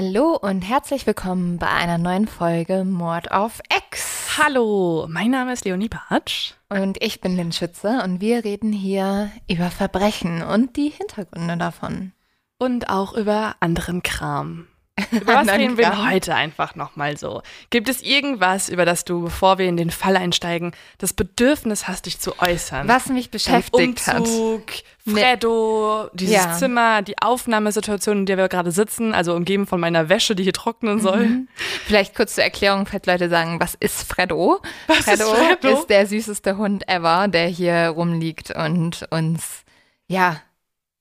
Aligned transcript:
Hallo 0.00 0.36
und 0.36 0.62
herzlich 0.62 1.08
willkommen 1.08 1.58
bei 1.58 1.66
einer 1.66 1.98
neuen 1.98 2.28
Folge 2.28 2.84
Mord 2.84 3.32
auf 3.32 3.60
X. 3.88 4.38
Hallo, 4.38 5.08
mein 5.10 5.32
Name 5.32 5.52
ist 5.52 5.64
Leonie 5.64 5.88
Bartsch. 5.88 6.54
Und 6.68 7.02
ich 7.02 7.20
bin 7.20 7.36
Lynn 7.36 7.50
Schütze 7.50 8.00
und 8.04 8.20
wir 8.20 8.44
reden 8.44 8.72
hier 8.72 9.32
über 9.50 9.72
Verbrechen 9.72 10.44
und 10.44 10.76
die 10.76 10.90
Hintergründe 10.90 11.56
davon. 11.56 12.12
Und 12.60 12.88
auch 12.88 13.12
über 13.12 13.56
anderen 13.58 14.04
Kram. 14.04 14.68
Über 15.10 15.34
was 15.34 15.48
reden 15.48 15.76
wir 15.78 16.10
heute 16.10 16.34
einfach 16.34 16.74
nochmal 16.74 17.16
so? 17.16 17.42
Gibt 17.70 17.88
es 17.88 18.02
irgendwas, 18.02 18.68
über 18.68 18.84
das 18.84 19.04
du, 19.04 19.22
bevor 19.22 19.58
wir 19.58 19.66
in 19.66 19.76
den 19.76 19.90
Fall 19.90 20.16
einsteigen, 20.16 20.72
das 20.98 21.12
Bedürfnis 21.12 21.88
hast, 21.88 22.06
dich 22.06 22.18
zu 22.18 22.38
äußern? 22.38 22.88
Was 22.88 23.06
mich 23.08 23.30
beschäftigt 23.30 24.06
Dein 24.06 24.14
hat. 24.14 24.20
Umzug, 24.20 24.62
Nee. 25.08 25.20
Freddo, 25.22 26.10
dieses 26.12 26.34
Ja. 26.34 26.52
Zimmer, 26.52 27.02
die 27.02 27.16
Aufnahmesituation, 27.18 28.18
in 28.18 28.26
der 28.26 28.36
wir 28.36 28.48
gerade 28.48 28.72
sitzen, 28.72 29.14
also 29.14 29.34
umgeben 29.34 29.66
von 29.66 29.80
meiner 29.80 30.08
Wäsche, 30.08 30.34
die 30.34 30.42
hier 30.42 30.52
trocknen 30.52 31.00
soll. 31.00 31.26
Mhm. 31.26 31.48
Vielleicht 31.86 32.14
kurz 32.14 32.34
zur 32.34 32.44
Erklärung, 32.44 32.86
falls 32.86 33.06
Leute 33.06 33.28
sagen, 33.28 33.58
was 33.58 33.74
ist 33.74 34.02
Freddo? 34.02 34.60
Was 34.86 35.06
ist 35.08 35.22
Freddo? 35.22 35.78
ist 35.78 35.86
der 35.88 36.06
süßeste 36.06 36.56
Hund 36.58 36.86
ever, 36.88 37.28
der 37.28 37.46
hier 37.46 37.88
rumliegt 37.88 38.50
und 38.54 39.06
uns, 39.10 39.62
ja, 40.08 40.40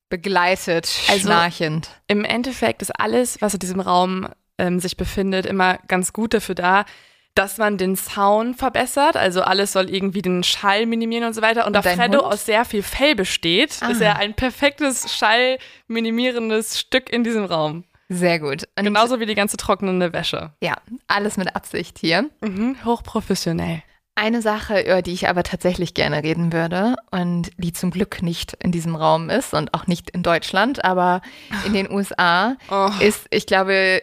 begleitet, 0.10 0.90
Also- 1.10 1.28
schnarchend. 1.28 1.90
Im 2.08 2.24
Endeffekt 2.26 2.82
ist 2.82 2.92
alles, 3.00 3.42
was 3.42 3.54
in 3.54 3.60
diesem 3.60 3.80
Raum 3.80 4.28
ähm, 4.60 4.80
sich 4.80 4.98
befindet, 4.98 5.46
immer 5.46 5.78
ganz 5.88 6.14
gut 6.14 6.34
dafür 6.34 6.56
da, 6.56 6.86
dass 7.36 7.60
man 7.60 7.78
den 7.78 7.96
Sound 7.96 8.58
verbessert. 8.58 9.16
Also 9.16 9.42
alles 9.44 9.72
soll 9.74 9.90
irgendwie 9.94 10.24
den 10.24 10.44
Schall 10.44 10.88
minimieren 10.88 11.26
und 11.26 11.34
so 11.34 11.44
weiter. 11.44 11.68
Und 11.68 11.74
da 11.74 11.82
dein 11.82 11.96
Freddo 11.98 12.24
Hund? 12.24 12.34
aus 12.34 12.46
sehr 12.46 12.66
viel 12.66 12.82
Fell 12.82 13.14
besteht, 13.14 13.70
ist 13.70 14.02
Ah. 14.02 14.06
er 14.06 14.16
ein 14.18 14.34
perfektes 14.34 15.16
schallminimierendes 15.16 16.80
Stück 16.80 17.12
in 17.12 17.24
diesem 17.24 17.46
Raum. 17.46 17.84
Sehr 18.10 18.40
gut. 18.40 18.64
Und 18.78 18.86
Genauso 18.86 19.20
wie 19.20 19.26
die 19.26 19.36
ganze 19.36 19.58
trocknende 19.58 20.14
Wäsche. 20.14 20.52
ja, 20.62 20.76
alles 21.08 21.38
mit 21.38 21.56
Absicht 21.56 22.00
hier. 22.00 22.30
Mhm, 22.42 22.78
hochprofessionell. 22.86 23.84
Eine 24.18 24.42
Sache, 24.42 24.82
über 24.82 25.04
die 25.04 25.14
ich 25.14 25.30
aber 25.30 25.44
tatsächlich 25.44 25.94
gerne 25.94 26.24
reden 26.24 26.52
würde 26.52 26.96
und 27.12 27.52
die 27.58 27.72
zum 27.72 27.92
Glück 27.92 28.24
nicht 28.24 28.54
in 28.64 28.72
diesem 28.72 28.96
Raum 28.96 29.30
ist 29.30 29.54
und 29.54 29.76
auch 29.76 29.86
nicht 29.86 30.10
in 30.10 30.24
Deutschland, 30.24 30.84
aber 30.84 31.22
in 31.68 31.74
den 31.74 31.92
USA, 31.92 32.56
Oh. 32.72 32.90
ist, 33.00 33.28
ich 33.30 33.46
glaube, 33.46 34.02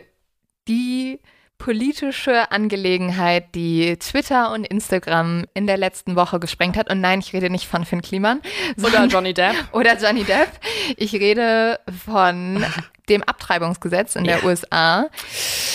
die 0.69 1.19
politische 1.59 2.53
Angelegenheit, 2.53 3.55
die 3.55 3.97
Twitter 3.97 4.53
und 4.53 4.65
Instagram 4.65 5.47
in 5.55 5.67
der 5.67 5.79
letzten 5.79 6.15
Woche 6.15 6.39
gesprengt 6.39 6.77
hat. 6.77 6.91
Und 6.91 7.01
nein, 7.01 7.21
ich 7.21 7.33
rede 7.33 7.51
nicht 7.51 7.67
von 7.67 7.85
Finn 7.85 8.03
Kliman 8.03 8.41
Oder 8.83 9.07
Johnny 9.07 9.35
Depp. 9.35 9.55
oder 9.73 9.97
Johnny 9.97 10.25
Depp. 10.25 10.49
Ich 10.97 11.13
rede 11.15 11.81
von 12.05 12.65
dem 13.09 13.23
Abtreibungsgesetz 13.23 14.17
in 14.17 14.25
der 14.25 14.45
USA. 14.45 15.09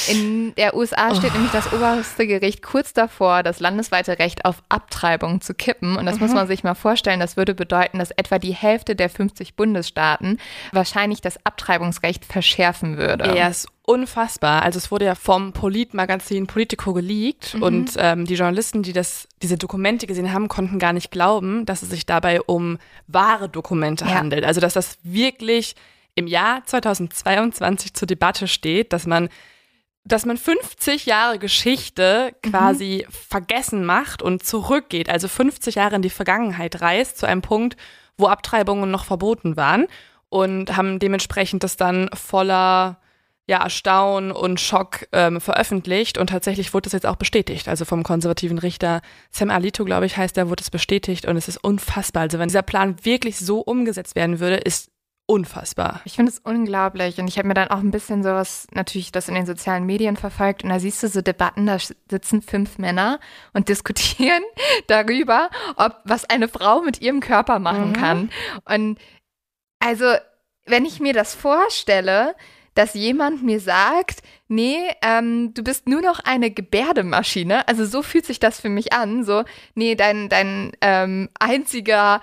In 0.07 0.55
der 0.55 0.75
USA 0.75 1.13
steht 1.13 1.33
nämlich 1.33 1.51
das 1.51 1.71
oberste 1.71 2.25
Gericht 2.25 2.63
kurz 2.63 2.93
davor, 2.93 3.43
das 3.43 3.59
landesweite 3.59 4.17
Recht 4.19 4.45
auf 4.45 4.63
Abtreibung 4.69 5.41
zu 5.41 5.53
kippen. 5.53 5.95
Und 5.95 6.05
das 6.05 6.19
muss 6.19 6.33
man 6.33 6.47
sich 6.47 6.63
mal 6.63 6.73
vorstellen. 6.73 7.19
Das 7.19 7.37
würde 7.37 7.53
bedeuten, 7.53 7.99
dass 7.99 8.11
etwa 8.11 8.39
die 8.39 8.53
Hälfte 8.53 8.95
der 8.95 9.09
50 9.09 9.55
Bundesstaaten 9.55 10.39
wahrscheinlich 10.71 11.21
das 11.21 11.43
Abtreibungsrecht 11.45 12.25
verschärfen 12.25 12.97
würde. 12.97 13.25
Er 13.25 13.49
ist 13.49 13.67
unfassbar. 13.83 14.61
Also 14.63 14.77
es 14.77 14.91
wurde 14.91 15.05
ja 15.05 15.15
vom 15.15 15.51
Politmagazin 15.53 16.47
Politico 16.47 16.93
geleakt 16.93 17.55
Mhm. 17.55 17.63
und 17.63 17.91
ähm, 17.97 18.25
die 18.25 18.35
Journalisten, 18.35 18.83
die 18.83 18.93
das, 18.93 19.27
diese 19.41 19.57
Dokumente 19.57 20.05
gesehen 20.07 20.31
haben, 20.33 20.47
konnten 20.47 20.77
gar 20.79 20.93
nicht 20.93 21.09
glauben, 21.11 21.65
dass 21.65 21.81
es 21.81 21.89
sich 21.89 22.05
dabei 22.05 22.41
um 22.41 22.77
wahre 23.07 23.49
Dokumente 23.49 24.05
Ja. 24.05 24.11
handelt. 24.15 24.45
Also 24.45 24.61
dass 24.61 24.73
das 24.73 24.97
wirklich 25.03 25.75
im 26.19 26.27
Jahr 26.27 26.63
2022 26.65 27.93
zur 27.93 28.07
Debatte 28.07 28.47
steht, 28.47 28.93
dass 28.93 29.07
man 29.07 29.29
dass 30.05 30.25
man 30.25 30.37
50 30.37 31.05
Jahre 31.05 31.37
Geschichte 31.39 32.33
Mhm. 32.43 32.49
quasi 32.49 33.05
vergessen 33.09 33.85
macht 33.85 34.21
und 34.21 34.43
zurückgeht, 34.43 35.09
also 35.09 35.27
50 35.27 35.75
Jahre 35.75 35.97
in 35.97 36.01
die 36.01 36.09
Vergangenheit 36.09 36.81
reist, 36.81 37.17
zu 37.17 37.27
einem 37.27 37.41
Punkt, 37.41 37.75
wo 38.17 38.27
Abtreibungen 38.27 38.89
noch 38.89 39.05
verboten 39.05 39.55
waren 39.55 39.87
und 40.29 40.75
haben 40.75 40.99
dementsprechend 40.99 41.63
das 41.63 41.77
dann 41.77 42.09
voller 42.13 42.99
ja, 43.45 43.63
Erstaunen 43.63 44.31
und 44.31 44.59
Schock 44.59 45.07
ähm, 45.11 45.41
veröffentlicht 45.41 46.17
und 46.17 46.27
tatsächlich 46.27 46.73
wurde 46.73 46.83
das 46.83 46.93
jetzt 46.93 47.05
auch 47.05 47.15
bestätigt. 47.15 47.67
Also 47.67 47.83
vom 47.83 48.03
konservativen 48.03 48.59
Richter 48.59 49.01
Sam 49.31 49.49
Alito, 49.49 49.85
glaube 49.85 50.05
ich, 50.05 50.17
heißt 50.17 50.37
der, 50.37 50.49
wurde 50.49 50.61
es 50.61 50.69
bestätigt 50.69 51.25
und 51.25 51.35
es 51.35 51.47
ist 51.47 51.63
unfassbar. 51.63 52.23
Also 52.23 52.39
wenn 52.39 52.47
dieser 52.47 52.61
Plan 52.61 53.03
wirklich 53.03 53.37
so 53.37 53.59
umgesetzt 53.59 54.15
werden 54.15 54.39
würde, 54.39 54.57
ist 54.57 54.91
unfassbar. 55.29 56.01
Ich 56.05 56.13
finde 56.13 56.31
es 56.31 56.39
unglaublich 56.39 57.19
und 57.19 57.27
ich 57.27 57.37
habe 57.37 57.47
mir 57.47 57.53
dann 57.53 57.67
auch 57.67 57.77
ein 57.77 57.91
bisschen 57.91 58.23
sowas, 58.23 58.65
natürlich 58.73 59.11
das 59.11 59.27
in 59.27 59.35
den 59.35 59.45
sozialen 59.45 59.85
Medien 59.85 60.17
verfolgt 60.17 60.63
und 60.63 60.69
da 60.69 60.79
siehst 60.79 61.03
du 61.03 61.07
so 61.07 61.21
Debatten, 61.21 61.67
da 61.67 61.77
sitzen 62.09 62.41
fünf 62.41 62.79
Männer 62.79 63.19
und 63.53 63.69
diskutieren 63.69 64.41
darüber, 64.87 65.51
ob 65.75 65.97
was 66.03 66.25
eine 66.25 66.47
Frau 66.47 66.81
mit 66.81 67.01
ihrem 67.01 67.19
Körper 67.19 67.59
machen 67.59 67.89
Mhm. 67.89 67.93
kann. 67.93 68.29
Und 68.65 68.97
also, 69.79 70.05
wenn 70.65 70.85
ich 70.85 70.99
mir 70.99 71.13
das 71.13 71.35
vorstelle, 71.35 72.35
dass 72.73 72.93
jemand 72.93 73.43
mir 73.43 73.59
sagt, 73.59 74.21
nee, 74.47 74.77
ähm, 75.01 75.53
du 75.53 75.63
bist 75.63 75.87
nur 75.87 76.01
noch 76.01 76.19
eine 76.21 76.49
Gebärdemaschine. 76.49 77.67
Also 77.67 77.85
so 77.85 78.01
fühlt 78.01 78.25
sich 78.25 78.39
das 78.39 78.61
für 78.61 78.69
mich 78.69 78.93
an. 78.93 79.23
So, 79.25 79.43
nee, 79.75 79.95
dein, 79.95 80.29
dein 80.29 80.71
ähm, 80.81 81.29
einziger 81.39 82.21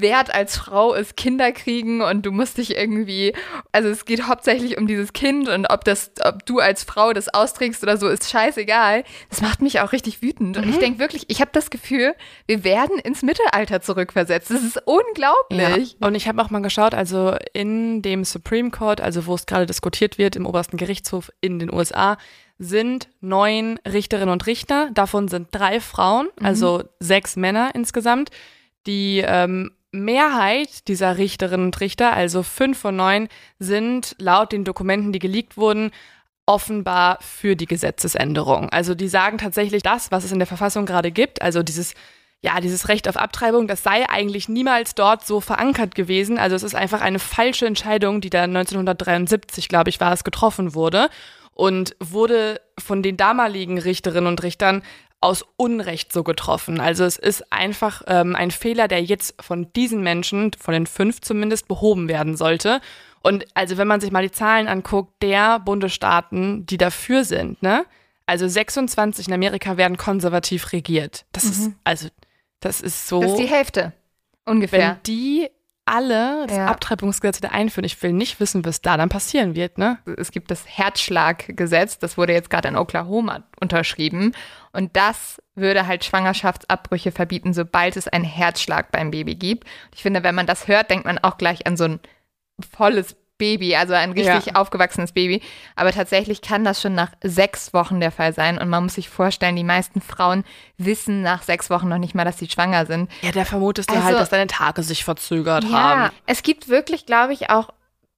Wert 0.00 0.34
als 0.34 0.56
Frau 0.56 0.94
ist 0.94 1.16
Kinder 1.16 1.52
kriegen 1.52 2.00
und 2.02 2.24
du 2.24 2.32
musst 2.32 2.58
dich 2.58 2.76
irgendwie, 2.76 3.34
also 3.72 3.88
es 3.88 4.04
geht 4.04 4.26
hauptsächlich 4.26 4.78
um 4.78 4.86
dieses 4.86 5.12
Kind 5.12 5.48
und 5.48 5.66
ob 5.66 5.84
das, 5.84 6.12
ob 6.24 6.44
du 6.46 6.58
als 6.58 6.84
Frau 6.84 7.12
das 7.12 7.28
austrägst 7.28 7.82
oder 7.82 7.96
so, 7.96 8.08
ist 8.08 8.30
scheißegal. 8.30 9.04
Das 9.30 9.40
macht 9.40 9.62
mich 9.62 9.80
auch 9.80 9.92
richtig 9.92 10.22
wütend. 10.22 10.56
Und 10.56 10.68
ich 10.68 10.78
denke 10.78 10.98
wirklich, 10.98 11.24
ich 11.28 11.40
habe 11.40 11.50
das 11.52 11.70
Gefühl, 11.70 12.14
wir 12.46 12.64
werden 12.64 12.98
ins 12.98 13.22
Mittelalter 13.22 13.80
zurückversetzt. 13.80 14.50
Das 14.50 14.62
ist 14.62 14.80
unglaublich. 14.84 15.96
Und 16.00 16.14
ich 16.14 16.28
habe 16.28 16.42
auch 16.42 16.50
mal 16.50 16.62
geschaut, 16.62 16.94
also 16.94 17.36
in 17.52 18.02
dem 18.02 18.24
Supreme 18.24 18.70
Court, 18.70 19.00
also 19.00 19.26
wo 19.26 19.34
es 19.34 19.46
gerade 19.46 19.66
diskutiert 19.66 20.18
wird, 20.18 20.36
im 20.36 20.46
obersten 20.46 20.76
Gerichtshof 20.76 21.30
in 21.40 21.58
den 21.58 21.72
USA, 21.72 22.18
sind 22.58 23.08
neun 23.20 23.78
Richterinnen 23.86 24.30
und 24.30 24.46
Richter. 24.46 24.90
Davon 24.92 25.28
sind 25.28 25.48
drei 25.52 25.80
Frauen, 25.80 26.28
also 26.42 26.84
sechs 26.98 27.36
Männer 27.36 27.70
insgesamt. 27.74 28.30
Die 28.86 29.22
ähm, 29.24 29.72
Mehrheit 29.90 30.88
dieser 30.88 31.16
Richterinnen 31.18 31.66
und 31.66 31.80
Richter, 31.80 32.12
also 32.12 32.42
fünf 32.42 32.78
von 32.78 32.96
neun, 32.96 33.28
sind 33.58 34.14
laut 34.18 34.52
den 34.52 34.64
Dokumenten, 34.64 35.12
die 35.12 35.18
geleakt 35.18 35.56
wurden, 35.56 35.90
offenbar 36.46 37.18
für 37.20 37.56
die 37.56 37.66
Gesetzesänderung. 37.66 38.70
Also 38.70 38.94
die 38.94 39.08
sagen 39.08 39.38
tatsächlich 39.38 39.82
das, 39.82 40.10
was 40.10 40.24
es 40.24 40.32
in 40.32 40.38
der 40.38 40.46
Verfassung 40.46 40.86
gerade 40.86 41.10
gibt, 41.10 41.42
also 41.42 41.62
dieses 41.62 41.94
ja, 42.40 42.60
dieses 42.60 42.88
Recht 42.88 43.08
auf 43.08 43.16
Abtreibung, 43.16 43.66
das 43.66 43.82
sei 43.82 44.08
eigentlich 44.08 44.48
niemals 44.48 44.94
dort 44.94 45.26
so 45.26 45.40
verankert 45.40 45.96
gewesen. 45.96 46.38
Also 46.38 46.54
es 46.54 46.62
ist 46.62 46.76
einfach 46.76 47.00
eine 47.00 47.18
falsche 47.18 47.66
Entscheidung, 47.66 48.20
die 48.20 48.30
da 48.30 48.44
1973, 48.44 49.68
glaube 49.68 49.90
ich, 49.90 49.98
war 49.98 50.12
es, 50.12 50.22
getroffen 50.22 50.74
wurde 50.74 51.10
und 51.52 51.96
wurde 51.98 52.60
von 52.78 53.02
den 53.02 53.16
damaligen 53.16 53.78
Richterinnen 53.78 54.28
und 54.28 54.42
Richtern 54.44 54.82
aus 55.20 55.44
Unrecht 55.56 56.12
so 56.12 56.22
getroffen. 56.22 56.80
Also 56.80 57.04
es 57.04 57.16
ist 57.16 57.52
einfach 57.52 58.02
ähm, 58.06 58.36
ein 58.36 58.50
Fehler, 58.50 58.86
der 58.86 59.02
jetzt 59.02 59.34
von 59.42 59.72
diesen 59.72 60.02
Menschen, 60.02 60.52
von 60.58 60.74
den 60.74 60.86
fünf 60.86 61.20
zumindest, 61.20 61.66
behoben 61.66 62.08
werden 62.08 62.36
sollte. 62.36 62.80
Und 63.22 63.44
also 63.54 63.76
wenn 63.78 63.88
man 63.88 64.00
sich 64.00 64.12
mal 64.12 64.22
die 64.22 64.30
Zahlen 64.30 64.68
anguckt, 64.68 65.22
der 65.22 65.58
Bundesstaaten, 65.58 66.66
die 66.66 66.78
dafür 66.78 67.24
sind, 67.24 67.62
ne? 67.62 67.84
Also 68.26 68.46
26 68.46 69.28
in 69.28 69.34
Amerika 69.34 69.78
werden 69.78 69.96
konservativ 69.96 70.72
regiert. 70.72 71.24
Das 71.32 71.44
mhm. 71.44 71.50
ist, 71.50 71.70
also, 71.82 72.08
das 72.60 72.82
ist 72.82 73.08
so. 73.08 73.22
Das 73.22 73.30
ist 73.32 73.38
die 73.38 73.48
Hälfte. 73.48 73.94
Ungefähr. 74.44 74.80
Wenn 74.80 75.02
die 75.06 75.48
alle 75.88 76.46
das 76.46 76.56
ja. 76.56 76.66
Abtreibungsgesetz 76.66 77.38
wieder 77.38 77.52
einführen. 77.52 77.84
Ich 77.84 78.00
will 78.02 78.12
nicht 78.12 78.40
wissen, 78.40 78.64
was 78.64 78.82
da 78.82 78.96
dann 78.96 79.08
passieren 79.08 79.54
wird. 79.54 79.78
Ne? 79.78 79.98
Es 80.18 80.30
gibt 80.30 80.50
das 80.50 80.66
Herzschlaggesetz, 80.66 81.98
das 81.98 82.18
wurde 82.18 82.34
jetzt 82.34 82.50
gerade 82.50 82.68
in 82.68 82.76
Oklahoma 82.76 83.44
unterschrieben. 83.60 84.34
Und 84.72 84.96
das 84.96 85.42
würde 85.54 85.86
halt 85.86 86.04
Schwangerschaftsabbrüche 86.04 87.12
verbieten, 87.12 87.52
sobald 87.52 87.96
es 87.96 88.08
einen 88.08 88.24
Herzschlag 88.24 88.92
beim 88.92 89.10
Baby 89.10 89.34
gibt. 89.34 89.66
Ich 89.94 90.02
finde, 90.02 90.22
wenn 90.22 90.34
man 90.34 90.46
das 90.46 90.68
hört, 90.68 90.90
denkt 90.90 91.06
man 91.06 91.18
auch 91.18 91.38
gleich 91.38 91.66
an 91.66 91.76
so 91.76 91.84
ein 91.84 92.00
volles 92.72 93.16
Baby, 93.38 93.76
also 93.76 93.94
ein 93.94 94.12
richtig 94.12 94.46
ja. 94.46 94.54
aufgewachsenes 94.56 95.12
Baby. 95.12 95.40
Aber 95.76 95.92
tatsächlich 95.92 96.42
kann 96.42 96.64
das 96.64 96.82
schon 96.82 96.94
nach 96.94 97.12
sechs 97.22 97.72
Wochen 97.72 98.00
der 98.00 98.10
Fall 98.10 98.34
sein. 98.34 98.58
Und 98.58 98.68
man 98.68 98.82
muss 98.82 98.94
sich 98.94 99.08
vorstellen, 99.08 99.54
die 99.54 99.64
meisten 99.64 100.00
Frauen 100.00 100.44
wissen 100.76 101.22
nach 101.22 101.44
sechs 101.44 101.70
Wochen 101.70 101.88
noch 101.88 101.98
nicht 101.98 102.16
mal, 102.16 102.24
dass 102.24 102.38
sie 102.38 102.48
schwanger 102.48 102.84
sind. 102.86 103.08
Ja, 103.22 103.30
da 103.30 103.44
vermutest 103.44 103.90
du 103.90 103.94
halt, 103.94 104.04
also, 104.04 104.16
halt, 104.16 104.22
dass 104.22 104.30
deine 104.30 104.48
Tage 104.48 104.82
sich 104.82 105.04
verzögert 105.04 105.64
ja, 105.64 105.70
haben. 105.70 106.14
Es 106.26 106.42
gibt 106.42 106.68
wirklich, 106.68 107.06
glaube 107.06 107.32
ich, 107.32 107.48
auch 107.48 107.70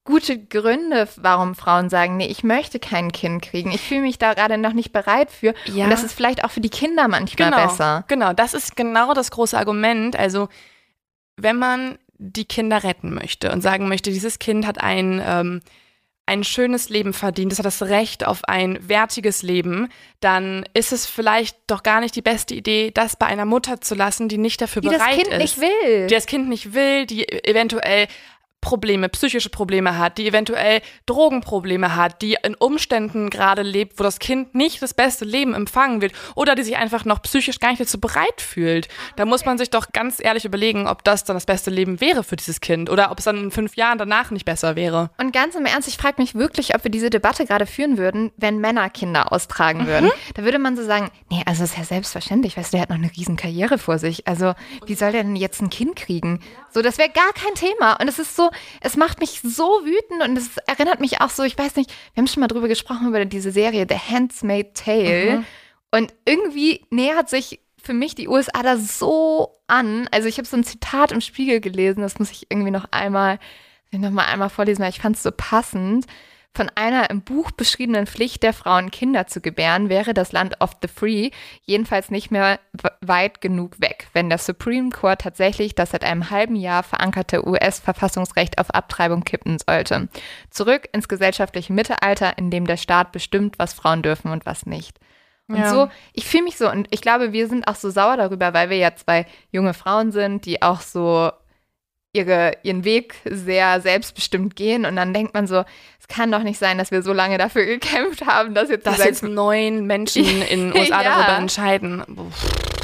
gute 0.03 0.43
Gründe, 0.43 1.07
warum 1.17 1.55
Frauen 1.55 1.89
sagen, 1.89 2.17
nee, 2.17 2.27
ich 2.27 2.43
möchte 2.43 2.79
kein 2.79 3.11
Kind 3.11 3.43
kriegen. 3.43 3.71
Ich 3.71 3.81
fühle 3.81 4.01
mich 4.01 4.17
da 4.17 4.33
gerade 4.33 4.57
noch 4.57 4.73
nicht 4.73 4.91
bereit 4.91 5.29
für. 5.31 5.53
Ja. 5.65 5.85
Und 5.85 5.91
das 5.91 6.03
ist 6.03 6.13
vielleicht 6.13 6.43
auch 6.43 6.51
für 6.51 6.61
die 6.61 6.69
Kinder 6.69 7.07
manchmal 7.07 7.51
genau, 7.51 7.67
besser. 7.67 8.03
Genau, 8.07 8.33
das 8.33 8.53
ist 8.53 8.75
genau 8.75 9.13
das 9.13 9.31
große 9.31 9.57
Argument. 9.57 10.15
Also 10.15 10.49
wenn 11.37 11.57
man 11.57 11.97
die 12.17 12.45
Kinder 12.45 12.83
retten 12.83 13.13
möchte 13.13 13.51
und 13.51 13.61
sagen 13.61 13.87
möchte, 13.87 14.11
dieses 14.11 14.39
Kind 14.39 14.65
hat 14.65 14.81
ein, 14.81 15.21
ähm, 15.25 15.61
ein 16.27 16.43
schönes 16.43 16.89
Leben 16.89 17.13
verdient, 17.13 17.51
es 17.51 17.59
hat 17.59 17.65
das 17.65 17.81
Recht 17.81 18.25
auf 18.25 18.45
ein 18.45 18.77
wertiges 18.87 19.41
Leben, 19.41 19.89
dann 20.19 20.63
ist 20.73 20.93
es 20.93 21.07
vielleicht 21.07 21.57
doch 21.67 21.83
gar 21.83 21.99
nicht 21.99 22.15
die 22.15 22.21
beste 22.21 22.53
Idee, 22.53 22.91
das 22.91 23.15
bei 23.15 23.25
einer 23.25 23.45
Mutter 23.45 23.81
zu 23.81 23.95
lassen, 23.95 24.29
die 24.29 24.37
nicht 24.37 24.61
dafür 24.61 24.81
die 24.81 24.89
bereit 24.89 25.17
ist. 25.17 25.17
Die 25.17 25.23
das 25.23 25.29
Kind 25.29 25.43
ist. 25.43 25.57
nicht 25.57 25.61
will. 25.61 26.07
Die 26.07 26.13
das 26.13 26.25
Kind 26.27 26.49
nicht 26.49 26.73
will, 26.73 27.05
die 27.05 27.27
eventuell 27.27 28.07
Probleme, 28.61 29.09
psychische 29.09 29.49
Probleme 29.49 29.97
hat, 29.97 30.17
die 30.17 30.27
eventuell 30.27 30.81
Drogenprobleme 31.07 31.95
hat, 31.95 32.21
die 32.21 32.37
in 32.43 32.55
Umständen 32.55 33.29
gerade 33.29 33.63
lebt, 33.63 33.99
wo 33.99 34.03
das 34.03 34.19
Kind 34.19 34.55
nicht 34.55 34.81
das 34.81 34.93
beste 34.93 35.25
Leben 35.25 35.53
empfangen 35.53 36.01
wird 36.01 36.13
oder 36.35 36.55
die 36.55 36.63
sich 36.63 36.77
einfach 36.77 37.03
noch 37.03 37.21
psychisch 37.23 37.59
gar 37.59 37.69
nicht 37.69 37.81
dazu 37.81 37.99
bereit 37.99 38.39
fühlt. 38.39 38.87
Da 39.15 39.25
muss 39.25 39.45
man 39.45 39.57
sich 39.57 39.71
doch 39.71 39.91
ganz 39.91 40.23
ehrlich 40.23 40.45
überlegen, 40.45 40.87
ob 40.87 41.03
das 41.03 41.23
dann 41.23 41.35
das 41.35 41.45
beste 41.45 41.71
Leben 41.71 41.99
wäre 41.99 42.23
für 42.23 42.35
dieses 42.35 42.61
Kind 42.61 42.89
oder 42.89 43.11
ob 43.11 43.19
es 43.19 43.25
dann 43.25 43.37
in 43.37 43.51
fünf 43.51 43.75
Jahren 43.75 43.97
danach 43.97 44.31
nicht 44.31 44.45
besser 44.45 44.75
wäre. 44.75 45.09
Und 45.17 45.33
ganz 45.33 45.55
im 45.55 45.65
Ernst, 45.65 45.87
ich 45.87 45.97
frage 45.97 46.21
mich 46.21 46.35
wirklich, 46.35 46.75
ob 46.75 46.83
wir 46.83 46.91
diese 46.91 47.09
Debatte 47.09 47.45
gerade 47.45 47.65
führen 47.65 47.97
würden, 47.97 48.31
wenn 48.37 48.59
Männer 48.59 48.89
Kinder 48.89 49.33
austragen 49.33 49.87
würden. 49.87 50.05
Mhm. 50.05 50.33
Da 50.35 50.43
würde 50.43 50.59
man 50.59 50.77
so 50.77 50.83
sagen, 50.83 51.09
nee, 51.29 51.41
also 51.45 51.63
das 51.63 51.71
ist 51.71 51.77
ja 51.77 51.83
selbstverständlich, 51.83 52.57
weißt 52.57 52.71
du, 52.71 52.77
der 52.77 52.83
hat 52.83 52.89
noch 52.89 52.97
eine 52.97 53.11
riesen 53.17 53.37
Karriere 53.37 53.77
vor 53.77 53.97
sich. 53.97 54.27
Also 54.27 54.53
wie 54.85 54.95
soll 54.95 55.11
der 55.11 55.23
denn 55.23 55.35
jetzt 55.35 55.61
ein 55.61 55.69
Kind 55.69 55.95
kriegen? 55.95 56.39
So, 56.73 56.81
das 56.81 56.97
wäre 56.97 57.09
gar 57.09 57.33
kein 57.33 57.53
Thema. 57.55 57.93
Und 57.99 58.07
es 58.07 58.19
ist 58.19 58.35
so, 58.35 58.49
es 58.79 58.95
macht 58.95 59.19
mich 59.19 59.41
so 59.43 59.81
wütend 59.83 60.23
und 60.23 60.37
es 60.37 60.57
erinnert 60.67 60.99
mich 60.99 61.21
auch 61.21 61.29
so, 61.29 61.43
ich 61.43 61.57
weiß 61.57 61.75
nicht, 61.75 61.91
wir 62.13 62.21
haben 62.21 62.27
schon 62.27 62.41
mal 62.41 62.47
drüber 62.47 62.67
gesprochen, 62.67 63.07
über 63.07 63.23
diese 63.25 63.51
Serie 63.51 63.85
The 63.87 63.97
Handsmaid 63.97 64.75
Tale. 64.75 65.37
Mhm. 65.37 65.45
Und 65.91 66.13
irgendwie 66.25 66.85
nähert 66.89 67.29
sich 67.29 67.59
für 67.81 67.93
mich 67.93 68.15
die 68.15 68.27
USA 68.27 68.63
da 68.63 68.77
so 68.77 69.59
an. 69.67 70.07
Also 70.11 70.27
ich 70.27 70.37
habe 70.37 70.47
so 70.47 70.55
ein 70.55 70.63
Zitat 70.63 71.11
im 71.11 71.21
Spiegel 71.21 71.59
gelesen, 71.59 72.01
das 72.01 72.19
muss 72.19 72.31
ich 72.31 72.47
irgendwie 72.49 72.71
noch 72.71 72.85
einmal, 72.91 73.39
noch 73.91 74.11
mal 74.11 74.25
einmal 74.25 74.49
vorlesen, 74.49 74.81
weil 74.81 74.91
ich 74.91 75.01
fand 75.01 75.17
es 75.17 75.23
so 75.23 75.31
passend. 75.31 76.05
Von 76.53 76.69
einer 76.75 77.09
im 77.09 77.21
Buch 77.21 77.51
beschriebenen 77.51 78.07
Pflicht 78.07 78.43
der 78.43 78.51
Frauen, 78.51 78.91
Kinder 78.91 79.25
zu 79.25 79.39
gebären, 79.39 79.87
wäre 79.87 80.13
das 80.13 80.33
Land 80.33 80.59
of 80.59 80.71
the 80.81 80.89
Free 80.89 81.29
jedenfalls 81.63 82.11
nicht 82.11 82.29
mehr 82.29 82.59
weit 82.99 83.39
genug 83.39 83.79
weg, 83.79 84.07
wenn 84.11 84.27
der 84.27 84.37
Supreme 84.37 84.89
Court 84.89 85.21
tatsächlich 85.21 85.75
das 85.75 85.91
seit 85.91 86.03
einem 86.03 86.29
halben 86.29 86.57
Jahr 86.57 86.83
verankerte 86.83 87.47
US-Verfassungsrecht 87.47 88.57
auf 88.57 88.69
Abtreibung 88.71 89.23
kippen 89.23 89.59
sollte. 89.65 90.09
Zurück 90.49 90.89
ins 90.91 91.07
gesellschaftliche 91.07 91.71
Mittelalter, 91.71 92.37
in 92.37 92.51
dem 92.51 92.67
der 92.67 92.77
Staat 92.77 93.13
bestimmt, 93.13 93.57
was 93.57 93.73
Frauen 93.73 94.01
dürfen 94.01 94.29
und 94.29 94.45
was 94.45 94.65
nicht. 94.65 94.99
Und 95.47 95.57
ja. 95.57 95.69
so, 95.69 95.89
ich 96.13 96.25
fühle 96.25 96.43
mich 96.43 96.57
so 96.57 96.69
und 96.69 96.87
ich 96.91 97.01
glaube, 97.01 97.31
wir 97.33 97.47
sind 97.47 97.67
auch 97.67 97.75
so 97.75 97.89
sauer 97.89 98.17
darüber, 98.17 98.53
weil 98.53 98.69
wir 98.69 98.77
ja 98.77 98.95
zwei 98.95 99.25
junge 99.51 99.73
Frauen 99.73 100.11
sind, 100.11 100.45
die 100.45 100.61
auch 100.61 100.81
so 100.81 101.31
ihre, 102.13 102.53
ihren 102.63 102.83
Weg 102.83 103.15
sehr 103.25 103.79
selbstbestimmt 103.79 104.55
gehen. 104.55 104.85
Und 104.85 104.95
dann 104.97 105.13
denkt 105.13 105.33
man 105.33 105.47
so, 105.47 105.63
es 105.99 106.07
kann 106.07 106.31
doch 106.31 106.43
nicht 106.43 106.59
sein, 106.59 106.77
dass 106.77 106.91
wir 106.91 107.03
so 107.03 107.13
lange 107.13 107.37
dafür 107.37 107.65
gekämpft 107.65 108.25
haben, 108.25 108.53
dass 108.53 108.69
jetzt, 108.69 108.85
dass 108.85 108.97
jetzt 108.97 109.23
neun 109.23 109.85
Menschen 109.85 110.25
in 110.25 110.71
den 110.71 110.81
USA 110.81 111.01
ja. 111.01 111.15
darüber 111.15 111.37
entscheiden. 111.37 112.03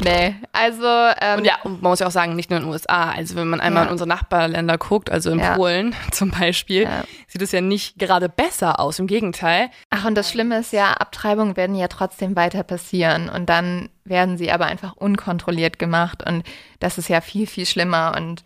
Nee, 0.02 0.36
also. 0.52 0.86
Ähm, 1.20 1.38
und 1.38 1.44
ja, 1.44 1.54
und 1.64 1.82
man 1.82 1.90
muss 1.90 1.98
ja 1.98 2.06
auch 2.06 2.12
sagen, 2.12 2.36
nicht 2.36 2.50
nur 2.50 2.58
in 2.58 2.64
den 2.64 2.72
USA. 2.72 3.10
Also, 3.10 3.34
wenn 3.34 3.48
man 3.48 3.60
einmal 3.60 3.82
ja. 3.82 3.86
in 3.88 3.92
unsere 3.92 4.08
Nachbarländer 4.08 4.78
guckt, 4.78 5.10
also 5.10 5.30
in 5.30 5.40
ja. 5.40 5.54
Polen 5.54 5.94
zum 6.12 6.30
Beispiel, 6.30 6.88
sieht 7.26 7.42
es 7.42 7.52
ja 7.52 7.60
nicht 7.60 7.98
gerade 7.98 8.28
besser 8.28 8.80
aus. 8.80 8.98
Im 8.98 9.06
Gegenteil. 9.06 9.70
Ach, 9.90 10.06
und 10.06 10.14
das 10.14 10.30
Schlimme 10.30 10.58
ist 10.60 10.72
ja, 10.72 10.92
Abtreibungen 10.92 11.56
werden 11.56 11.76
ja 11.76 11.88
trotzdem 11.88 12.36
weiter 12.36 12.62
passieren. 12.62 13.28
Und 13.28 13.48
dann 13.50 13.90
werden 14.04 14.38
sie 14.38 14.50
aber 14.50 14.66
einfach 14.66 14.96
unkontrolliert 14.96 15.78
gemacht. 15.78 16.22
Und 16.26 16.44
das 16.80 16.96
ist 16.96 17.08
ja 17.08 17.20
viel, 17.20 17.46
viel 17.46 17.66
schlimmer. 17.66 18.14
Und 18.16 18.42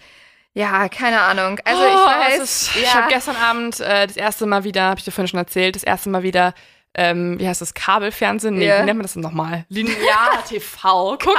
ja, 0.54 0.88
keine 0.88 1.20
Ahnung. 1.20 1.58
Also 1.64 1.82
ich 1.82 1.94
oh, 1.94 2.06
weiß. 2.06 2.38
Ist, 2.40 2.74
ja. 2.74 2.82
Ich 2.82 2.94
habe 2.94 3.08
gestern 3.08 3.36
Abend 3.36 3.80
äh, 3.80 4.06
das 4.06 4.16
erste 4.16 4.46
Mal 4.46 4.64
wieder, 4.64 4.82
habe 4.82 4.98
ich 4.98 5.04
dir 5.04 5.10
vorhin 5.10 5.28
schon 5.28 5.38
erzählt, 5.38 5.76
das 5.76 5.82
erste 5.82 6.10
Mal 6.10 6.22
wieder, 6.22 6.54
ähm, 6.94 7.38
wie 7.40 7.48
heißt 7.48 7.62
das, 7.62 7.72
Kabelfernsehen? 7.72 8.56
Nee, 8.56 8.66
yeah. 8.66 8.82
wie 8.82 8.84
nennt 8.84 8.98
man 8.98 9.04
das 9.04 9.14
denn 9.14 9.22
nochmal? 9.22 9.64
Linear 9.70 10.44
TV. 10.48 11.16
Guck. 11.22 11.38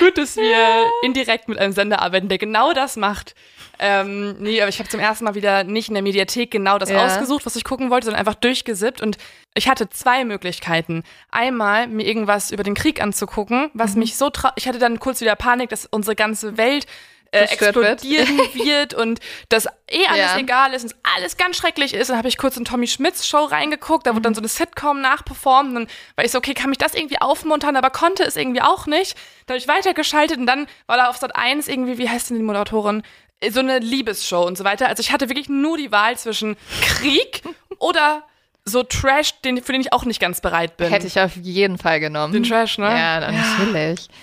Gut, 0.00 0.18
dass 0.18 0.36
wir 0.36 0.84
indirekt 1.02 1.48
mit 1.48 1.58
einem 1.58 1.72
Sender 1.72 2.02
arbeiten, 2.02 2.28
der 2.28 2.36
genau 2.36 2.74
das 2.74 2.96
macht. 2.96 3.34
Ähm, 3.82 4.36
nee, 4.38 4.60
aber 4.60 4.68
ich 4.68 4.78
habe 4.78 4.90
zum 4.90 5.00
ersten 5.00 5.24
Mal 5.24 5.34
wieder 5.34 5.64
nicht 5.64 5.88
in 5.88 5.94
der 5.94 6.02
Mediathek 6.02 6.50
genau 6.50 6.76
das 6.76 6.90
ja. 6.90 7.02
ausgesucht, 7.02 7.46
was 7.46 7.56
ich 7.56 7.64
gucken 7.64 7.88
wollte, 7.88 8.04
sondern 8.04 8.20
einfach 8.20 8.34
durchgesippt 8.34 9.00
und 9.00 9.16
ich 9.54 9.70
hatte 9.70 9.88
zwei 9.88 10.26
Möglichkeiten. 10.26 11.02
Einmal 11.30 11.86
mir 11.86 12.06
irgendwas 12.06 12.50
über 12.50 12.62
den 12.62 12.74
Krieg 12.74 13.00
anzugucken, 13.02 13.70
was 13.72 13.94
mhm. 13.94 14.00
mich 14.00 14.18
so 14.18 14.30
ich 14.56 14.68
hatte 14.68 14.78
dann 14.78 15.00
kurz 15.00 15.22
wieder 15.22 15.34
Panik, 15.34 15.70
dass 15.70 15.86
unsere 15.86 16.14
ganze 16.14 16.58
Welt 16.58 16.84
äh, 17.32 17.44
explodieren 17.44 18.38
wird. 18.38 18.54
wird. 18.54 18.94
und 18.94 19.20
dass 19.48 19.66
eh 19.88 20.06
alles 20.08 20.32
ja. 20.32 20.38
egal 20.38 20.74
ist 20.74 20.84
und 20.84 20.94
alles 21.16 21.36
ganz 21.36 21.56
schrecklich 21.56 21.94
ist. 21.94 22.10
Dann 22.10 22.16
habe 22.16 22.28
ich 22.28 22.38
kurz 22.38 22.56
in 22.56 22.64
Tommy 22.64 22.86
Schmidts 22.86 23.26
Show 23.26 23.44
reingeguckt, 23.44 24.06
da 24.06 24.12
wurde 24.12 24.22
dann 24.22 24.32
mhm. 24.32 24.36
so 24.36 24.40
eine 24.40 24.48
Sitcom 24.48 25.00
nachperformt. 25.00 25.70
Und 25.70 25.74
dann 25.74 25.86
war 26.16 26.24
ich 26.24 26.32
so, 26.32 26.38
okay, 26.38 26.54
kann 26.54 26.70
mich 26.70 26.78
das 26.78 26.94
irgendwie 26.94 27.20
aufmuntern, 27.20 27.76
aber 27.76 27.90
konnte 27.90 28.24
es 28.24 28.36
irgendwie 28.36 28.62
auch 28.62 28.86
nicht. 28.86 29.16
Da 29.46 29.54
habe 29.54 29.58
ich 29.58 29.68
weitergeschaltet 29.68 30.38
und 30.38 30.46
dann 30.46 30.66
war 30.86 30.96
da 30.96 31.08
auf 31.08 31.16
Sat 31.16 31.36
1 31.36 31.68
irgendwie, 31.68 31.98
wie 31.98 32.08
heißt 32.08 32.30
denn 32.30 32.36
die 32.36 32.42
Moderatorin? 32.42 33.02
So 33.50 33.60
eine 33.60 33.78
Liebesshow 33.78 34.46
und 34.46 34.58
so 34.58 34.64
weiter. 34.64 34.88
Also 34.88 35.00
ich 35.00 35.12
hatte 35.12 35.28
wirklich 35.28 35.48
nur 35.48 35.78
die 35.78 35.90
Wahl 35.92 36.18
zwischen 36.18 36.56
Krieg 36.82 37.42
oder 37.78 38.24
so 38.64 38.82
Trash, 38.82 39.40
den, 39.40 39.62
für 39.62 39.72
den 39.72 39.80
ich 39.80 39.92
auch 39.92 40.04
nicht 40.04 40.20
ganz 40.20 40.40
bereit 40.40 40.76
bin. 40.76 40.88
Hätte 40.88 41.06
ich 41.06 41.18
auf 41.18 41.34
jeden 41.36 41.78
Fall 41.78 42.00
genommen. 42.00 42.32
Den 42.32 42.42
Trash, 42.42 42.78
ne? 42.78 42.86
Ja, 42.86 43.20
natürlich. 43.20 44.06
Ja. 44.06 44.14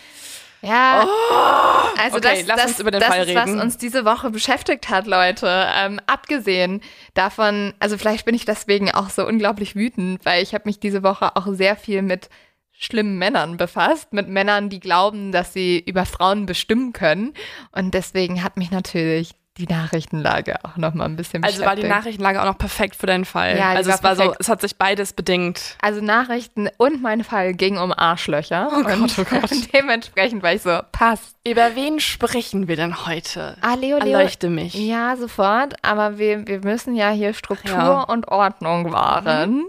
Ja, 0.68 1.06
oh, 1.06 2.02
also 2.02 2.18
okay, 2.18 2.40
das, 2.40 2.48
lass 2.48 2.58
das, 2.58 2.72
uns 2.72 2.80
über 2.80 2.92
den 2.92 3.00
das 3.00 3.10
Fall 3.10 3.22
ist, 3.22 3.28
reden. 3.30 3.56
was 3.56 3.64
uns 3.64 3.78
diese 3.78 4.04
Woche 4.04 4.30
beschäftigt 4.30 4.90
hat, 4.90 5.08
Leute. 5.08 5.68
Ähm, 5.76 6.00
abgesehen 6.08 6.82
davon, 7.14 7.74
also 7.80 7.98
vielleicht 7.98 8.26
bin 8.26 8.36
ich 8.36 8.46
deswegen 8.46 8.92
auch 8.92 9.10
so 9.10 9.26
unglaublich 9.26 9.76
wütend, 9.76 10.26
weil 10.26 10.44
ich 10.44 10.54
habe 10.54 10.64
mich 10.66 10.80
diese 10.80 11.04
Woche 11.04 11.36
auch 11.36 11.48
sehr 11.52 11.76
viel 11.76 12.02
mit 12.02 12.30
schlimmen 12.72 13.18
Männern 13.18 13.58
befasst, 13.58 14.14
mit 14.14 14.28
Männern, 14.28 14.70
die 14.70 14.80
glauben, 14.80 15.32
dass 15.32 15.54
sie 15.54 15.80
über 15.80 16.06
Frauen 16.06 16.46
bestimmen 16.46 16.94
können. 16.94 17.34
Und 17.72 17.94
deswegen 17.94 18.44
hat 18.44 18.58
mich 18.58 18.70
natürlich 18.70 19.32
die 19.58 19.66
Nachrichtenlage 19.66 20.64
auch 20.64 20.78
noch 20.78 20.94
mal 20.94 21.06
ein 21.06 21.16
bisschen 21.16 21.44
Also 21.44 21.64
war 21.66 21.76
die 21.76 21.84
Nachrichtenlage 21.84 22.42
auch 22.42 22.46
noch 22.46 22.58
perfekt 22.58 22.96
für 22.96 23.08
deinen 23.08 23.26
Fall. 23.26 23.58
Ja, 23.58 23.70
also 23.70 23.90
war 23.90 23.96
es 23.96 24.04
war 24.04 24.16
so, 24.16 24.36
es 24.40 24.50
hat 24.50 24.62
sich 24.62 24.78
beides 24.78 25.14
bedingt. 25.14 25.78
Also 25.82 26.02
Nachrichten 26.02 26.70
und 26.78 27.02
mein 27.02 27.24
Fall 27.24 27.54
ging 27.54 27.78
um 27.78 27.92
Arschlöcher. 27.92 28.70
Oh 28.72 28.84
Gott, 28.84 29.12
oh 29.18 29.24
Gott. 29.24 29.52
Und 29.52 29.74
dementsprechend 29.74 30.44
war 30.44 30.54
ich 30.54 30.62
so, 30.62 30.80
passt. 30.92 31.36
Über 31.48 31.76
wen 31.76 32.00
sprechen 32.00 32.68
wir 32.68 32.76
denn 32.76 33.06
heute? 33.06 33.58
Ah, 33.62 33.76
Leo, 33.76 33.98
Leo. 33.98 34.14
Erleuchte 34.14 34.50
mich. 34.50 34.76
Ja, 34.76 35.16
sofort. 35.16 35.76
Aber 35.82 36.18
wir, 36.18 36.48
wir 36.48 36.60
müssen 36.60 36.96
ja 36.96 37.10
hier 37.12 37.34
Struktur 37.34 37.74
ja. 37.74 38.02
und 38.04 38.28
Ordnung 38.28 38.92
wahren. 38.92 39.52
Mhm. 39.52 39.68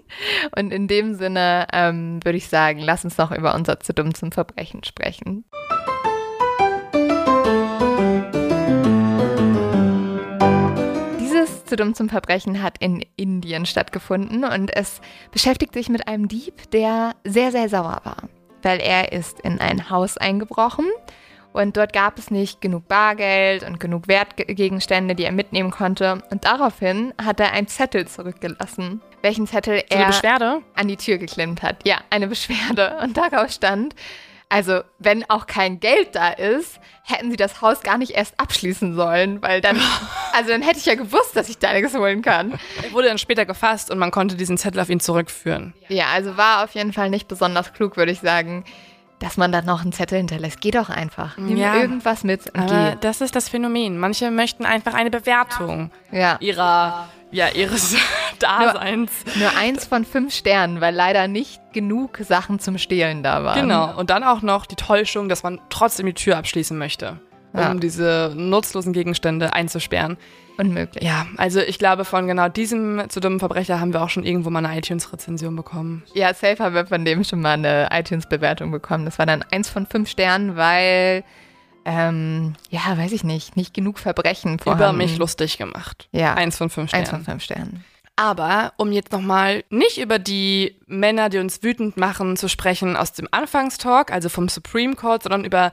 Und 0.57 0.73
in 0.73 0.89
dem 0.89 1.15
Sinne 1.15 1.67
ähm, 1.73 2.21
würde 2.25 2.39
ich 2.39 2.49
sagen, 2.49 2.81
lass 2.81 3.05
uns 3.05 3.17
noch 3.17 3.31
über 3.31 3.55
unser 3.55 3.81
zu 3.81 3.95
dumm 3.95 4.15
zum 4.15 4.33
Verbrechen 4.33 4.85
sprechen. 4.85 5.45
Zu 11.69 11.77
dumm 11.77 11.95
zum 11.95 12.09
Verbrechen 12.09 12.63
hat 12.63 12.79
in 12.79 13.05
Indien 13.17 13.67
stattgefunden 13.67 14.45
und 14.45 14.75
es 14.75 15.01
beschäftigt 15.33 15.75
sich 15.75 15.89
mit 15.89 16.09
einem 16.09 16.29
Dieb, 16.29 16.71
der 16.71 17.15
sehr, 17.25 17.53
sehr 17.53 17.69
sauer 17.69 18.01
war, 18.05 18.29
weil 18.63 18.81
er 18.81 19.13
ist 19.13 19.41
in 19.41 19.61
ein 19.61 19.91
Haus 19.91 20.17
eingebrochen 20.17 20.87
und 21.53 21.77
dort 21.77 21.93
gab 21.93 22.19
es 22.19 22.31
nicht 22.31 22.61
genug 22.61 22.89
Bargeld 22.89 23.65
und 23.65 23.81
genug 23.81 24.09
Wertgegenstände, 24.09 25.15
die 25.15 25.25
er 25.25 25.33
mitnehmen 25.33 25.71
konnte 25.71 26.23
und 26.31 26.45
daraufhin 26.45 27.13
hat 27.23 27.41
er 27.41 27.53
einen 27.53 27.69
Zettel 27.69 28.07
zurückgelassen, 28.07 29.01
welchen 29.23 29.47
Zettel 29.47 29.83
So 29.91 29.99
er 29.99 30.07
Beschwerde? 30.07 30.63
an 30.75 30.89
die 30.89 30.97
Tür 30.97 31.19
geklimmt 31.19 31.63
hat. 31.63 31.87
Ja, 31.87 31.99
eine 32.11 32.29
Beschwerde 32.29 32.99
und 33.03 33.17
darauf 33.17 33.51
stand, 33.51 33.95
also 34.49 34.81
wenn 34.99 35.29
auch 35.29 35.47
kein 35.47 35.79
Geld 35.81 36.15
da 36.15 36.31
ist, 36.31 36.81
hätten 37.05 37.31
sie 37.31 37.37
das 37.37 37.61
Haus 37.61 37.83
gar 37.83 37.99
nicht 37.99 38.13
erst 38.13 38.39
abschließen 38.41 38.95
sollen, 38.95 39.43
weil 39.43 39.61
dann, 39.61 39.79
also 40.33 40.51
dann 40.51 40.63
hätte 40.63 40.79
ich 40.79 40.87
ja 40.87 40.95
gewusst, 40.95 41.35
dass 41.37 41.49
ich 41.49 41.59
da 41.59 41.73
nichts 41.73 41.95
holen 41.95 42.23
kann. 42.23 42.59
Er 42.83 42.93
wurde 42.93 43.09
dann 43.09 43.19
später 43.19 43.45
gefasst 43.47 43.91
und 43.91 43.99
man 43.99 44.11
konnte 44.11 44.37
diesen 44.37 44.57
Zettel 44.59 44.81
auf 44.81 44.89
ihn 44.91 45.01
zurückführen. 45.01 45.75
Ja, 45.89 46.07
also 46.13 46.37
war 46.37 46.65
auf 46.65 46.75
jeden 46.75 46.93
Fall 46.93 47.11
nicht 47.11 47.29
besonders 47.29 47.73
klug, 47.73 47.97
würde 47.97 48.13
ich 48.13 48.21
sagen, 48.21 48.65
dass 49.21 49.37
man 49.37 49.51
dann 49.51 49.65
noch 49.67 49.83
einen 49.83 49.93
Zettel 49.93 50.19
hinterlässt. 50.19 50.61
Geh 50.61 50.71
doch 50.71 50.89
einfach. 50.91 51.37
Nimm 51.39 51.57
Ja. 51.57 51.75
irgendwas 51.75 52.23
mit 52.23 52.47
und 52.55 52.71
Aber 52.71 52.91
geh. 52.93 52.97
das 53.01 53.21
ist 53.21 53.35
das 53.35 53.49
Phänomen. 53.49 53.99
Manche 53.99 54.31
möchten 54.31 54.65
einfach 54.65 54.95
eine 54.95 55.11
Bewertung 55.11 55.91
Ja. 56.13 56.37
ihrer, 56.41 57.09
ja, 57.31 57.49
ihres 57.49 57.95
Daseins. 58.39 59.11
Nur 59.37 59.57
eins 59.57 59.85
von 59.87 60.05
fünf 60.05 60.33
Sternen, 60.35 60.81
weil 60.81 60.95
leider 60.95 61.29
nicht 61.29 61.61
genug 61.73 62.19
Sachen 62.23 62.59
zum 62.59 62.79
Stehlen 62.79 63.23
da 63.23 63.45
waren. 63.45 63.61
Genau. 63.61 63.97
Und 63.99 64.11
dann 64.11 64.25
auch 64.25 64.43
noch 64.43 64.67
die 64.67 64.77
Täuschung, 64.77 65.29
dass 65.29 65.43
man 65.43 65.61
trotzdem 65.71 66.07
die 66.07 66.15
Tür 66.15 66.37
abschließen 66.39 66.77
möchte, 66.79 67.19
um 67.53 67.61
Ja. 67.61 67.75
diese 67.75 68.33
nutzlosen 68.37 68.93
Gegenstände 68.93 69.53
einzusperren. 69.53 70.17
Unmöglich. 70.57 71.05
Ja, 71.05 71.27
also 71.37 71.61
ich 71.61 71.79
glaube, 71.79 72.05
von 72.05 72.27
genau 72.27 72.49
diesem 72.49 73.09
zu 73.11 73.21
dummen 73.21 73.39
Verbrecher 73.39 73.79
haben 73.79 73.93
wir 73.93 74.03
auch 74.03 74.09
schon 74.09 74.25
irgendwo 74.25 74.51
mal 74.51 74.65
eine 74.65 74.77
iTunes-Rezension 74.77 75.55
bekommen. 75.55 76.03
Ja, 76.15 76.35
safe 76.35 76.59
haben 76.59 76.75
wir 76.75 76.85
von 76.87 77.05
dem 77.05 77.23
schon 77.23 77.41
mal 77.41 77.53
eine 77.53 77.89
iTunes-Bewertung 77.93 78.73
bekommen. 78.73 79.05
Das 79.05 79.21
war 79.21 79.27
dann 79.27 79.45
eins 79.53 79.69
von 79.71 79.87
fünf 79.87 80.09
Sternen, 80.09 80.57
weil, 80.57 81.23
ähm, 81.85 82.55
ja, 82.71 82.97
weiß 82.97 83.13
ich 83.13 83.25
nicht, 83.25 83.57
nicht 83.57 83.75
genug 83.75 83.99
Verbrechen 83.99 84.59
vorhanden. 84.59 84.85
Über 84.85 84.93
mich 84.93 85.19
lustig 85.19 85.59
gemacht. 85.59 86.09
Ja. 86.13 86.35
Eins 86.35 86.57
von 86.57 86.71
fünf 86.71 86.91
Sternen. 86.91 87.07
Eins 87.07 87.11
von 87.11 87.25
fünf 87.25 87.43
Sternen. 87.43 87.85
Aber 88.17 88.73
um 88.77 88.91
jetzt 88.91 89.13
nochmal 89.13 89.63
nicht 89.71 89.99
über 89.99 90.19
die 90.19 90.77
Männer, 90.87 91.29
die 91.29 91.39
uns 91.39 91.63
wütend 91.63 91.97
machen, 91.97 92.37
zu 92.37 92.49
sprechen 92.49 92.97
aus 92.97 93.13
dem 93.13 93.29
Anfangstalk, 93.31 94.11
also 94.11 94.29
vom 94.29 94.49
Supreme 94.49 94.97
Court, 94.97 95.23
sondern 95.23 95.45
über 95.45 95.71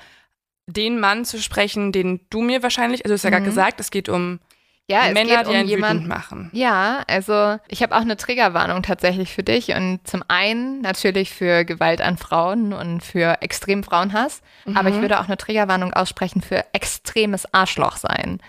den 0.67 0.99
Mann 0.99 1.25
zu 1.25 1.41
sprechen, 1.41 1.91
den 1.91 2.21
du 2.29 2.41
mir 2.41 2.61
wahrscheinlich, 2.61 3.03
also 3.03 3.13
du 3.13 3.13
hast 3.15 3.23
ja 3.23 3.29
gerade 3.31 3.45
gesagt, 3.45 3.79
es 3.79 3.91
geht 3.91 4.09
um 4.09 4.39
Ja, 4.89 5.07
es 5.07 5.13
Männer, 5.15 5.37
geht 5.37 5.45
die 5.47 5.49
um 5.49 5.55
einen 5.55 5.67
jemanden. 5.67 6.07
machen. 6.07 6.49
Ja, 6.53 7.03
also 7.07 7.57
ich 7.67 7.81
habe 7.81 7.95
auch 7.95 8.01
eine 8.01 8.17
Triggerwarnung 8.17 8.83
tatsächlich 8.83 9.33
für 9.33 9.41
dich 9.41 9.69
und 9.69 9.99
zum 10.07 10.23
einen 10.27 10.81
natürlich 10.81 11.33
für 11.33 11.65
Gewalt 11.65 12.01
an 12.01 12.17
Frauen 12.17 12.71
und 12.71 13.01
für 13.03 13.41
extrem 13.41 13.83
Frauenhass, 13.83 14.41
aber 14.75 14.89
Mhm. 14.89 14.95
ich 14.95 15.01
würde 15.01 15.19
auch 15.19 15.25
eine 15.25 15.37
Triggerwarnung 15.37 15.91
aussprechen 15.93 16.41
für 16.41 16.63
extremes 16.73 17.51
Arschloch 17.51 17.97
sein. 17.97 18.39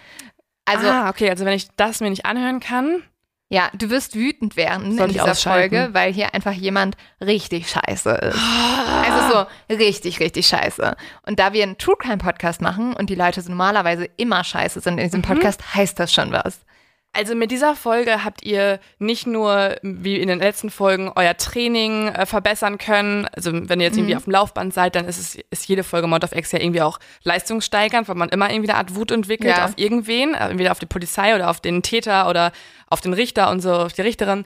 Also 0.67 0.89
ah, 0.89 1.09
okay, 1.09 1.31
also 1.31 1.45
wenn 1.47 1.55
ich 1.55 1.69
das 1.77 2.01
mir 2.01 2.11
nicht 2.11 2.27
anhören 2.27 2.61
kann, 2.61 3.03
ja, 3.49 3.71
du 3.75 3.91
wirst 3.91 4.17
wütend 4.17 4.57
werden 4.57 4.97
Soll 4.97 5.07
in 5.09 5.13
dieser? 5.13 5.35
Folge, 5.37 5.91
weil 5.93 6.13
hier 6.13 6.35
einfach 6.35 6.53
jemand 6.53 6.97
richtig 7.21 7.71
scheiße 7.71 8.11
ist. 8.11 8.39
Also 8.39 9.47
so 9.69 9.75
richtig, 9.77 10.19
richtig 10.19 10.49
scheiße. 10.49 10.97
Und 11.27 11.39
da 11.39 11.53
wir 11.53 11.63
einen 11.63 11.79
True 11.79 11.97
Crime 11.97 12.19
Podcast 12.19 12.61
machen 12.61 12.93
und 12.95 13.09
die 13.09 13.15
Leute 13.15 13.41
so 13.41 13.51
normalerweise 13.51 14.09
immer 14.17 14.43
scheiße 14.43 14.81
sind 14.81 14.99
in 14.99 15.05
diesem 15.05 15.23
Podcast, 15.23 15.75
heißt 15.75 15.99
das 16.01 16.13
schon 16.13 16.33
was. 16.33 16.61
Also 17.13 17.35
mit 17.35 17.51
dieser 17.51 17.75
Folge 17.75 18.25
habt 18.25 18.45
ihr 18.45 18.79
nicht 18.99 19.27
nur, 19.27 19.77
wie 19.81 20.17
in 20.21 20.29
den 20.29 20.39
letzten 20.39 20.71
Folgen, 20.71 21.11
euer 21.17 21.35
Training 21.37 22.09
äh, 22.09 22.27
verbessern 22.27 22.77
können. 22.77 23.27
Also 23.35 23.53
wenn 23.55 23.81
ihr 23.81 23.87
jetzt 23.87 23.97
irgendwie 23.97 24.17
auf 24.17 24.25
dem 24.25 24.35
Laufband 24.35 24.75
seid, 24.75 24.97
dann 24.97 25.07
ist 25.07 25.17
es 25.19 25.39
ist 25.51 25.67
jede 25.67 25.83
Folge 25.83 26.09
Mod 26.09 26.25
of 26.25 26.33
X 26.37 26.53
ja 26.53 26.61
irgendwie 26.61 26.83
auch 26.83 26.99
leistungssteigernd, 27.23 28.07
weil 28.09 28.17
man 28.17 28.29
immer 28.29 28.51
irgendwie 28.51 28.69
eine 28.69 28.79
Art 28.79 28.95
Wut 28.97 29.11
entwickelt 29.13 29.57
Ja. 29.57 29.65
auf 29.65 29.73
irgendwen, 29.77 30.35
äh, 30.35 30.49
entweder 30.51 30.73
auf 30.73 30.79
die 30.79 30.85
Polizei 30.87 31.35
oder 31.35 31.49
auf 31.49 31.61
den 31.61 31.83
Täter 31.83 32.29
oder 32.29 32.53
auf 32.89 33.01
den 33.01 33.15
Richter 33.15 33.51
und 33.51 33.61
so, 33.61 33.73
auf 33.73 33.95
die 33.95 34.03
Richterin. 34.03 34.45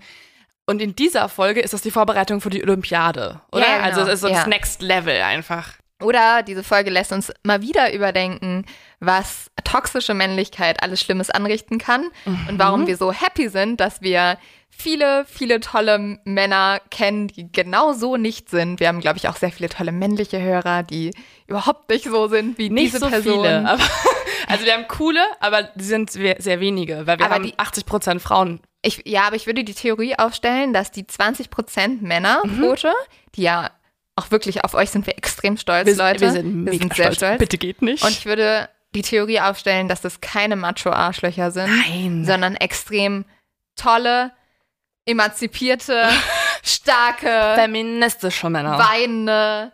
Und 0.67 0.81
in 0.81 0.95
dieser 0.95 1.29
Folge 1.29 1.61
ist 1.61 1.73
das 1.75 1.83
die 1.83 1.91
Vorbereitung 1.91 2.41
für 2.41 2.51
die 2.51 2.63
Olympiade, 2.63 3.41
oder? 3.51 3.63
Ja, 3.67 3.75
genau. 3.79 3.85
Also 3.89 4.01
es 4.03 4.09
ist 4.15 4.21
so 4.21 4.29
das 4.29 4.39
Ja. 4.43 4.47
Next 4.47 4.81
Level 4.81 5.21
einfach. 5.23 5.73
Oder 6.01 6.43
diese 6.43 6.63
Folge 6.65 6.91
lässt 6.91 7.13
uns 7.13 7.33
mal 7.43 7.63
wieder 7.63 7.93
überdenken, 7.93 8.65
was 9.01 9.51
toxische 9.65 10.15
Männlichkeit 10.15 10.83
alles 10.83 11.01
Schlimmes 11.01 11.31
anrichten 11.31 11.79
kann 11.79 12.07
und 12.49 12.59
warum 12.59 12.87
wir 12.87 12.97
so 12.97 13.13
happy 13.13 13.49
sind, 13.49 13.81
dass 13.81 14.03
wir 14.03 14.39
viele, 14.69 15.25
viele 15.27 15.61
tolle 15.61 16.19
Männer 16.25 16.81
kennen, 16.91 17.29
die 17.29 17.51
genau 17.53 17.93
so 17.93 18.17
nicht 18.17 18.49
sind. 18.49 18.81
Wir 18.81 18.89
haben, 18.89 19.01
glaube 19.01 19.19
ich, 19.19 19.29
auch 19.29 19.37
sehr 19.37 19.51
viele 19.53 19.69
tolle 19.69 19.93
männliche 19.93 20.41
Hörer, 20.41 20.83
die 20.83 21.13
überhaupt 21.47 21.91
nicht 21.91 22.05
so 22.05 22.29
sind 22.29 22.57
wie 22.57 22.71
Nicht 22.71 22.87
diese 22.95 22.99
so 23.01 23.09
Person. 23.09 23.45
viele. 23.45 23.69
Aber, 23.69 23.83
also 24.49 24.65
wir 24.65 24.73
haben 24.75 24.89
coole, 24.89 25.21
aber 25.41 25.65
die 25.75 25.85
sind 25.85 26.11
sehr, 26.11 26.61
wenige, 26.61 27.07
weil 27.07 27.19
wir 27.19 27.27
Aber 27.27 27.35
haben 27.37 27.45
die- 27.45 27.59
80 27.59 27.85
Prozent 27.85 28.23
Frauen. 28.23 28.61
Ich, 28.83 29.03
ja, 29.07 29.25
aber 29.27 29.37
ich 29.37 29.47
würde 29.47 29.63
die 29.65 29.75
Theorie 29.75 30.19
aufstellen, 30.19 30.73
dass 30.73 30.91
die 30.91 31.05
20% 31.05 32.01
Männerquote, 32.01 32.93
die 33.35 33.43
ja 33.43 33.71
auch 34.21 34.31
wirklich 34.31 34.65
auf 34.65 34.75
euch 34.75 34.91
sind 34.91 35.07
wir 35.07 35.17
extrem 35.19 35.57
stolz, 35.57 35.87
Wir, 35.87 35.97
Leute. 35.97 36.21
wir 36.21 36.33
sind 36.33 36.55
mega 36.65 36.95
sehr 36.95 37.05
stolz. 37.07 37.17
stolz. 37.17 37.39
Bitte 37.39 37.59
geht 37.59 37.83
nicht. 37.83 38.05
Und 38.05 38.11
ich 38.11 38.27
würde 38.27 38.69
die 38.95 39.03
Theorie 39.03 39.41
aufstellen, 39.41 39.89
dass 39.89 40.01
das 40.01 40.21
keine 40.21 40.57
Macho-Arschlöcher 40.57 41.51
sind, 41.51 41.71
Nein. 41.89 42.25
sondern 42.25 42.57
extrem 42.57 43.25
tolle, 43.77 44.33
emanzipierte, 45.07 46.09
starke, 46.63 47.53
feministische 47.57 48.51
Männer. 48.51 48.79
weinende, 48.79 49.73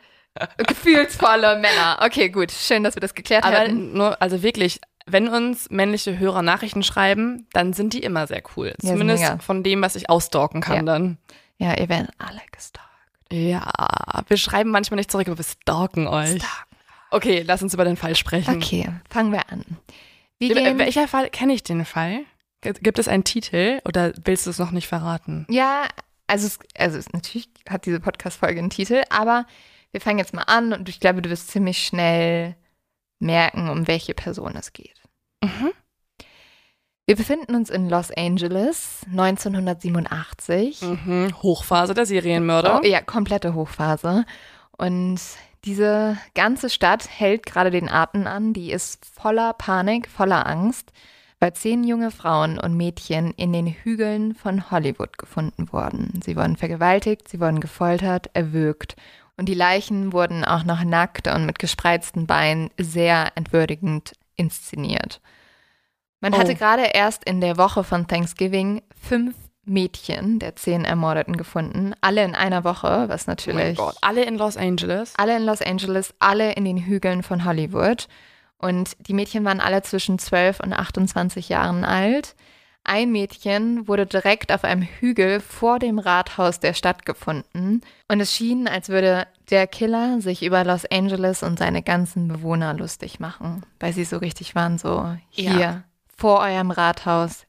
gefühlsvolle 0.67 1.57
Männer. 1.57 1.99
Okay, 2.03 2.29
gut. 2.29 2.53
Schön, 2.53 2.85
dass 2.85 2.95
wir 2.95 3.01
das 3.01 3.15
geklärt 3.15 3.45
Aber 3.45 3.59
haben. 3.61 3.93
nur, 3.95 4.21
also 4.21 4.43
wirklich, 4.43 4.81
wenn 5.07 5.29
uns 5.29 5.71
männliche 5.71 6.19
Hörer 6.19 6.43
Nachrichten 6.43 6.83
schreiben, 6.83 7.47
dann 7.53 7.73
sind 7.73 7.93
die 7.95 8.01
immer 8.03 8.27
sehr 8.27 8.43
cool. 8.57 8.75
sind 8.81 8.91
Zumindest 8.99 9.43
von 9.43 9.63
dem, 9.63 9.83
was 9.83 9.97
ich 9.97 10.11
ausstalken 10.11 10.61
kann 10.61 10.77
Ja. 10.77 10.83
dann. 10.83 11.19
Ja, 11.59 11.75
ihr 11.79 11.89
werdet 11.89 12.11
alle 12.19 12.43
gestalkt. 12.53 12.86
Ja, 13.33 13.73
wir 14.29 14.37
schreiben 14.37 14.71
manchmal 14.71 14.97
nicht 14.97 15.11
zurück, 15.11 15.27
aber 15.29 15.39
wir 15.39 15.45
stalken 15.45 16.07
euch. 16.07 16.41
Okay, 17.11 17.43
lass 17.47 17.63
uns 17.63 17.75
über 17.75 17.85
den 17.85 17.97
Fall 17.97 18.15
sprechen. 18.15 18.57
Okay, 18.57 18.89
fangen 19.11 19.33
wir 19.33 19.51
an. 19.51 19.65
Gehen, 20.39 20.79
Welcher 20.79 21.09
Fall 21.09 21.31
kenne 21.31 21.55
ich 21.55 21.63
den 21.63 21.85
Fall? 21.85 22.21
Gibt 22.61 22.99
es 22.99 23.09
einen 23.09 23.25
Titel 23.25 23.81
oder 23.85 24.13
willst 24.25 24.47
du 24.47 24.51
es 24.51 24.59
noch 24.59 24.71
nicht 24.71 24.89
verraten? 24.89 25.47
ja, 25.49 25.87
also, 26.29 26.47
es, 26.49 26.59
also 26.77 26.99
es, 26.99 27.13
natürlich 27.13 27.49
hat 27.69 27.87
diese 27.87 28.01
Podcast-Folge 28.01 28.59
einen 28.59 28.71
Titel, 28.71 29.03
aber 29.11 29.47
wir 29.93 30.01
fangen 30.01 30.19
jetzt 30.19 30.35
mal 30.35 30.43
an 30.43 30.73
und 30.73 30.89
ich 30.89 30.99
glaube, 30.99 31.23
du 31.23 31.31
wirst 31.31 31.49
ziemlich 31.49 31.87
schnell 31.87 32.57
merken, 33.21 33.71
um 33.71 33.87
welche 33.87 34.13
Person 34.13 34.57
es 34.57 34.73
geht. 34.73 35.01
Mhm. 35.43 35.73
Wir 37.09 37.15
befinden 37.15 37.55
uns 37.55 37.71
in 37.71 37.89
Los 37.89 38.11
Angeles 38.11 39.03
1987. 39.13 40.83
Mhm. 40.83 41.33
Hochphase 41.41 41.95
der 41.95 42.05
Serienmörder. 42.05 42.81
Oh, 42.83 42.87
ja, 42.87 43.01
komplette 43.01 43.55
Hochphase. 43.55 44.25
Und 44.77 45.21
diese 45.65 46.19
ganze 46.35 46.69
Stadt 46.69 47.09
hält 47.09 47.47
gerade 47.47 47.71
den 47.71 47.89
Atem 47.89 48.27
an. 48.27 48.53
Die 48.53 48.73
ist 48.73 49.05
voller 49.05 49.53
Panik, 49.53 50.09
voller 50.09 50.49
Angst, 50.49 50.93
weil 51.39 51.53
zehn 51.53 51.85
junge 51.85 52.11
Frauen 52.11 52.59
und 52.59 52.77
Mädchen 52.77 53.33
in 53.37 53.53
den 53.53 53.69
Hügeln 53.69 54.35
von 54.35 54.73
Hollywood 54.73 55.17
gefunden 55.17 55.73
wurden. 55.73 56.21
Sie 56.25 56.35
wurden 56.35 56.57
vergewaltigt, 56.57 57.29
sie 57.29 57.39
wurden 57.39 57.61
gefoltert, 57.61 58.31
erwürgt. 58.35 58.97
Und 59.37 59.49
die 59.49 59.55
Leichen 59.55 60.13
wurden 60.13 60.45
auch 60.45 60.65
noch 60.65 60.83
nackt 60.83 61.29
und 61.29 61.47
mit 61.47 61.61
gespreizten 61.61 62.27
Beinen 62.27 62.71
sehr 62.79 63.31
entwürdigend 63.37 64.15
inszeniert. 64.35 65.21
Man 66.21 66.33
Oh. 66.35 66.39
hatte 66.39 66.55
gerade 66.55 66.83
erst 66.95 67.25
in 67.25 67.41
der 67.41 67.57
Woche 67.57 67.85
von 67.85 68.07
Thanksgiving 68.09 68.83
fünf 69.01 69.35
Mädchen 69.65 70.39
der 70.39 70.55
zehn 70.57 70.85
Ermordeten 70.85 71.37
gefunden, 71.37 71.93
alle 72.01 72.25
in 72.25 72.35
einer 72.37 72.63
Woche, 72.65 73.05
was 73.09 73.23
Oh 73.23 73.25
mein 73.27 73.33
natürlich 73.33 73.77
Gott. 73.79 73.97
Alle 74.01 74.23
in 74.25 74.39
Los 74.39 74.57
Angeles. 74.57 75.13
alle 75.17 75.37
in 75.37 75.45
Los 75.45 75.61
Angeles, 75.61 76.15
alle 76.21 76.53
in 76.53 76.65
den 76.65 76.79
Hügeln 76.79 77.23
von 77.23 77.45
Hollywood. 77.45 78.07
Und 78.59 78.97
die 79.01 79.13
Mädchen 79.13 79.45
waren 79.45 79.61
alle 79.61 79.83
zwischen 79.83 80.19
12 80.19 80.61
und 80.61 80.73
28 80.73 81.49
Jahren 81.49 81.85
alt. 81.85 82.35
Ein 82.85 83.11
Mädchen 83.11 83.89
wurde 83.89 84.07
direkt 84.07 84.53
auf 84.53 84.63
einem 84.63 84.83
Hügel 84.83 85.41
vor 85.41 85.81
dem 85.81 85.99
Rathaus 85.99 86.61
der 86.61 86.73
Stadt 86.73 87.05
gefunden. 87.05 87.81
Und 88.09 88.21
es 88.21 88.33
schien, 88.33 88.69
als 88.69 88.89
würde 88.89 89.27
der 89.51 89.67
Killer 89.67 90.21
sich 90.21 90.45
über 90.45 90.63
Los 90.65 90.85
Angeles 90.91 91.43
und 91.43 91.59
seine 91.59 91.83
ganzen 91.83 92.29
Bewohner 92.29 92.73
lustig 92.75 93.19
machen, 93.19 93.65
weil 93.81 93.93
sie 93.93 94.05
so 94.05 94.19
richtig 94.19 94.55
waren, 94.55 94.79
so 94.79 95.17
hier 95.31 95.51
Ja. 95.59 95.83
Vor 96.17 96.41
eurem 96.41 96.71
Rathaus 96.71 97.47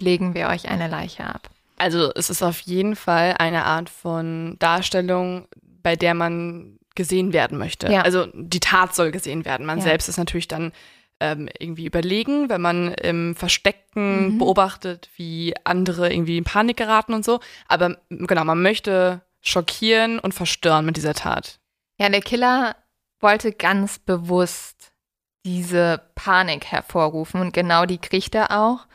legen 0.00 0.34
wir 0.34 0.48
euch 0.48 0.68
eine 0.68 0.88
Leiche 0.88 1.24
ab. 1.24 1.50
Also 1.76 2.12
es 2.14 2.30
ist 2.30 2.42
auf 2.42 2.60
jeden 2.60 2.94
Fall 2.96 3.34
eine 3.38 3.64
Art 3.64 3.88
von 3.90 4.56
Darstellung, 4.58 5.48
bei 5.82 5.96
der 5.96 6.14
man 6.14 6.78
gesehen 6.94 7.32
werden 7.32 7.58
möchte. 7.58 7.90
Ja. 7.90 8.02
Also 8.02 8.26
die 8.32 8.60
Tat 8.60 8.94
soll 8.94 9.10
gesehen 9.10 9.44
werden. 9.44 9.66
Man 9.66 9.78
Ja. 9.78 9.84
selbst 9.84 10.08
ist 10.08 10.16
natürlich 10.18 10.48
dann 10.48 10.72
ähm, 11.20 11.48
irgendwie 11.58 11.86
überlegen, 11.86 12.48
wenn 12.48 12.60
man 12.60 12.92
im 12.94 13.34
Versteckten 13.36 14.34
Mhm. 14.34 14.38
beobachtet, 14.38 15.10
wie 15.16 15.54
andere 15.64 16.12
irgendwie 16.12 16.38
in 16.38 16.44
Panik 16.44 16.76
geraten 16.76 17.14
und 17.14 17.24
so. 17.24 17.40
Aber 17.68 17.96
genau, 18.10 18.44
man 18.44 18.60
möchte 18.62 19.22
schockieren 19.40 20.18
und 20.18 20.34
verstören 20.34 20.84
mit 20.84 20.96
dieser 20.96 21.14
Tat. 21.14 21.60
Ja, 21.98 22.08
der 22.08 22.20
Killer 22.20 22.74
wollte 23.20 23.52
ganz 23.52 23.98
bewusst 24.00 24.92
diese 25.44 26.00
Panik 26.14 26.66
hervorrufen 26.66 27.40
und 27.40 27.52
genau 27.52 27.86
die 27.86 27.98
kriegt 27.98 28.34
er 28.34 28.50
auch. 28.50 28.86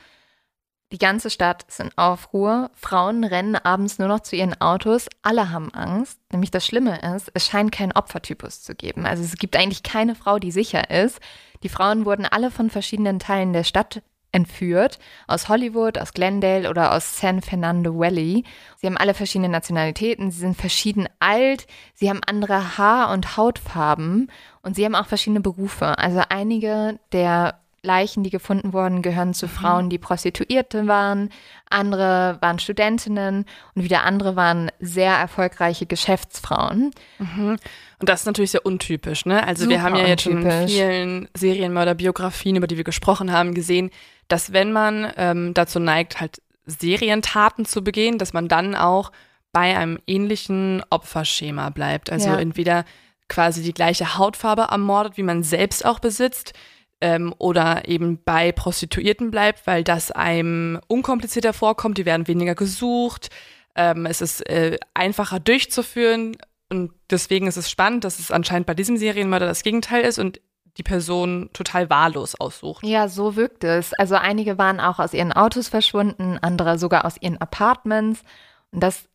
Die 0.91 0.97
ganze 0.97 1.29
Stadt 1.29 1.65
ist 1.67 1.79
in 1.79 1.95
Aufruhr. 1.97 2.71
Frauen 2.73 3.23
rennen 3.23 3.55
abends 3.55 3.99
nur 3.99 4.07
noch 4.07 4.21
zu 4.21 4.35
ihren 4.35 4.59
Autos. 4.59 5.07
Alle 5.21 5.51
haben 5.51 5.71
Angst. 5.71 6.19
Nämlich 6.31 6.49
das 6.49 6.65
Schlimme 6.65 6.99
ist, 7.15 7.29
es 7.35 7.45
scheint 7.45 7.71
keinen 7.71 7.91
Opfertypus 7.91 8.63
zu 8.63 8.73
geben. 8.73 9.05
Also 9.05 9.23
es 9.23 9.35
gibt 9.35 9.55
eigentlich 9.55 9.83
keine 9.83 10.15
Frau, 10.15 10.39
die 10.39 10.51
sicher 10.51 10.89
ist. 10.89 11.19
Die 11.61 11.69
Frauen 11.69 12.05
wurden 12.05 12.25
alle 12.25 12.49
von 12.49 12.71
verschiedenen 12.71 13.19
Teilen 13.19 13.53
der 13.53 13.65
Stadt 13.65 14.01
entführt. 14.31 14.99
Aus 15.27 15.49
Hollywood, 15.49 15.97
aus 15.97 16.13
Glendale 16.13 16.69
oder 16.69 16.93
aus 16.93 17.19
San 17.19 17.41
Fernando 17.41 17.97
Valley. 17.97 18.43
Sie 18.77 18.87
haben 18.87 18.97
alle 18.97 19.13
verschiedene 19.13 19.49
Nationalitäten. 19.49 20.31
Sie 20.31 20.39
sind 20.39 20.57
verschieden 20.57 21.07
alt. 21.19 21.67
Sie 21.93 22.09
haben 22.09 22.21
andere 22.25 22.77
Haar- 22.77 23.11
und 23.11 23.37
Hautfarben. 23.37 24.31
Und 24.61 24.75
sie 24.75 24.85
haben 24.85 24.95
auch 24.95 25.07
verschiedene 25.07 25.41
Berufe. 25.41 25.97
Also 25.97 26.21
einige 26.29 26.99
der 27.11 27.59
Leichen, 27.81 28.23
die 28.23 28.29
gefunden 28.29 28.73
wurden, 28.73 29.01
gehören 29.01 29.33
zu 29.33 29.47
Frauen, 29.47 29.89
die 29.89 29.97
Prostituierte 29.97 30.87
waren. 30.87 31.29
Andere 31.69 32.37
waren 32.41 32.59
Studentinnen 32.59 33.45
und 33.75 33.83
wieder 33.83 34.03
andere 34.03 34.35
waren 34.35 34.71
sehr 34.79 35.13
erfolgreiche 35.13 35.85
Geschäftsfrauen. 35.85 36.91
Mhm. 37.19 37.57
Und 37.99 38.09
das 38.09 38.21
ist 38.21 38.25
natürlich 38.25 38.51
sehr 38.51 38.65
untypisch, 38.65 39.25
ne? 39.25 39.45
Also 39.45 39.69
wir 39.69 39.77
Super 39.77 39.83
haben 39.83 39.95
ja 39.95 40.07
jetzt 40.07 40.23
schon 40.23 40.45
in 40.45 40.67
vielen 40.67 41.29
Serienmörderbiografien, 41.33 42.55
über 42.55 42.67
die 42.67 42.77
wir 42.77 42.83
gesprochen 42.83 43.31
haben, 43.31 43.53
gesehen, 43.53 43.91
dass 44.29 44.53
wenn 44.53 44.71
man 44.71 45.11
ähm, 45.17 45.53
dazu 45.53 45.79
neigt, 45.79 46.21
halt 46.21 46.41
Serientaten 46.65 47.65
zu 47.65 47.83
begehen, 47.83 48.17
dass 48.17 48.31
man 48.31 48.47
dann 48.47 48.75
auch 48.75 49.11
bei 49.51 49.75
einem 49.77 49.99
ähnlichen 50.07 50.83
Opferschema 50.89 51.69
bleibt. 51.71 52.11
Also 52.11 52.29
Ja. 52.29 52.39
entweder 52.39 52.85
quasi 53.27 53.61
die 53.61 53.73
gleiche 53.73 54.17
Hautfarbe 54.17 54.67
ermordet, 54.71 55.17
wie 55.17 55.23
man 55.23 55.43
selbst 55.43 55.85
auch 55.85 55.99
besitzt, 55.99 56.53
ähm, 57.01 57.33
oder 57.37 57.87
eben 57.87 58.21
bei 58.23 58.51
Prostituierten 58.51 59.31
bleibt, 59.31 59.65
weil 59.65 59.83
das 59.83 60.11
einem 60.11 60.79
unkomplizierter 60.87 61.53
vorkommt, 61.53 61.97
die 61.97 62.05
werden 62.05 62.27
weniger 62.27 62.55
gesucht, 62.55 63.29
ähm, 63.75 64.05
es 64.05 64.21
ist 64.21 64.41
äh, 64.49 64.77
einfacher 64.93 65.39
durchzuführen 65.39 66.35
und 66.69 66.91
deswegen 67.09 67.47
ist 67.47 67.57
es 67.57 67.69
spannend, 67.69 68.03
dass 68.03 68.19
es 68.19 68.31
anscheinend 68.31 68.67
bei 68.67 68.73
diesem 68.73 68.97
Serienmörder 68.97 69.45
das 69.45 69.63
Gegenteil 69.63 70.03
ist 70.03 70.19
und 70.19 70.41
die 70.77 70.83
Person 70.83 71.49
total 71.53 71.89
wahllos 71.89 72.35
aussucht. 72.39 72.85
Ja, 72.85 73.07
so 73.07 73.35
wirkt 73.35 73.63
es. 73.63 73.93
Also 73.93 74.15
einige 74.15 74.57
waren 74.57 74.79
auch 74.79 74.99
aus 74.99 75.13
ihren 75.13 75.33
Autos 75.33 75.67
verschwunden, 75.67 76.37
andere 76.41 76.77
sogar 76.77 77.05
aus 77.05 77.15
ihren 77.19 77.39
Apartments. 77.39 78.23
Und 78.71 78.81
das 78.81 79.09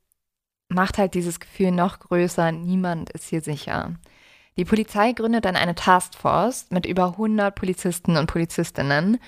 macht 0.69 0.99
halt 0.99 1.15
dieses 1.15 1.41
Gefühl 1.41 1.71
noch 1.71 2.01
größer. 2.01 2.53
Niemand 2.53 3.11
ist 3.11 3.29
hier 3.29 3.41
sicher. 3.41 3.95
Die 4.57 4.65
Polizei 4.65 5.13
gründet 5.13 5.45
dann 5.45 5.57
eine 5.57 5.75
Taskforce 5.75 6.67
mit 6.71 6.87
über 6.87 7.07
100 7.07 7.55
Polizisten 7.55 8.17
und 8.17 8.27
Polizistinnen. 8.27 9.19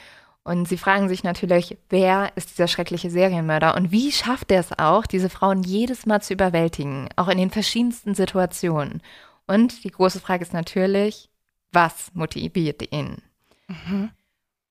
Und 0.45 0.69
sie 0.69 0.79
fragen 0.79 1.09
sich 1.09 1.25
natürlich, 1.25 1.77
wer 1.89 2.31
ist 2.37 2.51
dieser 2.51 2.69
schreckliche 2.69 3.11
Serienmörder 3.11 3.75
und 3.75 3.91
wie 3.91 4.13
schafft 4.13 4.53
er 4.53 4.61
es 4.61 4.79
auch, 4.79 5.05
diese 5.05 5.29
Frauen 5.29 5.65
jedes 5.65 6.07
Mal 6.07 6.23
zu 6.23 6.35
überwältigen, 6.35 7.09
auch 7.17 7.27
in 7.27 7.39
den 7.39 7.51
verschiedensten 7.51 8.15
Situationen. 8.15 9.03
Und 9.49 9.83
die 9.83 9.91
große 9.91 10.21
Frage 10.21 10.45
ist 10.45 10.53
natürlich, 10.53 11.31
was 11.77 12.11
motiviert 12.15 12.91
ihn? 12.93 13.19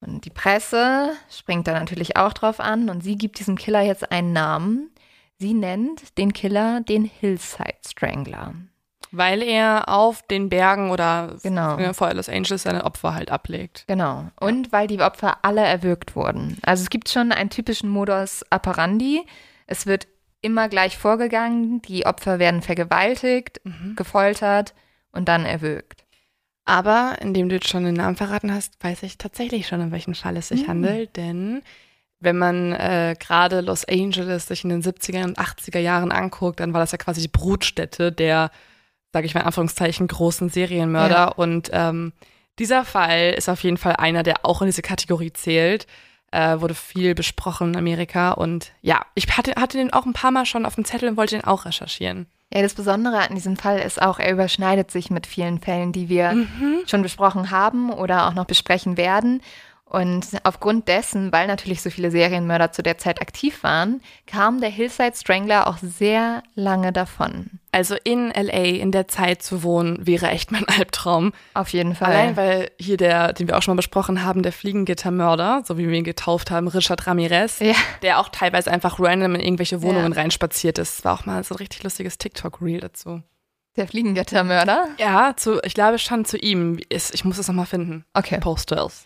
Und 0.02 0.26
die 0.26 0.30
Presse 0.30 1.14
springt 1.30 1.68
da 1.68 1.74
natürlich 1.80 2.18
auch 2.18 2.34
drauf 2.34 2.60
an 2.60 2.90
und 2.90 3.02
sie 3.02 3.16
gibt 3.18 3.40
diesem 3.40 3.56
Killer 3.58 3.82
jetzt 3.82 4.12
einen 4.12 4.34
Namen. 4.34 4.90
Sie 5.38 5.54
nennt 5.54 6.18
den 6.18 6.34
Killer 6.34 6.82
den 6.82 7.06
Hillside 7.06 7.78
Strangler. 7.88 8.56
Weil 9.12 9.44
er 9.44 9.88
auf 9.88 10.24
den 10.24 10.50
Bergen 10.50 10.90
oder 10.90 11.36
Genau. 11.44 11.94
vor 11.94 12.14
Los 12.14 12.28
Angeles 12.28 12.64
seine 12.64 12.84
Opfer 12.86 13.14
halt 13.14 13.32
ablegt. 13.32 13.86
Genau. 13.88 14.30
Und 14.40 14.72
weil 14.72 14.88
die 14.88 15.00
Opfer 15.02 15.38
alle 15.44 15.62
erwürgt 15.62 16.16
wurden. 16.16 16.58
Also 16.64 16.84
es 16.84 16.90
gibt 16.90 17.10
schon 17.10 17.32
einen 17.32 17.50
typischen 17.50 17.90
Modus 17.90 18.44
operandi. 18.52 19.22
Es 19.68 19.86
wird 19.86 20.08
immer 20.42 20.70
gleich 20.70 20.98
vorgegangen. 20.98 21.82
Die 21.84 22.06
Opfer 22.06 22.40
werden 22.40 22.62
vergewaltigt, 22.62 23.62
gefoltert 23.96 24.74
und 25.12 25.28
dann 25.30 25.46
erwürgt. 25.46 26.05
Aber 26.66 27.18
indem 27.22 27.48
du 27.50 27.56
jetzt 27.56 27.68
schon 27.68 27.84
den 27.84 27.94
Namen 27.94 28.16
verraten 28.16 28.52
hast, 28.54 28.84
weiß 28.84 29.04
ich 29.04 29.18
tatsächlich 29.18 29.68
schon, 29.68 29.82
um 29.82 29.92
welchen 29.92 30.16
Fall 30.16 30.36
es 30.38 30.48
sich 30.48 30.64
Mhm. 30.64 30.68
handelt. 30.68 31.16
Denn 31.16 31.62
wenn 32.20 32.38
man 32.38 32.74
äh, 32.74 33.16
gerade 33.20 33.62
Los 33.62 33.86
Angeles 33.86 34.48
sich 34.48 34.64
in 34.64 34.72
den 34.72 34.82
70er 34.82 35.24
und 35.26 35.38
80er 35.38 35.80
Jahren 35.80 36.12
anguckt, 36.12 36.60
dann 36.60 36.74
war 36.74 36.80
das 36.80 36.92
ja 36.92 36.98
quasi 36.98 37.22
die 37.22 37.28
Brutstätte 37.28 38.12
der, 38.12 38.50
sage 39.14 39.28
ich 39.28 39.36
mal 39.36 39.42
in 39.42 39.48
Anführungszeichen, 39.48 40.08
großen 40.08 40.50
Serienmörder. 40.50 41.16
Ja. 41.16 41.28
Und 41.28 41.70
ähm, 41.72 42.14
dieser 42.58 42.84
Fall 42.84 43.34
ist 43.38 43.48
auf 43.50 43.62
jeden 43.64 43.78
Fall 43.78 43.98
einer, 43.98 44.24
der 44.24 44.44
auch 44.44 44.62
in 44.62 44.68
diese 44.68 44.82
Kategorie 44.82 45.34
zählt. 45.34 45.86
Äh, 46.32 46.60
wurde 46.60 46.74
viel 46.74 47.14
besprochen 47.14 47.70
in 47.74 47.78
Amerika. 47.78 48.32
Und 48.32 48.72
ja, 48.82 49.06
ich 49.14 49.28
hatte, 49.38 49.54
hatte 49.62 49.78
den 49.78 49.94
auch 49.94 50.06
ein 50.06 50.14
paar 50.14 50.32
Mal 50.32 50.46
schon 50.48 50.66
auf 50.66 50.76
dem 50.76 50.84
Zettel 50.84 51.10
und 51.10 51.18
wollte 51.18 51.36
den 51.36 51.44
auch 51.46 51.66
recherchieren. 51.66 52.26
Ja, 52.54 52.62
das 52.62 52.74
Besondere 52.74 53.28
an 53.28 53.36
diesem 53.36 53.58
Fall 53.58 53.80
ist 53.80 54.02
auch, 54.02 54.20
er 54.20 54.32
überschneidet 54.32 54.92
sich 54.92 55.10
mit 55.10 55.28
vielen 55.28 55.60
Fällen, 55.60 55.92
die 55.92 56.10
wir 56.10 56.30
schon 56.88 57.02
besprochen 57.02 57.52
haben 57.52 57.92
oder 57.92 58.28
auch 58.28 58.34
noch 58.34 58.46
besprechen 58.46 58.98
werden. 58.98 59.42
Und 59.84 60.26
aufgrund 60.44 60.88
dessen, 60.88 61.32
weil 61.32 61.48
natürlich 61.48 61.82
so 61.82 61.90
viele 61.90 62.12
Serienmörder 62.12 62.72
zu 62.72 62.82
der 62.82 62.98
Zeit 62.98 63.22
aktiv 63.22 63.64
waren, 63.64 64.02
kam 64.26 64.60
der 64.60 64.70
Hillside 64.70 65.16
Strangler 65.16 65.68
auch 65.68 65.78
sehr 65.78 66.44
lange 66.56 66.92
davon. 66.92 67.55
Also 67.76 67.96
in 68.06 68.30
LA 68.32 68.78
in 68.80 68.94
der 68.94 69.10
Zeit 69.10 69.42
zu 69.44 69.62
wohnen, 69.62 69.98
wäre 70.08 70.30
echt 70.30 70.50
mein 70.50 70.66
Albtraum. 70.80 71.34
Auf 71.54 71.70
jeden 71.70 71.94
Fall. 71.94 72.08
Allein 72.12 72.38
weil 72.38 72.72
hier 72.80 72.96
der, 72.96 73.34
den 73.34 73.50
wir 73.50 73.58
auch 73.58 73.62
schon 73.62 73.74
mal 73.74 73.80
besprochen 73.80 74.24
haben, 74.24 74.44
der 74.44 74.54
Fliegengittermörder, 74.54 75.64
so 75.66 75.78
wie 75.78 75.86
wir 75.90 75.94
ihn 75.98 76.06
getauft 76.06 76.52
haben, 76.52 76.70
Richard 76.70 77.06
Ramirez, 77.06 77.60
Ja. 77.60 77.74
der 78.02 78.20
auch 78.20 78.30
teilweise 78.30 78.72
einfach 78.72 78.98
random 78.98 79.36
in 79.36 79.42
irgendwelche 79.42 79.82
Wohnungen 79.82 80.14
Ja. 80.14 80.22
reinspaziert 80.22 80.78
ist. 80.78 81.00
Das 81.00 81.04
war 81.06 81.14
auch 81.20 81.26
mal 81.26 81.44
so 81.44 81.56
ein 81.56 81.58
richtig 81.58 81.84
lustiges 81.84 82.18
TikTok-Reel 82.18 82.80
dazu. 82.80 83.22
Der 83.76 83.90
Fliegengittermörder? 83.90 84.88
Ja, 84.98 85.34
zu, 85.36 85.60
ich 85.64 85.74
glaube 85.74 86.00
schon 86.00 86.24
zu 86.24 86.38
ihm. 86.38 86.80
Ich 86.88 87.26
muss 87.26 87.38
es 87.38 87.50
nochmal 87.50 87.66
finden. 87.66 88.06
Okay. 88.14 88.40
Posters. 88.40 89.06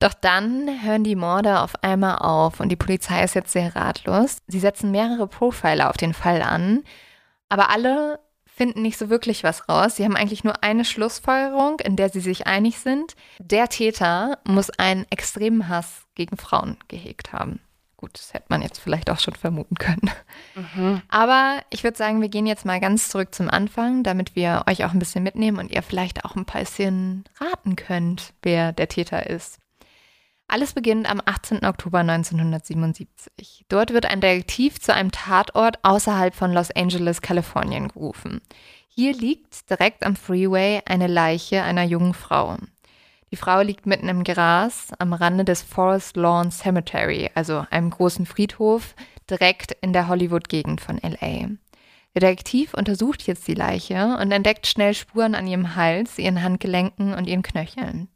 Doch 0.00 0.14
dann 0.14 0.68
hören 0.82 1.04
die 1.04 1.14
Morde 1.14 1.60
auf 1.60 1.74
einmal 1.84 2.18
auf 2.18 2.58
und 2.58 2.70
die 2.70 2.76
Polizei 2.76 3.22
ist 3.22 3.36
jetzt 3.36 3.52
sehr 3.52 3.76
ratlos. 3.76 4.38
Sie 4.48 4.58
setzen 4.58 4.90
mehrere 4.90 5.28
Profiler 5.28 5.90
auf 5.90 5.96
den 5.96 6.12
Fall 6.12 6.42
an, 6.42 6.82
aber 7.52 7.68
alle 7.68 8.18
finden 8.46 8.80
nicht 8.80 8.96
so 8.96 9.10
wirklich 9.10 9.44
was 9.44 9.68
raus. 9.68 9.96
Sie 9.96 10.04
haben 10.04 10.16
eigentlich 10.16 10.42
nur 10.42 10.64
eine 10.64 10.86
Schlussfolgerung, 10.86 11.80
in 11.80 11.96
der 11.96 12.08
sie 12.08 12.20
sich 12.20 12.46
einig 12.46 12.78
sind. 12.78 13.14
Der 13.38 13.68
Täter 13.68 14.38
muss 14.44 14.70
einen 14.70 15.04
extremen 15.10 15.68
Hass 15.68 16.06
gegen 16.14 16.38
Frauen 16.38 16.78
gehegt 16.88 17.34
haben. 17.34 17.60
Gut, 17.98 18.12
das 18.14 18.32
hätte 18.32 18.46
man 18.48 18.62
jetzt 18.62 18.78
vielleicht 18.78 19.10
auch 19.10 19.18
schon 19.18 19.34
vermuten 19.34 19.74
können. 19.74 20.10
Aber 21.08 21.62
ich 21.68 21.84
würde 21.84 21.98
sagen, 21.98 22.22
wir 22.22 22.30
gehen 22.30 22.46
jetzt 22.46 22.64
mal 22.64 22.80
ganz 22.80 23.10
zurück 23.10 23.34
zum 23.34 23.50
Anfang, 23.50 24.02
damit 24.02 24.34
wir 24.34 24.64
euch 24.66 24.86
auch 24.86 24.92
ein 24.92 24.98
bisschen 24.98 25.22
mitnehmen 25.22 25.58
und 25.58 25.70
ihr 25.70 25.82
vielleicht 25.82 26.24
auch 26.24 26.34
ein 26.34 26.46
bisschen 26.46 27.24
raten 27.38 27.76
könnt, 27.76 28.32
wer 28.42 28.72
der 28.72 28.88
Täter 28.88 29.28
ist. 29.28 29.58
Alles 30.52 30.74
beginnt 30.74 31.08
am 31.08 31.22
18. 31.24 31.64
Oktober 31.64 32.00
1977. 32.00 33.64
Dort 33.70 33.94
wird 33.94 34.04
ein 34.04 34.20
Detektiv 34.20 34.78
zu 34.80 34.92
einem 34.92 35.10
Tatort 35.10 35.78
außerhalb 35.82 36.34
von 36.34 36.52
Los 36.52 36.70
Angeles, 36.70 37.22
Kalifornien 37.22 37.88
gerufen. 37.88 38.42
Hier 38.86 39.14
liegt 39.14 39.70
direkt 39.70 40.04
am 40.04 40.14
Freeway 40.14 40.82
eine 40.84 41.06
Leiche 41.06 41.62
einer 41.62 41.84
jungen 41.84 42.12
Frau. 42.12 42.58
Die 43.30 43.36
Frau 43.36 43.62
liegt 43.62 43.86
mitten 43.86 44.10
im 44.10 44.24
Gras 44.24 44.88
am 44.98 45.14
Rande 45.14 45.46
des 45.46 45.62
Forest 45.62 46.18
Lawn 46.18 46.50
Cemetery, 46.50 47.30
also 47.34 47.64
einem 47.70 47.88
großen 47.88 48.26
Friedhof 48.26 48.94
direkt 49.30 49.72
in 49.80 49.94
der 49.94 50.08
Hollywood-Gegend 50.08 50.82
von 50.82 50.98
LA. 50.98 51.48
Der 52.14 52.20
Detektiv 52.20 52.74
untersucht 52.74 53.22
jetzt 53.22 53.48
die 53.48 53.54
Leiche 53.54 54.18
und 54.20 54.30
entdeckt 54.30 54.66
schnell 54.66 54.92
Spuren 54.92 55.34
an 55.34 55.46
ihrem 55.46 55.76
Hals, 55.76 56.18
ihren 56.18 56.42
Handgelenken 56.42 57.14
und 57.14 57.26
ihren 57.26 57.40
Knöcheln. 57.40 58.08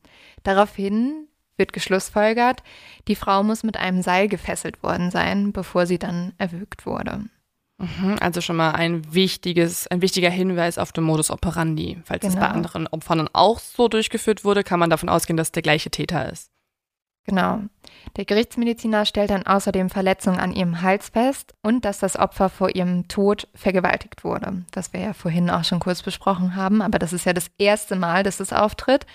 Daraufhin 0.42 1.28
wird 1.56 1.72
geschlussfolgert, 1.72 2.62
die 3.08 3.16
Frau 3.16 3.42
muss 3.42 3.62
mit 3.62 3.76
einem 3.76 4.02
Seil 4.02 4.28
gefesselt 4.28 4.82
worden 4.82 5.10
sein, 5.10 5.52
bevor 5.52 5.86
sie 5.86 5.98
dann 5.98 6.32
erwürgt 6.38 6.86
wurde. 6.86 7.24
Mhm, 7.78 8.16
Also 8.20 8.40
schon 8.40 8.56
mal 8.56 8.70
ein 8.72 9.12
wichtiges, 9.12 9.86
ein 9.88 10.00
wichtiger 10.00 10.30
Hinweis 10.30 10.78
auf 10.78 10.92
den 10.92 11.04
Modus 11.04 11.30
operandi. 11.30 11.98
Falls 12.04 12.24
es 12.24 12.34
bei 12.34 12.40
Genau. 12.40 12.52
anderen 12.54 12.86
Opfern 12.86 13.18
dann 13.18 13.30
auch 13.32 13.58
so 13.58 13.88
durchgeführt 13.88 14.44
wurde, 14.44 14.64
kann 14.64 14.80
man 14.80 14.88
davon 14.90 15.08
ausgehen, 15.10 15.36
dass 15.36 15.52
der 15.52 15.62
gleiche 15.62 15.90
Täter 15.90 16.30
ist. 16.32 16.50
Genau. 17.26 17.60
Der 18.16 18.24
Gerichtsmediziner 18.24 19.04
stellt 19.04 19.30
dann 19.30 19.44
außerdem 19.46 19.90
Verletzungen 19.90 20.38
an 20.38 20.52
ihrem 20.52 20.80
Hals 20.80 21.08
fest 21.08 21.54
und 21.60 21.84
dass 21.84 21.98
das 21.98 22.16
Opfer 22.16 22.48
vor 22.48 22.74
ihrem 22.76 23.08
Tod 23.08 23.48
vergewaltigt 23.52 24.22
wurde, 24.22 24.64
was 24.72 24.92
wir 24.92 25.00
ja 25.00 25.12
vorhin 25.12 25.50
auch 25.50 25.64
schon 25.64 25.80
kurz 25.80 26.02
besprochen 26.02 26.54
haben, 26.54 26.80
aber 26.82 27.00
das 27.00 27.12
ist 27.12 27.26
ja 27.26 27.32
das 27.32 27.50
erste 27.58 27.96
Mal, 27.96 28.22
dass 28.22 28.38
es 28.38 28.52
auftritt. 28.52 29.06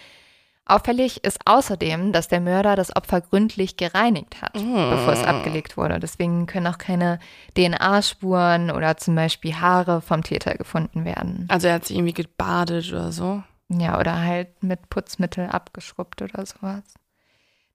Auffällig 0.65 1.23
ist 1.23 1.39
außerdem, 1.45 2.11
dass 2.13 2.27
der 2.27 2.39
Mörder 2.39 2.75
das 2.75 2.95
Opfer 2.95 3.19
gründlich 3.21 3.77
gereinigt 3.77 4.41
hat, 4.41 4.55
Mm. 4.55 4.91
bevor 4.91 5.13
es 5.13 5.23
abgelegt 5.23 5.75
wurde. 5.75 5.99
Deswegen 5.99 6.45
können 6.45 6.67
auch 6.67 6.77
keine 6.77 7.19
DNA-Spuren 7.57 8.71
oder 8.71 8.95
zum 8.97 9.15
Beispiel 9.15 9.55
Haare 9.55 10.01
vom 10.01 10.23
Täter 10.23 10.55
gefunden 10.55 11.03
werden. 11.03 11.45
Also 11.49 11.67
er 11.67 11.75
hat 11.75 11.85
sich 11.85 11.97
irgendwie 11.97 12.13
gebadet 12.13 12.91
oder 12.91 13.11
so. 13.11 13.43
Ja, 13.69 13.99
oder 13.99 14.19
halt 14.21 14.61
mit 14.63 14.89
Putzmittel 14.89 15.47
abgeschrubbt 15.49 16.21
oder 16.21 16.45
sowas. 16.45 16.83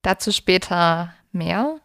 Dazu 0.03 0.31
später 0.31 1.13
mehr. 1.33 1.77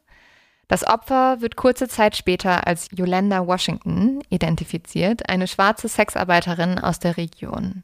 Das 0.67 0.85
Opfer 0.87 1.41
wird 1.41 1.55
kurze 1.57 1.87
Zeit 1.89 2.15
später 2.15 2.67
als 2.67 2.87
Yolanda 2.95 3.45
Washington 3.45 4.21
identifiziert, 4.29 5.27
eine 5.29 5.47
schwarze 5.47 5.89
Sexarbeiterin 5.89 6.79
aus 6.79 6.99
der 6.99 7.17
Region. 7.17 7.83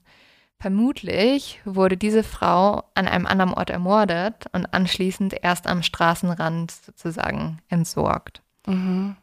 Vermutlich 0.60 1.62
wurde 1.66 1.98
diese 1.98 2.24
Frau 2.24 2.84
an 2.96 3.08
einem 3.08 3.28
anderen 3.28 3.54
Ort 3.54 3.70
ermordet 3.70 4.46
und 4.54 4.74
anschließend 4.74 5.36
erst 5.44 5.68
am 5.68 5.84
Straßenrand 5.84 6.72
sozusagen 6.72 7.60
entsorgt. 7.70 8.42
Mhm. 8.66 9.16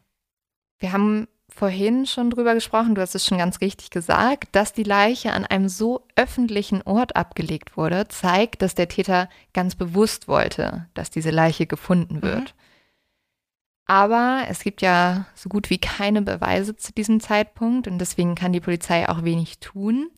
Wir 0.79 0.93
haben 0.93 1.27
vorhin 1.49 2.05
schon 2.05 2.29
drüber 2.29 2.53
gesprochen, 2.53 2.95
du 2.95 3.01
hast 3.01 3.15
es 3.15 3.25
schon 3.25 3.37
ganz 3.37 3.61
richtig 3.61 3.89
gesagt, 3.89 4.55
dass 4.55 4.73
die 4.73 4.83
Leiche 4.83 5.33
an 5.33 5.45
einem 5.45 5.69
so 5.69 6.05
öffentlichen 6.15 6.81
Ort 6.81 7.15
abgelegt 7.15 7.77
wurde, 7.77 8.07
zeigt, 8.07 8.61
dass 8.61 8.75
der 8.75 8.87
Täter 8.87 9.29
ganz 9.53 9.75
bewusst 9.75 10.27
wollte, 10.27 10.87
dass 10.93 11.09
diese 11.09 11.31
Leiche 11.31 11.65
gefunden 11.65 12.21
wird. 12.21 12.55
Aber 13.85 14.45
es 14.49 14.61
gibt 14.63 14.81
ja 14.81 15.25
so 15.35 15.47
gut 15.47 15.69
wie 15.69 15.77
keine 15.77 16.21
Beweise 16.21 16.75
zu 16.75 16.91
diesem 16.91 17.19
Zeitpunkt 17.19 17.87
und 17.87 17.99
deswegen 17.99 18.35
kann 18.35 18.51
die 18.51 18.59
Polizei 18.59 19.07
auch 19.07 19.23
wenig 19.23 19.59
tun. 19.59 20.09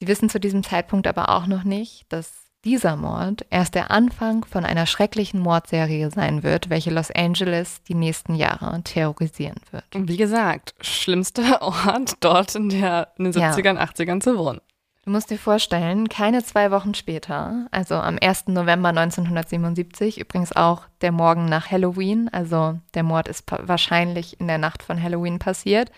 Sie 0.00 0.08
wissen 0.08 0.28
zu 0.28 0.38
diesem 0.38 0.62
Zeitpunkt 0.62 1.06
aber 1.06 1.28
auch 1.30 1.46
noch 1.46 1.64
nicht, 1.64 2.06
dass 2.12 2.32
dieser 2.64 2.96
Mord 2.96 3.46
erst 3.50 3.74
der 3.74 3.90
Anfang 3.90 4.44
von 4.44 4.64
einer 4.64 4.86
schrecklichen 4.86 5.40
Mordserie 5.40 6.10
sein 6.10 6.42
wird, 6.42 6.70
welche 6.70 6.90
Los 6.90 7.10
Angeles 7.10 7.82
die 7.84 7.94
nächsten 7.94 8.34
Jahre 8.34 8.82
terrorisieren 8.82 9.60
wird. 9.70 9.84
Und 9.94 10.08
wie 10.08 10.16
gesagt, 10.16 10.74
schlimmster 10.80 11.62
Ort 11.86 12.14
dort 12.20 12.54
in, 12.54 12.68
der, 12.68 13.08
in 13.16 13.24
den 13.24 13.32
Ja. 13.32 13.52
70ern, 13.52 13.78
80ern 13.78 14.20
zu 14.20 14.36
wohnen. 14.36 14.60
Du 15.04 15.12
musst 15.12 15.30
dir 15.30 15.38
vorstellen, 15.38 16.10
keine 16.10 16.44
zwei 16.44 16.70
Wochen 16.70 16.92
später, 16.94 17.66
also 17.70 17.94
am 17.94 18.18
1. 18.20 18.48
November 18.48 18.90
1977, 18.90 20.20
übrigens 20.20 20.54
auch 20.54 20.82
der 21.00 21.12
Morgen 21.12 21.46
nach 21.46 21.70
Halloween, 21.70 22.28
also 22.30 22.78
der 22.92 23.04
Mord 23.04 23.26
ist 23.26 23.44
wahrscheinlich 23.48 24.38
in 24.38 24.48
der 24.48 24.58
Nacht 24.58 24.82
von 24.82 25.02
Halloween 25.02 25.38
passiert, 25.38 25.90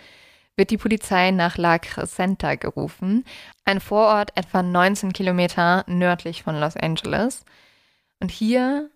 wird 0.60 0.70
die 0.70 0.76
Polizei 0.76 1.30
nach 1.30 1.56
La 1.56 1.78
Crescenta 1.78 2.54
gerufen, 2.54 3.24
ein 3.64 3.80
Vorort 3.80 4.36
etwa 4.36 4.62
19 4.62 5.14
Kilometer 5.14 5.84
nördlich 5.86 6.42
von 6.42 6.60
Los 6.60 6.76
Angeles. 6.76 7.46
Und 8.20 8.30
hier 8.30 8.90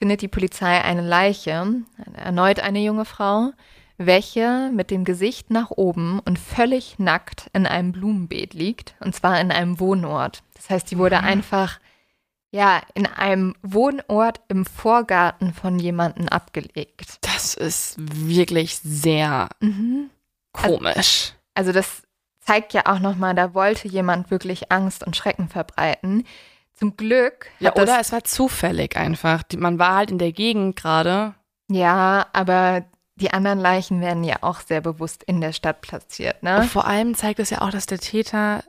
findet 0.00 0.22
die 0.22 0.28
Polizei 0.28 0.82
eine 0.82 1.02
Leiche, 1.02 1.82
erneut 2.16 2.58
eine 2.58 2.80
junge 2.80 3.04
Frau, 3.04 3.52
welche 3.96 4.72
mit 4.74 4.90
dem 4.90 5.04
Gesicht 5.04 5.50
nach 5.50 5.70
oben 5.70 6.18
und 6.18 6.36
völlig 6.36 6.98
nackt 6.98 7.48
in 7.52 7.64
einem 7.64 7.92
Blumenbeet 7.92 8.52
liegt, 8.52 8.96
und 8.98 9.14
zwar 9.14 9.40
in 9.40 9.52
einem 9.52 9.78
Wohnort. 9.78 10.42
Das 10.54 10.68
heißt, 10.68 10.90
die 10.90 10.98
wurde 10.98 11.20
einfach 11.20 11.78
ja 12.50 12.82
in 12.94 13.06
einem 13.06 13.54
Wohnort 13.62 14.40
im 14.48 14.66
Vorgarten 14.66 15.54
von 15.54 15.78
jemandem 15.78 16.28
abgelegt. 16.28 17.18
Das 17.20 17.54
ist 17.54 17.94
wirklich 17.98 18.78
sehr 18.78 19.48
komisch. 20.54 21.34
Also 21.54 21.72
das 21.72 22.02
zeigt 22.40 22.72
ja 22.72 22.82
auch 22.86 22.98
noch 22.98 23.16
mal, 23.16 23.34
da 23.34 23.52
wollte 23.54 23.88
jemand 23.88 24.30
wirklich 24.30 24.72
Angst 24.72 25.04
und 25.06 25.16
Schrecken 25.16 25.48
verbreiten. 25.48 26.26
Zum 26.72 26.96
Glück 26.96 27.46
Ja, 27.60 27.72
oder 27.74 28.00
es 28.00 28.10
war 28.12 28.24
zufällig 28.24 28.96
einfach. 28.96 29.42
Man 29.56 29.78
war 29.78 29.94
halt 29.96 30.10
in 30.10 30.18
der 30.18 30.32
Gegend 30.32 30.76
gerade. 30.76 31.34
ja, 31.68 32.26
aber 32.32 32.84
die 33.16 33.32
anderen 33.32 33.60
Leichen 33.60 34.00
werden 34.00 34.24
ja 34.24 34.38
auch 34.40 34.58
sehr 34.60 34.80
bewusst 34.80 35.22
in 35.22 35.40
der 35.40 35.52
Stadt 35.52 35.80
platziert, 35.82 36.42
Und 36.42 36.48
ne? 36.48 36.62
vor 36.64 36.84
allem 36.86 37.14
zeigt 37.14 37.38
es 37.38 37.50
ja 37.50 37.60
auch, 37.60 37.70
dass 37.70 37.86
der 37.86 37.98
Täter 38.00 38.64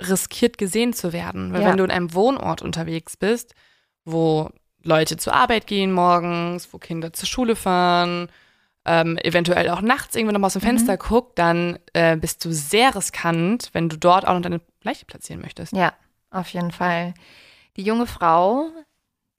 riskiert 0.00 0.58
gesehen 0.58 0.92
zu 0.92 1.12
werden. 1.12 1.52
Weil 1.52 1.62
Ja. 1.62 1.68
wenn 1.70 1.76
du 1.76 1.84
in 1.84 1.90
einem 1.90 2.14
Wohnort 2.14 2.62
unterwegs 2.62 3.16
bist, 3.16 3.54
wo 4.04 4.48
Leute 4.84 5.16
zur 5.16 5.32
Arbeit 5.34 5.66
gehen 5.66 5.92
morgens, 5.92 6.72
wo 6.72 6.78
Kinder 6.78 7.12
zur 7.12 7.26
Schule 7.26 7.56
fahren, 7.56 8.30
ähm, 8.88 9.18
eventuell 9.18 9.68
auch 9.70 9.80
nachts 9.82 10.16
irgendwann 10.16 10.34
noch 10.34 10.40
mal 10.40 10.46
aus 10.46 10.54
dem 10.54 10.62
Fenster 10.62 10.94
Mhm. 10.94 10.98
guckt, 10.98 11.38
dann 11.38 11.78
äh, 11.92 12.16
bist 12.16 12.44
du 12.44 12.52
sehr 12.52 12.94
riskant, 12.94 13.70
wenn 13.72 13.88
du 13.88 13.96
dort 13.96 14.26
auch 14.26 14.34
noch 14.34 14.42
deine 14.42 14.60
Leiche 14.82 15.04
platzieren 15.04 15.40
möchtest. 15.42 15.72
Ja, 15.72 15.92
auf 16.30 16.48
jeden 16.48 16.72
Fall. 16.72 17.14
Die 17.76 17.82
junge 17.82 18.06
Frau, 18.06 18.70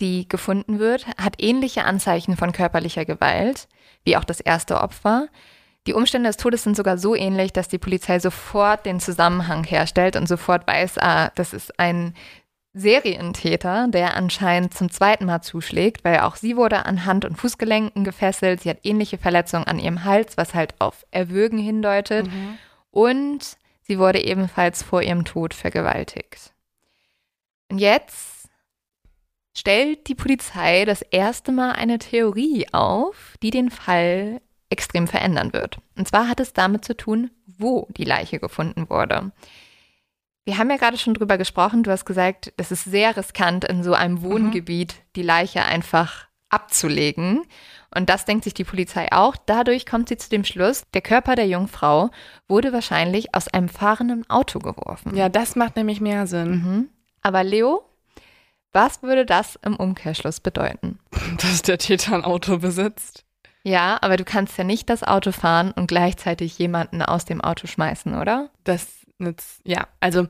die 0.01 0.27
gefunden 0.29 0.79
wird, 0.79 1.07
hat 1.17 1.35
ähnliche 1.41 1.83
Anzeichen 1.83 2.38
von 2.38 2.51
körperlicher 2.51 3.05
Gewalt 3.05 3.67
wie 4.05 4.15
auch 4.15 4.23
das 4.23 4.39
erste 4.39 4.79
Opfer. 4.79 5.27
Die 5.88 5.93
Umstände 5.93 6.29
des 6.29 6.38
Todes 6.38 6.63
sind 6.63 6.75
sogar 6.75 6.97
so 6.97 7.15
ähnlich, 7.15 7.51
dass 7.51 7.67
die 7.67 7.77
Polizei 7.77 8.19
sofort 8.19 8.85
den 8.85 8.99
Zusammenhang 8.99 9.63
herstellt 9.63 10.15
und 10.15 10.27
sofort 10.27 10.67
weiß, 10.67 10.97
ah, 10.99 11.31
das 11.35 11.53
ist 11.53 11.79
ein 11.79 12.13
Serientäter, 12.73 13.88
der 13.89 14.15
anscheinend 14.15 14.73
zum 14.75 14.91
zweiten 14.91 15.25
Mal 15.25 15.41
zuschlägt, 15.41 16.03
weil 16.03 16.19
auch 16.19 16.36
sie 16.36 16.55
wurde 16.55 16.86
an 16.86 17.05
Hand- 17.05 17.25
und 17.25 17.36
Fußgelenken 17.36 18.03
gefesselt. 18.03 18.62
Sie 18.62 18.69
hat 18.69 18.79
ähnliche 18.84 19.17
Verletzungen 19.17 19.65
an 19.65 19.79
ihrem 19.79 20.03
Hals, 20.03 20.38
was 20.38 20.53
halt 20.53 20.75
auf 20.79 21.05
Erwürgen 21.12 21.58
hindeutet. 21.58 22.27
Und 22.91 23.58
sie 23.82 23.97
wurde 23.97 24.23
ebenfalls 24.23 24.84
vor 24.84 25.01
ihrem 25.01 25.25
Tod 25.25 25.53
vergewaltigt. 25.53 26.53
Und 27.69 27.79
jetzt 27.79 28.49
stellt 29.58 30.08
die 30.08 30.15
Polizei 30.15 30.86
das 30.86 31.01
erste 31.01 31.51
Mal 31.51 31.71
eine 31.71 31.97
Theorie 31.99 32.67
auf, 32.71 33.36
die 33.41 33.49
den 33.49 33.71
Fall 33.71 34.41
extrem 34.69 35.08
verändern 35.08 35.53
wird. 35.53 35.79
Und 35.97 36.08
zwar 36.08 36.27
hat 36.27 36.39
es 36.39 36.53
damit 36.53 36.86
zu 36.86 36.95
tun, 36.95 37.32
wo 37.45 37.88
die 37.89 38.05
Leiche 38.05 38.39
gefunden 38.39 38.89
wurde. 38.89 39.32
Wir 40.49 40.57
haben 40.57 40.71
ja 40.71 40.77
gerade 40.77 40.97
schon 40.97 41.13
drüber 41.13 41.38
gesprochen. 41.38 41.83
Du 41.83 41.91
hast 41.91 42.05
gesagt, 42.05 42.53
es 42.57 42.71
ist 42.71 42.85
sehr 42.85 43.15
riskant, 43.15 43.65
in 43.65 43.83
so 43.83 43.93
einem 43.93 44.23
Wohngebiet 44.23 44.95
die 45.15 45.21
Leiche 45.21 45.63
einfach 45.63 46.25
abzulegen. 46.49 47.43
Und 47.93 48.09
das 48.09 48.25
denkt 48.25 48.45
sich 48.45 48.55
die 48.55 48.63
Polizei 48.63 49.12
auch. 49.12 49.35
Dadurch 49.45 49.85
kommt 49.85 50.09
sie 50.09 50.17
zu 50.17 50.27
dem 50.27 50.43
Schluss, 50.43 50.85
der 50.95 51.01
Körper 51.01 51.35
der 51.35 51.45
Jungfrau 51.45 52.09
wurde 52.47 52.73
wahrscheinlich 52.73 53.35
aus 53.35 53.47
einem 53.47 53.69
fahrenden 53.69 54.27
Auto 54.27 54.57
geworfen. 54.57 55.15
Ja, 55.15 55.29
das 55.29 55.55
macht 55.55 55.75
nämlich 55.75 56.01
mehr 56.01 56.25
Sinn. 56.25 56.49
Mhm. 56.49 56.89
Aber 57.21 57.43
Leo, 57.43 57.83
was 58.73 59.03
würde 59.03 59.27
das 59.27 59.55
im 59.63 59.75
Umkehrschluss 59.75 60.39
bedeuten? 60.39 60.97
Dass 61.43 61.62
der 61.62 61.77
Täter 61.77 62.15
ein 62.15 62.25
Auto 62.25 62.57
besitzt. 62.57 63.23
Ja, 63.62 63.99
aber 64.01 64.17
du 64.17 64.23
kannst 64.23 64.57
ja 64.57 64.63
nicht 64.63 64.89
das 64.89 65.03
Auto 65.03 65.31
fahren 65.31 65.73
und 65.73 65.88
gleichzeitig 65.88 66.57
jemanden 66.57 67.03
aus 67.03 67.25
dem 67.25 67.39
Auto 67.39 67.67
schmeißen, 67.67 68.15
oder? 68.15 68.49
Das 68.63 68.98
nützt, 69.19 69.62
ja, 69.63 69.88
also, 69.99 70.27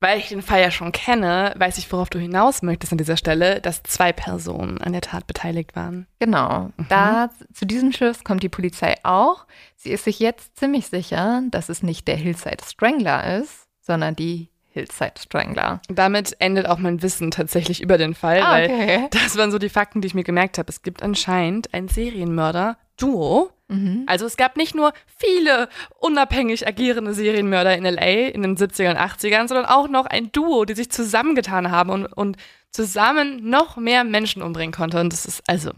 weil 0.00 0.18
ich 0.18 0.28
den 0.28 0.42
Fall 0.42 0.60
ja 0.60 0.70
schon 0.70 0.92
kenne, 0.92 1.54
weiß 1.56 1.78
ich, 1.78 1.92
worauf 1.92 2.08
du 2.08 2.18
hinaus 2.18 2.62
möchtest 2.62 2.92
an 2.92 2.98
dieser 2.98 3.18
Stelle, 3.18 3.60
dass 3.60 3.82
zwei 3.82 4.12
Personen 4.12 4.78
an 4.78 4.92
der 4.92 5.02
Tat 5.02 5.26
beteiligt 5.26 5.76
waren. 5.76 6.06
Genau. 6.18 6.70
Da 6.88 7.30
zu 7.52 7.66
diesem 7.66 7.92
Schluss 7.92 8.24
kommt 8.24 8.42
die 8.42 8.48
Polizei 8.48 8.96
auch. 9.02 9.46
Sie 9.76 9.90
ist 9.90 10.04
sich 10.04 10.18
jetzt 10.18 10.58
ziemlich 10.58 10.86
sicher, 10.86 11.42
dass 11.50 11.68
es 11.68 11.82
nicht 11.82 12.08
der 12.08 12.16
Hillside 12.16 12.64
Strangler 12.64 13.38
ist, 13.38 13.68
sondern 13.80 14.16
die 14.16 14.49
Hillside 14.72 15.14
Strangler. 15.20 15.80
Damit 15.88 16.36
endet 16.38 16.66
auch 16.66 16.78
mein 16.78 17.02
Wissen 17.02 17.30
tatsächlich 17.30 17.80
über 17.82 17.98
den 17.98 18.14
Fall, 18.14 18.40
Ah, 18.40 18.52
weil 18.52 18.64
okay. 18.70 19.08
das 19.10 19.36
waren 19.36 19.50
so 19.50 19.58
die 19.58 19.68
Fakten, 19.68 20.00
die 20.00 20.06
ich 20.06 20.14
mir 20.14 20.24
gemerkt 20.24 20.58
habe. 20.58 20.68
Es 20.70 20.82
gibt 20.82 21.02
anscheinend 21.02 21.74
ein 21.74 21.88
Serienmörder-Duo. 21.88 23.50
Mhm. 23.68 24.04
Also 24.06 24.26
es 24.26 24.36
gab 24.36 24.56
nicht 24.56 24.74
nur 24.74 24.92
viele 25.16 25.68
unabhängig 25.98 26.66
agierende 26.66 27.14
Serienmörder 27.14 27.76
in 27.76 27.84
LA 27.84 28.28
in 28.28 28.42
den 28.42 28.56
70ern 28.56 28.90
und 28.90 28.98
80ern, 28.98 29.48
sondern 29.48 29.66
auch 29.66 29.88
noch 29.88 30.06
ein 30.06 30.32
Duo, 30.32 30.64
die 30.64 30.74
sich 30.74 30.90
zusammengetan 30.90 31.70
haben 31.70 31.90
und, 31.90 32.06
und 32.06 32.36
zusammen 32.70 33.48
noch 33.48 33.76
mehr 33.76 34.04
Menschen 34.04 34.42
umbringen 34.42 34.72
konnte. 34.72 35.00
Und 35.00 35.12
das 35.12 35.26
ist 35.26 35.42
also 35.46 35.70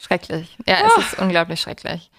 Schrecklich. 0.00 0.56
Ja, 0.66 0.76
es 0.86 1.04
ist 1.04 1.18
unglaublich 1.18 1.60
schrecklich. 1.60 2.10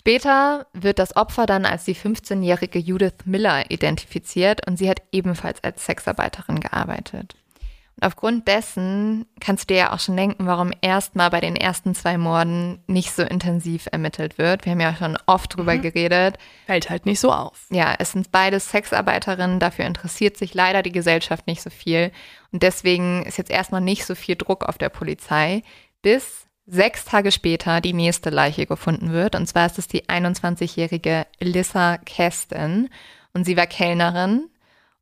Später 0.00 0.66
wird 0.72 0.98
das 0.98 1.14
Opfer 1.14 1.44
dann 1.44 1.66
als 1.66 1.84
die 1.84 1.94
15-jährige 1.94 2.78
Judith 2.78 3.26
Miller 3.26 3.70
identifiziert 3.70 4.66
und 4.66 4.78
sie 4.78 4.88
hat 4.88 5.02
ebenfalls 5.12 5.62
als 5.62 5.84
Sexarbeiterin 5.84 6.58
gearbeitet. 6.58 7.36
Und 7.96 8.06
aufgrund 8.06 8.48
dessen 8.48 9.26
kannst 9.40 9.64
du 9.64 9.74
dir 9.74 9.78
ja 9.78 9.92
auch 9.92 10.00
schon 10.00 10.16
denken, 10.16 10.46
warum 10.46 10.72
erstmal 10.80 11.28
bei 11.28 11.42
den 11.42 11.54
ersten 11.54 11.94
zwei 11.94 12.16
Morden 12.16 12.82
nicht 12.86 13.12
so 13.12 13.20
intensiv 13.20 13.88
ermittelt 13.92 14.38
wird. 14.38 14.64
Wir 14.64 14.72
haben 14.72 14.80
ja 14.80 14.96
schon 14.96 15.18
oft 15.26 15.54
drüber 15.54 15.76
geredet. 15.76 16.38
fällt 16.64 16.88
halt 16.88 17.04
nicht 17.04 17.20
so 17.20 17.30
auf. 17.30 17.66
Ja, 17.68 17.94
es 17.98 18.12
sind 18.12 18.32
beides 18.32 18.70
Sexarbeiterinnen, 18.70 19.60
dafür 19.60 19.84
interessiert 19.84 20.38
sich 20.38 20.54
leider 20.54 20.82
die 20.82 20.92
Gesellschaft 20.92 21.46
nicht 21.46 21.60
so 21.60 21.68
viel. 21.68 22.10
Und 22.52 22.62
deswegen 22.62 23.26
ist 23.26 23.36
jetzt 23.36 23.50
erstmal 23.50 23.82
nicht 23.82 24.06
so 24.06 24.14
viel 24.14 24.36
Druck 24.36 24.64
auf 24.64 24.78
der 24.78 24.88
Polizei, 24.88 25.62
bis 26.00 26.46
sechs 26.70 27.04
Tage 27.04 27.32
später 27.32 27.80
die 27.80 27.92
nächste 27.92 28.30
Leiche 28.30 28.66
gefunden 28.66 29.12
wird. 29.12 29.34
Und 29.34 29.46
zwar 29.46 29.66
ist 29.66 29.78
es 29.78 29.88
die 29.88 30.04
21-jährige 30.04 31.26
Elissa 31.38 31.98
Kasten. 31.98 32.88
Und 33.32 33.44
sie 33.44 33.56
war 33.56 33.66
Kellnerin. 33.66 34.48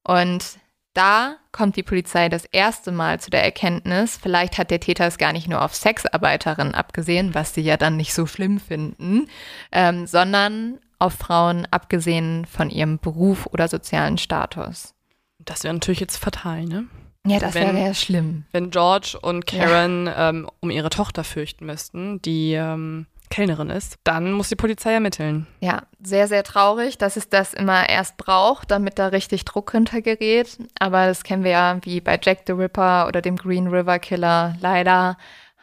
Und 0.03 0.59
da 0.95 1.37
kommt 1.53 1.77
die 1.77 1.83
Polizei 1.83 2.29
das 2.29 2.45
erste 2.47 2.91
Mal 2.91 3.21
zu 3.21 3.31
der 3.31 3.45
Erkenntnis, 3.45 4.19
vielleicht 4.21 4.59
hat 4.59 4.73
der 4.73 4.81
Täter 4.81 5.07
es 5.07 5.17
gar 5.17 5.33
nicht 5.33 5.47
nur 5.47 5.63
auf 5.63 5.75
Sexarbeiterinnen 5.75 6.75
abgesehen, 6.75 7.35
was 7.35 7.55
sie 7.55 7.61
ja 7.61 7.77
dann 7.77 7.97
nicht 7.97 8.13
so 8.13 8.27
schlimm 8.27 8.59
finden, 8.59 9.29
ähm, 9.71 10.09
sondern 10.09 10.79
auf 10.99 11.15
Frauen 11.15 11.69
abgesehen 11.71 12.47
von 12.47 12.71
ihrem 12.71 12.99
Beruf 12.99 13.47
oder 13.47 13.69
sozialen 13.69 14.19
Status. 14.19 14.95
Das 15.39 15.63
wäre 15.63 15.75
natürlich 15.75 16.01
jetzt 16.01 16.17
fatal, 16.17 16.65
ne? 16.65 16.87
Ja, 17.31 17.39
das 17.39 17.55
wäre 17.55 17.79
ja 17.79 17.95
schlimm. 17.95 18.45
Wenn 18.53 18.71
George 18.71 19.19
und 19.21 19.47
Karen 19.47 20.07
ja. 20.07 20.31
ähm, 20.31 20.49
um 20.61 20.71
ihre 20.71 20.91
Tochter 20.91 21.25
fürchten 21.25 21.67
müssten, 21.67 22.21
die 22.23 22.55
ähm, 22.55 23.07
Kellnerin 23.31 23.71
ist, 23.71 23.99
dann 24.05 24.33
muss 24.33 24.49
die 24.49 24.57
Polizei 24.57 24.93
ermitteln. 24.93 25.47
Ja, 25.61 25.83
sehr, 26.03 26.29
sehr 26.29 26.45
traurig, 26.45 26.99
dass 26.99 27.17
es 27.17 27.29
das 27.29 27.55
immer 27.55 27.89
erst 27.89 28.17
braucht, 28.17 28.71
damit 28.71 28.99
da 28.99 29.09
richtig 29.09 29.45
Druck 29.45 29.73
hintergerät. 29.73 30.59
Aber 30.79 31.07
das 31.07 31.25
kennen 31.25 31.45
wir 31.45 31.51
ja 31.51 31.79
wie 31.83 32.01
bei 32.01 32.19
Jack 32.23 32.41
the 32.47 32.53
Ripper 32.53 33.07
oder 33.07 33.21
dem 33.21 33.37
Green 33.37 33.69
River 33.69 33.99
Killer. 33.99 34.57
Leider 34.61 35.17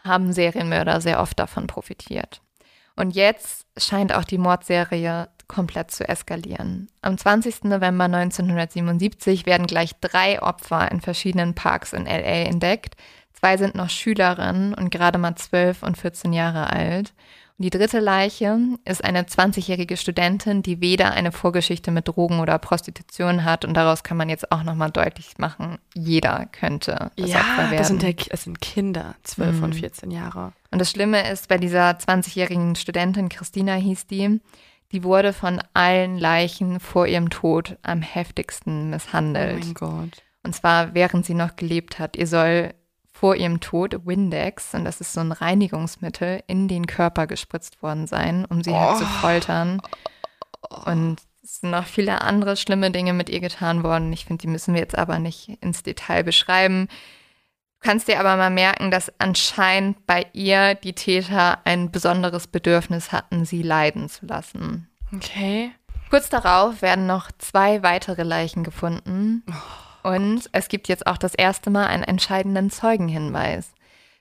haben 0.04 0.34
Serienmörder 0.34 1.02
sehr 1.02 1.20
oft 1.20 1.40
davon 1.40 1.68
profitiert. 1.68 2.42
Und 2.96 3.16
jetzt 3.16 3.66
scheint 3.78 4.14
auch 4.14 4.24
die 4.24 4.38
Mordserie 4.38 5.28
komplett 5.48 5.92
zu 5.92 6.08
eskalieren. 6.08 6.90
Am 7.02 7.18
20. 7.18 7.66
November 7.66 8.06
1977 8.06 9.46
werden 9.46 9.68
gleich 9.68 9.92
drei 10.02 10.42
Opfer 10.42 10.92
in 10.92 11.02
verschiedenen 11.02 11.56
Parks 11.56 11.94
in 11.94 12.06
LA 12.06 12.46
entdeckt. 12.46 12.96
Zwei 13.34 13.58
sind 13.58 13.76
noch 13.76 13.90
Schülerinnen 13.90 14.74
und 14.74 14.90
gerade 14.90 15.18
mal 15.18 15.36
12 15.36 15.84
und 15.84 15.98
14 15.98 16.34
Jahre 16.34 16.72
alt. 16.72 17.14
Und 17.58 17.64
die 17.64 17.70
dritte 17.70 18.02
Leiche 18.02 18.60
ist 18.84 19.02
eine 19.04 19.24
20-jährige 19.24 19.96
Studentin, 19.96 20.62
die 20.62 20.82
weder 20.82 21.12
eine 21.12 21.32
Vorgeschichte 21.32 21.90
mit 21.90 22.06
Drogen 22.06 22.42
oder 22.42 22.60
Prostitution 22.60 23.46
hat. 23.46 23.64
Und 23.64 23.76
daraus 23.76 24.04
kann 24.04 24.18
man 24.18 24.28
jetzt 24.28 24.52
auch 24.52 24.64
nochmal 24.64 24.92
deutlich 24.92 25.38
machen, 25.38 25.78
jeder 25.94 26.48
könnte 26.52 27.12
das 27.16 27.30
ja, 27.30 27.40
Opfer 27.40 27.72
werden. 27.72 27.78
Das 27.78 27.88
sind, 27.88 28.02
der, 28.02 28.14
das 28.14 28.44
sind 28.44 28.60
Kinder, 28.60 29.16
12 29.24 29.56
mhm. 29.56 29.64
und 29.64 29.76
14 29.76 30.12
Jahre. 30.12 30.52
Und 30.72 30.80
das 30.80 30.92
Schlimme 30.92 31.30
ist, 31.32 31.48
bei 31.48 31.58
dieser 31.58 31.92
20-jährigen 31.92 32.76
Studentin, 32.76 33.30
Christina 33.30 33.76
hieß 33.76 34.08
die, 34.08 34.42
die 34.92 35.04
wurde 35.04 35.34
von 35.34 35.62
allen 35.74 36.18
Leichen 36.18 36.80
vor 36.80 37.08
ihrem 37.08 37.30
Tod 37.30 37.78
am 37.84 38.02
heftigsten 38.02 38.90
misshandelt. 38.90 39.62
Oh 39.62 39.66
mein 39.66 39.74
Gott. 39.74 40.24
Und 40.44 40.56
zwar 40.56 40.94
während 40.94 41.26
sie 41.26 41.34
noch 41.34 41.56
gelebt 41.56 42.00
hat. 42.00 42.16
Ihr 42.16 42.28
soll 42.28 42.74
vor 43.12 43.36
ihrem 43.36 43.62
Tod 43.62 44.06
Windex, 44.06 44.74
und 44.74 44.86
das 44.86 45.02
ist 45.02 45.14
so 45.14 45.22
ein 45.22 45.32
Reinigungsmittel, 45.32 46.44
in 46.48 46.68
den 46.68 46.86
Körper 46.86 47.28
gespritzt 47.28 47.82
worden 47.82 48.08
sein, 48.08 48.46
um 48.46 48.64
sie 48.64 48.72
oh. 48.72 48.80
halt 48.80 48.98
zu 48.98 49.06
oh. 49.06 49.20
foltern. 49.22 49.82
Und 50.86 51.18
es 51.42 51.62
sind 51.62 51.72
noch 51.72 51.86
viele 51.86 52.22
andere 52.22 52.58
schlimme 52.58 52.92
Dinge 52.92 53.14
mit 53.14 53.30
ihr 53.30 53.40
getan 53.40 53.84
worden. 53.84 54.12
Ich 54.12 54.26
finde, 54.26 54.42
die 54.42 54.48
müssen 54.48 54.74
wir 54.74 54.82
jetzt 54.82 54.98
aber 54.98 55.20
nicht 55.20 55.50
ins 55.62 55.84
Detail 55.84 56.24
beschreiben 56.24 56.90
kannst 57.86 58.08
dir 58.08 58.20
aber 58.20 58.36
mal 58.36 58.50
merken, 58.50 58.90
dass 58.90 59.14
anscheinend 59.20 60.08
bei 60.08 60.26
ihr 60.34 60.74
die 60.74 60.94
Täter 60.94 61.60
ein 61.66 61.92
besonderes 61.92 62.48
Bedürfnis 62.48 63.12
hatten, 63.12 63.46
sie 63.46 63.62
leiden 63.62 64.10
zu 64.10 64.26
lassen. 64.26 64.90
Okay. 65.16 65.72
Kurz 66.10 66.30
darauf 66.30 66.82
werden 66.82 67.06
noch 67.06 67.32
zwei 67.38 67.84
weitere 67.84 68.24
Leichen 68.24 68.64
gefunden. 68.64 69.44
Und 70.02 70.50
es 70.52 70.68
gibt 70.68 70.88
jetzt 70.88 71.06
auch 71.06 71.18
das 71.18 71.36
erste 71.36 71.70
Mal 71.70 71.86
einen 71.86 72.04
entscheidenden 72.04 72.72
Zeugenhinweis. 72.72 73.72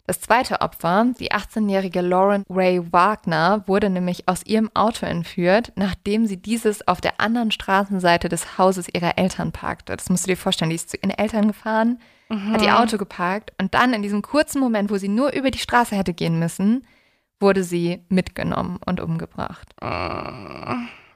Das 0.07 0.21
zweite 0.21 0.61
Opfer, 0.61 1.07
die 1.19 1.33
18-jährige 1.33 2.03
Lauren 2.03 2.45
Ray 2.51 2.93
Wagner, 2.93 3.65
wurde 3.67 3.89
nämlich 3.89 4.29
aus 4.29 4.45
ihrem 4.45 4.71
Auto 4.75 5.07
entführt, 5.07 5.73
nachdem 5.77 6.27
sie 6.27 6.37
dieses 6.37 6.87
auf 6.87 7.01
der 7.01 7.21
anderen 7.21 7.51
Straßenseite 7.51 8.29
des 8.29 8.59
Hauses 8.59 8.87
ihrer 8.93 9.17
Eltern 9.17 9.51
parkte. 9.53 9.97
Das 9.97 10.11
musst 10.11 10.27
du 10.27 10.29
dir 10.31 10.37
vorstellen, 10.37 10.69
die 10.69 10.77
ist 10.77 10.91
zu 10.91 10.99
ihren 10.99 11.11
Eltern 11.11 11.49
gefahren, 11.49 12.01
mhm. 12.29 12.53
hat 12.53 12.61
ihr 12.61 12.79
Auto 12.79 12.99
geparkt 12.99 13.55
und 13.59 13.73
dann 13.73 13.95
in 13.95 14.03
diesem 14.03 14.21
kurzen 14.21 14.61
Moment, 14.61 14.91
wo 14.91 14.99
sie 14.99 15.09
nur 15.09 15.33
über 15.33 15.51
die 15.51 15.59
Straße 15.59 15.97
hätte 15.97 16.13
gehen 16.13 16.39
müssen, 16.39 16.87
wurde 17.41 17.65
sie 17.65 18.05
mitgenommen 18.11 18.79
und 18.85 19.01
umgebracht. 19.01 19.75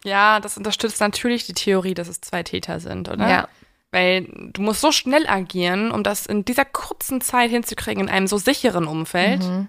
Ja, 0.05 0.41
das 0.41 0.57
unterstützt 0.57 1.01
natürlich 1.01 1.45
die 1.45 1.53
Theorie, 1.53 1.93
dass 1.93 2.09
es 2.09 2.23
zwei 2.23 2.43
Täter 2.43 2.81
sind, 2.81 3.11
oder? 3.11 3.29
Ja. 3.29 3.49
Weil 3.91 4.29
du 4.53 4.61
musst 4.61 4.81
so 4.81 4.93
schnell 4.93 5.27
agieren, 5.27 5.91
um 5.91 6.03
das 6.03 6.27
in 6.27 6.45
dieser 6.45 6.65
kurzen 6.65 7.21
Zeit 7.21 7.51
hinzukriegen, 7.51 8.03
in 8.05 8.11
einem 8.11 8.27
so 8.27 8.37
sicheren 8.37 8.87
Umfeld. 8.87 9.43
Mhm. 9.43 9.69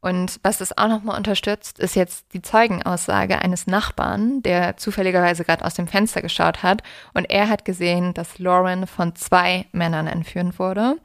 Und 0.00 0.38
was 0.42 0.58
das 0.58 0.76
auch 0.76 0.88
nochmal 0.88 1.16
unterstützt, 1.16 1.78
ist 1.78 1.96
jetzt 1.96 2.26
die 2.34 2.42
Zeugenaussage 2.42 3.38
eines 3.40 3.66
Nachbarn, 3.66 4.42
der 4.42 4.76
zufälligerweise 4.76 5.44
gerade 5.44 5.64
aus 5.64 5.74
dem 5.74 5.86
Fenster 5.86 6.20
geschaut 6.20 6.62
hat. 6.62 6.82
Und 7.14 7.30
er 7.30 7.48
hat 7.48 7.64
gesehen, 7.64 8.12
dass 8.12 8.38
Lauren 8.38 8.86
von 8.86 9.16
zwei 9.16 9.64
Männern 9.72 10.06
entführt 10.06 10.58
wurde. 10.58 10.98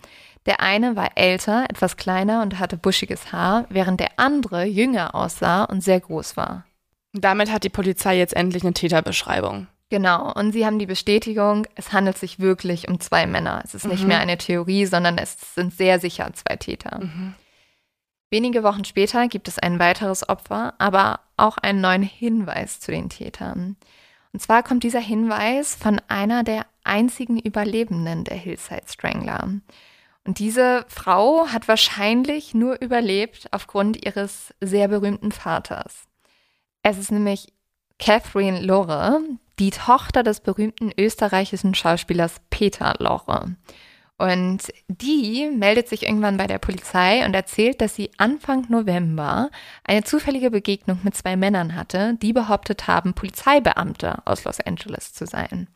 Der 0.45 0.59
eine 0.59 0.97
war 0.97 1.11
älter, 1.15 1.65
etwas 1.69 1.95
kleiner 1.95 2.41
und 2.41 2.59
hatte 2.59 2.75
buschiges 2.75 3.31
Haar, 3.31 3.65
während 3.69 4.01
der 4.01 4.09
andere 4.17 4.65
jünger 4.65 5.15
aussah 5.15 5.63
und 5.63 5.81
sehr 5.81 6.01
groß 6.01 6.35
war. 6.35 6.65
Damit 7.13 7.51
hat 7.51 7.63
die 7.63 7.69
Polizei 7.69 8.17
jetzt 8.17 8.35
endlich 8.35 8.63
eine 8.63 8.73
Täterbeschreibung. 8.73 9.67
Genau, 9.89 10.31
und 10.33 10.51
sie 10.51 10.65
haben 10.65 10.77
die 10.77 10.85
Bestätigung, 10.85 11.65
es 11.75 11.91
handelt 11.91 12.17
sich 12.17 12.39
wirklich 12.39 12.87
um 12.87 12.99
zwei 12.99 13.25
Männer. 13.25 13.61
Es 13.65 13.73
ist 13.73 13.85
mhm. 13.85 13.91
nicht 13.91 14.05
mehr 14.05 14.19
eine 14.19 14.37
Theorie, 14.37 14.85
sondern 14.85 15.17
es 15.17 15.37
sind 15.55 15.73
sehr 15.73 15.99
sicher 15.99 16.31
zwei 16.33 16.55
Täter. 16.57 16.99
Mhm. 17.01 17.33
Wenige 18.29 18.61
Wochen 18.61 18.85
später 18.85 19.27
gibt 19.27 19.47
es 19.47 19.57
ein 19.57 19.79
weiteres 19.79 20.29
Opfer, 20.29 20.75
aber 20.77 21.21
auch 21.37 21.57
einen 21.57 21.81
neuen 21.81 22.03
Hinweis 22.03 22.79
zu 22.79 22.91
den 22.91 23.09
Tätern. 23.09 23.75
Und 24.31 24.41
zwar 24.41 24.61
kommt 24.61 24.83
dieser 24.83 24.99
Hinweis 24.99 25.73
von 25.73 25.99
einer 26.07 26.43
der 26.43 26.67
einzigen 26.83 27.39
Überlebenden 27.39 28.25
der 28.25 28.37
Hillside 28.37 28.83
Strangler. 28.87 29.49
Und 30.23 30.37
diese 30.37 30.85
Frau 30.87 31.47
hat 31.47 31.67
wahrscheinlich 31.67 32.53
nur 32.53 32.79
überlebt 32.79 33.47
aufgrund 33.51 34.05
ihres 34.05 34.53
sehr 34.61 34.87
berühmten 34.87 35.31
Vaters. 35.31 36.03
Es 36.83 36.99
ist 36.99 37.11
nämlich 37.11 37.51
Catherine 37.97 38.61
Lore, 38.61 39.21
die 39.59 39.71
Tochter 39.71 40.23
des 40.23 40.39
berühmten 40.39 40.91
österreichischen 40.97 41.75
Schauspielers 41.75 42.35
Peter 42.49 42.95
Lore. 42.99 43.55
Und 44.17 44.63
die 44.89 45.49
meldet 45.49 45.87
sich 45.87 46.03
irgendwann 46.03 46.35
bei 46.35 46.45
der 46.45 46.57
Polizei 46.57 47.25
und 47.25 47.33
erzählt, 47.33 47.79
dass 47.79 47.95
sie 47.95 48.11
Anfang 48.17 48.65
November 48.67 49.49
eine 49.85 50.03
zufällige 50.03 50.51
Begegnung 50.51 50.99
mit 51.03 51.15
zwei 51.15 51.37
Männern 51.37 51.73
hatte, 51.73 52.17
die 52.21 52.33
behauptet 52.33 52.87
haben, 52.87 53.13
Polizeibeamte 53.13 54.21
aus 54.25 54.43
Los 54.43 54.59
Angeles 54.59 55.13
zu 55.13 55.25
sein. 55.25 55.67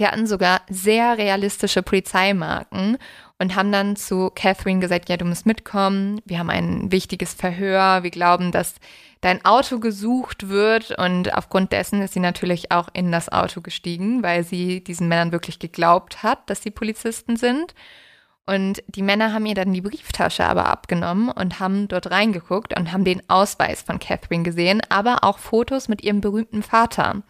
Sie 0.00 0.06
hatten 0.06 0.26
sogar 0.26 0.62
sehr 0.70 1.18
realistische 1.18 1.82
Polizeimarken 1.82 2.96
und 3.38 3.54
haben 3.54 3.70
dann 3.70 3.96
zu 3.96 4.30
Catherine 4.34 4.80
gesagt, 4.80 5.10
ja, 5.10 5.18
du 5.18 5.26
musst 5.26 5.44
mitkommen, 5.44 6.22
wir 6.24 6.38
haben 6.38 6.48
ein 6.48 6.90
wichtiges 6.90 7.34
Verhör, 7.34 8.02
wir 8.02 8.10
glauben, 8.10 8.50
dass 8.50 8.76
dein 9.20 9.44
Auto 9.44 9.78
gesucht 9.78 10.48
wird 10.48 10.98
und 10.98 11.34
aufgrund 11.34 11.72
dessen 11.72 12.00
ist 12.00 12.14
sie 12.14 12.20
natürlich 12.20 12.72
auch 12.72 12.88
in 12.94 13.12
das 13.12 13.30
Auto 13.30 13.60
gestiegen, 13.60 14.22
weil 14.22 14.42
sie 14.42 14.82
diesen 14.82 15.06
Männern 15.06 15.32
wirklich 15.32 15.58
geglaubt 15.58 16.22
hat, 16.22 16.48
dass 16.48 16.62
sie 16.62 16.70
Polizisten 16.70 17.36
sind. 17.36 17.74
Und 18.46 18.82
die 18.86 19.02
Männer 19.02 19.34
haben 19.34 19.44
ihr 19.44 19.54
dann 19.54 19.74
die 19.74 19.82
Brieftasche 19.82 20.46
aber 20.46 20.64
abgenommen 20.68 21.28
und 21.28 21.60
haben 21.60 21.88
dort 21.88 22.10
reingeguckt 22.10 22.74
und 22.74 22.90
haben 22.90 23.04
den 23.04 23.20
Ausweis 23.28 23.82
von 23.82 23.98
Catherine 23.98 24.44
gesehen, 24.44 24.80
aber 24.88 25.24
auch 25.24 25.38
Fotos 25.38 25.88
mit 25.88 26.02
ihrem 26.02 26.22
berühmten 26.22 26.62
Vater. 26.62 27.22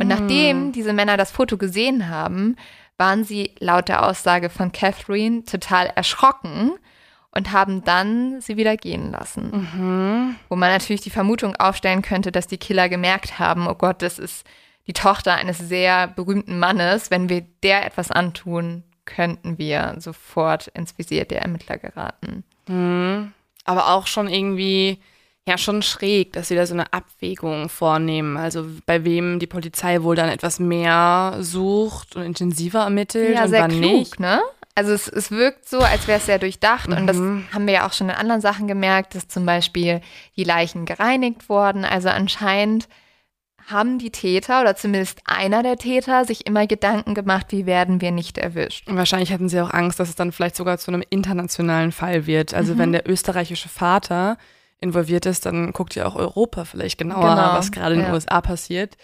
Und 0.00 0.06
mm. 0.06 0.08
nachdem 0.08 0.72
diese 0.72 0.92
Männer 0.92 1.16
das 1.16 1.30
Foto 1.30 1.56
gesehen 1.56 2.08
haben, 2.08 2.56
waren 2.96 3.24
sie 3.24 3.52
laut 3.58 3.88
der 3.88 4.06
Aussage 4.06 4.50
von 4.50 4.72
Catherine 4.72 5.44
total 5.44 5.86
erschrocken 5.94 6.72
und 7.32 7.52
haben 7.52 7.82
dann 7.82 8.40
sie 8.40 8.56
wieder 8.56 8.76
gehen 8.76 9.10
lassen. 9.10 9.50
Mhm. 9.50 10.36
Wo 10.48 10.56
man 10.56 10.70
natürlich 10.70 11.00
die 11.00 11.10
Vermutung 11.10 11.56
aufstellen 11.56 12.02
könnte, 12.02 12.30
dass 12.30 12.46
die 12.46 12.58
Killer 12.58 12.88
gemerkt 12.88 13.38
haben, 13.40 13.66
oh 13.66 13.74
Gott, 13.74 14.02
das 14.02 14.18
ist 14.20 14.46
die 14.86 14.92
Tochter 14.92 15.34
eines 15.34 15.58
sehr 15.58 16.06
berühmten 16.06 16.58
Mannes. 16.58 17.10
Wenn 17.10 17.28
wir 17.28 17.42
der 17.62 17.86
etwas 17.86 18.10
antun, 18.10 18.84
könnten 19.04 19.58
wir 19.58 19.96
sofort 19.98 20.68
ins 20.68 20.96
Visier 20.96 21.24
der 21.24 21.42
Ermittler 21.42 21.78
geraten. 21.78 22.44
Mhm. 22.68 23.32
Aber 23.64 23.88
auch 23.88 24.06
schon 24.06 24.28
irgendwie, 24.28 25.00
ja, 25.46 25.58
schon 25.58 25.82
schräg, 25.82 26.32
dass 26.32 26.48
sie 26.48 26.54
da 26.54 26.64
so 26.64 26.72
eine 26.72 26.92
Abwägung 26.92 27.68
vornehmen. 27.68 28.36
Also 28.36 28.66
bei 28.86 29.04
wem 29.04 29.38
die 29.38 29.46
Polizei 29.46 30.02
wohl 30.02 30.16
dann 30.16 30.30
etwas 30.30 30.58
mehr 30.58 31.36
sucht 31.40 32.16
und 32.16 32.22
intensiver 32.22 32.80
ermittelt 32.80 33.34
ja, 33.34 33.44
und 33.44 33.50
sehr 33.50 33.62
wann 33.62 33.70
klug, 33.70 33.82
nicht. 33.82 34.20
Ne? 34.20 34.40
Also 34.74 34.92
es, 34.92 35.06
es 35.06 35.30
wirkt 35.30 35.68
so, 35.68 35.80
als 35.80 36.08
wäre 36.08 36.18
es 36.18 36.26
sehr 36.26 36.38
durchdacht 36.38 36.88
mhm. 36.88 36.96
und 36.96 37.06
das 37.06 37.18
mhm. 37.18 37.44
haben 37.52 37.66
wir 37.66 37.74
ja 37.74 37.86
auch 37.86 37.92
schon 37.92 38.08
in 38.08 38.14
anderen 38.14 38.40
Sachen 38.40 38.66
gemerkt, 38.66 39.14
dass 39.14 39.28
zum 39.28 39.44
Beispiel 39.44 40.00
die 40.36 40.44
Leichen 40.44 40.86
gereinigt 40.86 41.48
wurden. 41.50 41.84
Also 41.84 42.08
anscheinend 42.08 42.88
haben 43.66 43.98
die 43.98 44.10
Täter 44.10 44.62
oder 44.62 44.76
zumindest 44.76 45.20
einer 45.26 45.62
der 45.62 45.76
Täter 45.76 46.24
sich 46.24 46.46
immer 46.46 46.66
Gedanken 46.66 47.14
gemacht, 47.14 47.46
wie 47.50 47.66
werden 47.66 48.00
wir 48.00 48.12
nicht 48.12 48.38
erwischt. 48.38 48.88
Und 48.88 48.96
wahrscheinlich 48.96 49.32
hatten 49.32 49.48
sie 49.48 49.60
auch 49.60 49.72
Angst, 49.72 50.00
dass 50.00 50.08
es 50.08 50.16
dann 50.16 50.32
vielleicht 50.32 50.56
sogar 50.56 50.78
zu 50.78 50.90
einem 50.90 51.02
internationalen 51.08 51.92
Fall 51.92 52.26
wird. 52.26 52.54
Also 52.54 52.74
mhm. 52.74 52.78
wenn 52.78 52.92
der 52.92 53.08
österreichische 53.08 53.68
Vater 53.68 54.38
involviert 54.84 55.26
ist, 55.26 55.46
dann 55.46 55.72
guckt 55.72 55.94
ja 55.96 56.06
auch 56.06 56.14
Europa 56.14 56.64
vielleicht 56.64 56.98
genauer, 56.98 57.34
genau. 57.34 57.54
was 57.54 57.72
gerade 57.72 57.94
in 57.94 58.02
den 58.02 58.12
USA 58.12 58.40
passiert. 58.40 58.96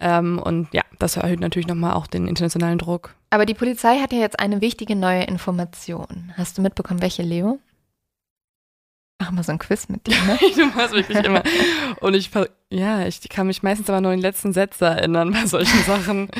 Ähm, 0.00 0.38
und 0.38 0.68
ja, 0.72 0.82
das 0.98 1.16
erhöht 1.16 1.40
natürlich 1.40 1.68
nochmal 1.68 1.92
auch 1.94 2.06
den 2.06 2.26
internationalen 2.26 2.78
Druck. 2.78 3.14
Aber 3.30 3.46
die 3.46 3.54
Polizei 3.54 3.98
hat 3.98 4.12
ja 4.12 4.18
jetzt 4.18 4.40
eine 4.40 4.60
wichtige 4.60 4.96
neue 4.96 5.22
Information. 5.24 6.32
Hast 6.36 6.58
du 6.58 6.62
mitbekommen, 6.62 7.02
welche, 7.02 7.22
Leo? 7.22 7.58
Mach 9.20 9.30
mal 9.30 9.44
so 9.44 9.52
ein 9.52 9.58
Quiz 9.58 9.88
mit 9.90 10.06
dir, 10.06 10.16
ne? 10.24 10.38
du 10.56 10.66
machst 10.66 10.94
wirklich 10.94 11.22
immer. 11.24 11.42
Und 12.00 12.14
ich, 12.14 12.30
ja, 12.70 13.06
ich 13.06 13.20
kann 13.28 13.46
mich 13.46 13.62
meistens 13.62 13.90
aber 13.90 14.00
nur 14.00 14.12
an 14.12 14.16
die 14.16 14.22
letzten 14.22 14.54
Sätze 14.54 14.86
erinnern 14.86 15.32
bei 15.32 15.46
solchen 15.46 15.82
Sachen. 15.84 16.30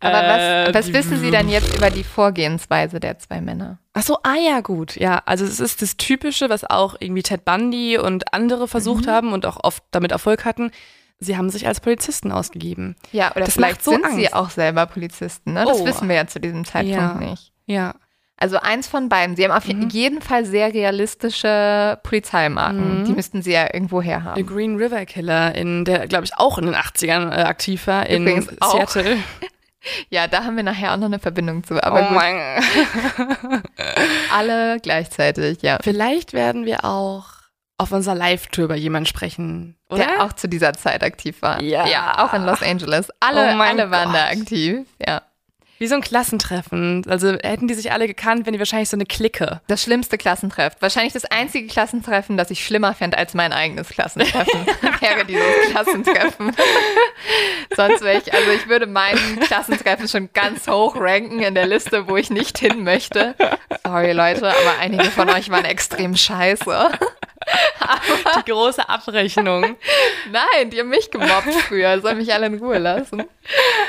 Aber 0.00 0.12
was, 0.28 0.74
was 0.74 0.92
wissen 0.92 1.18
Sie 1.18 1.30
dann 1.30 1.48
jetzt 1.48 1.74
über 1.76 1.90
die 1.90 2.04
Vorgehensweise 2.04 3.00
der 3.00 3.18
zwei 3.18 3.40
Männer? 3.40 3.78
Ach 3.94 4.02
so, 4.02 4.18
ah 4.22 4.34
ja, 4.36 4.60
gut. 4.60 4.96
Ja, 4.96 5.22
also 5.24 5.44
es 5.44 5.58
ist 5.58 5.80
das 5.80 5.96
Typische, 5.96 6.50
was 6.50 6.64
auch 6.68 6.96
irgendwie 7.00 7.22
Ted 7.22 7.44
Bundy 7.44 7.96
und 7.98 8.32
andere 8.34 8.68
versucht 8.68 9.06
Mhm. 9.06 9.10
haben 9.10 9.32
und 9.32 9.46
auch 9.46 9.56
oft 9.62 9.82
damit 9.92 10.12
Erfolg 10.12 10.44
hatten. 10.44 10.70
Sie 11.18 11.38
haben 11.38 11.48
sich 11.48 11.66
als 11.66 11.80
Polizisten 11.80 12.30
ausgegeben. 12.30 12.94
Ja, 13.10 13.30
oder 13.34 13.46
Das 13.46 13.54
vielleicht 13.54 13.76
macht 13.76 13.84
so 13.84 13.92
sind 13.92 14.04
sie 14.16 14.26
Angst. 14.26 14.34
auch 14.34 14.50
selber 14.50 14.84
Polizisten, 14.84 15.54
ne? 15.54 15.64
Das 15.66 15.80
Oh. 15.80 15.86
wissen 15.86 16.08
wir 16.10 16.16
ja 16.16 16.26
zu 16.26 16.40
diesem 16.40 16.66
Zeitpunkt 16.66 16.94
Ja. 16.94 17.14
nicht. 17.14 17.52
Ja. 17.64 17.94
Also 18.38 18.58
eins 18.58 18.86
von 18.86 19.08
beiden. 19.08 19.34
Sie 19.34 19.44
haben 19.44 19.50
auf 19.56 19.66
Mhm. 19.66 19.88
jeden 19.88 20.20
Fall 20.20 20.44
sehr 20.44 20.74
realistische 20.74 21.98
Polizeimarken. 22.02 23.00
Mhm. 23.00 23.04
Die 23.06 23.12
müssten 23.12 23.40
sie 23.40 23.52
ja 23.52 23.64
irgendwo 23.72 24.02
Der 24.02 24.10
herhaben. 24.20 24.46
Green 24.46 24.76
River 24.76 25.06
Killer, 25.06 25.54
in 25.54 25.86
der, 25.86 26.06
glaube 26.06 26.24
ich, 26.26 26.36
auch 26.36 26.58
in 26.58 26.66
den 26.66 26.74
80ern 26.74 27.30
äh, 27.32 27.42
aktiv 27.44 27.86
war, 27.86 28.06
in 28.06 28.22
Übrigens 28.22 28.48
auch. 28.60 28.72
Seattle. 28.90 29.16
Ja, 30.10 30.26
da 30.26 30.44
haben 30.44 30.56
wir 30.56 30.62
nachher 30.62 30.92
auch 30.92 30.96
noch 30.96 31.06
eine 31.06 31.18
Verbindung 31.18 31.64
zu. 31.64 31.82
Aber 31.82 32.08
oh 32.10 32.14
mein 32.14 32.36
alle 34.32 34.80
gleichzeitig, 34.80 35.62
ja. 35.62 35.78
Vielleicht 35.82 36.32
werden 36.32 36.64
wir 36.66 36.84
auch 36.84 37.26
auf 37.78 37.92
unserer 37.92 38.14
Live-Tour 38.14 38.64
über 38.64 38.76
jemanden 38.76 39.06
sprechen, 39.06 39.76
oder? 39.90 40.04
Der 40.06 40.24
auch 40.24 40.32
zu 40.32 40.48
dieser 40.48 40.72
Zeit 40.72 41.02
aktiv 41.02 41.42
war. 41.42 41.60
Ja. 41.60 41.86
Ja, 41.86 42.24
auch 42.24 42.32
in 42.32 42.44
Los 42.44 42.62
Angeles. 42.62 43.10
Alle, 43.20 43.54
Oh 43.56 43.60
alle 43.60 43.90
waren 43.90 44.12
da 44.12 44.26
aktiv, 44.26 44.86
ja. 45.06 45.22
Wie 45.78 45.86
so 45.86 45.94
ein 45.94 46.00
Klassentreffen. 46.00 47.04
Also 47.08 47.32
hätten 47.32 47.68
die 47.68 47.74
sich 47.74 47.92
alle 47.92 48.06
gekannt, 48.06 48.46
wenn 48.46 48.54
die 48.54 48.58
wahrscheinlich 48.58 48.88
so 48.88 48.96
eine 48.96 49.04
Clique. 49.04 49.60
Das 49.66 49.82
schlimmste 49.82 50.16
Klassentreffen. 50.16 50.80
Wahrscheinlich 50.80 51.12
das 51.12 51.26
einzige 51.26 51.66
Klassentreffen, 51.66 52.36
das 52.36 52.50
ich 52.50 52.64
schlimmer 52.64 52.94
fände 52.94 53.18
als 53.18 53.34
mein 53.34 53.52
eigenes 53.52 53.88
Klassentreffen. 53.88 54.66
wäre 55.00 55.24
dieses 55.26 55.70
Klassentreffen. 55.70 56.52
Sonst 57.76 58.02
wäre 58.02 58.18
ich, 58.18 58.32
also 58.32 58.50
ich 58.52 58.68
würde 58.68 58.86
mein 58.86 59.16
Klassentreffen 59.40 60.08
schon 60.08 60.30
ganz 60.32 60.66
hoch 60.66 60.96
ranken 60.96 61.40
in 61.40 61.54
der 61.54 61.66
Liste, 61.66 62.08
wo 62.08 62.16
ich 62.16 62.30
nicht 62.30 62.58
hin 62.58 62.82
möchte. 62.82 63.34
Sorry 63.84 64.12
Leute, 64.12 64.48
aber 64.48 64.78
einige 64.80 65.10
von 65.10 65.28
euch 65.28 65.50
waren 65.50 65.64
extrem 65.64 66.16
scheiße. 66.16 66.90
Die 68.38 68.50
große 68.50 68.88
Abrechnung. 68.88 69.76
Nein, 70.30 70.70
die 70.70 70.80
haben 70.80 70.88
mich 70.88 71.10
gemobbt 71.10 71.52
früher. 71.68 72.00
Soll 72.00 72.14
mich 72.16 72.32
alle 72.32 72.46
in 72.46 72.58
Ruhe 72.58 72.78
lassen. 72.78 73.24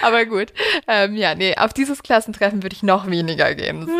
Aber 0.01 0.25
gut. 0.25 0.53
Ähm, 0.87 1.15
ja, 1.15 1.35
nee, 1.35 1.55
auf 1.57 1.73
dieses 1.73 2.03
Klassentreffen 2.03 2.63
würde 2.63 2.75
ich 2.75 2.83
noch 2.83 3.09
weniger 3.09 3.55
gehen. 3.55 3.89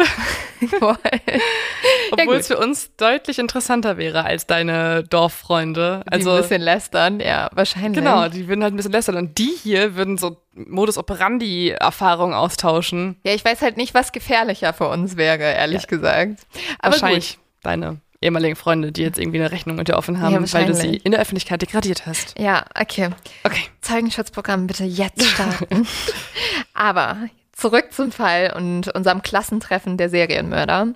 Obwohl 2.11 2.25
gut. 2.25 2.35
es 2.37 2.47
für 2.47 2.57
uns 2.57 2.95
deutlich 2.95 3.39
interessanter 3.39 3.97
wäre 3.97 4.23
als 4.23 4.47
deine 4.47 5.03
Dorffreunde. 5.03 6.03
die 6.05 6.11
Also 6.11 6.31
ein 6.31 6.41
bisschen 6.41 6.61
lästern, 6.61 7.19
ja, 7.19 7.49
wahrscheinlich. 7.53 7.93
genau, 8.03 8.27
die 8.29 8.47
würden 8.47 8.63
halt 8.63 8.73
ein 8.73 8.77
bisschen 8.77 8.91
lästern. 8.91 9.17
Und 9.17 9.37
die 9.37 9.55
hier 9.61 9.95
würden 9.95 10.17
so 10.17 10.37
Modus 10.53 10.97
operandi-Erfahrungen 10.97 12.33
austauschen. 12.33 13.17
Ja, 13.25 13.33
ich 13.33 13.43
weiß 13.43 13.61
halt 13.61 13.77
nicht, 13.77 13.93
was 13.93 14.11
gefährlicher 14.11 14.73
für 14.73 14.87
uns 14.87 15.17
wäre, 15.17 15.43
ehrlich 15.43 15.87
gesagt. 15.87 16.39
Aber 16.79 16.93
Wahrscheinlich 16.93 17.39
deine 17.63 17.99
ehemaligen 18.21 18.55
Freunde, 18.55 18.91
die 18.91 19.01
jetzt 19.01 19.19
irgendwie 19.19 19.39
eine 19.39 19.51
Rechnung 19.51 19.75
mit 19.75 19.87
dir 19.87 19.97
offen 19.97 20.19
haben, 20.19 20.45
Ja, 20.45 20.53
weil 20.53 20.65
du 20.65 20.73
sie 20.73 20.95
in 20.95 21.11
der 21.11 21.21
Öffentlichkeit 21.21 21.61
degradiert 21.61 22.05
hast. 22.05 22.37
Ja, 22.39 22.65
okay. 22.79 23.09
Okay. 23.43 23.63
Zeugenschutzprogramm 23.81 24.67
bitte 24.67 24.83
jetzt 24.83 25.23
starten. 25.23 25.87
Aber 26.73 27.17
zurück 27.51 27.87
zum 27.91 28.11
Fall 28.11 28.53
und 28.55 28.93
unserem 28.93 29.21
Klassentreffen 29.21 29.97
der 29.97 30.09
Serienmörder. 30.09 30.93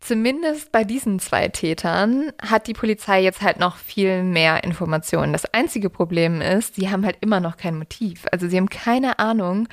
Zumindest 0.00 0.70
bei 0.72 0.84
diesen 0.84 1.18
zwei 1.18 1.48
Tätern 1.48 2.30
hat 2.40 2.66
die 2.68 2.74
Polizei 2.74 3.22
jetzt 3.22 3.42
halt 3.42 3.58
noch 3.58 3.76
viel 3.76 4.22
mehr 4.22 4.62
Informationen. 4.62 5.32
Das 5.32 5.46
einzige 5.46 5.90
Problem 5.90 6.40
ist, 6.40 6.76
sie 6.76 6.90
haben 6.90 7.04
halt 7.04 7.16
immer 7.22 7.40
noch 7.40 7.56
kein 7.56 7.78
Motiv. 7.78 8.24
Also 8.30 8.48
sie 8.48 8.56
haben 8.56 8.68
keine 8.68 9.18
Ahnung, 9.18 9.68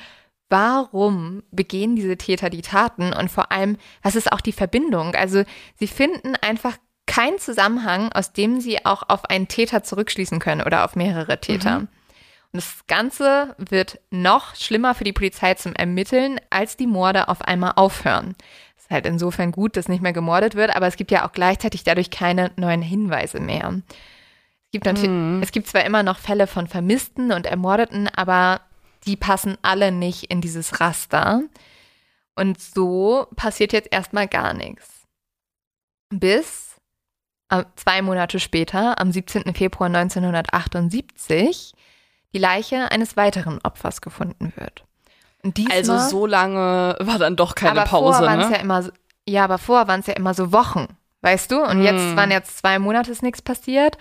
warum 0.48 1.42
begehen 1.50 1.94
diese 1.94 2.16
Täter 2.16 2.50
die 2.50 2.62
Taten 2.62 3.12
und 3.12 3.30
vor 3.30 3.52
allem, 3.52 3.76
was 4.02 4.16
ist 4.16 4.32
auch 4.32 4.40
die 4.40 4.52
Verbindung? 4.52 5.14
Also 5.14 5.44
sie 5.78 5.86
finden 5.86 6.34
einfach 6.40 6.76
keinen 7.06 7.38
Zusammenhang, 7.38 8.10
aus 8.12 8.32
dem 8.32 8.60
sie 8.60 8.84
auch 8.86 9.02
auf 9.08 9.24
einen 9.26 9.48
Täter 9.48 9.82
zurückschließen 9.82 10.38
können 10.38 10.62
oder 10.62 10.84
auf 10.84 10.96
mehrere 10.96 11.40
Täter. 11.40 11.78
Und 11.80 11.88
das 12.52 12.86
Ganze 12.86 13.54
wird 13.58 14.00
noch 14.10 14.54
schlimmer 14.54 14.94
für 14.94 15.04
die 15.04 15.12
Polizei 15.12 15.54
zum 15.54 15.74
Ermitteln, 15.74 16.40
als 16.50 16.76
die 16.76 16.86
Morde 16.86 17.28
auf 17.28 17.42
einmal 17.42 17.72
aufhören. 17.76 18.34
Ist 18.78 18.90
halt 18.90 19.06
insofern 19.06 19.50
gut, 19.50 19.76
dass 19.76 19.88
nicht 19.88 20.02
mehr 20.02 20.12
gemordet 20.12 20.54
wird, 20.54 20.74
aber 20.76 20.86
es 20.86 20.96
gibt 20.96 21.10
ja 21.10 21.26
auch 21.26 21.32
gleichzeitig 21.32 21.84
dadurch 21.84 22.10
keine 22.10 22.52
neuen 22.56 22.82
Hinweise 22.82 23.40
mehr. 23.40 23.80
Es 24.66 24.70
gibt, 24.72 24.84
natürlich, 24.86 25.10
Mhm. 25.10 25.40
es 25.42 25.52
gibt 25.52 25.66
zwar 25.68 25.84
immer 25.84 26.02
noch 26.02 26.18
Fälle 26.18 26.46
von 26.46 26.66
Vermissten 26.68 27.32
und 27.32 27.46
Ermordeten, 27.46 28.08
aber 28.08 28.60
die 29.06 29.16
passen 29.16 29.56
alle 29.62 29.90
nicht 29.92 30.24
in 30.24 30.40
dieses 30.40 30.80
Raster. 30.80 31.42
Und 32.36 32.60
so 32.60 33.26
passiert 33.36 33.72
jetzt 33.72 33.92
erstmal 33.92 34.26
gar 34.28 34.54
nichts. 34.54 35.06
Bis 36.10 36.73
zwei 37.76 38.02
Monate 38.02 38.40
später, 38.40 38.98
am 39.00 39.12
17. 39.12 39.54
Februar 39.54 39.88
1978, 39.88 41.72
die 42.32 42.38
Leiche 42.38 42.90
eines 42.90 43.16
weiteren 43.16 43.60
Opfers 43.62 44.00
gefunden 44.00 44.52
wird. 44.56 44.84
Diesmal, 45.44 45.76
Also 45.76 45.98
so 46.08 46.26
lange 46.26 46.96
war 47.00 47.18
dann 47.18 47.36
doch 47.36 47.54
keine 47.54 47.72
aber 47.72 47.84
Pause, 47.84 48.18
vorher 48.18 48.36
ne? 48.36 48.50
ja 48.50 48.56
immer 48.60 48.84
ja, 49.26 49.44
aber 49.44 49.58
vorher 49.58 49.88
waren 49.88 50.00
es 50.00 50.06
ja 50.06 50.14
immer 50.14 50.34
so 50.34 50.52
Wochen, 50.52 50.86
weißt 51.22 51.50
du? 51.50 51.62
Und 51.62 51.82
jetzt 51.82 52.14
Mm. 52.14 52.16
waren 52.16 52.30
jetzt 52.30 52.58
zwei 52.58 52.78
Monate 52.78 53.10
ist 53.10 53.22
nichts 53.22 53.40
passiert. 53.40 53.96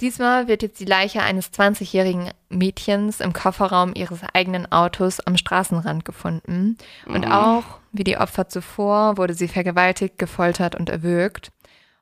Diesmal 0.00 0.46
wird 0.48 0.62
jetzt 0.62 0.78
die 0.78 0.84
Leiche 0.84 1.20
eines 1.22 1.50
20-jährigen 1.52 2.30
Mädchens 2.48 3.20
im 3.20 3.32
Kofferraum 3.32 3.94
ihres 3.94 4.20
eigenen 4.34 4.70
Autos 4.70 5.18
am 5.20 5.36
Straßenrand 5.36 6.04
gefunden. 6.04 6.76
Und 7.06 7.26
Mm. 7.26 7.32
auch, 7.32 7.64
wie 7.90 8.04
die 8.04 8.18
Opfer 8.18 8.48
zuvor, 8.48 9.16
wurde 9.16 9.34
sie 9.34 9.48
vergewaltigt, 9.48 10.18
gefoltert 10.18 10.74
und 10.76 10.90
erwürgt. 10.90 11.50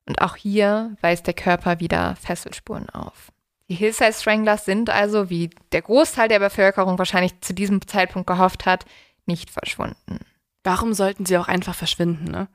Und 0.07 0.21
auch 0.23 0.37
hier 0.37 0.97
weist 1.01 1.27
der 1.27 1.35
Körper 1.35 1.81
wieder 1.81 2.17
Fesselspuren 2.17 2.89
auf. 2.91 3.33
Die 3.69 3.75
Hillside 3.75 4.13
Stranglers 4.13 4.65
sind 4.65 4.91
also, 4.91 5.29
wie 5.29 5.51
der 5.73 5.83
Großteil 5.83 6.29
der 6.29 6.39
Bevölkerung 6.39 6.99
wahrscheinlich 6.99 7.41
zu 7.41 7.53
diesem 7.53 7.85
Zeitpunkt 7.87 8.29
gehofft 8.29 8.65
hat, 8.67 8.85
nicht 9.27 9.51
verschwunden. 9.51 10.21
Warum 10.63 10.95
sollten 10.95 11.27
sie 11.27 11.37
auch 11.37 11.49
einfach 11.49 11.75
verschwinden, 11.75 12.31
ne? 12.31 12.49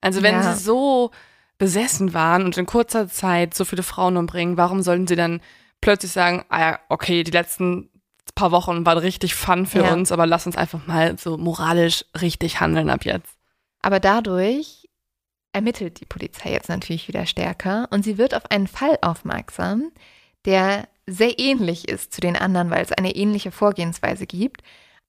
Also 0.00 0.22
wenn 0.22 0.34
Ja. 0.36 0.54
sie 0.54 0.60
so 0.60 1.10
besessen 1.58 2.14
waren 2.14 2.44
und 2.44 2.56
in 2.56 2.66
kurzer 2.66 3.08
Zeit 3.08 3.54
so 3.54 3.64
viele 3.64 3.82
Frauen 3.82 4.16
umbringen, 4.16 4.56
warum 4.56 4.82
sollten 4.82 5.06
sie 5.06 5.16
dann 5.16 5.40
plötzlich 5.80 6.12
sagen, 6.12 6.44
ah 6.48 6.60
ja, 6.60 6.80
okay, 6.88 7.22
die 7.24 7.30
letzten 7.32 7.88
paar 8.34 8.50
Wochen 8.52 8.84
waren 8.86 8.98
richtig 8.98 9.34
fun 9.34 9.66
für 9.66 9.82
Ja. 9.84 9.92
uns, 9.92 10.12
aber 10.12 10.26
lass 10.26 10.46
uns 10.46 10.56
einfach 10.56 10.86
mal 10.86 11.18
so 11.18 11.36
moralisch 11.36 12.04
richtig 12.20 12.60
handeln 12.60 12.90
ab 12.90 13.04
jetzt. 13.04 13.36
Aber 13.80 13.98
dadurch 14.00 14.87
ermittelt 15.52 16.00
die 16.00 16.06
Polizei 16.06 16.52
jetzt 16.52 16.68
natürlich 16.68 17.08
wieder 17.08 17.26
stärker 17.26 17.88
und 17.90 18.04
sie 18.04 18.18
wird 18.18 18.34
auf 18.34 18.50
einen 18.50 18.66
Fall 18.66 18.98
aufmerksam, 19.00 19.90
der 20.44 20.88
sehr 21.06 21.38
ähnlich 21.38 21.88
ist 21.88 22.12
zu 22.12 22.20
den 22.20 22.36
anderen, 22.36 22.70
weil 22.70 22.82
es 22.82 22.92
eine 22.92 23.16
ähnliche 23.16 23.50
Vorgehensweise 23.50 24.26
gibt. 24.26 24.62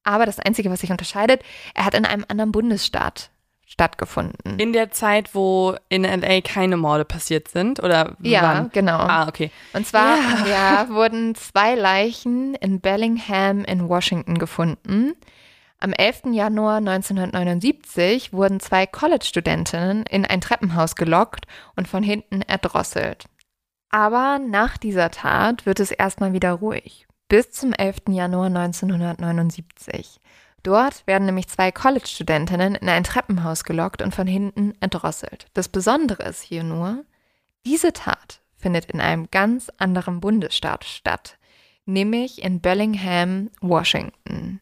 Aber 0.03 0.25
das 0.25 0.39
Einzige, 0.39 0.71
was 0.71 0.79
sich 0.81 0.91
unterscheidet, 0.91 1.43
er 1.75 1.85
hat 1.85 1.93
in 1.93 2.05
einem 2.05 2.25
anderen 2.27 2.51
Bundesstaat 2.51 3.31
stattgefunden. 3.67 4.57
In 4.57 4.73
der 4.73 4.91
Zeit, 4.91 5.35
wo 5.35 5.75
in 5.89 6.03
LA 6.03 6.41
keine 6.41 6.75
Morde 6.75 7.05
passiert 7.05 7.49
sind 7.49 7.83
oder 7.83 8.15
ja, 8.19 8.41
wann? 8.41 8.69
genau. 8.71 8.97
Ah, 8.97 9.27
okay. 9.27 9.51
Und 9.73 9.85
zwar 9.85 10.17
Ja. 10.17 10.47
ja, 10.47 10.89
wurden 10.89 11.35
zwei 11.35 11.75
Leichen 11.75 12.55
in 12.55 12.79
Bellingham 12.79 13.63
in 13.65 13.87
Washington 13.87 14.39
gefunden. 14.39 15.13
Am 15.81 15.93
11. 15.93 16.33
Januar 16.33 16.77
1979 16.77 18.33
wurden 18.33 18.59
zwei 18.59 18.85
College-Studentinnen 18.85 20.03
in 20.07 20.25
ein 20.25 20.41
Treppenhaus 20.41 20.95
gelockt 20.95 21.45
und 21.77 21.87
von 21.87 22.03
hinten 22.03 22.41
erdrosselt. 22.41 23.25
Aber 23.89 24.39
nach 24.39 24.77
dieser 24.77 25.09
Tat 25.09 25.65
wird 25.65 25.79
es 25.79 25.91
erstmal 25.91 26.33
wieder 26.33 26.51
ruhig. 26.51 27.07
Bis 27.29 27.51
zum 27.51 27.71
11. 27.71 28.09
Januar 28.09 28.47
1979. 28.47 30.19
Dort 30.63 31.07
werden 31.07 31.25
nämlich 31.25 31.47
zwei 31.47 31.71
College-Studentinnen 31.71 32.75
in 32.75 32.89
ein 32.89 33.05
Treppenhaus 33.05 33.63
gelockt 33.63 34.01
und 34.01 34.13
von 34.13 34.27
hinten 34.27 34.73
erdrosselt. 34.81 35.45
Das 35.53 35.69
Besondere 35.69 36.23
ist 36.23 36.41
hier 36.41 36.63
nur, 36.63 37.05
diese 37.65 37.93
Tat 37.93 38.41
findet 38.57 38.91
in 38.91 38.99
einem 38.99 39.31
ganz 39.31 39.71
anderen 39.77 40.19
Bundesstaat 40.19 40.83
statt, 40.83 41.37
nämlich 41.85 42.43
in 42.43 42.59
Bellingham, 42.59 43.49
Washington. 43.61 44.59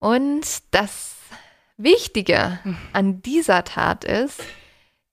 Und 0.00 0.62
das 0.70 1.16
Wichtige 1.76 2.58
an 2.92 3.22
dieser 3.22 3.64
Tat 3.64 4.04
ist, 4.04 4.42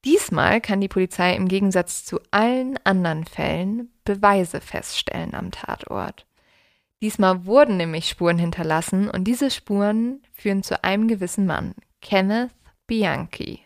diesmal 0.05 0.61
kann 0.61 0.81
die 0.81 0.87
Polizei 0.87 1.35
im 1.35 1.47
Gegensatz 1.47 2.05
zu 2.05 2.19
allen 2.31 2.79
anderen 2.85 3.25
Fällen 3.25 3.91
Beweise 4.05 4.61
feststellen 4.61 5.35
am 5.35 5.51
Tatort. 5.51 6.25
Diesmal 7.01 7.45
wurden 7.45 7.77
nämlich 7.77 8.09
Spuren 8.09 8.39
hinterlassen 8.39 9.09
und 9.09 9.25
diese 9.25 9.51
Spuren 9.51 10.23
führen 10.33 10.63
zu 10.63 10.83
einem 10.83 11.07
gewissen 11.07 11.45
Mann, 11.45 11.75
Kenneth 12.01 12.49
Bianchi. 12.87 13.61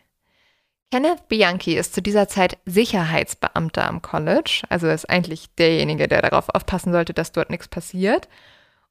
Kenneth 0.90 1.28
Bianchi 1.28 1.74
ist 1.76 1.94
zu 1.94 2.02
dieser 2.02 2.28
Zeit 2.28 2.58
Sicherheitsbeamter 2.66 3.88
am 3.88 4.02
College, 4.02 4.64
also 4.68 4.88
ist 4.88 5.08
eigentlich 5.08 5.54
derjenige, 5.54 6.08
der 6.08 6.20
darauf 6.20 6.50
aufpassen 6.50 6.92
sollte, 6.92 7.14
dass 7.14 7.32
dort 7.32 7.48
nichts 7.48 7.68
passiert. 7.68 8.28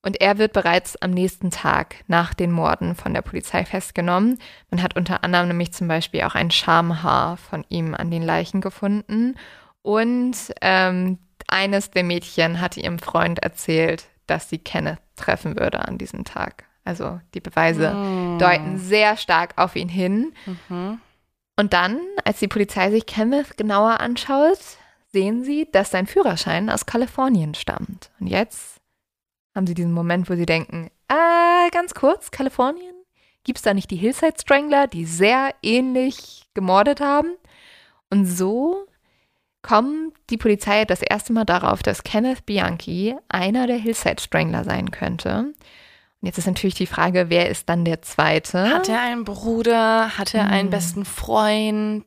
Und 0.03 0.19
er 0.19 0.37
wird 0.39 0.53
bereits 0.53 0.95
am 0.97 1.11
nächsten 1.11 1.51
Tag 1.51 1.97
nach 2.07 2.33
den 2.33 2.51
Morden 2.51 2.95
von 2.95 3.13
der 3.13 3.21
Polizei 3.21 3.65
festgenommen. 3.65 4.39
Man 4.71 4.81
hat 4.81 4.95
unter 4.95 5.23
anderem 5.23 5.49
nämlich 5.49 5.73
zum 5.73 5.87
Beispiel 5.87 6.23
auch 6.23 6.33
ein 6.33 6.49
Schamhaar 6.49 7.37
von 7.37 7.65
ihm 7.69 7.93
an 7.93 8.09
den 8.09 8.23
Leichen 8.23 8.61
gefunden. 8.61 9.35
Und 9.83 10.35
ähm, 10.61 11.19
eines 11.47 11.91
der 11.91 12.03
Mädchen 12.03 12.61
hatte 12.61 12.79
ihrem 12.79 12.97
Freund 12.99 13.39
erzählt, 13.39 14.05
dass 14.25 14.49
sie 14.49 14.57
Kenneth 14.57 14.99
treffen 15.15 15.59
würde 15.59 15.87
an 15.87 15.97
diesem 15.97 16.23
Tag. 16.23 16.63
Also 16.83 17.19
die 17.35 17.41
Beweise 17.41 17.93
Mm. 17.93 18.39
deuten 18.39 18.77
sehr 18.79 19.17
stark 19.17 19.53
auf 19.57 19.75
ihn 19.75 19.89
hin. 19.89 20.33
Mhm. 20.47 20.99
Und 21.57 21.73
dann, 21.73 21.99
als 22.25 22.39
die 22.39 22.47
Polizei 22.47 22.89
sich 22.89 23.05
Kenneth 23.05 23.55
genauer 23.55 23.99
anschaut, 23.99 24.57
sehen 25.11 25.43
sie, 25.43 25.67
dass 25.71 25.91
sein 25.91 26.07
Führerschein 26.07 26.71
aus 26.71 26.87
Kalifornien 26.87 27.53
stammt. 27.53 28.09
Und 28.19 28.27
jetzt 28.27 28.80
haben 29.55 29.67
sie 29.67 29.73
diesen 29.73 29.93
Moment, 29.93 30.29
wo 30.29 30.35
sie 30.35 30.45
denken, 30.45 30.89
äh, 31.07 31.69
ganz 31.71 31.93
kurz, 31.93 32.31
Kalifornien? 32.31 32.95
Gibt 33.43 33.57
es 33.57 33.63
da 33.63 33.73
nicht 33.73 33.89
die 33.91 33.95
Hillside 33.97 34.35
Strangler, 34.39 34.87
die 34.87 35.05
sehr 35.05 35.53
ähnlich 35.63 36.43
gemordet 36.53 37.01
haben? 37.01 37.33
Und 38.09 38.25
so 38.25 38.85
kommt 39.61 40.13
die 40.29 40.37
Polizei 40.37 40.85
das 40.85 41.01
erste 41.01 41.33
Mal 41.33 41.45
darauf, 41.45 41.81
dass 41.83 42.03
Kenneth 42.03 42.45
Bianchi 42.45 43.15
einer 43.29 43.67
der 43.67 43.77
Hillside 43.77 44.21
Strangler 44.21 44.63
sein 44.63 44.91
könnte. 44.91 45.53
Und 46.21 46.27
jetzt 46.27 46.37
ist 46.37 46.47
natürlich 46.47 46.75
die 46.75 46.87
Frage, 46.87 47.29
wer 47.29 47.49
ist 47.49 47.67
dann 47.67 47.83
der 47.83 48.01
zweite? 48.01 48.69
Hat 48.73 48.89
er 48.89 49.01
einen 49.01 49.23
Bruder? 49.25 50.17
Hat 50.17 50.33
er 50.35 50.47
einen 50.47 50.65
Hm. 50.65 50.69
besten 50.69 51.05
Freund? 51.05 52.05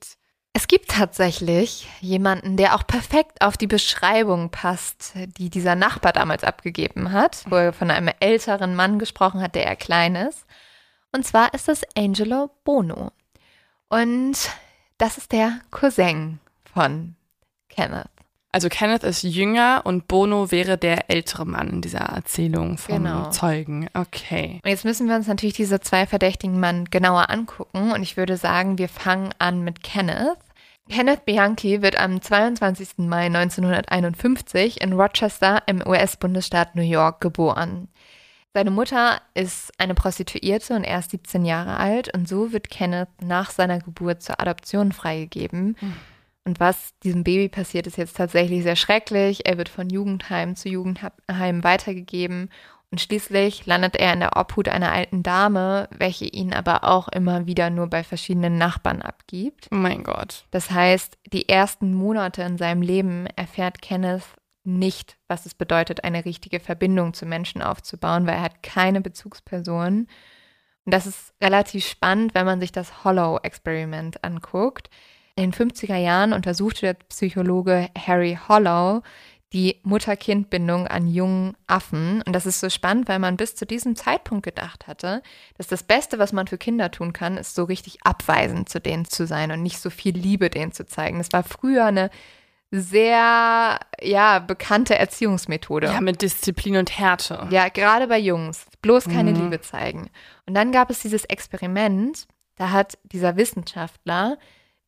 Es 0.57 0.69
gibt 0.69 0.91
tatsächlich 0.91 1.89
jemanden, 2.01 2.57
der 2.57 2.77
auch 2.77 2.87
perfekt 2.87 3.43
auf 3.43 3.57
die 3.57 3.67
Beschreibung 3.67 4.51
passt, 4.51 5.13
die 5.37 5.51
dieser 5.51 5.75
Nachbar 5.75 6.13
damals 6.13 6.45
abgegeben 6.45 7.11
hat, 7.11 7.45
wo 7.51 7.57
er 7.57 7.73
von 7.73 7.91
einem 7.91 8.11
älteren 8.21 8.77
Mann 8.77 9.01
gesprochen 9.01 9.41
hat, 9.43 9.57
der 9.57 9.65
eher 9.65 9.75
klein 9.75 10.15
ist. 10.15 10.47
Und 11.13 11.27
zwar 11.27 11.53
ist 11.55 11.69
es 11.69 11.83
Angelo 11.97 12.51
Bono. 12.63 13.11
Und 13.89 14.37
das 14.97 15.19
ist 15.19 15.33
der 15.33 15.59
Cousin 15.73 16.39
von 16.73 17.17
Kenneth. 17.69 18.07
Also 18.53 18.69
Kenneth 18.69 19.03
ist 19.03 19.25
jünger 19.25 19.81
und 19.83 20.07
Bono 20.07 20.53
wäre 20.53 20.79
der 20.79 21.11
ältere 21.11 21.45
Mann 21.45 21.69
in 21.71 21.81
dieser 21.81 21.99
Erzählung 21.99 22.79
vom 22.79 23.03
Genau. 23.03 23.31
Zeugen. 23.31 23.89
Okay. 23.95 24.61
Und 24.63 24.71
jetzt 24.71 24.85
müssen 24.85 25.09
wir 25.09 25.17
uns 25.17 25.27
natürlich 25.27 25.57
diese 25.57 25.81
zwei 25.81 26.07
verdächtigen 26.07 26.61
Mann 26.61 26.85
genauer 26.85 27.31
angucken. 27.31 27.91
Und 27.91 28.05
ich 28.05 28.17
würde 28.17 28.37
sagen, 28.37 28.79
wir 28.79 28.89
fangen 28.89 29.31
an 29.41 29.63
mit 29.63 29.83
Kenneth. 29.83 30.37
Kenneth 30.89 31.25
Bianchi 31.25 31.83
wird 31.83 31.99
am 31.99 32.21
22. 32.21 32.99
Mai 32.99 33.27
1951 33.27 34.81
in 34.81 34.93
Rochester 34.93 35.63
im 35.67 35.85
US-Bundesstaat 35.87 36.77
New 36.77 36.83
York 36.83 37.21
geboren. 37.21 37.89
Seine 38.53 38.71
Mutter 38.71 39.21
ist 39.35 39.73
eine 39.79 39.95
Prostituierte 39.95 40.75
und 40.75 40.85
er 40.85 41.01
ist 41.01 41.11
17 41.11 41.45
Jahre 41.45 41.79
alt 41.79 42.15
und 42.15 42.29
so 42.29 42.53
wird 42.53 42.71
Kenneth 42.71 43.09
nach 43.21 43.51
seiner 43.51 43.81
Geburt 43.81 44.23
zur 44.23 44.41
Adoption 44.41 44.93
freigegeben. 44.93 45.77
Und 46.45 46.61
was 46.61 46.93
diesem 47.03 47.25
Baby 47.25 47.49
passiert, 47.49 47.87
ist 47.87 47.97
jetzt 47.97 48.17
tatsächlich 48.17 48.63
sehr 48.63 48.77
schrecklich. 48.77 49.47
Er 49.47 49.57
wird 49.57 49.71
von 49.71 49.89
Jugendheim 49.89 50.55
zu 50.55 50.69
Jugendheim 50.69 51.65
weitergegeben 51.65 52.51
und 52.91 53.01
schließlich 53.01 53.67
landet 53.67 53.97
er 53.97 54.13
in 54.13 54.21
der 54.21 54.37
Obhut 54.37 54.69
einer 54.69 54.93
alten 54.93 55.23
Dame, 55.23 55.89
welche 55.91 56.27
ihn 56.27 56.53
aber 56.53 56.85
auch 56.85 57.09
immer 57.09 57.47
wieder 57.47 57.71
nur 57.71 57.89
bei 57.89 58.05
verschiedenen 58.05 58.57
Nachbarn 58.57 59.03
abgibt. 59.03 59.69
Oh 59.73 59.77
mein 59.77 60.05
Gott. 60.05 60.45
Das 60.53 60.71
heißt, 60.71 61.19
die 61.33 61.49
ersten 61.49 61.93
Monate 61.93 62.43
in 62.43 62.57
seinem 62.57 62.83
Leben 62.83 63.27
erfährt 63.35 63.83
Kenneth 63.83 64.23
nicht, 64.65 65.17
was 65.29 65.47
es 65.47 65.55
bedeutet, 65.55 66.05
eine 66.05 66.25
richtige 66.25 66.61
Verbindung 66.61 67.15
zu 67.15 67.27
Menschen 67.27 67.63
aufzubauen, 67.63 68.27
weil 68.27 68.37
er 68.37 68.43
hat 68.43 68.63
keine 68.63 69.01
Bezugsperson. 69.01 70.07
Und 70.85 70.95
das 70.95 71.07
ist 71.07 71.35
relativ 71.43 71.87
spannend, 71.87 72.35
wenn 72.35 72.47
man 72.47 72.61
sich 72.61 72.73
das 72.73 73.05
Hollow-Experiment 73.05 74.23
anguckt. 74.25 74.89
In 75.37 75.51
den 75.51 75.53
50er 75.53 75.97
Jahren 75.97 76.33
untersuchte 76.33 76.83
der 76.83 76.95
Psychologe 76.95 77.89
Harry 77.99 78.39
Hollow 78.49 79.03
die 79.55 79.81
Mutter-Kind-Bindung 79.85 80.89
an 80.89 81.07
jungen 81.07 81.57
Affen. 81.69 82.23
Und 82.27 82.33
das 82.35 82.45
ist 82.45 82.59
so 82.59 82.69
spannend, 82.69 83.09
weil 83.09 83.21
man 83.21 83.37
bis 83.37 83.55
zu 83.55 83.65
diesem 83.65 83.95
Zeitpunkt 83.95 84.45
gedacht 84.45 84.89
hatte, 84.89 85.23
dass 85.57 85.69
das 85.69 85.85
Beste, 85.85 86.19
was 86.19 86.33
man 86.33 86.49
für 86.49 86.59
Kinder 86.59 86.91
tun 86.91 87.13
kann, 87.13 87.37
ist 87.37 87.55
so 87.55 87.63
richtig 87.63 87.99
abweisend 88.03 88.69
zu 88.69 88.81
denen 88.81 89.05
zu 89.05 89.27
sein 89.27 89.53
und 89.53 89.63
nicht 89.63 89.79
so 89.79 89.91
viel 89.91 90.15
Liebe 90.17 90.51
denen 90.51 90.73
zu 90.73 90.85
zeigen. 90.85 91.19
Das 91.19 91.33
war 91.33 91.45
früher 91.45 91.85
eine 91.87 92.11
sehr, 92.73 93.79
ja, 94.03 94.41
bekannte 94.41 94.99
Erziehungsmethode. 94.99 95.87
Ja, 95.87 96.01
mit 96.01 96.21
Disziplin 96.23 96.77
und 96.77 96.99
Härte. 96.99 97.47
Ja, 97.51 97.69
gerade 97.69 98.09
bei 98.09 98.19
Jungs. 98.19 98.67
Bloß 98.83 99.05
keine 99.05 99.31
Mhm. 99.31 99.45
Liebe 99.45 99.61
zeigen. 99.61 100.11
Und 100.47 100.55
dann 100.55 100.73
gab 100.73 100.91
es 100.91 100.99
dieses 100.99 101.25
Experiment, 101.27 102.27
da 102.57 102.71
hat 102.71 102.99
dieser 103.05 103.37
Wissenschaftler 103.37 104.37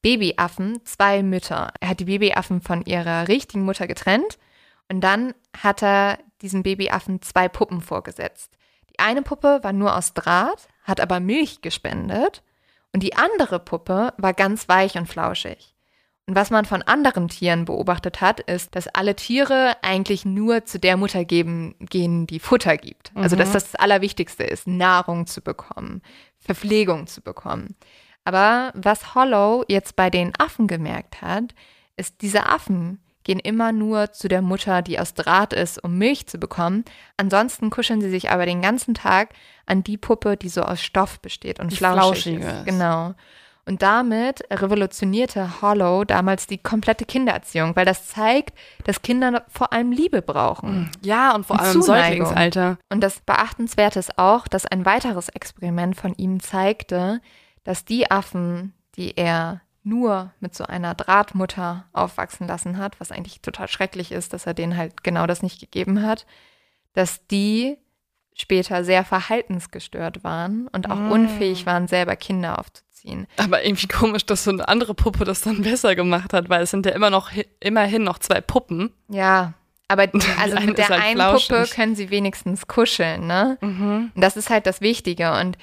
Babyaffen 0.03 0.81
zwei 0.85 1.23
Mütter. 1.23 1.73
Er 1.81 1.91
hat 1.91 2.01
die 2.01 2.07
Babyaffen 2.07 2.61
von 2.61 2.83
ihrer 2.85 3.29
richtigen 3.29 3.65
Mutter 3.65 3.87
getrennt 3.87 4.39
und 4.91 5.01
dann 5.01 5.35
hat 5.57 5.83
er 5.83 6.19
diesen 6.43 6.63
Babyaffen 6.63 7.23
zwei 7.23 7.49
Puppen 7.49 7.81
vorgesetzt. 7.81 8.57
Die 8.91 8.99
eine 8.99 9.23
Puppe 9.23 9.61
war 9.63 9.73
nur 9.73 9.97
aus 9.97 10.15
Draht, 10.15 10.69
hat 10.85 11.01
aber 11.01 11.21
Milch 11.21 11.61
gespendet 11.63 12.43
und 12.93 13.03
die 13.03 13.17
andere 13.17 13.59
Puppe 13.59 14.13
war 14.19 14.33
ganz 14.33 14.69
weich 14.69 14.97
und 14.97 15.07
flauschig. 15.07 15.75
Und 16.29 16.35
was 16.35 16.51
man 16.51 16.65
von 16.65 16.83
anderen 16.83 17.29
Tieren 17.29 17.67
beobachtet 17.67 18.21
hat, 18.21 18.41
ist, 18.41 18.75
dass 18.75 18.89
alle 18.89 19.15
Tiere 19.15 19.77
eigentlich 19.83 20.25
nur 20.25 20.65
zu 20.65 20.81
der 20.81 20.97
Mutter 20.97 21.25
geben, 21.25 21.77
gehen, 21.79 22.27
die 22.27 22.41
Futter 22.41 22.77
gibt. 22.77 23.13
Also, 23.15 23.37
Mhm. 23.37 23.41
dass 23.41 23.53
das 23.53 23.71
das 23.71 23.75
Allerwichtigste 23.77 24.43
ist, 24.43 24.67
Nahrung 24.67 25.27
zu 25.29 25.41
bekommen, 25.41 26.03
Verpflegung 26.41 27.07
zu 27.07 27.21
bekommen. 27.23 27.77
Aber 28.25 28.73
was 28.75 29.15
Hollow 29.15 29.65
jetzt 29.69 29.95
bei 29.95 30.11
den 30.11 30.33
Affen 30.37 30.67
gemerkt 30.67 31.23
hat, 31.23 31.55
ist, 31.97 32.23
diese 32.23 32.47
Affen 32.49 33.01
gehen 33.27 33.41
immer 33.41 33.73
nur 33.73 34.13
zu 34.13 34.29
der 34.29 34.41
Mutter, 34.41 34.83
die 34.83 35.01
aus 35.01 35.13
Draht 35.15 35.53
ist, 35.53 35.83
um 35.83 35.99
Milch 35.99 36.29
zu 36.29 36.39
bekommen. 36.39 36.85
Ansonsten 37.17 37.71
kuscheln 37.71 38.01
sie 38.01 38.09
sich 38.09 38.31
aber 38.31 38.47
den 38.47 38.63
ganzen 38.63 38.95
Tag 38.95 39.31
an 39.67 39.83
die 39.83 39.99
Puppe, 39.99 40.37
die 40.37 40.49
so 40.49 40.63
aus 40.63 40.81
Stoff 40.81 41.19
besteht 41.21 41.59
und 41.59 41.73
Die 41.73 41.77
flauschig 41.77 42.37
flauschig 42.37 42.41
ist. 42.41 42.47
ist. 42.61 42.65
Genau. 42.67 43.15
Und 43.69 43.83
damit 43.83 44.45
revolutionierte 44.49 45.61
Hollow 45.61 46.05
damals 46.05 46.47
die 46.47 46.59
komplette 46.59 47.05
Kindererziehung, 47.05 47.75
weil 47.75 47.85
das 47.85 48.07
zeigt, 48.07 48.57
dass 48.85 49.03
Kinder 49.03 49.43
vor 49.49 49.73
allem 49.73 49.91
Liebe 49.91 50.23
brauchen. 50.23 50.89
Ja, 51.03 51.35
und 51.35 51.45
vor 51.47 51.57
Und 51.57 51.63
allem 51.63 51.83
Zuneigung. 51.83 52.27
Säuglingsalter. 52.27 52.79
Und 52.91 53.01
das 53.01 53.19
Beachtenswerte 53.19 53.99
ist 53.99 54.19
auch, 54.19 54.47
dass 54.47 54.67
ein 54.67 54.87
weiteres 54.87 55.31
Experiment 55.31 55.97
von 55.97 56.15
ihm 56.15 56.39
zeigte, 56.39 57.21
dass 57.65 57.85
die 57.85 58.09
Affen, 58.09 58.73
die 58.95 59.17
er 59.17 59.63
nur 59.87 60.33
mit 60.41 60.55
so 60.55 60.65
einer 60.65 60.95
Drahtmutter 60.95 61.85
aufwachsen 61.93 62.49
lassen 62.49 62.77
hat, 62.77 62.99
was 63.01 63.13
eigentlich 63.13 63.41
total 63.41 63.69
schrecklich 63.69 64.11
ist, 64.13 64.33
dass 64.33 64.45
er 64.47 64.53
denen 64.55 64.77
halt 64.77 65.05
genau 65.05 65.27
das 65.27 65.43
nicht 65.43 65.61
gegeben 65.61 66.03
hat, 66.03 66.27
dass 66.93 67.27
die 67.29 67.77
später 68.35 68.85
sehr 68.85 69.05
verhaltensgestört 69.05 70.25
waren 70.25 70.69
und 70.69 70.91
auch 70.91 70.97
Mm. 70.99 71.11
unfähig 71.13 71.67
waren, 71.67 71.87
selber 71.89 72.17
Kinder 72.17 72.59
aufzuziehen. 72.59 73.27
Aber 73.37 73.65
irgendwie 73.65 73.87
komisch, 73.87 74.27
dass 74.27 74.45
so 74.45 74.51
eine 74.51 74.67
andere 74.69 74.95
Puppe 74.95 75.25
das 75.25 75.41
dann 75.43 75.63
besser 75.63 75.95
gemacht 75.95 76.33
hat, 76.33 76.49
weil 76.49 76.63
es 76.63 76.71
sind 76.71 76.85
ja 76.85 76.93
immer 76.93 77.11
noch 77.11 77.31
hi- 77.31 77.47
immerhin 77.61 78.03
noch 78.03 78.19
zwei 78.19 78.41
Puppen. 78.41 78.93
Ja, 79.09 79.55
aber 79.89 80.07
die, 80.09 80.21
also 80.41 80.59
mit 80.61 80.79
der 80.79 80.89
halt 80.89 81.01
einen. 81.03 81.33
Puppe 81.39 81.67
können 81.73 81.95
sie 81.95 82.11
wenigstens 82.11 82.67
kuscheln, 82.67 83.27
ne? 83.27 83.57
Mhm. 83.61 84.11
Und 84.15 84.21
das 84.21 84.37
ist 84.37 84.51
halt 84.51 84.67
das 84.67 84.81
Wichtige. 84.81 85.33
Und 85.41 85.57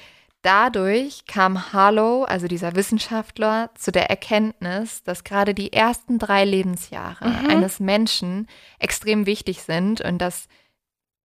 dadurch 0.44 1.26
kam 1.26 1.72
Harlow, 1.72 2.24
also 2.24 2.46
dieser 2.46 2.76
Wissenschaftler, 2.76 3.70
zu 3.74 3.90
der 3.90 4.10
Erkenntnis, 4.10 5.02
dass 5.02 5.24
gerade 5.24 5.54
die 5.54 5.72
ersten 5.72 6.18
drei 6.18 6.44
Lebensjahre 6.44 7.26
Mhm. 7.26 7.50
eines 7.50 7.80
Menschen 7.80 8.46
extrem 8.78 9.26
wichtig 9.26 9.62
sind 9.62 10.00
und 10.00 10.18
dass, 10.18 10.46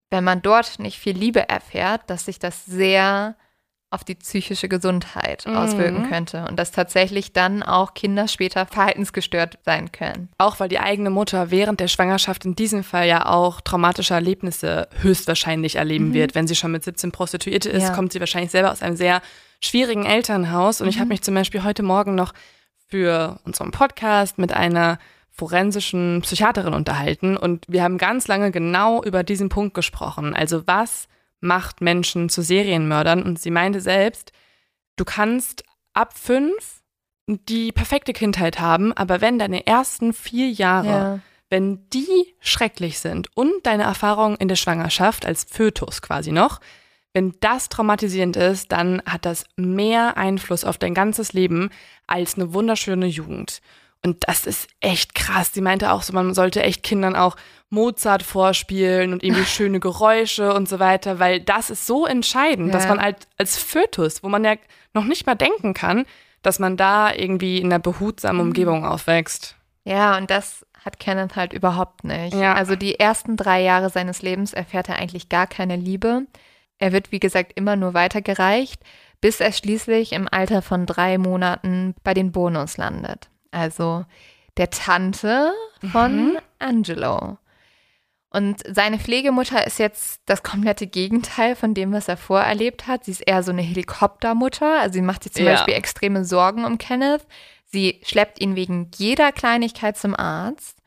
wenn 0.09 0.23
man 0.23 0.41
dort 0.41 0.79
nicht 0.79 0.97
viel 0.97 1.15
Liebe 1.17 1.47
erfährt, 1.47 2.09
dass 2.09 2.25
sich 2.25 2.39
das 2.39 2.65
sehr 2.65 3.35
auf 3.91 4.03
die 4.03 4.13
psychische 4.15 4.69
Gesundheit 4.69 5.45
Mhm. 5.47 5.55
auswirken 5.57 6.07
könnte 6.09 6.45
und 6.47 6.57
dass 6.59 6.71
tatsächlich 6.71 7.33
dann 7.33 7.63
auch 7.63 7.95
Kinder 7.95 8.27
später 8.27 8.67
verhaltensgestört 8.67 9.57
sein 9.65 9.91
können. 9.91 10.29
Auch 10.37 10.59
weil 10.59 10.69
die 10.69 10.79
eigene 10.79 11.09
Mutter 11.09 11.49
während 11.49 11.79
der 11.79 11.87
Schwangerschaft 11.87 12.45
in 12.45 12.55
diesem 12.55 12.83
Fall 12.83 13.07
ja 13.07 13.25
auch 13.25 13.61
traumatische 13.61 14.13
Erlebnisse 14.13 14.87
höchstwahrscheinlich 15.01 15.77
erleben 15.77 16.09
Mhm. 16.09 16.13
wird. 16.13 16.35
Wenn 16.35 16.47
sie 16.47 16.55
schon 16.55 16.71
mit 16.71 16.83
17 16.83 17.11
Prostituierte 17.11 17.69
ist, 17.69 17.83
Ja. 17.87 17.93
kommt 17.95 18.11
sie 18.13 18.19
wahrscheinlich 18.19 18.51
selber 18.51 18.71
aus 18.71 18.83
einem 18.83 18.95
sehr 18.95 19.21
schwierigen 19.59 20.05
Elternhaus. 20.05 20.81
Und 20.81 20.87
ich 20.87 20.97
Mhm. 20.97 20.99
habe 21.01 21.09
mich 21.09 21.23
zum 21.23 21.33
Beispiel 21.33 21.63
heute 21.63 21.81
Morgen 21.81 22.13
noch 22.13 22.33
für 22.87 23.39
unseren 23.43 23.71
Podcast 23.71 24.37
mit 24.37 24.53
einer 24.53 24.99
forensischen 25.31 26.21
Psychiaterin 26.21 26.73
unterhalten 26.73 27.37
und 27.37 27.65
wir 27.67 27.81
haben 27.83 27.97
ganz 27.97 28.27
lange 28.27 28.51
genau 28.51 29.01
über 29.03 29.23
diesen 29.23 29.49
Punkt 29.49 29.73
gesprochen. 29.73 30.35
Also 30.35 30.67
was 30.67 31.07
macht 31.41 31.81
Menschen 31.81 32.29
zu 32.29 32.41
Serienmördern? 32.41 33.23
Und 33.23 33.39
sie 33.39 33.51
meinte 33.51 33.81
selbst, 33.81 34.31
du 34.95 35.05
kannst 35.05 35.63
ab 35.93 36.17
fünf 36.17 36.81
die 37.27 37.71
perfekte 37.71 38.13
Kindheit 38.13 38.59
haben, 38.59 38.91
aber 38.93 39.21
wenn 39.21 39.37
deine 39.39 39.67
ersten 39.67 40.13
vier 40.13 40.49
Jahre, 40.49 40.87
Ja. 40.87 41.19
wenn 41.49 41.87
die 41.89 42.33
schrecklich 42.39 42.99
sind 42.99 43.27
und 43.35 43.51
deine 43.65 43.83
Erfahrung 43.83 44.35
in 44.37 44.47
der 44.47 44.55
Schwangerschaft 44.55 45.25
als 45.25 45.43
Fötus 45.43 46.01
quasi 46.01 46.31
noch, 46.31 46.59
wenn 47.13 47.35
das 47.39 47.69
traumatisierend 47.69 48.35
ist, 48.37 48.71
dann 48.71 49.01
hat 49.05 49.25
das 49.25 49.45
mehr 49.55 50.15
Einfluss 50.17 50.63
auf 50.63 50.77
dein 50.77 50.93
ganzes 50.93 51.33
Leben 51.33 51.69
als 52.07 52.35
eine 52.35 52.53
wunderschöne 52.53 53.07
Jugend. 53.07 53.61
Und 54.05 54.23
das 54.27 54.45
ist 54.45 54.67
echt 54.79 55.13
krass. 55.15 55.51
Sie 55.53 55.61
meinte 55.61 55.91
auch 55.91 56.03
so, 56.03 56.13
man 56.13 56.33
sollte 56.33 56.63
echt 56.63 56.83
Kindern 56.83 57.15
auch 57.15 57.35
Mozart 57.69 58.23
vorspielen 58.23 59.13
und 59.13 59.23
irgendwie 59.23 59.45
schöne 59.45 59.79
Geräusche 59.79 60.53
und 60.53 60.67
so 60.67 60.79
weiter, 60.79 61.19
weil 61.19 61.39
das 61.39 61.69
ist 61.69 61.85
so 61.87 62.05
entscheidend, 62.05 62.73
dass 62.73 62.83
Ja. 62.83 62.89
man 62.89 63.01
halt 63.01 63.27
als 63.37 63.57
Fötus, 63.57 64.23
wo 64.23 64.29
man 64.29 64.43
ja 64.43 64.55
noch 64.93 65.05
nicht 65.05 65.25
mal 65.25 65.35
denken 65.35 65.73
kann, 65.73 66.05
dass 66.41 66.57
man 66.59 66.77
da 66.77 67.13
irgendwie 67.13 67.59
in 67.59 67.67
einer 67.67 67.79
behutsamen 67.79 68.41
Umgebung 68.41 68.85
aufwächst. 68.85 69.55
Ja, 69.83 70.17
und 70.17 70.29
das 70.31 70.65
hat 70.85 70.99
Kenneth 70.99 71.35
halt 71.35 71.51
überhaupt 71.53 72.03
nicht. 72.05 72.33
Ja. 72.33 72.53
Also 72.53 72.75
die 72.75 72.99
ersten 72.99 73.35
drei 73.37 73.61
Jahre 73.61 73.89
seines 73.89 74.21
Lebens 74.21 74.53
erfährt 74.53 74.87
er 74.89 74.95
eigentlich 74.97 75.27
gar 75.29 75.45
keine 75.47 75.75
Liebe. 75.75 76.23
Er 76.77 76.93
wird, 76.93 77.11
wie 77.11 77.19
gesagt, 77.19 77.51
immer 77.55 77.75
nur 77.75 77.93
weitergereicht, 77.93 78.81
bis 79.19 79.41
er 79.41 79.51
schließlich 79.51 80.13
im 80.13 80.29
Alter 80.31 80.61
von 80.61 80.85
drei 80.85 81.17
Monaten 81.17 81.93
bei 82.03 82.13
den 82.13 82.31
Bonus 82.31 82.77
landet. 82.77 83.29
Also 83.51 84.05
der 84.55 84.69
Tante 84.69 85.51
von 85.91 86.37
Angelo. 86.59 87.37
Und 88.31 88.61
seine 88.67 88.99
Pflegemutter 88.99 89.65
ist 89.65 89.79
jetzt 89.79 90.21
das 90.25 90.43
komplette 90.43 90.85
Gegenteil 90.85 91.55
von 91.55 91.73
dem, 91.73 91.91
was 91.91 92.07
er 92.07 92.17
vorerlebt 92.17 92.85
hat. 92.85 93.05
Sie 93.05 93.11
ist 93.11 93.21
eher 93.21 93.41
so 93.41 93.51
eine 93.51 93.63
Helikoptermutter. 93.63 94.81
Also 94.81 94.93
sie 94.93 95.01
macht 95.01 95.23
sich 95.23 95.33
zum 95.33 95.45
Ja. 95.45 95.53
Beispiel 95.53 95.73
extreme 95.73 96.23
Sorgen 96.25 96.63
um 96.63 96.77
Kenneth. 96.77 97.25
Sie 97.65 98.01
schleppt 98.03 98.39
ihn 98.39 98.55
wegen 98.55 98.89
jeder 98.95 99.31
Kleinigkeit 99.31 99.97
zum 99.97 100.15
Arzt 100.15 100.77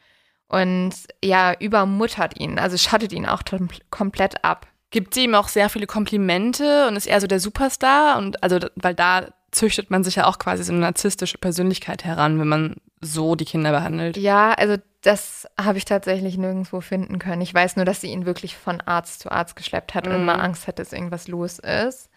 und 0.49 0.93
ja, 1.25 1.55
übermuttert 1.59 2.39
ihn, 2.39 2.59
also 2.59 2.77
schattet 2.77 3.13
ihn 3.13 3.27
auch 3.27 3.43
komplett 3.91 4.45
ab. 4.45 4.67
Gibt 4.91 5.15
sie 5.15 5.25
ihm 5.25 5.35
auch 5.35 5.49
sehr 5.49 5.69
viele 5.71 5.87
Komplimente 5.87 6.87
und 6.89 6.97
ist 6.97 7.07
eher 7.07 7.21
so 7.21 7.27
der 7.27 7.41
Superstar 7.41 8.19
und 8.19 8.43
also, 8.43 8.59
weil 8.75 8.95
da 8.95 9.29
züchtet 9.51 9.91
man 9.91 10.05
sich 10.05 10.17
ja 10.17 10.27
auch 10.27 10.39
quasi 10.39 10.65
so 10.65 10.73
eine 10.73 10.81
narzisstische 10.83 11.39
Persönlichkeit 11.39 12.05
heran, 12.05 12.39
wenn 12.39 12.49
man 12.49 12.77
so 13.03 13.35
die 13.35 13.45
Kinder 13.45 13.71
behandelt. 13.73 14.17
Ja, 14.17 14.53
also 14.53 14.77
das 15.03 15.47
habe 15.61 15.77
ich 15.79 15.85
tatsächlich 15.85 16.39
nirgendwo 16.39 16.81
finden 16.81 17.19
können. 17.19 17.43
Ich 17.43 17.53
weiß 17.53 17.77
nur, 17.77 17.85
dass 17.85 18.01
sie 18.01 18.13
ihn 18.13 18.25
wirklich 18.27 18.57
von 18.57 18.81
Arzt 18.81 19.21
zu 19.21 19.31
Arzt 19.33 19.57
geschleppt 19.57 19.95
hat 19.95 20.07
und 20.07 20.15
Mhm. 20.15 20.23
immer 20.23 20.41
Angst 20.43 20.67
hat, 20.69 20.79
dass 20.79 20.93
irgendwas 20.93 21.27
los 21.29 21.59
ist. 21.59 22.09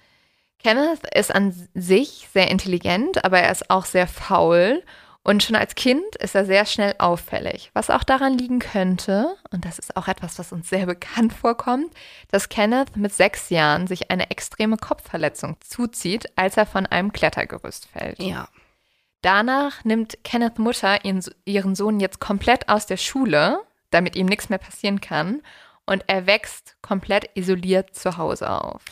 Kenneth 0.60 1.02
ist 1.14 1.34
an 1.34 1.54
sich 1.74 2.28
sehr 2.34 2.50
intelligent, 2.50 3.26
aber 3.26 3.40
er 3.40 3.52
ist 3.52 3.70
auch 3.70 3.86
sehr 3.86 4.08
faul. 4.08 4.84
Und 5.24 5.42
schon 5.42 5.56
als 5.56 5.74
Kind 5.74 6.16
ist 6.20 6.36
er 6.36 6.46
sehr 6.46 6.68
schnell 6.68 6.94
auffällig, 7.00 7.72
was 7.74 7.90
auch 7.90 8.04
daran 8.04 8.38
liegen 8.38 8.60
könnte, 8.60 9.36
und 9.52 9.66
das 9.66 9.80
ist 9.80 9.98
auch 9.98 10.08
etwas, 10.08 10.38
was 10.38 10.52
uns 10.52 10.70
sehr 10.70 10.86
bekannt 10.86 11.34
vorkommt, 11.34 11.92
dass 12.30 12.48
Kenneth 12.50 12.96
mit 12.96 13.12
sechs 13.12 13.50
Jahren 13.50 13.88
sich 13.88 14.12
eine 14.12 14.30
extreme 14.30 14.78
Kopfverletzung 14.78 15.58
zuzieht, 15.62 16.28
als 16.38 16.58
er 16.58 16.68
von 16.68 16.86
einem 16.86 17.12
Klettergerüst 17.12 17.88
fällt. 17.88 18.22
Ja. 18.22 18.48
Danach 19.26 19.84
nimmt 19.84 20.20
Kenneth 20.24 20.60
Mutter 20.60 21.04
ihren, 21.04 21.24
ihren 21.46 21.74
Sohn 21.74 22.00
jetzt 22.00 22.20
komplett 22.20 22.70
aus 22.70 22.86
der 22.86 22.98
Schule, 22.98 23.60
damit 23.90 24.16
ihm 24.16 24.28
nichts 24.28 24.50
mehr 24.50 24.60
passieren 24.60 25.02
kann. 25.02 25.42
Und 25.88 26.04
er 26.06 26.28
wächst 26.28 26.76
komplett 26.84 27.32
isoliert 27.34 27.96
zu 27.96 28.18
Hause 28.18 28.48
auf. 28.52 28.84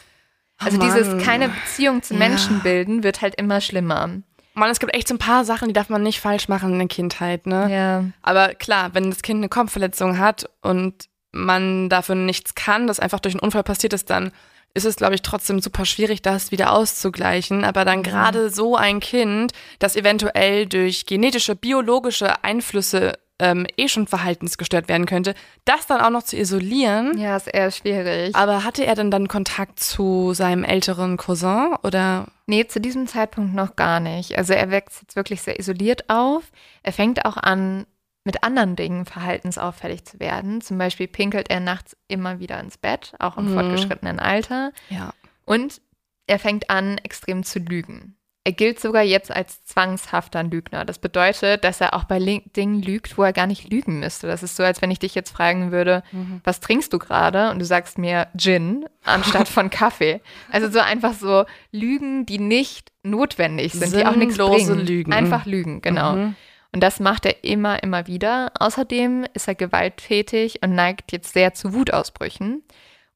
Also 0.57 0.77
Oh 0.77 0.84
Mann. 0.84 0.95
dieses 0.95 1.23
keine 1.23 1.49
Beziehung 1.49 2.01
zu 2.01 2.13
Ja. 2.15 2.19
Menschen 2.19 2.61
bilden 2.61 3.03
wird 3.03 3.21
halt 3.21 3.36
immer 3.36 3.61
schlimmer. 3.61 4.09
Mann, 4.55 4.69
es 4.71 4.79
gibt 4.79 4.95
echt 4.95 5.07
so 5.07 5.13
ein 5.13 5.19
paar 5.19 5.45
Sachen, 5.45 5.67
die 5.67 5.73
darf 5.73 5.89
man 5.89 6.01
nicht 6.01 6.19
falsch 6.19 6.47
machen 6.47 6.73
in 6.73 6.79
der 6.79 6.88
Kindheit, 6.88 7.45
ne? 7.45 7.67
Ja. 7.71 8.05
Aber 8.23 8.55
klar, 8.55 8.95
wenn 8.95 9.11
das 9.11 9.21
Kind 9.21 9.38
eine 9.38 9.49
Kopfverletzung 9.49 10.17
hat 10.17 10.49
und 10.61 11.09
man 11.31 11.89
dafür 11.89 12.15
nichts 12.15 12.55
kann, 12.55 12.88
das 12.88 12.99
einfach 12.99 13.19
durch 13.19 13.36
einen 13.36 13.41
Unfall 13.41 13.63
passiert 13.63 13.93
ist, 13.93 14.09
dann 14.09 14.31
ist 14.74 14.86
es, 14.86 14.95
glaube 14.95 15.15
ich, 15.15 15.21
trotzdem 15.21 15.59
super 15.59 15.86
schwierig, 15.86 16.21
das 16.21 16.51
wieder 16.51 16.74
auszugleichen. 16.74 17.63
Aber 17.63 17.86
dann 17.86 18.03
gerade 18.03 18.49
so 18.49 18.76
ein 18.76 18.99
Kind, 18.99 19.53
das 19.80 19.95
eventuell 19.95 20.65
durch 20.65 21.05
genetische, 21.05 21.55
biologische 21.55 22.43
Einflüsse 22.43 23.13
ähm, 23.39 23.65
eh 23.78 23.88
schon 23.88 24.07
verhaltensgestört 24.07 24.88
werden 24.88 25.05
könnte, 25.05 25.36
das 25.65 25.88
dann 25.88 26.01
auch 26.01 26.09
noch 26.09 26.24
zu 26.24 26.38
isolieren. 26.38 27.17
Ja, 27.17 27.36
ist 27.36 27.47
eher 27.47 27.71
schwierig. 27.71 28.36
Aber 28.36 28.63
hatte 28.63 28.86
er 28.86 28.95
denn 28.95 29.11
dann 29.11 29.28
Kontakt 29.28 29.80
zu 29.80 30.34
seinem 30.34 30.63
älteren 30.63 31.17
Cousin 31.17 31.76
oder? 31.84 32.28
Nee, 32.45 32.67
zu 32.67 32.80
diesem 32.80 33.07
Zeitpunkt 33.07 33.53
noch 33.53 33.76
gar 33.76 33.99
nicht. 33.99 34.38
Also 34.38 34.53
er 34.53 34.71
wächst 34.71 35.01
jetzt 35.01 35.15
wirklich 35.15 35.41
sehr 35.41 35.59
isoliert 35.59 36.09
auf. 36.09 36.43
Er 36.84 36.93
fängt 36.93 37.26
auch 37.26 37.38
an, 37.38 37.86
mit 38.26 38.43
anderen 38.43 38.76
Dingen 38.76 39.05
verhaltensauffällig 39.05 40.05
zu 40.05 40.19
werden. 40.19 40.61
Zum 40.61 40.78
Beispiel 40.78 41.07
pinkelt 41.07 41.49
er 41.49 41.59
nachts 41.59 41.95
immer 42.07 42.39
wieder 42.39 42.59
ins 42.59 42.78
Bett, 42.78 43.13
auch 43.19 43.38
im 43.38 43.49
Mhm. 43.49 43.53
fortgeschrittenen 43.55 44.19
Alter. 44.19 44.71
Ja. 44.89 45.13
Und 45.45 45.82
er 46.28 46.39
fängt 46.39 46.69
an, 46.69 46.97
extrem 46.99 47.43
zu 47.43 47.59
lügen. 47.59 48.15
Er 48.45 48.51
gilt 48.51 48.78
sogar 48.80 49.03
jetzt 49.03 49.32
als 49.32 49.63
zwangshafter 49.63 50.43
Lügner. 50.43 50.84
Das 50.84 50.99
bedeutet, 50.99 51.63
dass 51.63 51.80
er 51.80 51.93
auch 51.93 52.03
bei 52.03 52.19
Dingen 52.19 52.82
lügt, 52.82 53.17
wo 53.17 53.24
er 53.24 53.32
gar 53.32 53.47
nicht 53.47 53.69
lügen 53.71 53.99
müsste. 53.99 54.28
Das 54.28 54.43
ist 54.43 54.57
so, 54.57 54.63
als 54.63 54.82
wenn 54.82 54.91
ich 54.91 54.99
dich 54.99 55.15
jetzt 55.15 55.32
fragen 55.32 55.71
würde, 55.71 56.03
was 56.43 56.59
trinkst 56.59 56.91
du 56.91 56.99
gerade? 56.99 57.51
Und 57.51 57.59
du 57.59 57.65
sagst 57.65 57.97
mir 57.97 58.28
Gin 58.38 58.86
anstatt 59.05 59.47
von 59.47 59.69
Kaffee. 59.69 60.19
Also 60.51 60.69
so 60.69 60.80
einfach 60.80 61.13
so 61.13 61.45
Lügen, 61.71 62.26
die 62.26 62.38
nicht 62.39 62.91
notwendig 63.03 63.74
sind, 63.74 63.95
die 63.95 64.05
auch 64.05 64.15
nichts 64.15 64.36
Sinnlose 64.36 64.74
bringen. 64.74 64.88
Lügen. 64.88 65.13
Einfach 65.13 65.45
Lügen, 65.45 65.82
genau. 65.82 66.15
Mhm. 66.17 66.36
Und 66.74 66.82
das 66.82 66.99
macht 66.99 67.26
er 67.26 67.43
immer, 67.43 67.84
immer 67.84 68.07
wieder. 68.07 68.51
Außerdem 68.59 69.26
ist 69.34 69.47
er 69.47 69.55
gewalttätig 69.55 70.63
und 70.63 70.74
neigt 70.74 71.11
jetzt 71.11 71.34
sehr 71.34 71.53
zu 71.53 71.74
Wutausbrüchen. 71.74 72.63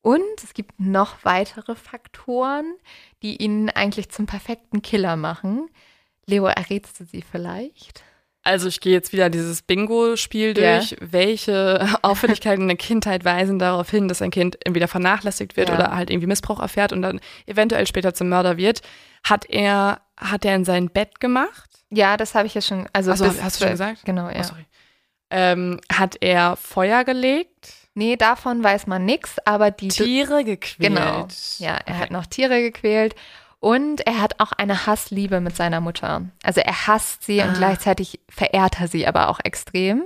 Und 0.02 0.44
es 0.44 0.54
gibt 0.54 0.80
noch 0.80 1.26
weitere 1.26 1.76
Faktoren, 1.76 2.76
die 3.24 3.42
ihn 3.42 3.70
eigentlich 3.70 4.10
zum 4.10 4.28
perfekten 4.28 4.82
Killer 4.82 5.16
machen. 5.16 5.70
Leo, 6.28 6.46
errätst 6.46 7.00
du 7.00 7.06
sie 7.06 7.24
vielleicht? 7.24 8.04
Also 8.44 8.68
ich 8.70 8.80
gehe 8.80 8.94
jetzt 8.94 9.12
wieder 9.12 9.30
dieses 9.30 9.62
Bingo-Spiel 9.62 10.54
durch. 10.54 10.96
Welche 11.02 11.86
Auffälligkeiten 12.02 12.62
in 12.64 12.68
der 12.70 12.78
Kindheit 12.78 13.26
weisen 13.26 13.60
darauf 13.60 13.90
hin, 13.90 14.08
dass 14.08 14.22
ein 14.22 14.32
Kind 14.32 14.58
entweder 14.66 14.88
vernachlässigt 14.88 15.58
wird 15.58 15.68
Ja. 15.70 15.76
oder 15.76 15.96
halt 15.96 16.10
irgendwie 16.10 16.28
Missbrauch 16.28 16.60
erfährt 16.62 16.94
und 16.94 17.02
dann 17.02 17.20
eventuell 17.46 17.86
später 17.88 18.14
zum 18.14 18.30
Mörder 18.30 18.56
wird? 18.58 18.82
Hat 19.24 19.46
er, 19.50 20.00
hat 20.18 20.46
er 20.46 20.56
in 20.56 20.64
sein 20.64 20.90
Bett 20.90 21.20
gemacht? 21.20 21.70
Ja, 21.90 22.16
das 22.16 22.36
habe 22.36 22.48
ich 22.48 22.54
ja 22.54 22.62
schon. 22.62 22.88
Also 22.94 23.14
so, 23.16 23.26
bis- 23.26 23.42
hast 23.44 23.60
du 23.60 23.64
schon 23.66 23.72
gesagt? 23.72 24.06
Genau, 24.06 24.30
ja. 24.30 24.42
Oh. 24.50 24.56
Ähm, 25.30 25.82
hat 25.92 26.16
er 26.22 26.56
Feuer 26.56 27.04
gelegt? 27.04 27.74
nee, 27.96 28.16
davon 28.16 28.64
weiß 28.64 28.86
man 28.86 29.04
nichts, 29.06 29.38
aber 29.44 29.72
die. 29.72 29.88
Tiere 29.88 30.44
gequält? 30.44 30.78
Genau. 30.78 31.28
Ja, 31.58 31.72
er 31.72 31.82
Okay. 31.82 31.94
hat 31.96 32.12
noch 32.12 32.28
Tiere 32.28 32.62
gequält. 32.62 33.16
Und 33.60 34.06
er 34.06 34.22
hat 34.22 34.40
auch 34.40 34.52
eine 34.52 34.86
Hassliebe 34.86 35.40
mit 35.42 35.56
seiner 35.56 35.82
Mutter. 35.82 36.24
Also 36.44 36.62
er 36.62 36.88
hasst 36.88 37.24
sie 37.24 37.40
und 37.42 37.50
Ah. 37.50 37.54
gleichzeitig 37.58 38.20
verehrt 38.30 38.80
er 38.80 38.88
sie 38.88 39.08
aber 39.08 39.30
auch 39.30 39.40
extrem. 39.44 40.04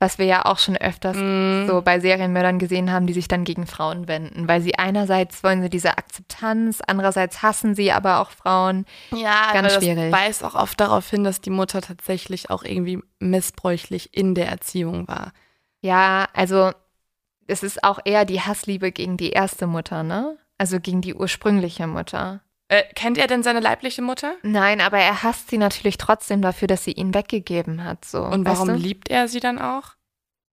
Was 0.00 0.18
wir 0.18 0.26
ja 0.26 0.44
auch 0.44 0.58
schon 0.58 0.76
öfters 0.76 1.16
Mm. 1.16 1.66
so 1.66 1.80
bei 1.80 1.98
Serienmördern 2.00 2.58
gesehen 2.58 2.92
haben, 2.92 3.06
die 3.06 3.12
sich 3.14 3.28
dann 3.28 3.44
gegen 3.44 3.66
Frauen 3.66 4.06
wenden. 4.06 4.48
Weil 4.48 4.60
sie 4.60 4.74
einerseits 4.76 5.42
wollen 5.44 5.62
sie 5.62 5.70
diese 5.70 5.96
Akzeptanz, 5.96 6.82
andererseits 6.86 7.42
hassen 7.42 7.74
sie 7.74 7.90
aber 7.92 8.20
auch 8.20 8.30
Frauen. 8.30 8.84
Ja, 9.12 9.52
Ganz 9.54 9.72
aber 9.72 9.82
schwierig. 9.82 10.10
das 10.10 10.20
weist 10.20 10.44
auch 10.44 10.56
oft 10.56 10.78
darauf 10.78 11.08
hin, 11.08 11.24
dass 11.24 11.40
die 11.40 11.50
Mutter 11.50 11.80
tatsächlich 11.80 12.50
auch 12.50 12.64
irgendwie 12.64 12.98
missbräuchlich 13.18 14.14
in 14.14 14.34
der 14.34 14.48
Erziehung 14.48 15.08
war. 15.08 15.32
Ja, 15.80 16.26
also 16.34 16.72
es 17.46 17.62
ist 17.62 17.82
auch 17.84 18.00
eher 18.04 18.24
die 18.24 18.40
Hassliebe 18.42 18.90
gegen 18.92 19.16
die 19.16 19.30
erste 19.30 19.66
Mutter, 19.66 20.02
ne? 20.02 20.36
Also 20.58 20.80
gegen 20.80 21.00
die 21.02 21.14
ursprüngliche 21.14 21.86
Mutter. 21.86 22.40
Äh, 22.78 22.84
kennt 22.94 23.18
er 23.18 23.26
denn 23.26 23.42
seine 23.42 23.60
leibliche 23.60 24.02
Mutter? 24.02 24.34
Nein, 24.42 24.80
aber 24.80 24.98
er 24.98 25.22
hasst 25.22 25.50
sie 25.50 25.58
natürlich 25.58 25.98
trotzdem 25.98 26.42
dafür, 26.42 26.68
dass 26.68 26.84
sie 26.84 26.92
ihn 26.92 27.14
weggegeben 27.14 27.84
hat. 27.84 28.04
So. 28.04 28.22
Und 28.24 28.44
weißt 28.46 28.60
warum 28.60 28.68
du? 28.68 28.74
liebt 28.74 29.08
er 29.10 29.28
sie 29.28 29.40
dann 29.40 29.58
auch? 29.58 29.94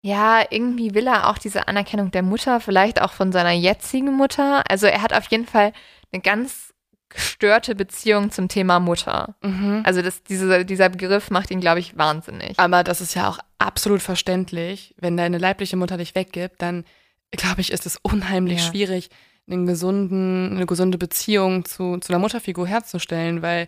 Ja, 0.03 0.43
irgendwie 0.49 0.95
will 0.95 1.07
er 1.07 1.29
auch 1.29 1.37
diese 1.37 1.67
Anerkennung 1.67 2.09
der 2.11 2.23
Mutter, 2.23 2.59
vielleicht 2.59 3.01
auch 3.01 3.11
von 3.13 3.31
seiner 3.31 3.51
jetzigen 3.51 4.13
Mutter. 4.13 4.63
Also 4.67 4.87
er 4.87 5.01
hat 5.03 5.13
auf 5.13 5.27
jeden 5.29 5.45
Fall 5.45 5.73
eine 6.11 6.21
ganz 6.21 6.73
gestörte 7.09 7.75
Beziehung 7.75 8.31
zum 8.31 8.47
Thema 8.47 8.79
Mutter. 8.79 9.35
Mhm. 9.43 9.83
Also 9.85 10.01
das, 10.01 10.23
diese, 10.23 10.65
dieser 10.65 10.89
Begriff 10.89 11.29
macht 11.29 11.51
ihn, 11.51 11.59
glaube 11.59 11.79
ich, 11.81 11.97
wahnsinnig. 11.97 12.57
Aber 12.57 12.83
das 12.83 13.01
ist 13.01 13.13
ja 13.15 13.29
auch 13.29 13.37
absolut 13.59 14.01
verständlich. 14.01 14.95
Wenn 14.97 15.17
deine 15.17 15.37
leibliche 15.37 15.75
Mutter 15.77 15.97
dich 15.97 16.15
weggibt, 16.15 16.61
dann 16.61 16.85
glaube 17.31 17.61
ich, 17.61 17.71
ist 17.71 17.85
es 17.85 17.97
unheimlich 18.01 18.59
Ja. 18.59 18.65
schwierig, 18.71 19.09
einen 19.51 19.65
gesunden, 19.65 20.55
eine 20.55 20.65
gesunde 20.65 20.97
Beziehung 20.97 21.65
zu, 21.65 21.97
zu 21.97 22.11
einer 22.11 22.19
Mutterfigur 22.19 22.67
herzustellen, 22.67 23.41
weil 23.41 23.67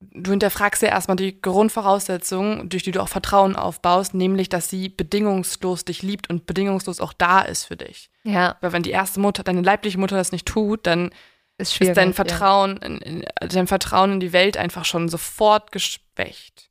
du 0.00 0.30
hinterfragst 0.30 0.82
ja 0.82 0.88
erstmal 0.88 1.16
die 1.16 1.40
Grundvoraussetzung, 1.40 2.68
durch 2.68 2.82
die 2.82 2.90
du 2.90 3.02
auch 3.02 3.08
Vertrauen 3.08 3.54
aufbaust, 3.54 4.14
nämlich, 4.14 4.48
dass 4.48 4.70
sie 4.70 4.88
bedingungslos 4.88 5.84
dich 5.84 6.02
liebt 6.02 6.30
und 6.30 6.46
bedingungslos 6.46 7.00
auch 7.00 7.12
da 7.12 7.42
ist 7.42 7.64
für 7.64 7.76
dich. 7.76 8.10
Ja. 8.24 8.56
Weil 8.60 8.72
wenn 8.72 8.82
die 8.82 8.90
erste 8.90 9.20
Mutter, 9.20 9.42
deine 9.42 9.62
leibliche 9.62 9.98
Mutter 9.98 10.16
das 10.16 10.32
nicht 10.32 10.46
tut, 10.46 10.86
dann 10.86 11.10
Ist 11.58 11.78
ist 11.80 11.96
dein 11.96 12.08
ja. 12.08 12.14
Vertrauen, 12.14 12.78
in, 12.78 12.98
in, 12.98 13.24
dein 13.40 13.66
Vertrauen 13.66 14.12
in 14.12 14.20
die 14.20 14.32
Welt 14.32 14.56
einfach 14.56 14.86
schon 14.86 15.08
sofort 15.10 15.70
geschwächt. 15.70 16.70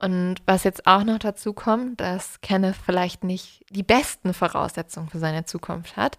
Und 0.00 0.36
was 0.46 0.64
jetzt 0.64 0.86
auch 0.86 1.02
noch 1.02 1.18
dazu 1.18 1.52
kommt, 1.52 2.00
dass 2.00 2.40
Kenneth 2.40 2.76
vielleicht 2.76 3.24
nicht 3.24 3.64
die 3.70 3.82
besten 3.82 4.32
Voraussetzungen 4.32 5.08
für 5.08 5.18
seine 5.18 5.44
Zukunft 5.44 5.96
hat. 5.96 6.18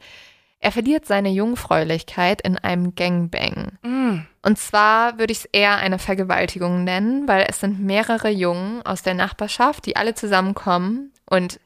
Er 0.62 0.72
verliert 0.72 1.06
seine 1.06 1.30
Jungfräulichkeit 1.30 2.42
in 2.42 2.58
einem 2.58 2.94
Gangbang. 2.96 3.78
Mm. 3.82 4.20
Und 4.42 4.58
zwar 4.58 5.18
würde 5.18 5.32
ich 5.32 5.40
es 5.40 5.46
eher 5.46 5.78
eine 5.78 6.00
Vergewaltigung 6.00 6.84
nennen, 6.84 7.28
weil 7.28 7.46
es 7.48 7.60
sind 7.62 7.80
mehrere 7.80 8.30
Jungen 8.30 8.86
aus 8.86 9.02
der 9.02 9.14
Nachbarschaft, 9.14 9.86
die 9.86 9.96
alle 9.96 10.16
zusammenkommen 10.16 11.14
und 11.30 11.60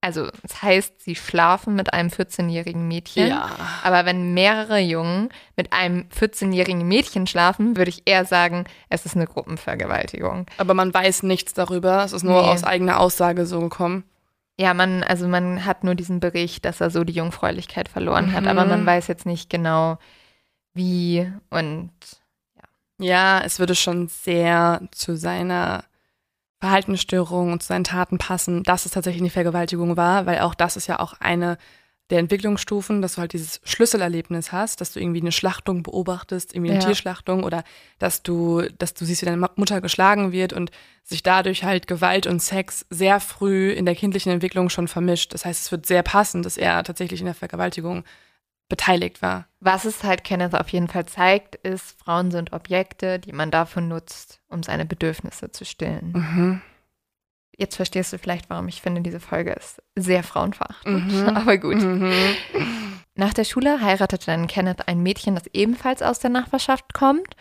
also 0.00 0.28
das 0.42 0.62
heißt, 0.62 1.00
sie 1.00 1.16
schlafen 1.16 1.74
mit 1.74 1.92
einem 1.92 2.08
14-jährigen 2.08 2.86
Mädchen. 2.86 3.28
Ja. 3.28 3.50
Aber 3.82 4.06
wenn 4.06 4.32
mehrere 4.32 4.78
Jungen 4.78 5.28
mit 5.56 5.72
einem 5.72 6.04
14-jährigen 6.16 6.86
Mädchen 6.86 7.26
schlafen, 7.26 7.76
würde 7.76 7.88
ich 7.88 8.02
eher 8.04 8.24
sagen, 8.24 8.64
es 8.90 9.06
ist 9.06 9.16
eine 9.16 9.26
Gruppenvergewaltigung. 9.26 10.46
Aber 10.56 10.74
man 10.74 10.94
weiß 10.94 11.24
nichts 11.24 11.52
darüber. 11.52 12.04
Es 12.04 12.12
ist 12.12 12.22
nur 12.22 12.42
Nee. 12.42 12.48
aus 12.48 12.62
eigener 12.62 13.00
Aussage 13.00 13.44
so 13.44 13.58
gekommen. 13.58 14.04
Ja, 14.60 14.74
man, 14.74 15.04
also 15.04 15.28
man 15.28 15.64
hat 15.64 15.84
nur 15.84 15.94
diesen 15.94 16.18
Bericht, 16.20 16.64
dass 16.64 16.80
er 16.80 16.90
so 16.90 17.04
die 17.04 17.12
Jungfräulichkeit 17.12 17.88
verloren 17.88 18.32
hat, 18.32 18.42
Mhm. 18.42 18.48
aber 18.48 18.64
man 18.64 18.84
weiß 18.84 19.06
jetzt 19.06 19.24
nicht 19.26 19.48
genau, 19.50 19.98
wie 20.74 21.30
und 21.50 21.90
Ja, 23.00 23.40
es 23.44 23.60
würde 23.60 23.76
schon 23.76 24.08
sehr 24.08 24.80
zu 24.90 25.16
seiner 25.16 25.84
Verhaltensstörung 26.60 27.52
und 27.52 27.62
zu 27.62 27.68
seinen 27.68 27.84
Taten 27.84 28.18
passen, 28.18 28.64
dass 28.64 28.84
es 28.86 28.90
tatsächlich 28.92 29.22
eine 29.22 29.30
Vergewaltigung 29.30 29.96
war, 29.96 30.26
weil 30.26 30.40
auch 30.40 30.54
das 30.56 30.76
ist 30.76 30.88
ja 30.88 30.98
auch 30.98 31.14
eine 31.20 31.58
der 32.10 32.18
Entwicklungsstufen, 32.20 33.02
dass 33.02 33.14
du 33.14 33.20
halt 33.20 33.32
dieses 33.34 33.60
Schlüsselerlebnis 33.64 34.50
hast, 34.50 34.80
dass 34.80 34.92
du 34.92 35.00
irgendwie 35.00 35.20
eine 35.20 35.32
Schlachtung 35.32 35.82
beobachtest, 35.82 36.54
irgendwie 36.54 36.70
eine 36.70 36.80
Ja. 36.80 36.86
Tierschlachtung 36.86 37.44
oder 37.44 37.64
dass 37.98 38.22
du, 38.22 38.62
dass 38.78 38.94
du 38.94 39.04
siehst, 39.04 39.22
wie 39.22 39.26
deine 39.26 39.48
Mutter 39.56 39.80
geschlagen 39.80 40.32
wird 40.32 40.52
und 40.54 40.70
sich 41.04 41.22
dadurch 41.22 41.64
halt 41.64 41.86
Gewalt 41.86 42.26
und 42.26 42.40
Sex 42.40 42.86
sehr 42.90 43.20
früh 43.20 43.70
in 43.72 43.84
der 43.86 43.94
kindlichen 43.94 44.32
Entwicklung 44.32 44.70
schon 44.70 44.88
vermischt. 44.88 45.34
Das 45.34 45.44
heißt, 45.44 45.66
es 45.66 45.70
wird 45.72 45.86
sehr 45.86 46.02
passend, 46.02 46.46
dass 46.46 46.56
er 46.56 46.82
tatsächlich 46.82 47.20
in 47.20 47.26
der 47.26 47.34
Vergewaltigung 47.34 48.04
beteiligt 48.70 49.22
war. 49.22 49.46
was 49.60 49.84
es 49.86 50.04
halt 50.04 50.24
Kenneth 50.24 50.54
auf 50.54 50.68
jeden 50.68 50.88
Fall 50.88 51.06
zeigt, 51.06 51.54
ist, 51.56 51.98
Frauen 51.98 52.30
sind 52.30 52.52
Objekte, 52.52 53.18
die 53.18 53.32
man 53.32 53.50
dafür 53.50 53.80
nutzt, 53.82 54.40
um 54.48 54.62
seine 54.62 54.84
Bedürfnisse 54.84 55.50
zu 55.50 55.64
stillen. 55.64 56.12
Mhm. 56.12 56.60
Jetzt 57.58 57.74
verstehst 57.74 58.12
du 58.12 58.18
vielleicht, 58.18 58.48
warum 58.48 58.68
ich 58.68 58.80
finde, 58.80 59.00
diese 59.00 59.18
Folge 59.18 59.50
ist 59.50 59.82
sehr 59.96 60.22
frauenverachtend. 60.22 61.12
Mhm. 61.12 61.28
Aber 61.36 61.58
gut. 61.58 61.76
Mhm. 61.76 62.12
Nach 63.16 63.34
der 63.34 63.42
Schule 63.42 63.80
heiratete 63.80 64.26
dann 64.26 64.46
Kenneth 64.46 64.86
ein 64.86 65.02
Mädchen, 65.02 65.34
das 65.34 65.48
ebenfalls 65.52 66.00
aus 66.00 66.20
der 66.20 66.30
Nachbarschaft 66.30 66.94
kommt. 66.94 67.34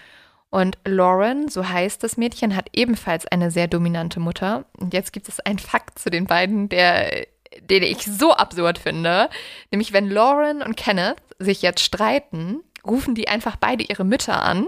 Und 0.49 0.80
Lauren, 0.86 1.49
so 1.49 1.70
heißt 1.70 2.03
das 2.03 2.18
Mädchen, 2.18 2.55
hat 2.55 2.70
ebenfalls 2.74 3.28
eine 3.28 3.51
sehr 3.51 3.68
dominante 3.68 4.20
Mutter. 4.20 4.65
Und 4.78 4.95
jetzt 4.95 5.13
gibt 5.13 5.30
es 5.30 5.39
einen 5.39 5.59
Fakt 5.59 5.99
zu 5.99 6.09
den 6.09 6.26
beiden, 6.26 6.68
der, 6.68 7.28
den 7.61 7.84
ich 7.84 8.03
so 8.03 8.34
absurd 8.34 8.80
finde. 8.80 9.30
Nämlich, 9.70 9.93
wenn 9.93 10.09
Lauren 10.09 10.63
und 10.63 10.76
Kenneth 10.78 11.22
sich 11.38 11.61
jetzt 11.61 11.82
streiten, 11.82 12.61
rufen 12.84 13.13
die 13.13 13.28
einfach 13.28 13.55
beide 13.57 13.84
ihre 13.84 14.03
Mütter 14.03 14.41
an. 14.41 14.65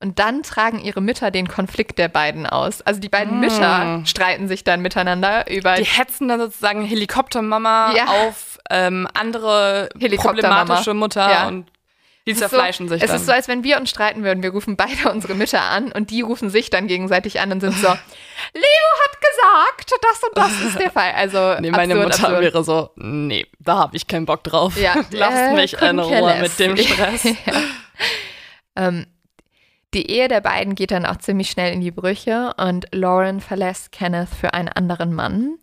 Und 0.00 0.20
dann 0.20 0.44
tragen 0.44 0.78
ihre 0.78 1.00
Mütter 1.00 1.32
den 1.32 1.48
Konflikt 1.48 1.98
der 1.98 2.06
beiden 2.08 2.46
aus. 2.46 2.82
Also 2.82 3.00
die 3.00 3.08
beiden 3.08 3.38
Mm. 3.38 3.40
Mütter 3.40 4.02
streiten 4.04 4.46
sich 4.46 4.62
dann 4.62 4.80
miteinander 4.80 5.50
über 5.50 5.74
Die 5.74 5.84
hetzen 5.84 6.28
dann 6.28 6.38
sozusagen 6.38 6.84
Helikoptermama 6.84 7.94
Ja. 7.96 8.04
auf 8.06 8.58
ähm, 8.70 9.08
andere 9.14 9.88
Helikoptermama. 9.98 10.56
problematische 10.64 10.94
Mutter 10.94 11.28
Ja. 11.28 11.48
und 11.48 11.66
die 12.28 12.32
Es 12.32 12.38
zerfleischen 12.38 12.86
so, 12.88 12.94
sich 12.94 13.02
Es 13.02 13.08
dann. 13.10 13.16
ist 13.18 13.26
so, 13.26 13.32
als 13.32 13.48
wenn 13.48 13.64
wir 13.64 13.78
uns 13.78 13.88
streiten 13.90 14.22
würden. 14.22 14.42
Wir 14.42 14.50
rufen 14.50 14.76
beide 14.76 15.10
unsere 15.10 15.34
Mütter 15.34 15.62
an 15.62 15.90
und 15.90 16.10
die 16.10 16.20
rufen 16.20 16.48
sich 16.50 16.70
dann 16.70 16.86
gegenseitig 16.86 17.40
an 17.40 17.50
und 17.50 17.60
sind 17.60 17.74
so, 17.76 17.88
Leo 18.54 18.90
hat 19.04 19.20
gesagt, 19.20 19.92
das 20.02 20.22
und 20.22 20.36
das 20.36 20.60
ist 20.60 20.78
der 20.78 20.90
Fall. 20.92 21.10
Also 21.16 21.56
nee, 21.60 21.70
meine 21.72 21.94
absurd, 21.94 22.08
Mutter 22.12 22.24
absurd. 22.28 22.40
wäre 22.42 22.62
so, 22.64 22.90
nee, 22.96 23.46
da 23.58 23.78
habe 23.78 23.96
ich 23.96 24.06
keinen 24.06 24.26
Bock 24.26 24.44
drauf. 24.44 24.76
Ja, 24.80 24.94
Lasst 25.10 25.36
äh, 25.38 25.54
mich 25.54 25.72
in 25.82 25.98
Ruhe 25.98 26.36
mit 26.40 26.56
dem 26.60 26.76
Stress. 26.76 27.24
ja. 27.24 27.32
ähm, 28.76 29.06
die 29.94 30.10
Ehe 30.10 30.28
der 30.28 30.40
beiden 30.40 30.74
geht 30.74 30.90
dann 30.90 31.06
auch 31.06 31.16
ziemlich 31.16 31.50
schnell 31.50 31.72
in 31.72 31.80
die 31.80 31.90
Brüche 31.90 32.54
und 32.58 32.86
Lauren 32.94 33.40
verlässt 33.40 33.92
Kenneth 33.92 34.28
für 34.28 34.52
einen 34.52 34.68
anderen 34.68 35.14
Mann. 35.14 35.58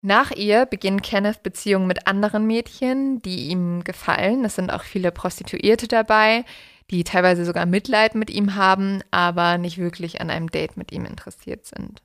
Nach 0.00 0.30
ihr 0.30 0.66
beginnt 0.66 1.02
Kenneth 1.02 1.42
Beziehungen 1.42 1.86
mit 1.86 2.06
anderen 2.06 2.46
Mädchen, 2.46 3.20
die 3.22 3.48
ihm 3.48 3.84
gefallen. 3.84 4.44
Es 4.44 4.54
sind 4.54 4.72
auch 4.72 4.82
viele 4.82 5.10
Prostituierte 5.10 5.88
dabei, 5.88 6.44
die 6.90 7.04
teilweise 7.04 7.44
sogar 7.44 7.66
Mitleid 7.66 8.14
mit 8.14 8.30
ihm 8.30 8.54
haben, 8.54 9.02
aber 9.10 9.58
nicht 9.58 9.78
wirklich 9.78 10.20
an 10.20 10.30
einem 10.30 10.50
Date 10.50 10.76
mit 10.76 10.92
ihm 10.92 11.04
interessiert 11.04 11.66
sind. 11.66 12.02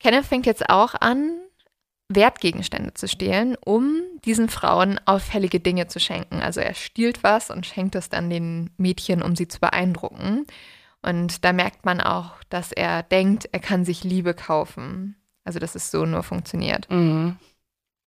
Kenneth 0.00 0.24
fängt 0.26 0.46
jetzt 0.46 0.68
auch 0.70 0.94
an, 0.94 1.38
Wertgegenstände 2.14 2.94
zu 2.94 3.08
stehlen, 3.08 3.56
um 3.64 4.02
diesen 4.24 4.48
Frauen 4.48 5.00
auffällige 5.04 5.60
Dinge 5.60 5.88
zu 5.88 6.00
schenken. 6.00 6.40
Also 6.40 6.60
er 6.60 6.74
stiehlt 6.74 7.22
was 7.22 7.50
und 7.50 7.66
schenkt 7.66 7.94
es 7.94 8.08
dann 8.08 8.30
den 8.30 8.70
Mädchen, 8.76 9.22
um 9.22 9.36
sie 9.36 9.48
zu 9.48 9.60
beeindrucken. 9.60 10.46
Und 11.02 11.44
da 11.44 11.52
merkt 11.52 11.84
man 11.84 12.00
auch, 12.00 12.34
dass 12.48 12.72
er 12.72 13.02
denkt, 13.02 13.48
er 13.52 13.60
kann 13.60 13.84
sich 13.84 14.04
Liebe 14.04 14.34
kaufen. 14.34 15.16
Also 15.44 15.58
dass 15.58 15.74
es 15.74 15.90
so 15.90 16.06
nur 16.06 16.22
funktioniert. 16.22 16.88
Mhm. 16.90 17.36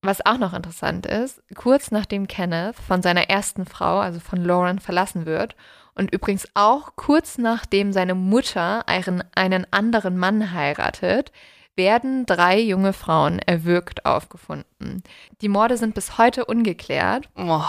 Was 0.02 0.24
auch 0.24 0.38
noch 0.38 0.54
interessant 0.54 1.04
ist, 1.04 1.42
kurz 1.54 1.90
nachdem 1.90 2.26
Kenneth 2.26 2.74
von 2.74 3.02
seiner 3.02 3.28
ersten 3.28 3.66
Frau, 3.66 3.98
also 3.98 4.18
von 4.18 4.42
Lauren, 4.42 4.78
verlassen 4.78 5.26
wird 5.26 5.54
und 5.94 6.12
übrigens 6.12 6.48
auch 6.54 6.96
kurz 6.96 7.36
nachdem 7.36 7.92
seine 7.92 8.14
Mutter 8.14 8.88
einen, 8.88 9.22
einen 9.34 9.70
anderen 9.70 10.16
Mann 10.16 10.52
heiratet, 10.52 11.32
werden 11.76 12.26
drei 12.26 12.60
junge 12.60 12.92
Frauen 12.92 13.38
erwürgt 13.38 14.04
aufgefunden. 14.04 15.02
Die 15.40 15.48
Morde 15.48 15.76
sind 15.76 15.94
bis 15.94 16.18
heute 16.18 16.44
ungeklärt. 16.44 17.28
Oh. 17.36 17.64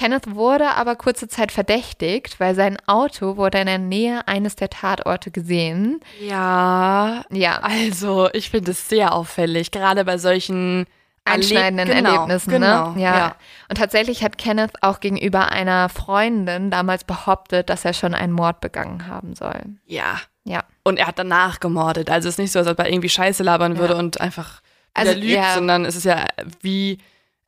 Kenneth 0.00 0.34
wurde 0.34 0.70
aber 0.76 0.96
kurze 0.96 1.28
Zeit 1.28 1.52
verdächtigt, 1.52 2.40
weil 2.40 2.54
sein 2.54 2.78
Auto 2.86 3.36
wurde 3.36 3.58
in 3.58 3.66
der 3.66 3.78
Nähe 3.78 4.26
eines 4.26 4.56
der 4.56 4.70
Tatorte 4.70 5.30
gesehen. 5.30 6.00
Ja, 6.22 7.22
Ja, 7.30 7.58
also 7.58 8.30
ich 8.32 8.48
finde 8.48 8.70
es 8.70 8.88
sehr 8.88 9.12
auffällig, 9.12 9.70
gerade 9.70 10.06
bei 10.06 10.16
solchen 10.16 10.86
einschneidenden 11.26 11.88
genau, 11.88 12.14
Erlebnissen. 12.14 12.50
Genau, 12.50 12.92
ne? 12.92 13.02
ja. 13.02 13.36
Und 13.68 13.76
tatsächlich 13.76 14.24
hat 14.24 14.38
Kenneth 14.38 14.82
auch 14.82 15.00
gegenüber 15.00 15.50
einer 15.52 15.88
Freundin 15.88 16.70
damals 16.70 17.04
behauptet, 17.04 17.68
dass 17.68 17.84
er 17.84 17.92
schon 17.92 18.14
einen 18.14 18.32
Mord 18.32 18.60
begangen 18.60 19.06
haben 19.06 19.34
soll. 19.34 19.60
Ja. 19.84 20.16
Ja. 20.44 20.64
Und 20.84 20.98
er 20.98 21.06
hat 21.06 21.18
danach 21.18 21.60
gemordet. 21.60 22.10
Also 22.10 22.28
es 22.28 22.34
ist 22.34 22.38
nicht 22.38 22.52
so, 22.52 22.58
als 22.58 22.68
ob 22.68 22.78
er 22.78 22.88
irgendwie 22.88 23.08
Scheiße 23.08 23.42
labern 23.42 23.78
würde 23.78 23.94
Ja. 23.94 23.98
und 23.98 24.20
einfach 24.20 24.60
Also, 24.94 25.12
lügt, 25.12 25.24
ja. 25.32 25.54
sondern 25.54 25.84
es 25.84 25.96
ist 25.96 26.04
ja 26.04 26.26
wie, 26.62 26.98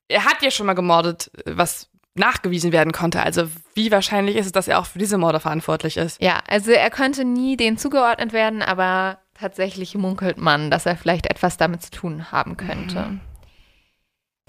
er 0.08 0.24
hat 0.24 0.42
ja 0.42 0.50
schon 0.50 0.66
mal 0.66 0.74
gemordet, 0.74 1.30
was 1.46 1.88
nachgewiesen 2.14 2.72
werden 2.72 2.92
konnte. 2.92 3.22
Also 3.22 3.48
wie 3.74 3.90
wahrscheinlich 3.90 4.36
ist 4.36 4.46
es, 4.46 4.52
dass 4.52 4.68
er 4.68 4.78
auch 4.78 4.86
für 4.86 4.98
diese 4.98 5.16
Morde 5.16 5.40
verantwortlich 5.40 5.96
ist? 5.96 6.20
Ja, 6.22 6.40
also 6.48 6.70
er 6.70 6.90
könnte 6.90 7.24
nie 7.24 7.56
denen 7.56 7.78
zugeordnet 7.78 8.32
werden, 8.34 8.60
aber 8.62 9.18
tatsächlich 9.34 9.94
munkelt 9.94 10.36
man, 10.36 10.70
dass 10.70 10.84
er 10.84 10.96
vielleicht 10.96 11.26
etwas 11.26 11.56
damit 11.56 11.82
zu 11.82 11.90
tun 11.90 12.30
haben 12.30 12.56
könnte. 12.58 13.00
Mhm. 13.00 13.20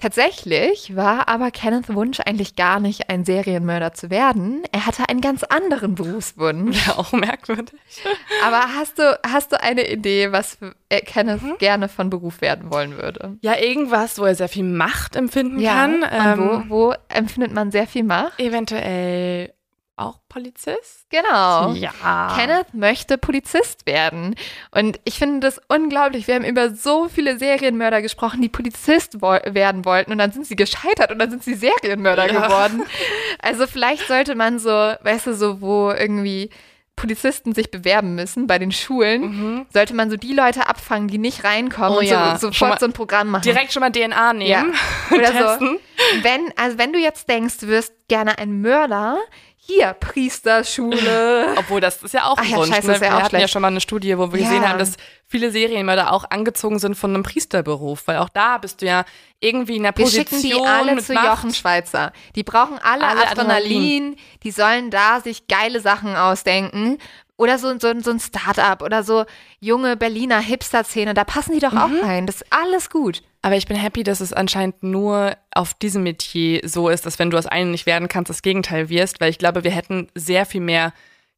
Tatsächlich 0.04 0.94
war 0.94 1.28
aber 1.30 1.50
Kenneths 1.50 1.88
Wunsch 1.94 2.20
eigentlich 2.20 2.56
gar 2.56 2.78
nicht, 2.78 3.08
ein 3.08 3.24
Serienmörder 3.24 3.94
zu 3.94 4.10
werden. 4.10 4.62
Er 4.70 4.84
hatte 4.84 5.08
einen 5.08 5.22
ganz 5.22 5.44
anderen 5.44 5.94
Berufswunsch. 5.94 6.86
Ja, 6.86 6.98
auch 6.98 7.12
merkwürdig. 7.12 7.74
Aber 8.44 8.58
hast 8.76 8.98
du, 8.98 9.18
hast 9.26 9.52
du 9.52 9.62
eine 9.62 9.90
Idee, 9.90 10.30
was 10.30 10.58
er 10.90 11.00
Kenneth 11.00 11.40
Mhm. 11.42 11.56
gerne 11.58 11.88
von 11.88 12.10
Beruf 12.10 12.42
werden 12.42 12.70
wollen 12.70 12.98
würde? 12.98 13.38
Ja, 13.40 13.56
irgendwas, 13.58 14.18
wo 14.18 14.24
er 14.26 14.34
sehr 14.34 14.50
viel 14.50 14.64
Macht 14.64 15.16
empfinden 15.16 15.64
kann. 15.64 16.02
und 16.02 16.08
Ähm, 16.12 16.38
wo, 16.68 16.90
wo 16.90 16.94
empfindet 17.08 17.54
man 17.54 17.70
sehr 17.70 17.86
viel 17.86 18.04
Macht? 18.04 18.38
Eventuell 18.38 19.54
auch 19.96 20.18
Polizist? 20.28 21.06
Genau. 21.10 21.72
Ja. 21.72 22.34
Kenneth 22.36 22.74
möchte 22.74 23.16
Polizist 23.18 23.86
werden. 23.86 24.34
Und 24.72 24.98
ich 25.04 25.18
finde 25.18 25.40
das 25.40 25.60
unglaublich. 25.68 26.26
Wir 26.26 26.34
haben 26.34 26.44
über 26.44 26.70
so 26.70 27.08
viele 27.08 27.38
Serienmörder 27.38 28.02
gesprochen, 28.02 28.42
die 28.42 28.48
Polizist 28.48 29.22
wo 29.22 29.28
werden 29.28 29.84
wollten. 29.84 30.10
Und 30.12 30.18
dann 30.18 30.32
sind 30.32 30.46
sie 30.46 30.56
gescheitert 30.56 31.12
und 31.12 31.18
dann 31.20 31.30
sind 31.30 31.44
sie 31.44 31.54
Serienmörder 31.54 32.32
Ja. 32.32 32.46
geworden. 32.46 32.82
Also 33.40 33.66
vielleicht 33.66 34.06
sollte 34.08 34.34
man 34.34 34.58
so, 34.58 34.70
weißt 34.70 35.26
du, 35.26 35.34
so, 35.34 35.60
wo 35.60 35.90
irgendwie 35.90 36.50
Polizisten 36.96 37.52
sich 37.54 37.70
bewerben 37.70 38.14
müssen 38.14 38.46
bei 38.46 38.58
den 38.58 38.70
Schulen, 38.72 39.22
Mhm. 39.22 39.66
sollte 39.72 39.94
man 39.94 40.10
so 40.10 40.16
die 40.16 40.32
Leute 40.32 40.68
abfangen, 40.68 41.08
die 41.08 41.18
nicht 41.18 41.42
reinkommen 41.44 41.96
Oh 41.96 41.98
und 41.98 42.04
ja. 42.06 42.36
so, 42.38 42.46
mal 42.48 42.52
sofort 42.52 42.80
so 42.80 42.86
ein 42.86 42.92
Programm 42.92 43.30
machen. 43.30 43.42
Direkt 43.42 43.72
schon 43.72 43.80
mal 43.80 43.90
DNA 43.90 44.32
nehmen. 44.32 44.48
Ja. 44.48 44.64
Oder 45.16 45.58
so. 45.58 45.76
Wenn, 46.22 46.52
also 46.56 46.78
wenn 46.78 46.92
du 46.92 46.98
jetzt 47.00 47.28
denkst, 47.28 47.58
du 47.58 47.66
wirst 47.66 47.92
gerne 48.08 48.38
ein 48.38 48.60
Mörder, 48.60 49.18
hier, 49.66 49.94
Priesterschule. 49.94 51.54
Obwohl, 51.58 51.80
das 51.80 52.02
ist 52.02 52.12
ja 52.14 52.24
auch 52.26 52.36
Ach 52.38 52.42
ein 52.44 52.50
ja, 52.50 52.56
Wunsch. 52.58 52.68
scheiße, 52.74 52.86
ne? 52.88 52.94
ist 52.94 53.00
ja 53.02 53.08
Wir 53.10 53.16
auch 53.16 53.22
hatten 53.22 53.34
ja 53.36 53.38
schlecht. 53.40 53.52
schon 53.52 53.62
mal 53.62 53.68
eine 53.68 53.80
Studie, 53.80 54.16
wo 54.18 54.32
wir 54.32 54.40
Ja. 54.40 54.46
gesehen 54.48 54.68
haben, 54.68 54.78
dass 54.78 54.94
viele 55.26 55.50
Serienmörder 55.50 56.12
auch 56.12 56.24
angezogen 56.30 56.78
sind 56.78 56.94
von 56.96 57.14
einem 57.14 57.22
Priesterberuf. 57.22 58.06
Weil 58.06 58.18
auch 58.18 58.28
da 58.28 58.58
bist 58.58 58.82
du 58.82 58.86
ja 58.86 59.04
irgendwie 59.40 59.76
in 59.76 59.82
der 59.84 59.96
Wir 59.96 60.04
Position 60.04 60.40
schicken 60.40 60.60
die 60.60 60.66
alle 60.66 60.98
zu 61.02 61.12
Macht. 61.14 61.26
Jochen 61.26 61.54
Schweizer. 61.54 62.12
Die 62.34 62.42
brauchen 62.42 62.78
alle, 62.82 63.04
Alle 63.06 63.28
Adrenalin. 63.30 64.16
Die 64.42 64.50
sollen 64.50 64.90
da 64.90 65.20
sich 65.20 65.48
geile 65.48 65.80
Sachen 65.80 66.14
ausdenken. 66.16 66.98
Oder 67.36 67.58
so, 67.58 67.76
so, 67.80 67.92
so 68.00 68.10
ein 68.10 68.20
Start-up 68.20 68.80
oder 68.82 69.02
so 69.02 69.24
junge 69.58 69.96
Berliner 69.96 70.38
Hipster-Szene. 70.38 71.14
Da 71.14 71.24
passen 71.24 71.52
die 71.52 71.58
doch 71.58 71.72
Mhm. 71.72 71.78
auch 71.78 72.06
rein. 72.06 72.26
Das 72.26 72.36
ist 72.36 72.46
alles 72.50 72.90
gut. 72.90 73.22
Aber 73.44 73.56
ich 73.56 73.66
bin 73.66 73.76
happy, 73.76 74.04
dass 74.04 74.22
es 74.22 74.32
anscheinend 74.32 74.82
nur 74.82 75.36
auf 75.54 75.74
diesem 75.74 76.02
Metier 76.02 76.66
so 76.66 76.88
ist, 76.88 77.04
dass 77.04 77.18
wenn 77.18 77.28
du 77.28 77.36
aus 77.36 77.44
einem 77.44 77.72
nicht 77.72 77.84
werden 77.84 78.08
kannst, 78.08 78.30
das 78.30 78.40
Gegenteil 78.40 78.88
wirst, 78.88 79.20
weil 79.20 79.28
ich 79.28 79.36
glaube, 79.36 79.64
wir 79.64 79.70
hätten 79.70 80.08
sehr 80.14 80.46
viel 80.46 80.62
mehr 80.62 80.94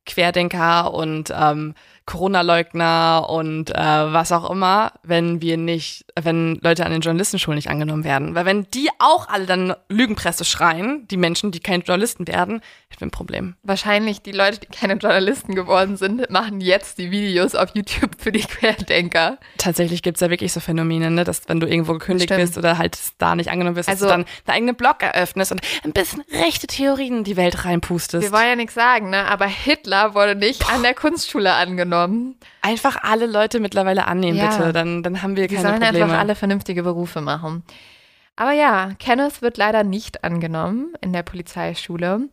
Querdenker 0.06 0.94
und 0.94 1.34
ähm, 1.36 1.74
Corona-Leugner 2.06 3.26
und 3.28 3.70
äh, 3.70 3.74
was 3.76 4.30
auch 4.32 4.48
immer, 4.50 4.92
wenn 5.02 5.42
wir 5.42 5.56
nicht, 5.56 6.06
wenn 6.20 6.58
Leute 6.62 6.86
an 6.86 6.92
den 6.92 7.00
Journalistenschulen 7.00 7.56
nicht 7.56 7.68
angenommen 7.68 8.04
werden. 8.04 8.34
Weil 8.34 8.44
wenn 8.46 8.66
die 8.70 8.88
auch 8.98 9.28
alle 9.28 9.46
dann 9.46 9.74
Lügenpresse 9.88 10.44
schreien, 10.44 11.06
die 11.08 11.16
Menschen, 11.16 11.50
die 11.50 11.60
keine 11.60 11.82
Journalisten 11.82 12.28
werden, 12.28 12.60
ich 12.90 12.98
bin 12.98 13.08
ein 13.08 13.10
Problem. 13.10 13.56
Wahrscheinlich 13.64 14.22
die 14.22 14.30
Leute, 14.32 14.60
die 14.60 14.68
keine 14.68 14.94
Journalisten 14.94 15.54
geworden 15.56 15.96
sind, 15.96 16.30
machen 16.30 16.60
jetzt 16.60 16.98
die 16.98 17.10
Videos 17.10 17.54
auf 17.56 17.70
YouTube 17.74 18.12
für 18.18 18.30
die 18.30 18.40
Querdenker. 18.40 19.38
Tatsächlich 19.58 20.02
gibt's 20.02 20.20
ja 20.20 20.30
wirklich 20.30 20.52
so 20.52 20.60
Phänomene, 20.60 21.10
ne, 21.10 21.24
dass 21.24 21.48
wenn 21.48 21.58
du 21.58 21.66
irgendwo 21.66 21.92
gekündigt 21.94 22.30
Stimmt. 22.30 22.40
bist 22.40 22.56
oder 22.56 22.78
halt 22.78 22.96
da 23.18 23.34
nicht 23.34 23.50
angenommen 23.50 23.76
wirst, 23.76 23.88
Also- 23.88 24.06
dass 24.06 24.14
du 24.14 24.18
dann 24.22 24.26
deinen 24.44 24.56
eigenen 24.56 24.76
Blog 24.76 25.02
eröffnest 25.02 25.50
und 25.50 25.60
ein 25.82 25.92
bisschen 25.92 26.22
rechte 26.30 26.68
Theorien 26.68 27.18
in 27.18 27.24
die 27.24 27.36
Welt 27.36 27.64
reinpustest. 27.64 28.22
Wir 28.22 28.32
wollen 28.32 28.48
ja 28.48 28.56
nichts 28.56 28.74
sagen, 28.74 29.10
ne? 29.10 29.26
aber 29.26 29.46
Hitler 29.46 30.14
wurde 30.14 30.36
nicht 30.36 30.70
an 30.70 30.82
der 30.82 30.94
Kunstschule 30.94 31.52
angenommen. 31.52 31.95
Einfach 32.62 33.02
alle 33.02 33.26
Leute 33.26 33.60
mittlerweile 33.60 34.06
annehmen, 34.06 34.38
Ja. 34.38 34.48
bitte. 34.48 34.72
Dann, 34.72 35.02
dann 35.02 35.22
haben 35.22 35.36
wir 35.36 35.48
Die 35.48 35.54
keine 35.54 35.68
sollen 35.68 35.80
Probleme. 35.82 36.04
einfach 36.04 36.18
alle 36.18 36.34
vernünftige 36.34 36.82
Berufe 36.82 37.20
machen. 37.20 37.64
Aber 38.36 38.52
ja, 38.52 38.90
Kenneth 38.98 39.40
wird 39.42 39.56
leider 39.56 39.82
nicht 39.82 40.22
angenommen 40.24 40.92
in 41.00 41.12
der 41.12 41.22
Polizeischule. 41.22 42.28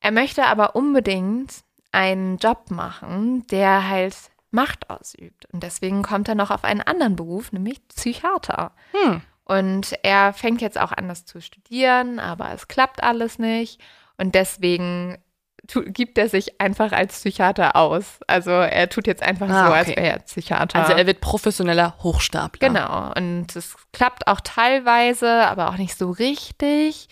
Er 0.00 0.10
möchte 0.10 0.44
aber 0.46 0.74
unbedingt 0.76 1.52
einen 1.92 2.38
Job 2.38 2.70
machen, 2.70 3.46
der 3.48 3.88
halt 3.88 4.16
Macht 4.50 4.90
ausübt. 4.90 5.46
Und 5.52 5.62
deswegen 5.62 6.02
kommt 6.02 6.28
er 6.28 6.34
noch 6.34 6.50
auf 6.50 6.64
einen 6.64 6.80
anderen 6.80 7.14
Beruf, 7.16 7.52
nämlich 7.52 7.86
Psychiater. 7.88 8.72
Hm. 8.92 9.20
Und 9.44 9.94
er 10.02 10.32
fängt 10.32 10.60
jetzt 10.60 10.78
auch 10.78 10.92
an, 10.92 11.08
das 11.08 11.24
zu 11.24 11.40
studieren, 11.40 12.18
aber 12.18 12.52
es 12.52 12.66
klappt 12.68 13.02
alles 13.02 13.38
nicht. 13.38 13.80
Und 14.18 14.34
deswegen 14.34 15.18
tu, 15.66 15.82
gibt 15.82 16.18
er 16.18 16.28
sich 16.28 16.60
einfach 16.60 16.92
als 16.92 17.14
Psychiater 17.20 17.76
aus. 17.76 18.18
Also 18.26 18.50
er 18.50 18.88
tut 18.88 19.06
jetzt 19.06 19.22
einfach 19.22 19.48
Ah, 19.48 19.66
so, 19.66 19.72
als 19.72 19.88
okay. 19.88 19.96
wäre 19.96 20.08
er 20.14 20.18
Psychiater. 20.20 20.78
Also 20.78 20.92
er 20.92 21.06
wird 21.06 21.20
professioneller 21.20 21.96
Hochstapler. 22.02 22.68
Genau. 22.68 23.12
Und 23.16 23.54
es 23.56 23.76
klappt 23.92 24.26
auch 24.26 24.40
teilweise, 24.40 25.30
aber 25.46 25.68
auch 25.68 25.76
nicht 25.76 25.96
so 25.96 26.10
richtig. 26.10 27.08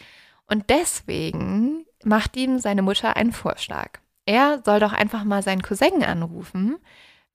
Und 0.46 0.70
deswegen 0.70 1.86
macht 2.04 2.36
ihm 2.36 2.58
seine 2.58 2.82
Mutter 2.82 3.16
einen 3.16 3.32
Vorschlag. 3.32 3.98
Er 4.26 4.62
soll 4.64 4.80
doch 4.80 4.92
einfach 4.92 5.24
mal 5.24 5.42
seinen 5.42 5.62
Cousin 5.62 6.02
anrufen, 6.04 6.76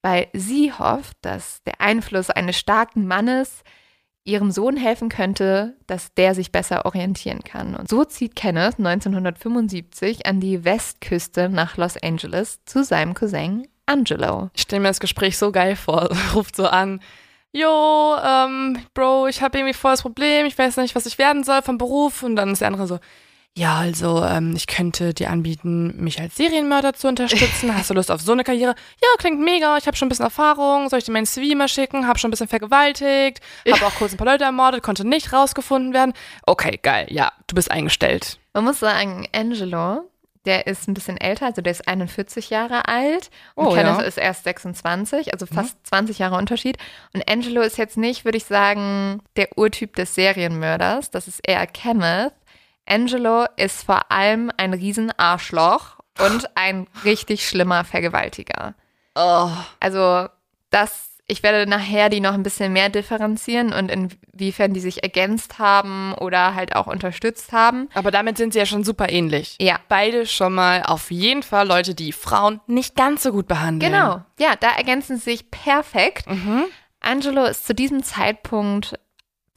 weil 0.02 0.28
sie 0.32 0.72
hofft, 0.72 1.16
dass 1.22 1.62
der 1.64 1.80
Einfluss 1.80 2.30
eines 2.30 2.58
starken 2.58 3.06
Mannes 3.06 3.62
ihrem 4.24 4.50
Sohn 4.50 4.76
helfen 4.76 5.08
könnte, 5.08 5.76
dass 5.86 6.14
der 6.14 6.34
sich 6.34 6.52
besser 6.52 6.84
orientieren 6.84 7.42
kann. 7.42 7.74
Und 7.74 7.88
so 7.88 8.04
zieht 8.04 8.36
Kenneth 8.36 8.78
1975 8.78 10.26
an 10.26 10.40
die 10.40 10.64
Westküste 10.64 11.48
nach 11.48 11.76
Los 11.76 11.96
Angeles 11.96 12.60
zu 12.64 12.84
seinem 12.84 13.14
Cousin 13.14 13.66
Angelo. 13.86 14.50
Ich 14.54 14.62
stelle 14.62 14.80
mir 14.80 14.88
das 14.88 15.00
Gespräch 15.00 15.36
so 15.36 15.50
geil 15.52 15.74
vor. 15.74 16.10
Ruft 16.34 16.56
so 16.56 16.66
an. 16.66 17.00
Jo, 17.52 18.14
ähm, 18.24 18.78
Bro, 18.94 19.26
ich 19.26 19.42
habe 19.42 19.58
irgendwie 19.58 19.74
voll 19.74 19.92
das 19.92 20.02
Problem. 20.02 20.46
Ich 20.46 20.56
weiß 20.56 20.76
nicht, 20.76 20.94
was 20.94 21.06
ich 21.06 21.18
werden 21.18 21.42
soll 21.42 21.62
vom 21.62 21.78
Beruf. 21.78 22.22
Und 22.22 22.36
dann 22.36 22.52
ist 22.52 22.60
der 22.60 22.68
andere 22.68 22.86
so, 22.86 22.98
ja, 23.56 23.76
also, 23.76 24.24
ähm, 24.24 24.54
ich 24.56 24.66
könnte 24.66 25.12
dir 25.12 25.30
anbieten, 25.30 25.94
mich 26.02 26.20
als 26.20 26.36
Serienmörder 26.36 26.94
zu 26.94 27.08
unterstützen. 27.08 27.74
Hast 27.76 27.90
du 27.90 27.94
Lust 27.94 28.10
auf 28.10 28.20
so 28.20 28.32
eine 28.32 28.44
Karriere? 28.44 28.74
Ja, 29.02 29.08
klingt 29.18 29.40
mega. 29.40 29.76
Ich 29.76 29.86
habe 29.86 29.96
schon 29.96 30.06
ein 30.06 30.08
bisschen 30.08 30.24
Erfahrung. 30.24 30.88
Soll 30.88 31.00
ich 31.00 31.04
dir 31.04 31.12
mein 31.12 31.26
CV 31.26 31.56
mal 31.56 31.68
schicken? 31.68 32.06
Habe 32.06 32.18
schon 32.18 32.28
ein 32.28 32.32
bisschen 32.32 32.48
vergewaltigt. 32.48 33.40
Habe 33.70 33.86
auch 33.86 33.94
kurz 33.96 34.12
ein 34.12 34.16
paar 34.16 34.26
Leute 34.28 34.44
ermordet. 34.44 34.82
Konnte 34.82 35.06
nicht 35.06 35.32
rausgefunden 35.32 35.92
werden. 35.92 36.12
Okay, 36.46 36.78
geil. 36.82 37.06
Ja, 37.10 37.32
du 37.48 37.54
bist 37.54 37.70
eingestellt. 37.70 38.38
Man 38.54 38.64
muss 38.64 38.78
sagen, 38.80 39.26
Angelo, 39.32 40.08
der 40.46 40.66
ist 40.66 40.88
ein 40.88 40.94
bisschen 40.94 41.18
älter, 41.18 41.46
also 41.46 41.60
der 41.60 41.72
ist 41.72 41.86
41 41.86 42.48
Jahre 42.50 42.88
alt 42.88 43.30
und 43.54 43.66
Oh, 43.66 43.74
Kenneth 43.74 43.98
ja. 43.98 44.02
ist 44.02 44.16
erst 44.16 44.44
26, 44.44 45.34
also 45.34 45.44
fast 45.44 45.76
20 45.86 46.18
Jahre 46.18 46.36
Unterschied. 46.36 46.78
Und 47.12 47.28
Angelo 47.30 47.60
ist 47.60 47.76
jetzt 47.76 47.98
nicht, 47.98 48.24
würde 48.24 48.38
ich 48.38 48.44
sagen, 48.46 49.20
der 49.36 49.48
Urtyp 49.58 49.94
des 49.96 50.14
Serienmörders, 50.14 51.10
das 51.10 51.28
ist 51.28 51.40
eher 51.46 51.66
Kenneth. 51.66 52.32
Angelo 52.90 53.46
ist 53.56 53.84
vor 53.84 54.10
allem 54.10 54.50
ein 54.56 54.74
Riesenarschloch 54.74 56.00
und 56.18 56.56
ein 56.56 56.88
richtig 57.04 57.48
schlimmer 57.48 57.84
Vergewaltiger. 57.84 58.74
Oh. 59.14 59.48
Also 59.78 60.28
das, 60.70 61.10
ich 61.26 61.42
werde 61.42 61.70
nachher 61.70 62.08
die 62.08 62.20
noch 62.20 62.34
ein 62.34 62.42
bisschen 62.42 62.72
mehr 62.72 62.88
differenzieren 62.88 63.72
und 63.72 63.90
inwiefern 63.90 64.74
die 64.74 64.80
sich 64.80 65.02
ergänzt 65.02 65.58
haben 65.58 66.14
oder 66.14 66.54
halt 66.54 66.74
auch 66.74 66.88
unterstützt 66.88 67.52
haben. 67.52 67.88
Aber 67.94 68.10
damit 68.10 68.36
sind 68.36 68.52
sie 68.52 68.58
ja 68.58 68.66
schon 68.66 68.84
super 68.84 69.08
ähnlich. 69.08 69.56
Ja. 69.60 69.78
Beide 69.88 70.26
schon 70.26 70.54
mal 70.54 70.82
auf 70.82 71.10
jeden 71.10 71.44
Fall 71.44 71.68
Leute, 71.68 71.94
die 71.94 72.12
Frauen 72.12 72.60
nicht 72.66 72.96
ganz 72.96 73.22
so 73.22 73.30
gut 73.30 73.46
behandeln. 73.46 73.92
Genau, 73.92 74.22
ja, 74.38 74.56
da 74.58 74.70
ergänzen 74.76 75.16
sie 75.16 75.30
sich 75.30 75.50
perfekt. 75.50 76.28
Mhm. 76.28 76.64
Angelo 77.00 77.44
ist 77.44 77.66
zu 77.66 77.74
diesem 77.74 78.02
Zeitpunkt 78.02 78.98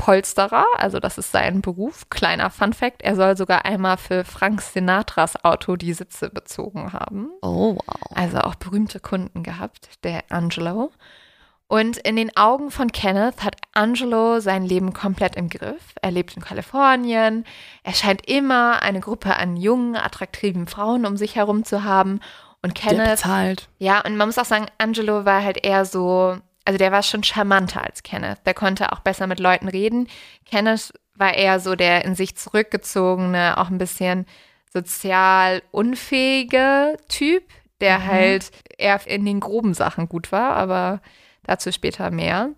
Polsterer, 0.03 0.65
also 0.77 0.99
das 0.99 1.17
ist 1.17 1.31
sein 1.31 1.61
Beruf. 1.61 2.09
Kleiner 2.09 2.49
Fun 2.49 2.73
Fact, 2.73 3.01
er 3.03 3.15
soll 3.15 3.37
sogar 3.37 3.63
einmal 3.63 3.95
für 3.95 4.25
Frank 4.25 4.61
Sinatras 4.61 5.45
Auto 5.45 5.77
die 5.77 5.93
Sitze 5.93 6.29
bezogen 6.29 6.91
haben. 6.91 7.29
Oh, 7.41 7.75
wow. 7.75 8.11
Also 8.13 8.39
auch 8.39 8.55
berühmte 8.55 8.99
Kunden 8.99 9.43
gehabt, 9.43 10.03
der 10.03 10.23
Angelo. 10.29 10.91
Und 11.67 11.97
in 11.97 12.17
den 12.17 12.35
Augen 12.35 12.69
von 12.69 12.91
Kenneth 12.91 13.45
hat 13.45 13.55
Angelo 13.71 14.41
sein 14.41 14.65
Leben 14.65 14.91
komplett 14.91 15.37
im 15.37 15.47
Griff. 15.47 15.95
Er 16.01 16.11
lebt 16.11 16.35
in 16.35 16.43
Kalifornien. 16.43 17.45
Er 17.83 17.93
scheint 17.93 18.27
immer 18.29 18.81
eine 18.83 18.99
Gruppe 18.99 19.37
an 19.37 19.55
jungen, 19.55 19.95
attraktiven 19.95 20.67
Frauen 20.67 21.05
um 21.05 21.15
sich 21.15 21.37
herum 21.37 21.63
zu 21.63 21.85
haben. 21.85 22.19
Und 22.61 22.77
Der 22.77 22.89
Kenneth 22.89 23.09
bezahlt. 23.11 23.69
ja, 23.79 24.01
und 24.05 24.17
man 24.17 24.27
muss 24.27 24.37
auch 24.37 24.45
sagen, 24.45 24.65
Angelo 24.77 25.23
war 25.23 25.41
halt 25.43 25.63
eher 25.65 25.85
so, 25.85 26.37
also 26.65 26.77
der 26.77 26.91
war 26.91 27.03
schon 27.03 27.23
charmanter 27.23 27.83
als 27.83 28.03
Kenneth. 28.03 28.39
Der 28.45 28.53
konnte 28.53 28.91
auch 28.91 28.99
besser 28.99 29.27
mit 29.27 29.39
Leuten 29.39 29.67
reden. 29.67 30.07
Kenneth 30.45 30.93
war 31.15 31.33
eher 31.33 31.59
so 31.59 31.75
der 31.75 32.05
in 32.05 32.15
sich 32.15 32.35
zurückgezogene, 32.35 33.57
auch 33.57 33.69
ein 33.69 33.77
bisschen 33.77 34.25
sozial 34.71 35.61
unfähige 35.71 36.97
Typ, 37.07 37.43
der 37.81 37.99
Mhm. 37.99 38.07
halt 38.07 38.51
eher 38.77 38.99
in 39.05 39.25
den 39.25 39.39
groben 39.39 39.73
Sachen 39.73 40.09
gut 40.09 40.31
war, 40.31 40.55
aber 40.55 41.01
dazu 41.43 41.71
später 41.71 42.09
mehr. 42.11 42.49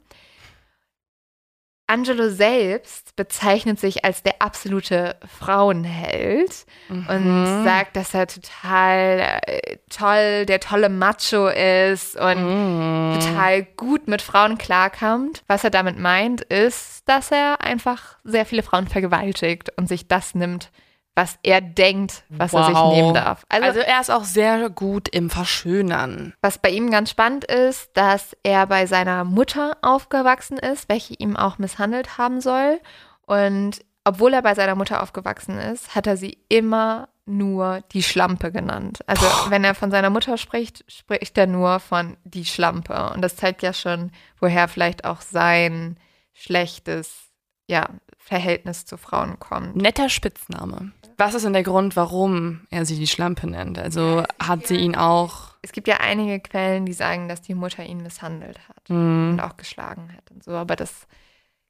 Angelo 1.88 2.30
selbst 2.30 3.16
bezeichnet 3.16 3.80
sich 3.80 4.04
als 4.06 4.24
der 4.24 4.42
absolute 4.42 5.16
Frauenheld 5.28 6.66
und 6.90 7.42
Mhm. 7.44 7.64
sagt, 7.64 7.96
dass 7.96 8.14
er 8.14 8.28
total 8.28 9.40
äh, 9.46 9.78
toll, 9.90 10.46
der 10.46 10.60
tolle 10.60 10.90
Macho 10.90 11.48
ist 11.48 12.16
und 12.20 12.38
Mhm. 12.38 13.14
total 13.14 13.64
gut 13.64 14.08
mit 14.08 14.22
Frauen 14.22 14.58
klarkommt. 14.58 15.44
Was 15.48 15.64
er 15.64 15.70
damit 15.70 16.00
meint, 16.00 16.42
ist, 16.42 17.04
dass 17.08 17.32
er 17.32 17.62
einfach 17.62 18.18
sehr 18.24 18.46
viele 18.46 18.64
Frauen 18.64 18.88
vergewaltigt 18.88 19.72
und 19.78 19.88
sich 19.88 20.08
das 20.08 20.34
nimmt, 20.36 20.72
was 21.16 21.40
er 21.44 21.62
denkt, 21.62 22.24
was 22.30 22.54
er 22.54 22.66
sich 22.66 22.76
Wow. 22.76 22.94
nehmen 22.94 23.14
darf. 23.14 23.44
Also, 23.50 23.66
Also, 23.68 23.80
er 23.80 24.02
ist 24.02 24.12
auch 24.12 24.26
sehr 24.26 24.70
gut 24.70 25.08
im 25.08 25.30
Verschönern. 25.30 26.34
was 26.42 26.58
bei 26.58 26.70
ihm 26.70 26.92
ganz 26.92 27.10
spannend 27.10 27.46
ist, 27.46 27.90
dass 27.96 28.36
er 28.44 28.68
bei 28.68 28.86
seiner 28.86 29.24
Mutter 29.24 29.78
aufgewachsen 29.82 30.58
ist, 30.58 30.90
welche 30.90 31.14
ihm 31.16 31.38
auch 31.38 31.58
misshandelt 31.58 32.18
haben 32.18 32.42
soll. 32.42 32.80
Und 33.26 33.80
obwohl 34.04 34.34
er 34.34 34.42
bei 34.42 34.54
seiner 34.56 34.76
Mutter 34.76 35.02
aufgewachsen 35.02 35.58
ist, 35.58 35.96
hat 35.96 36.06
er 36.06 36.18
sie 36.18 36.38
immer 36.50 37.08
nur 37.26 37.82
die 37.92 38.04
Schlampe 38.04 38.52
genannt. 38.52 39.00
Also 39.08 39.26
wenn 39.50 39.64
er 39.64 39.74
von 39.74 39.90
seiner 39.90 40.12
Mutter 40.12 40.38
spricht, 40.38 40.84
spricht 40.92 41.36
er 41.40 41.48
nur 41.48 41.80
von 41.80 42.18
die 42.24 42.46
Schlampe. 42.46 43.12
Und 43.16 43.22
das 43.24 43.36
zeigt 43.36 43.64
ja 43.64 43.74
schon, 43.74 44.12
woher 44.40 44.68
vielleicht 44.68 45.06
auch 45.06 45.22
sein 45.22 45.98
schlechtes 46.34 47.22
ja, 47.68 47.88
Verhältnis 48.26 48.86
zu 48.86 48.98
Frauen 48.98 49.40
kommt. 49.40 49.76
Netter 49.76 50.10
Spitzname. 50.10 50.92
Was 51.18 51.36
ist 51.36 51.46
denn 51.46 51.54
der 51.54 51.62
Grund, 51.64 51.96
warum 51.96 52.62
er 52.72 52.84
sie 52.86 52.98
die 52.98 53.06
Schlampe 53.08 53.46
nennt? 53.48 53.78
Also 53.78 54.24
hat 54.42 54.66
sie 54.66 54.78
ihn 54.78 54.96
auch. 54.96 55.50
Es 55.62 55.72
gibt 55.72 55.88
ja 55.88 55.98
einige 55.98 56.40
Quellen, 56.40 56.86
die 56.88 56.94
sagen, 56.94 57.30
dass 57.30 57.42
die 57.42 57.54
Mutter 57.54 57.84
ihn 57.86 58.02
misshandelt 58.02 58.60
hat 58.68 58.90
Hm. 58.90 59.30
und 59.34 59.40
auch 59.42 59.58
geschlagen 59.58 60.12
hat 60.18 60.30
und 60.32 60.44
so, 60.44 60.52
aber 60.52 60.76
das 60.76 61.08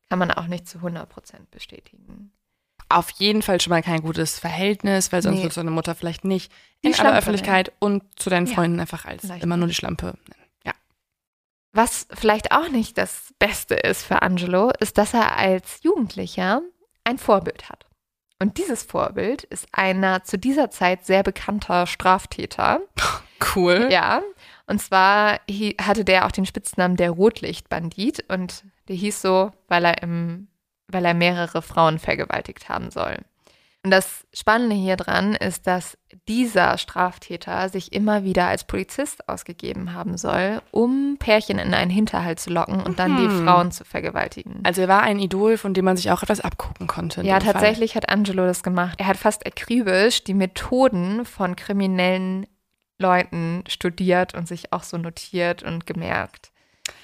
kann 0.10 0.18
man 0.18 0.32
auch 0.32 0.47
nicht 0.47 0.68
zu 0.68 0.78
100 0.80 1.08
Prozent 1.10 1.51
bestätigen. 1.51 2.32
auf 2.88 3.10
jeden 3.12 3.41
Fall 3.41 3.60
schon 3.60 3.72
mal 3.72 3.82
kein 3.82 4.01
gutes 4.01 4.38
Verhältnis, 4.39 5.12
weil 5.12 5.22
sonst 5.24 5.38
Nee. 5.38 5.43
wird 5.43 5.58
deine 5.58 5.72
Mutter 5.72 5.95
vielleicht 5.95 6.24
nicht 6.24 6.51
Die 6.84 6.88
in 6.88 6.93
Schlampe 6.93 7.10
aller 7.12 7.20
Öffentlichkeit 7.20 7.72
und 7.80 8.03
zu 8.16 8.30
deinen 8.30 8.45
Ja. 8.47 8.53
Freunden 8.53 8.80
einfach 8.80 9.06
als 9.06 9.24
immer 9.41 9.58
nur 9.58 9.68
die 9.68 9.74
Schlampe 9.74 10.06
nennen. 10.30 10.45
Was 11.76 12.07
vielleicht 12.13 12.53
auch 12.53 12.69
nicht 12.69 12.97
das 12.97 13.34
Beste 13.38 13.76
ist 13.76 14.03
für 14.03 14.21
Angelo, 14.21 14.71
ist, 14.80 14.97
dass 14.97 15.13
er 15.13 15.38
als 15.38 15.84
Jugendlicher 15.84 16.61
ein 17.03 17.17
Vorbild 17.17 17.67
hat. 17.69 17.86
Und 18.39 18.57
dieses 18.57 18.84
Vorbild 18.84 19.43
ist 19.43 19.67
einer 19.73 20.23
zu 20.23 20.38
dieser 20.38 20.71
Zeit 20.71 21.05
sehr 21.05 21.21
bekannter 21.21 21.86
Straftäter. 21.86 22.82
Cool. 23.53 23.89
Ja, 23.91 24.21
und 24.65 24.82
zwar 24.82 25.41
hatte 25.82 26.05
der 26.05 26.26
auch 26.26 26.32
den 26.32 26.45
Spitznamen 26.45 26.95
der 26.95 27.11
Rotlichtbandit 27.11 28.23
und 28.30 28.63
der 28.88 28.95
hieß 28.95 29.21
so, 29.21 29.51
weil 29.67 29.84
er 29.84 30.01
im, 30.01 30.47
weil 30.88 31.03
er 31.03 31.13
mehrere 31.13 31.61
Frauen 31.61 31.99
vergewaltigt 31.99 32.69
haben 32.69 32.91
soll. 32.91 33.17
Und 33.84 33.91
das 33.91 34.26
Spannende 34.34 34.76
hier 34.76 34.95
dran 34.95 35.36
ist, 35.36 35.67
dass 35.67 35.97
dieser 36.28 36.78
Straftäter 36.78 37.70
sich 37.70 37.93
immer 37.93 38.24
wieder 38.24 38.47
als 38.47 38.63
Polizist 38.63 39.28
ausgegeben 39.30 39.93
haben 39.93 40.18
soll, 40.18 40.61
um 40.72 41.18
Pärchen 41.20 41.59
in 41.59 41.74
einen 41.74 41.91
Hinterhalt 41.91 42.39
zu 42.39 42.49
locken 42.49 42.80
und 42.82 42.99
dann 42.99 43.18
die 43.18 43.28
Mhm. 43.28 43.45
Frauen 43.45 43.72
zu 43.72 43.86
vergewaltigen. 43.86 44.59
Also 44.63 44.82
er 44.82 44.88
war 44.88 45.01
ein 45.03 45.20
Idol, 45.20 45.57
von 45.57 45.74
dem 45.74 45.86
man 45.86 45.97
sich 45.97 46.11
auch 46.11 46.24
etwas 46.24 46.41
abgucken 46.41 46.88
konnte. 46.88 47.22
Ja, 47.24 47.39
dem 47.39 47.43
Fall. 47.45 47.53
tatsächlich 47.53 47.95
hat 47.95 48.09
Angelo 48.09 48.45
das 48.45 48.63
gemacht. 48.63 48.95
Er 48.99 49.07
hat 49.07 49.18
fast 49.18 49.45
akribisch 49.45 50.24
die 50.24 50.34
Methoden 50.34 51.26
von 51.26 51.55
kriminellen 51.55 52.47
Leuten 52.99 53.63
studiert 53.68 54.34
und 54.36 54.47
sich 54.47 54.72
auch 54.72 54.84
so 54.84 54.97
notiert 54.97 55.63
und 55.63 55.86
gemerkt. 55.86 56.51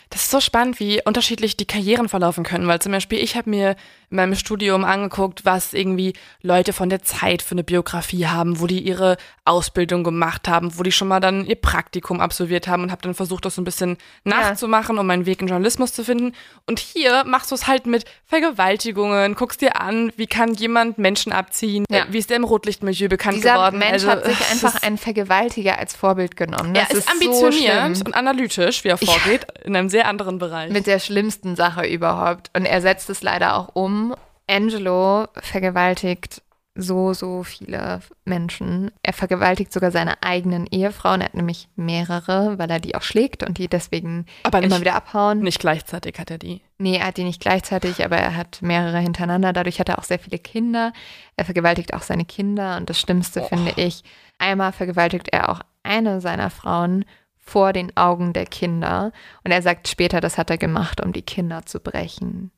Das 0.10 0.24
ist 0.24 0.32
so 0.32 0.42
spannend, 0.42 0.80
wie 0.82 1.02
unterschiedlich 1.06 1.56
die 1.56 1.66
Karrieren 1.66 2.10
verlaufen 2.10 2.44
können, 2.44 2.68
weil 2.68 2.80
zum 2.82 2.92
Beispiel 2.92 3.20
ich 3.20 3.38
habe 3.38 3.50
mir 3.50 3.78
in 4.10 4.18
meinem 4.18 4.36
Studium 4.36 4.84
angeguckt, 4.84 5.46
was 5.46 5.74
irgendwie 5.74 6.12
Leute 6.42 6.74
von 6.74 6.90
der 6.90 7.02
Zeit 7.02 7.42
für 7.42 7.54
eine 7.54 7.64
Biografie 7.64 8.28
haben, 8.28 8.60
wo 8.60 8.68
die 8.68 8.80
ihre 8.82 9.16
Ausbildung 9.46 10.04
gemacht 10.04 10.50
haben, 10.50 10.78
wo 10.78 10.84
die 10.84 10.92
schon 10.92 11.08
mal 11.08 11.22
dann 11.22 11.46
ihr 11.46 11.56
Praktikum 11.56 12.20
absolviert 12.20 12.68
haben 12.68 12.84
und 12.84 12.92
habe 12.92 13.02
dann 13.04 13.14
versucht, 13.14 13.46
das 13.46 13.56
so 13.56 13.62
ein 13.62 13.66
bisschen 13.66 13.96
nachzumachen, 14.26 14.98
um 14.98 15.08
meinen 15.08 15.26
Weg 15.26 15.42
in 15.42 15.48
Journalismus 15.48 15.94
zu 15.94 16.04
finden. 16.04 16.34
Und 16.68 16.80
hier 16.80 17.24
machst 17.24 17.50
du 17.52 17.56
es 17.56 17.68
halt 17.68 17.86
mit 17.86 18.04
Vergewaltigungen, 18.26 19.36
guckst 19.36 19.62
dir 19.62 19.80
an, 19.80 20.12
wie 20.18 20.28
kann 20.28 20.54
jemand 20.56 20.98
Menschen 20.98 21.32
abziehen, 21.32 21.86
Ja. 21.90 22.06
wie 22.10 22.18
ist 22.18 22.30
der 22.30 22.38
im 22.38 22.44
Rotlichtmilieu 22.44 23.08
bekannt 23.08 23.38
Dieser 23.38 23.54
geworden. 23.54 23.80
Mensch 23.80 23.94
Also, 24.06 24.10
hat 24.10 24.26
sich 24.26 24.40
einfach 24.52 24.76
ist- 24.76 24.84
einen 24.84 24.98
Vergewaltiger 24.98 25.78
als 25.80 25.96
Vorbild 25.96 26.36
genommen. 26.36 26.76
er 26.76 26.86
Das 26.86 26.94
ist, 26.98 27.06
so 27.08 27.12
ambitioniert 27.14 27.96
schlimm. 27.98 28.08
und 28.08 28.14
analytisch, 28.16 28.84
wie 28.84 28.90
er 28.90 28.98
vorgeht, 28.98 29.48
in 29.72 29.78
einem 29.78 29.90
sehr 29.90 30.08
anderen 30.08 30.38
Bereich. 30.38 30.72
mit 30.72 30.86
der 30.88 31.00
schlimmsten 31.00 31.56
Sache 31.56 31.86
überhaupt. 31.88 32.52
Und 32.56 32.66
er 32.66 32.82
setzt 32.82 33.10
es 33.10 33.24
leider 33.24 33.56
auch 33.56 33.70
um. 33.74 34.14
Angelo 34.50 35.28
vergewaltigt 35.42 36.42
so, 36.74 37.14
so 37.14 37.44
viele 37.44 38.00
Menschen. 38.24 38.92
Er 39.04 39.12
vergewaltigt 39.12 39.74
sogar 39.74 39.92
seine 39.92 40.24
eigenen 40.24 40.66
Ehefrauen. 40.68 41.20
Er 41.22 41.26
hat 41.26 41.34
nämlich 41.34 41.68
mehrere, 41.76 42.58
weil 42.58 42.70
er 42.72 42.80
die 42.80 42.96
auch 42.96 43.02
schlägt 43.02 43.44
und 43.44 43.58
die 43.58 43.68
deswegen 43.68 44.26
Aber 44.44 44.60
immer 44.60 44.68
nicht- 44.76 44.82
wieder 44.82 44.96
abhauen. 44.96 45.40
Nicht 45.40 45.60
gleichzeitig 45.60 46.18
hat 46.18 46.32
er 46.32 46.38
die. 46.38 46.62
Nee, 46.78 46.96
er 46.98 47.08
hat 47.08 47.18
die 47.18 47.26
nicht 47.26 47.42
gleichzeitig, 47.42 48.04
aber 48.06 48.16
er 48.18 48.36
hat 48.38 48.62
mehrere 48.62 49.00
hintereinander. 49.00 49.52
Dadurch 49.52 49.80
hat 49.80 49.90
er 49.90 50.00
auch 50.00 50.04
sehr 50.06 50.20
viele 50.20 50.40
Kinder. 50.40 50.94
Er 51.36 51.44
vergewaltigt 51.46 51.94
auch 51.94 52.02
seine 52.04 52.24
Kinder. 52.26 52.78
Und 52.78 52.90
das 52.90 53.00
Schlimmste 53.00 53.42
Oh. 53.42 53.48
finde 53.48 53.74
ich, 53.76 54.04
einmal 54.40 54.72
vergewaltigt 54.72 55.28
er 55.34 55.50
auch 55.50 55.60
eine 55.84 56.22
seiner 56.22 56.50
Frauen 56.50 57.04
vor 57.42 57.74
den 57.74 57.96
Augen 57.98 58.34
der 58.34 58.46
Kinder. 58.46 59.12
Und 59.44 59.52
er 59.52 59.62
sagt 59.62 59.88
später, 59.88 60.22
das 60.22 60.38
hat 60.38 60.50
er 60.50 60.58
gemacht, 60.58 61.02
um 61.04 61.12
die 61.12 61.24
Kinder 61.24 61.66
zu 61.66 61.80
brechen. 61.80 62.52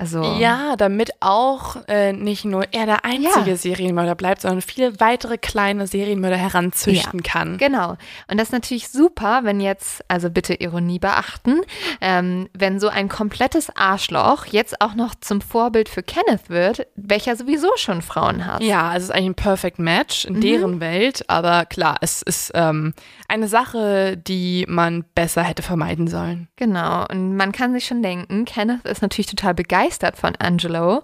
Also 0.00 0.22
Ja, 0.38 0.76
damit 0.76 1.10
auch 1.18 1.74
äh, 1.88 2.12
nicht 2.12 2.44
nur 2.44 2.72
er 2.72 2.86
der 2.86 3.04
einzige 3.04 3.50
Ja. 3.50 3.56
Serienmörder 3.56 4.14
bleibt, 4.14 4.42
sondern 4.42 4.62
viele 4.62 5.00
weitere 5.00 5.38
kleine 5.38 5.88
Serienmörder 5.88 6.36
heranzüchten 6.36 7.24
kann. 7.24 7.58
Genau. 7.58 7.96
Und 8.30 8.38
das 8.38 8.48
ist 8.48 8.52
natürlich 8.52 8.90
super, 8.90 9.40
wenn 9.42 9.58
jetzt, 9.60 10.04
also 10.06 10.30
bitte 10.30 10.54
Ironie 10.54 11.00
beachten, 11.00 11.62
ähm, 12.00 12.48
wenn 12.56 12.78
so 12.78 12.86
ein 12.86 13.08
komplettes 13.08 13.74
Arschloch 13.74 14.46
jetzt 14.46 14.80
auch 14.80 14.94
noch 14.94 15.16
zum 15.16 15.40
Vorbild 15.40 15.88
für 15.88 16.04
Kenneth 16.04 16.48
wird, 16.48 16.86
welcher 16.94 17.34
sowieso 17.34 17.70
schon 17.74 18.00
Frauen 18.00 18.46
hat. 18.46 18.62
Ja, 18.62 18.82
also 18.90 18.98
es 18.98 19.04
ist 19.10 19.10
eigentlich 19.16 19.30
ein 19.30 19.34
Perfect 19.34 19.80
Match 19.80 20.26
in 20.26 20.34
Mhm. 20.34 20.40
deren 20.42 20.80
Welt, 20.80 21.24
aber 21.26 21.66
klar, 21.66 21.96
es 22.02 22.22
ist 22.22 22.52
ähm, 22.54 22.94
eine 23.26 23.48
Sache, 23.48 24.16
die 24.16 24.64
man 24.68 25.04
besser 25.16 25.42
hätte 25.42 25.62
vermeiden 25.62 26.06
sollen. 26.06 26.46
Genau, 26.54 27.04
und 27.10 27.34
man 27.36 27.50
kann 27.50 27.72
sich 27.72 27.84
schon 27.86 28.00
denken, 28.00 28.44
Kenneth 28.44 28.84
ist 28.86 29.02
natürlich 29.02 29.26
total 29.26 29.54
begeistert 29.54 29.87
von 29.90 30.34
Angelo. 30.38 31.02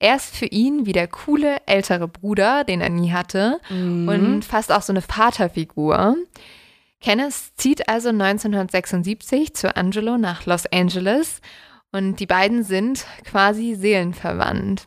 Er 0.00 0.16
ist 0.16 0.36
für 0.36 0.46
ihn 0.46 0.86
wie 0.86 0.92
der 0.92 1.08
coole 1.08 1.56
ältere 1.66 2.08
Bruder, 2.08 2.64
den 2.64 2.80
er 2.80 2.90
nie 2.90 3.12
hatte, 3.12 3.60
Mhm. 3.70 4.08
und 4.08 4.44
fast 4.44 4.72
auch 4.72 4.82
so 4.82 4.92
eine 4.92 5.02
Vaterfigur. 5.02 6.16
Kenneth 7.00 7.34
zieht 7.56 7.88
also 7.88 8.10
1976 8.10 9.54
zu 9.54 9.76
Angelo 9.76 10.16
nach 10.18 10.46
Los 10.46 10.66
Angeles 10.66 11.40
und 11.92 12.18
die 12.20 12.26
beiden 12.26 12.64
sind 12.64 13.04
quasi 13.24 13.74
seelenverwandt. 13.74 14.86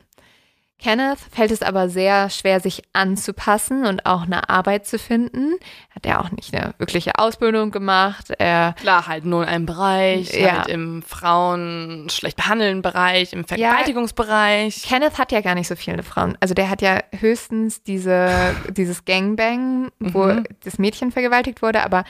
Kenneth 0.80 1.18
fällt 1.32 1.50
es 1.50 1.64
aber 1.64 1.90
sehr 1.90 2.30
schwer, 2.30 2.60
sich 2.60 2.84
anzupassen 2.94 3.86
und 3.88 4.06
auch 4.06 4.24
eine 4.24 4.48
Arbeit 4.50 4.86
zu 4.86 5.00
finden. 5.00 5.54
Hat 5.96 6.06
er 6.06 6.22
auch 6.22 6.30
nicht 6.32 6.54
eine 6.54 6.76
wirkliche 6.78 7.18
Ausbildung 7.18 7.72
gemacht. 7.72 8.28
Er 8.38 8.74
Klar, 8.80 9.08
halt 9.08 9.26
nur 9.26 9.42
in 9.44 9.50
einem 9.50 9.66
Bereich, 9.66 10.32
Ja. 10.40 10.58
halt 10.60 10.68
im 10.68 11.02
Frauen 11.02 12.08
schlecht 12.12 12.38
behandeln 12.38 12.84
Bereich, 12.84 13.34
im 13.34 13.44
Vergewaltigungsbereich. 13.46 14.84
Kenneth 14.84 15.18
hat 15.18 15.32
ja 15.32 15.42
gar 15.42 15.56
nicht 15.56 15.68
so 15.68 15.76
viele 15.76 16.04
Frauen. 16.04 16.38
Also 16.42 16.54
der 16.54 16.70
hat 16.70 16.82
ja 16.84 17.00
höchstens 17.20 17.82
diese, 17.84 18.30
dieses 18.70 19.04
Gangbang, 19.06 19.90
wo 20.00 20.26
Mhm. 20.26 20.44
das 20.64 20.78
Mädchen 20.78 21.12
vergewaltigt 21.12 21.62
wurde, 21.62 21.84
aber 21.84 22.04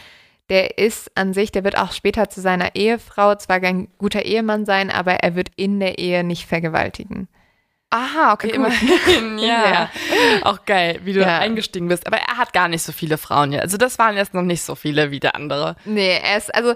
der 0.49 0.77
ist 0.77 1.11
an 1.15 1.33
sich, 1.33 1.51
der 1.51 1.63
wird 1.63 1.77
auch 1.77 1.91
später 1.91 2.29
zu 2.29 2.41
seiner 2.41 2.75
Ehefrau 2.75 3.35
zwar 3.35 3.57
ein 3.63 3.87
guter 3.97 4.23
Ehemann 4.23 4.65
sein, 4.65 4.89
aber 4.89 5.15
er 5.15 5.35
wird 5.35 5.49
in 5.55 5.79
der 5.79 5.99
Ehe 5.99 6.23
nicht 6.23 6.47
vergewaltigen. 6.47 7.27
Aha, 7.89 8.33
okay, 8.33 8.49
immerhin. 8.49 9.37
ja. 9.39 9.63
Ja. 9.71 9.89
Auch 10.43 10.65
geil, 10.65 10.99
wie 11.03 11.13
du 11.13 11.21
Ja. 11.21 11.39
eingestiegen 11.39 11.87
bist. 11.87 12.05
Aber 12.05 12.17
er 12.17 12.37
hat 12.37 12.51
gar 12.51 12.67
nicht 12.67 12.83
so 12.83 12.91
viele 12.91 13.17
Frauen 13.17 13.51
hier. 13.51 13.61
Also 13.61 13.77
das 13.77 13.97
waren 13.97 14.17
jetzt 14.17 14.33
noch 14.33 14.41
nicht 14.41 14.61
so 14.61 14.75
viele 14.75 15.09
wie 15.11 15.19
der 15.21 15.35
andere. 15.35 15.75
Nee, 15.85 16.19
er 16.21 16.37
ist, 16.37 16.53
also 16.53 16.73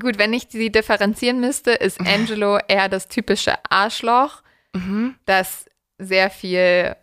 gut, 0.00 0.18
wenn 0.18 0.32
ich 0.32 0.46
sie 0.48 0.70
differenzieren 0.72 1.40
müsste, 1.40 1.72
ist 1.72 2.00
Angelo 2.00 2.58
eher 2.66 2.88
das 2.88 3.08
typische 3.08 3.54
Arschloch, 3.68 4.42
Mhm. 4.74 5.16
das 5.26 5.66
sehr 5.98 6.30
viel 6.30 6.94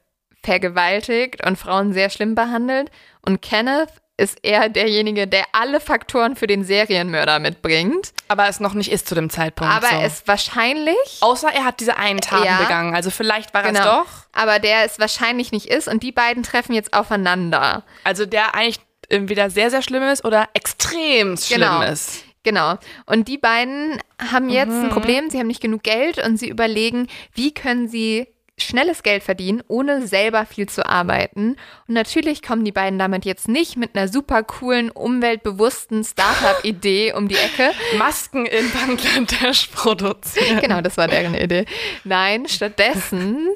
vergewaltigt 0.44 1.46
und 1.46 1.58
Frauen 1.58 1.94
sehr 1.94 2.10
schlimm 2.10 2.36
behandelt. 2.36 2.90
Und 3.22 3.42
Kenneth 3.42 3.90
ist 4.18 4.38
eher 4.44 4.70
derjenige, 4.70 5.28
der 5.28 5.44
alle 5.52 5.80
Faktoren 5.82 6.36
für 6.38 6.48
den 6.48 6.64
Serienmörder 6.64 7.40
mitbringt. 7.40 8.14
Aber 8.30 8.48
es 8.48 8.60
noch 8.62 8.74
nicht 8.74 8.92
ist 8.92 9.08
zu 9.10 9.16
dem 9.16 9.30
Zeitpunkt. 9.30 9.74
aber 9.74 9.90
so. 9.90 9.96
es 9.98 10.24
wahrscheinlich, 10.26 10.96
Außer 11.22 11.50
er 11.54 11.66
hat 11.66 11.80
diese 11.82 11.98
einen 11.98 12.22
Taten 12.22 12.46
Ja. 12.46 12.58
begangen. 12.60 12.96
Also 12.96 13.10
vielleicht 13.10 13.54
war 13.54 13.64
er 13.64 13.72
es 13.74 13.78
Genau. 13.78 14.00
doch. 14.02 14.08
aber 14.32 14.60
der 14.60 14.86
es 14.86 15.00
wahrscheinlich 15.00 15.52
nicht 15.52 15.66
ist. 15.68 15.88
Und 15.88 16.02
die 16.04 16.12
beiden 16.14 16.44
treffen 16.44 16.74
jetzt 16.74 16.94
aufeinander. 16.94 17.84
Also 18.04 18.26
der 18.26 18.56
eigentlich 18.56 18.80
entweder 19.10 19.50
sehr, 19.50 19.70
sehr 19.70 19.82
schlimm 19.82 20.04
ist 20.04 20.24
oder 20.26 20.48
extrem 20.54 21.36
schlimm 21.38 21.60
Genau. 21.62 21.82
ist. 21.82 22.24
Genau. 22.44 22.76
Und 23.08 23.28
die 23.28 23.38
beiden 23.38 24.00
haben 24.32 24.50
jetzt 24.50 24.72
Mhm. 24.72 24.86
ein 24.86 24.90
Problem. 24.92 25.30
Sie 25.30 25.40
haben 25.40 25.48
nicht 25.48 25.62
genug 25.62 25.84
Geld 25.84 26.24
und 26.24 26.38
sie 26.38 26.48
überlegen, 26.48 27.08
wie 27.34 27.54
können 27.54 27.88
sie 27.88 28.28
schnelles 28.58 29.04
Geld 29.04 29.24
verdienen, 29.24 29.64
ohne 29.68 30.08
selber 30.08 30.46
viel 30.46 30.68
zu 30.68 30.86
arbeiten. 30.86 31.58
Und 31.88 31.94
natürlich 31.94 32.42
kommen 32.42 32.64
die 32.64 32.72
beiden 32.72 32.98
damit 32.98 33.26
jetzt 33.26 33.48
nicht 33.48 33.76
mit 33.76 33.96
einer 33.96 34.08
super 34.08 34.44
coolen, 34.44 34.92
umweltbewussten 34.92 36.04
Startup-Idee 36.04 37.14
um 37.18 37.28
die 37.28 37.36
Ecke. 37.36 37.72
Masken 37.98 38.46
in 38.46 38.72
Bangladesch 38.72 39.68
produzieren. 39.68 40.62
Genau, 40.62 40.82
das 40.82 40.98
war 40.98 41.08
deren 41.08 41.36
Idee. 41.36 41.66
Nein, 42.04 42.48
stattdessen 42.48 43.50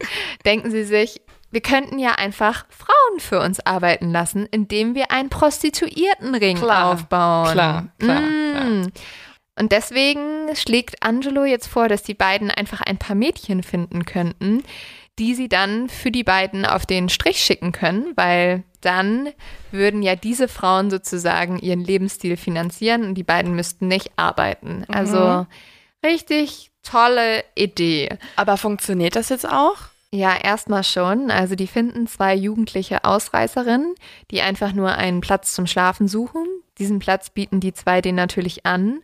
denken 0.45 0.69
sie 0.69 0.83
sich, 0.83 1.21
wir 1.51 1.61
könnten 1.61 1.97
ja 1.97 2.11
einfach 2.11 2.65
Frauen 2.69 3.19
für 3.19 3.39
uns 3.39 3.59
arbeiten 3.65 4.11
lassen, 4.11 4.47
indem 4.51 4.93
wir 4.95 5.11
einen 5.11 5.29
Prostituiertenring 5.29 6.57
Klar, 6.57 6.93
aufbauen. 6.93 7.51
Klar, 7.53 7.87
klar, 7.97 8.21
klar. 8.21 8.87
Und 9.59 9.73
deswegen 9.73 10.55
schlägt 10.55 11.03
Angelo 11.03 11.43
jetzt 11.43 11.67
vor, 11.67 11.89
dass 11.89 12.01
die 12.01 12.13
beiden 12.13 12.49
einfach 12.49 12.79
ein 12.79 12.97
paar 12.97 13.15
Mädchen 13.15 13.61
finden 13.61 14.05
könnten, 14.05 14.63
die 15.19 15.35
sie 15.35 15.49
dann 15.49 15.89
für 15.89 16.11
die 16.11 16.23
beiden 16.23 16.65
auf 16.65 16.85
den 16.85 17.09
Strich 17.09 17.43
schicken 17.43 17.73
können, 17.73 18.13
weil 18.15 18.63
dann 18.79 19.27
würden 19.71 20.01
ja 20.01 20.15
diese 20.15 20.47
Frauen 20.47 20.89
sozusagen 20.89 21.59
ihren 21.59 21.83
Lebensstil 21.83 22.37
finanzieren 22.37 23.03
und 23.03 23.15
die 23.15 23.23
beiden 23.23 23.53
müssten 23.53 23.89
nicht 23.89 24.11
arbeiten. 24.15 24.85
Also 24.87 25.45
richtig 26.05 26.71
tolle 26.81 27.43
Idee. 27.55 28.17
Aber 28.37 28.55
funktioniert 28.55 29.17
das 29.17 29.27
jetzt 29.27 29.47
auch? 29.47 29.75
Ja, 30.11 30.37
erstmal 30.41 30.85
schon. 30.85 31.29
Also 31.29 31.55
die 31.55 31.67
finden 31.67 32.07
zwei 32.07 32.33
jugendliche 32.33 33.03
Ausreißerinnen, 33.03 33.93
die 34.31 34.41
einfach 34.41 34.71
nur 34.71 34.93
einen 34.93 35.19
Platz 35.19 35.53
zum 35.53 35.67
Schlafen 35.67 36.07
suchen. 36.07 36.45
Diesen 36.77 36.99
Platz 36.99 37.29
bieten 37.29 37.59
die 37.59 37.73
zwei 37.73 37.99
denen 37.99 38.15
natürlich 38.15 38.65
an. 38.65 39.01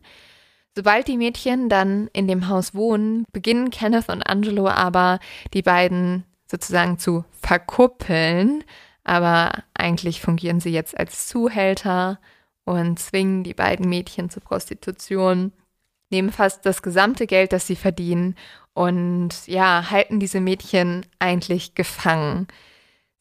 Sobald 0.75 1.07
die 1.07 1.17
Mädchen 1.17 1.69
dann 1.69 2.09
in 2.11 2.27
dem 2.27 2.49
Haus 2.49 2.73
wohnen, 2.75 3.23
beginnen 3.31 3.69
Kenneth 3.69 4.09
und 4.09 4.23
Angelo 4.23 4.67
aber, 4.67 5.19
die 5.53 5.61
beiden 5.61 6.25
sozusagen 6.51 6.99
zu 6.99 7.23
verkuppeln. 7.41 8.63
Aber 9.05 9.63
eigentlich 9.73 10.19
fungieren 10.19 10.59
sie 10.59 10.71
jetzt 10.71 10.97
als 10.97 11.27
Zuhälter 11.27 12.19
und 12.65 12.99
zwingen 12.99 13.43
die 13.43 13.53
beiden 13.53 13.87
Mädchen 13.87 14.29
zur 14.29 14.43
Prostitution, 14.43 15.53
nehmen 16.09 16.31
fast 16.31 16.65
das 16.65 16.81
gesamte 16.81 17.27
Geld, 17.27 17.53
das 17.53 17.67
sie 17.67 17.75
verdienen 17.75 18.35
und 18.73 19.47
ja, 19.47 19.89
halten 19.89 20.19
diese 20.19 20.41
Mädchen 20.41 21.05
eigentlich 21.19 21.75
gefangen. 21.75 22.47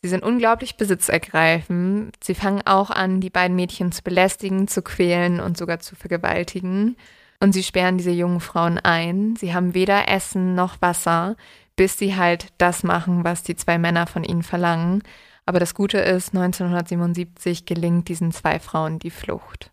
Sie 0.03 0.09
sind 0.09 0.23
unglaublich 0.23 0.77
besitzergreifend. 0.77 2.17
Sie 2.23 2.35
fangen 2.35 2.63
auch 2.67 2.91
an, 2.91 3.21
die 3.21 3.31
beiden 3.31 3.57
Mädchen 3.57 3.93
zu 3.93 4.03
belästigen, 4.03 4.69
zu 4.69 4.83
quälen 4.83 5.41
und 5.41 5.57
sogar 5.57 5.81
zu 5.81 5.95
vergewaltigen. 5.95 6.97
Und 7.45 7.53
sie 7.53 7.63
sperren 7.63 7.99
diese 7.99 8.11
jungen 8.11 8.41
Frauen 8.41 8.79
ein. 8.79 9.37
Sie 9.37 9.53
haben 9.53 9.75
weder 9.75 10.09
Essen 10.09 10.55
noch 10.55 10.81
Wasser, 10.81 11.37
bis 11.77 11.99
sie 11.99 12.17
halt 12.17 12.47
das 12.57 12.83
machen, 12.85 13.23
was 13.23 13.43
die 13.43 13.55
zwei 13.55 13.77
Männer 13.77 14.07
von 14.07 14.25
ihnen 14.25 14.43
verlangen. 14.43 15.03
Aber 15.45 15.61
das 15.61 15.75
Gute 15.75 15.99
ist, 15.99 16.29
1977 16.35 17.67
gelingt 17.67 18.09
diesen 18.09 18.33
zwei 18.33 18.59
Frauen 18.59 18.99
die 18.99 19.11
Flucht. 19.11 19.71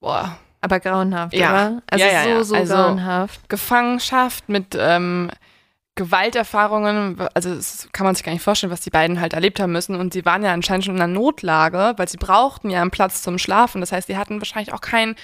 Boah. 0.00 0.38
Aber 0.60 0.78
grauenhaft, 0.78 1.34
Ja. 1.34 1.50
oder? 1.50 1.82
Also 1.90 2.04
Ja, 2.04 2.12
ja, 2.12 2.22
so, 2.22 2.28
ja. 2.30 2.44
so 2.44 2.54
Also- 2.54 2.74
grauenhaft. 2.74 3.48
Gefangenschaft 3.48 4.48
mit 4.48 4.76
ähm, 4.78 5.32
Gewalterfahrungen, 5.96 7.20
also 7.34 7.56
das 7.56 7.88
kann 7.92 8.04
man 8.06 8.14
sich 8.14 8.22
gar 8.24 8.30
nicht 8.32 8.42
vorstellen, 8.44 8.70
was 8.72 8.82
die 8.82 8.90
beiden 8.90 9.20
halt 9.20 9.32
erlebt 9.32 9.58
haben 9.58 9.72
müssen. 9.72 9.96
Und 9.96 10.12
sie 10.12 10.24
waren 10.24 10.44
ja 10.44 10.52
anscheinend 10.52 10.84
schon 10.84 10.94
in 10.94 11.02
einer 11.02 11.12
Notlage, 11.12 11.94
weil 11.96 12.08
sie 12.08 12.18
brauchten 12.18 12.70
ja 12.70 12.80
einen 12.80 12.92
Platz 12.92 13.22
zum 13.22 13.36
Schlafen. 13.38 13.80
Das 13.80 13.90
heißt, 13.90 14.06
sie 14.06 14.16
hatten 14.16 14.40
wahrscheinlich 14.40 14.72
auch 14.72 14.80
kein 14.80 15.16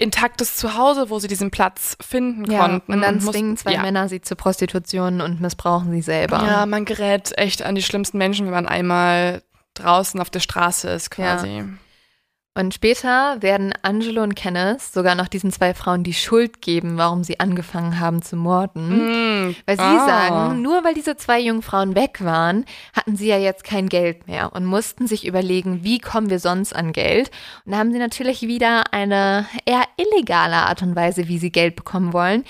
intaktes 0.00 0.56
Zuhause, 0.56 1.10
wo 1.10 1.18
sie 1.18 1.28
diesen 1.28 1.50
Platz 1.50 1.96
finden 2.00 2.50
Ja, 2.50 2.60
konnten. 2.66 2.92
und 2.92 3.02
dann 3.02 3.16
mussten- 3.16 3.32
zwingen 3.32 3.56
zwei 3.56 3.74
ja. 3.74 3.82
Männer 3.82 4.08
sie 4.08 4.20
zur 4.22 4.36
Prostitution 4.36 5.20
und 5.20 5.40
missbrauchen 5.40 5.92
sie 5.92 6.02
selber. 6.02 6.42
Ja, 6.44 6.66
man 6.66 6.84
gerät 6.86 7.32
echt 7.36 7.62
an 7.62 7.74
die 7.74 7.82
schlimmsten 7.82 8.16
Menschen, 8.18 8.46
wenn 8.46 8.54
man 8.54 8.66
einmal 8.66 9.42
draußen 9.74 10.18
auf 10.20 10.30
der 10.30 10.40
Straße 10.40 10.88
ist, 10.88 11.10
quasi. 11.10 11.64
Und 12.52 12.74
später 12.74 13.40
werden 13.40 13.72
Angelo 13.82 14.24
und 14.24 14.34
Kenneth 14.34 14.82
sogar 14.82 15.14
noch 15.14 15.28
diesen 15.28 15.52
zwei 15.52 15.72
Frauen 15.72 16.02
die 16.02 16.14
Schuld 16.14 16.60
geben, 16.60 16.96
warum 16.96 17.22
sie 17.22 17.38
angefangen 17.38 18.00
haben 18.00 18.22
zu 18.22 18.34
morden. 18.34 19.50
Mm, 19.50 19.56
Weil 19.66 19.76
sie 19.76 19.82
ah. 19.82 20.06
sagen, 20.06 20.60
nur 20.60 20.82
weil 20.82 20.94
diese 20.94 21.16
zwei 21.16 21.38
jungen 21.38 21.62
Frauen 21.62 21.94
weg 21.94 22.24
waren, 22.24 22.64
hatten 22.92 23.14
sie 23.14 23.28
ja 23.28 23.38
jetzt 23.38 23.62
kein 23.62 23.88
Geld 23.88 24.26
mehr 24.26 24.52
und 24.52 24.64
mussten 24.64 25.06
sich 25.06 25.28
überlegen, 25.28 25.84
wie 25.84 26.00
kommen 26.00 26.28
wir 26.28 26.40
sonst 26.40 26.74
an 26.74 26.92
Geld. 26.92 27.30
Und 27.64 27.72
da 27.72 27.78
haben 27.78 27.92
sie 27.92 28.00
natürlich 28.00 28.42
wieder 28.42 28.92
eine 28.92 29.46
eher 29.64 29.84
illegale 29.96 30.56
Art 30.56 30.82
und 30.82 30.96
Weise, 30.96 31.28
wie 31.28 31.38
sie 31.38 31.52
Geld 31.52 31.76
bekommen 31.76 32.12
wollen. 32.12 32.44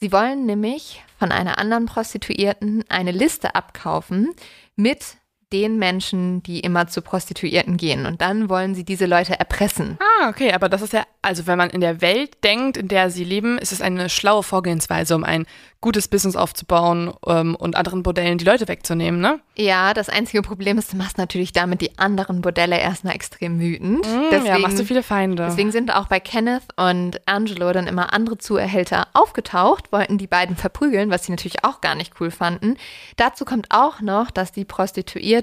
Sie 0.00 0.10
wollen 0.10 0.46
nämlich 0.46 1.00
von 1.16 1.30
einer 1.30 1.58
anderen 1.58 1.86
Prostituierten 1.86 2.84
eine 2.88 3.12
Liste 3.12 3.54
abkaufen 3.54 4.34
mit 4.74 5.16
den 5.54 5.78
Menschen, 5.78 6.42
die 6.42 6.58
immer 6.58 6.88
zu 6.88 7.00
Prostituierten 7.00 7.76
gehen. 7.76 8.06
Und 8.06 8.20
dann 8.20 8.48
wollen 8.48 8.74
sie 8.74 8.84
diese 8.84 9.06
Leute 9.06 9.38
erpressen. 9.38 9.98
Ah, 10.00 10.28
okay, 10.28 10.52
aber 10.52 10.68
das 10.68 10.82
ist 10.82 10.92
ja, 10.92 11.04
also 11.22 11.46
wenn 11.46 11.56
man 11.56 11.70
in 11.70 11.80
der 11.80 12.00
Welt 12.00 12.42
denkt, 12.42 12.76
in 12.76 12.88
der 12.88 13.08
sie 13.08 13.22
leben, 13.22 13.56
ist 13.58 13.70
es 13.70 13.80
eine 13.80 14.08
schlaue 14.08 14.42
Vorgehensweise, 14.42 15.14
um 15.14 15.22
ein 15.22 15.46
gutes 15.80 16.08
Business 16.08 16.34
aufzubauen 16.34 17.12
ähm, 17.26 17.54
und 17.54 17.76
anderen 17.76 18.02
Bordellen 18.02 18.38
die 18.38 18.44
Leute 18.46 18.66
wegzunehmen, 18.68 19.20
ne? 19.20 19.38
Ja, 19.54 19.92
das 19.92 20.08
einzige 20.08 20.40
Problem 20.42 20.78
ist, 20.78 20.92
du 20.92 20.96
machst 20.96 21.18
natürlich 21.18 21.52
damit 21.52 21.82
die 21.82 21.98
anderen 21.98 22.40
Bordelle 22.40 22.80
erstmal 22.80 23.14
extrem 23.14 23.60
wütend. 23.60 24.06
Mm, 24.06 24.46
ja, 24.46 24.58
machst 24.58 24.78
du 24.78 24.84
viele 24.84 25.02
Feinde. 25.02 25.44
Deswegen 25.44 25.70
sind 25.70 25.94
auch 25.94 26.08
bei 26.08 26.20
Kenneth 26.20 26.62
und 26.76 27.20
Angelo 27.28 27.70
dann 27.72 27.86
immer 27.86 28.14
andere 28.14 28.38
Zuerhälter 28.38 29.08
aufgetaucht, 29.12 29.92
wollten 29.92 30.16
die 30.16 30.26
beiden 30.26 30.56
verprügeln, 30.56 31.10
was 31.10 31.26
sie 31.26 31.32
natürlich 31.32 31.64
auch 31.64 31.82
gar 31.82 31.94
nicht 31.94 32.14
cool 32.18 32.30
fanden. 32.30 32.76
Dazu 33.16 33.44
kommt 33.44 33.66
auch 33.68 34.00
noch, 34.00 34.30
dass 34.30 34.52
die 34.52 34.64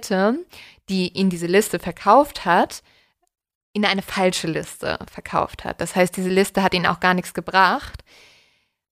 Prostituierte, 0.02 0.46
die 0.90 1.10
ihnen 1.10 1.30
diese 1.30 1.48
Liste 1.48 1.80
verkauft 1.80 2.46
hat, 2.46 2.84
ihnen 3.74 3.86
eine 3.86 4.02
falsche 4.02 4.48
Liste 4.48 5.00
verkauft 5.10 5.64
hat. 5.64 5.80
Das 5.80 5.96
heißt, 5.96 6.16
diese 6.18 6.30
Liste 6.30 6.62
hat 6.64 6.74
ihnen 6.74 6.88
auch 6.88 7.00
gar 7.00 7.14
nichts 7.14 7.34
gebracht. 7.34 8.04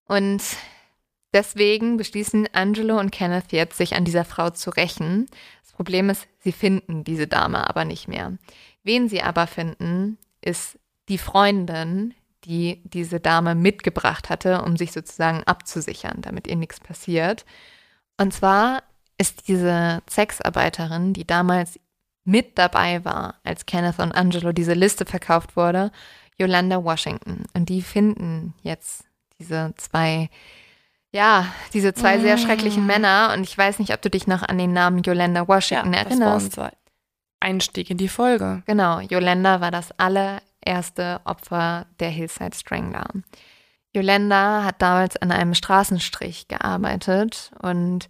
Und 0.04 0.42
deswegen 1.32 1.96
beschließen 1.96 2.48
Angelo 2.52 2.98
und 2.98 3.10
Kenneth 3.10 3.52
jetzt, 3.52 3.76
sich 3.76 3.94
an 3.94 4.04
dieser 4.04 4.24
Frau 4.24 4.50
zu 4.50 4.70
rächen. 4.70 5.26
Das 5.62 5.72
Problem 5.72 6.08
ist, 6.08 6.26
sie 6.38 6.52
finden 6.52 7.04
diese 7.04 7.26
Dame 7.26 7.68
aber 7.68 7.84
nicht 7.84 8.08
mehr. 8.08 8.38
Wen 8.82 9.08
sie 9.08 9.22
aber 9.22 9.46
finden, 9.46 10.16
ist 10.40 10.78
die 11.08 11.18
Freundin, 11.18 12.14
die 12.44 12.80
diese 12.84 13.20
Dame 13.20 13.54
mitgebracht 13.54 14.30
hatte, 14.30 14.62
um 14.62 14.78
sich 14.78 14.92
sozusagen 14.92 15.44
abzusichern, 15.44 16.22
damit 16.22 16.46
ihr 16.46 16.56
nichts 16.56 16.80
passiert. 16.80 17.44
Und 18.16 18.32
zwar 18.32 18.82
ist 19.20 19.48
diese 19.48 20.02
Sexarbeiterin, 20.08 21.12
die 21.12 21.26
damals 21.26 21.78
mit 22.24 22.56
dabei 22.56 23.04
war, 23.04 23.34
als 23.44 23.66
Kenneth 23.66 23.98
und 23.98 24.12
Angelo 24.12 24.52
diese 24.52 24.72
Liste 24.72 25.04
verkauft 25.04 25.56
wurde, 25.56 25.92
Yolanda 26.38 26.82
Washington. 26.82 27.44
Und 27.52 27.68
die 27.68 27.82
finden 27.82 28.54
jetzt 28.62 29.04
diese 29.38 29.74
zwei, 29.76 30.30
ja, 31.12 31.46
diese 31.74 31.92
zwei 31.92 32.18
sehr 32.18 32.38
schrecklichen 32.38 32.86
Männer. 32.86 33.34
Und 33.36 33.42
ich 33.42 33.56
weiß 33.56 33.78
nicht, 33.78 33.92
ob 33.92 34.00
du 34.00 34.08
dich 34.08 34.26
noch 34.26 34.42
an 34.42 34.56
den 34.56 34.72
Namen 34.72 35.02
Yolanda 35.02 35.46
Washington 35.46 35.92
das 35.92 36.04
war 36.04 36.10
erinnerst. 36.10 36.46
unser 36.46 36.72
Einstieg 37.40 37.90
in 37.90 37.98
die 37.98 38.08
Folge. 38.08 38.62
Genau, 38.64 39.00
Yolanda 39.00 39.60
war 39.60 39.70
das 39.70 39.92
allererste 39.98 41.20
Opfer 41.24 41.86
der 42.00 42.08
Hillside 42.08 42.56
Strangler. 42.56 43.06
Yolanda 43.94 44.64
hat 44.64 44.80
damals 44.80 45.18
an 45.18 45.30
einem 45.30 45.54
Straßenstrich 45.54 46.48
gearbeitet 46.48 47.50
und 47.60 48.08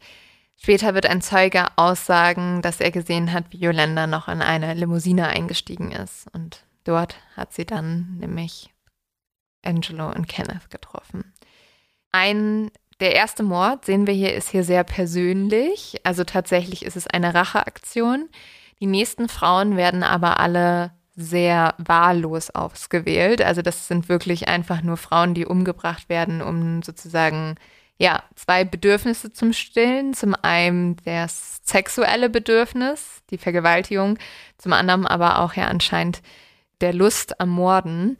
später 0.60 0.94
wird 0.94 1.06
ein 1.06 1.22
Zeuge 1.22 1.66
aussagen, 1.76 2.62
dass 2.62 2.80
er 2.80 2.90
gesehen 2.90 3.32
hat, 3.32 3.46
wie 3.50 3.58
Yolanda 3.58 4.06
noch 4.06 4.28
in 4.28 4.42
eine 4.42 4.74
Limousine 4.74 5.28
eingestiegen 5.28 5.90
ist. 5.90 6.26
Und 6.32 6.64
dort 6.84 7.16
hat 7.36 7.52
sie 7.52 7.64
dann 7.64 8.18
nämlich 8.18 8.70
Angelo 9.64 10.10
und 10.10 10.28
Kenneth 10.28 10.70
getroffen. 10.70 11.32
Ein 12.12 12.70
der 13.00 13.14
erste 13.14 13.42
Mord, 13.42 13.86
sehen 13.86 14.06
wir 14.06 14.12
hier, 14.12 14.34
ist 14.34 14.50
hier 14.50 14.62
sehr 14.62 14.84
persönlich. 14.84 16.00
Also 16.04 16.22
tatsächlich 16.24 16.84
ist 16.84 16.96
es 16.96 17.06
eine 17.06 17.34
Racheaktion. 17.34 18.28
Die 18.78 18.86
nächsten 18.86 19.28
Frauen 19.28 19.76
werden 19.76 20.02
aber 20.02 20.38
alle 20.38 20.92
sehr 21.16 21.74
wahllos 21.78 22.50
ausgewählt. 22.50 23.42
Also 23.42 23.62
das 23.62 23.88
sind 23.88 24.08
wirklich 24.08 24.48
einfach 24.48 24.82
nur 24.82 24.98
Frauen, 24.98 25.32
die 25.34 25.46
umgebracht 25.46 26.08
werden, 26.08 26.42
um 26.42 26.82
sozusagen 26.82 27.56
ja 28.00 28.22
zwei 28.34 28.64
Bedürfnisse 28.64 29.32
zum 29.32 29.52
Stillen. 29.52 30.14
Zum 30.14 30.34
einen 30.42 30.96
das 31.04 31.60
sexuelle 31.62 32.30
Bedürfnis, 32.30 33.22
die 33.30 33.38
Vergewaltigung, 33.38 34.18
zum 34.58 34.72
anderen 34.72 35.06
aber 35.06 35.40
auch 35.40 35.54
ja 35.54 35.68
anscheinend 35.68 36.22
der 36.80 36.94
Lust 36.94 37.40
am 37.40 37.50
Morden. 37.50 38.16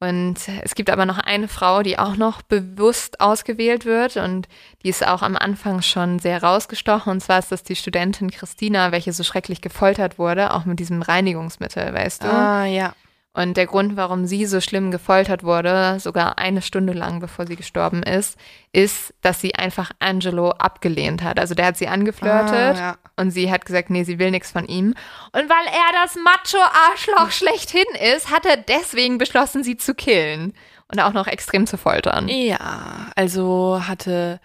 Und 0.00 0.48
es 0.62 0.74
gibt 0.74 0.90
aber 0.90 1.06
noch 1.06 1.18
eine 1.18 1.46
Frau, 1.46 1.82
die 1.82 1.96
auch 1.96 2.16
noch 2.16 2.42
bewusst 2.42 3.20
ausgewählt 3.20 3.84
wird 3.84 4.16
und 4.16 4.48
die 4.82 4.88
ist 4.88 5.06
auch 5.06 5.22
am 5.22 5.36
Anfang 5.36 5.80
schon 5.80 6.18
sehr 6.18 6.42
rausgestochen. 6.42 7.12
Und 7.12 7.20
zwar 7.20 7.38
ist 7.38 7.52
das 7.52 7.62
die 7.62 7.76
Studentin 7.76 8.32
Christina, 8.32 8.90
welche 8.90 9.12
so 9.12 9.22
schrecklich 9.22 9.60
gefoltert 9.60 10.18
wurde, 10.18 10.54
auch 10.54 10.64
mit 10.64 10.80
diesem 10.80 11.02
Reinigungsmittel, 11.02 11.94
weißt 11.94 12.24
du? 12.24 12.26
Ah, 12.26 12.64
ja. 12.64 12.94
Und 13.34 13.56
der 13.56 13.66
Grund, 13.66 13.96
warum 13.96 14.26
sie 14.26 14.44
so 14.44 14.60
schlimm 14.60 14.90
gefoltert 14.90 15.42
wurde, 15.42 15.98
sogar 16.00 16.38
eine 16.38 16.60
Stunde 16.60 16.92
lang, 16.92 17.18
bevor 17.20 17.46
sie 17.46 17.56
gestorben 17.56 18.02
ist, 18.02 18.38
ist, 18.72 19.14
dass 19.22 19.40
sie 19.40 19.54
einfach 19.54 19.90
Angelo 20.00 20.50
abgelehnt 20.50 21.22
hat. 21.22 21.40
Also 21.40 21.54
der 21.54 21.64
hat 21.66 21.78
sie 21.78 21.88
angeflirtet 21.88 22.76
Ah, 22.76 22.78
ja. 22.78 22.96
und 23.16 23.30
sie 23.30 23.50
hat 23.50 23.64
gesagt, 23.64 23.88
nee, 23.88 24.04
sie 24.04 24.18
will 24.18 24.30
nichts 24.30 24.50
von 24.50 24.66
ihm. 24.66 24.88
Und 25.32 25.48
weil 25.48 25.66
er 25.66 26.02
das 26.02 26.14
Macho-Arschloch 26.16 27.30
schlechthin 27.36 27.84
ist, 28.14 28.30
hat 28.30 28.44
er 28.44 28.58
deswegen 28.58 29.16
beschlossen, 29.16 29.64
sie 29.64 29.78
zu 29.78 29.94
killen. 29.94 30.52
Und 30.92 31.00
auch 31.00 31.14
noch 31.14 31.26
extrem 31.26 31.66
zu 31.66 31.78
foltern. 31.78 32.28
Ja, 32.28 33.06
also 33.16 33.80
hatte 33.88 34.40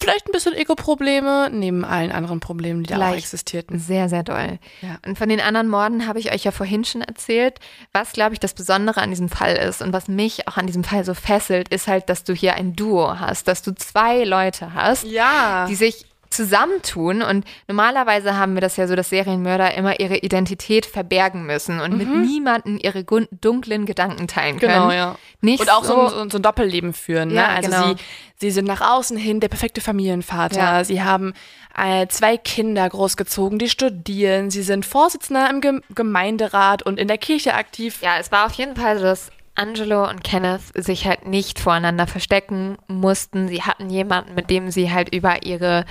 vielleicht 0.00 0.26
ein 0.28 0.32
bisschen 0.32 0.54
Ego-Probleme, 0.54 1.50
neben 1.52 1.84
allen 1.84 2.10
anderen 2.12 2.40
Problemen, 2.40 2.82
die 2.84 2.92
da 2.94 3.10
auch 3.10 3.14
existierten. 3.14 3.78
Sehr, 3.78 4.08
sehr 4.08 4.22
doll. 4.22 4.58
Ja. 4.80 4.98
Und 5.06 5.18
von 5.18 5.28
den 5.28 5.40
anderen 5.40 5.68
Morden 5.68 6.06
habe 6.06 6.18
ich 6.18 6.32
euch 6.32 6.44
ja 6.44 6.50
vorhin 6.50 6.84
schon 6.84 7.02
erzählt. 7.02 7.58
Was, 7.92 8.12
glaube 8.12 8.32
ich, 8.34 8.40
das 8.40 8.54
Besondere 8.54 9.00
an 9.00 9.10
diesem 9.10 9.28
Fall 9.28 9.56
ist 9.56 9.82
und 9.82 9.92
was 9.92 10.08
mich 10.08 10.48
auch 10.48 10.56
an 10.56 10.66
diesem 10.66 10.84
Fall 10.84 11.04
so 11.04 11.14
fesselt, 11.14 11.68
ist 11.68 11.86
halt, 11.86 12.08
dass 12.08 12.24
du 12.24 12.32
hier 12.34 12.54
ein 12.54 12.74
Duo 12.74 13.18
hast, 13.20 13.46
dass 13.48 13.62
du 13.62 13.74
zwei 13.74 14.24
Leute 14.24 14.74
hast, 14.74 15.04
Ja. 15.04 15.66
die 15.68 15.74
sich 15.74 16.06
zusammentun 16.30 17.22
und 17.22 17.44
normalerweise 17.66 18.36
haben 18.36 18.54
wir 18.54 18.60
das 18.60 18.76
ja 18.76 18.86
so, 18.86 18.94
dass 18.94 19.10
Serienmörder 19.10 19.74
immer 19.74 19.98
ihre 19.98 20.18
Identität 20.18 20.86
verbergen 20.86 21.44
müssen 21.44 21.80
und 21.80 21.96
mit 21.96 22.08
niemandem 22.08 22.78
ihre 22.80 23.04
dunklen 23.04 23.84
Gedanken 23.84 24.28
teilen 24.28 24.58
können. 24.60 24.84
Mhm. 24.84 24.88
Genau, 24.88 24.92
ja. 24.92 25.16
Nicht 25.40 25.60
Und 25.60 25.70
auch 25.70 25.84
so, 25.84 26.08
so, 26.08 26.20
ein, 26.20 26.30
so, 26.30 26.38
ein 26.38 26.42
Doppelleben 26.42 26.92
führen. 26.92 27.30
Ne? 27.30 27.34
Ja, 27.34 27.48
Also 27.48 27.70
genau. 27.70 27.88
sie, 27.88 27.96
sie 28.36 28.50
sind 28.52 28.66
nach 28.66 28.80
außen 28.80 29.16
hin 29.16 29.40
der 29.40 29.48
perfekte 29.48 29.80
Familienvater. 29.80 30.60
Ja. 30.60 30.84
Sie 30.84 31.02
haben 31.02 31.34
äh, 31.76 32.06
zwei 32.06 32.36
Kinder 32.36 32.88
großgezogen, 32.88 33.58
die 33.58 33.68
studieren. 33.68 34.50
Sie 34.50 34.62
sind 34.62 34.86
Vorsitzender 34.86 35.50
im 35.50 35.60
Gem 35.60 35.82
Gemeinderat 35.94 36.84
und 36.84 36.98
in 36.98 37.08
der 37.08 37.18
Kirche 37.18 37.54
aktiv. 37.54 38.00
Ja, 38.02 38.18
es 38.18 38.30
war 38.30 38.46
auf 38.46 38.52
jeden 38.52 38.76
Fall 38.76 38.98
so, 38.98 39.04
dass 39.04 39.30
Angelo 39.54 40.08
und 40.08 40.24
Kenneth 40.24 40.62
sich 40.74 41.06
halt 41.06 41.26
nicht 41.26 41.58
voreinander 41.58 42.06
verstecken 42.06 42.78
mussten. 42.88 43.48
Sie 43.48 43.62
hatten 43.62 43.90
jemanden, 43.90 44.34
mit 44.34 44.50
dem 44.50 44.70
sie 44.70 44.90
halt 44.90 45.14
über 45.14 45.44
ihre, 45.44 45.84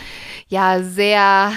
ja, 0.47 0.81
sehr 0.81 1.53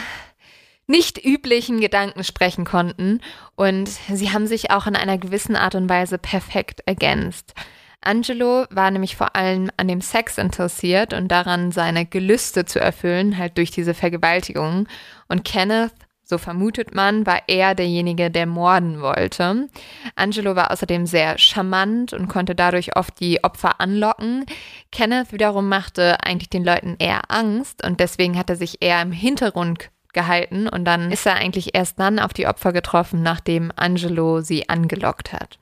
nicht 0.86 1.24
üblichen 1.24 1.80
Gedanken 1.80 2.24
sprechen 2.24 2.64
konnten 2.64 3.20
und 3.56 3.88
sie 3.88 4.30
haben 4.30 4.46
sich 4.46 4.70
auch 4.70 4.86
in 4.86 4.96
einer 4.96 5.16
gewissen 5.16 5.56
Art 5.56 5.74
und 5.74 5.88
Weise 5.88 6.18
perfekt 6.18 6.82
ergänzt. 6.86 7.54
Angelo 8.02 8.66
war 8.70 8.90
nämlich 8.90 9.16
vor 9.16 9.36
allem 9.36 9.70
an 9.76 9.86
dem 9.86 10.00
Sex 10.00 10.36
interessiert 10.36 11.14
und 11.14 11.28
daran, 11.28 11.70
seine 11.70 12.04
Gelüste 12.04 12.64
zu 12.64 12.80
erfüllen, 12.80 13.38
halt 13.38 13.56
durch 13.58 13.70
diese 13.70 13.94
Vergewaltigung. 13.94 14.88
Und 15.28 15.44
Kenneth, 15.44 15.92
so 16.24 16.38
vermutet 16.38 16.94
man, 16.94 17.26
war 17.26 17.42
er 17.48 17.74
derjenige, 17.74 18.30
der 18.30 18.46
morden 18.46 19.00
wollte. 19.00 19.68
Angelo 20.14 20.56
war 20.56 20.70
außerdem 20.70 21.06
sehr 21.06 21.36
charmant 21.38 22.12
und 22.12 22.28
konnte 22.28 22.54
dadurch 22.54 22.96
oft 22.96 23.18
die 23.20 23.42
Opfer 23.44 23.80
anlocken. 23.80 24.46
Kenneth 24.90 25.32
wiederum 25.32 25.68
machte 25.68 26.22
eigentlich 26.22 26.50
den 26.50 26.64
Leuten 26.64 26.96
eher 26.98 27.30
Angst 27.30 27.84
und 27.84 28.00
deswegen 28.00 28.38
hat 28.38 28.50
er 28.50 28.56
sich 28.56 28.78
eher 28.80 29.02
im 29.02 29.12
Hintergrund 29.12 29.90
gehalten 30.12 30.68
und 30.68 30.84
dann 30.84 31.10
ist 31.10 31.26
er 31.26 31.36
eigentlich 31.36 31.74
erst 31.74 31.98
dann 31.98 32.18
auf 32.18 32.32
die 32.32 32.46
Opfer 32.46 32.72
getroffen, 32.72 33.22
nachdem 33.22 33.72
Angelo 33.76 34.40
sie 34.40 34.68
angelockt 34.68 35.32
hat. 35.32 35.58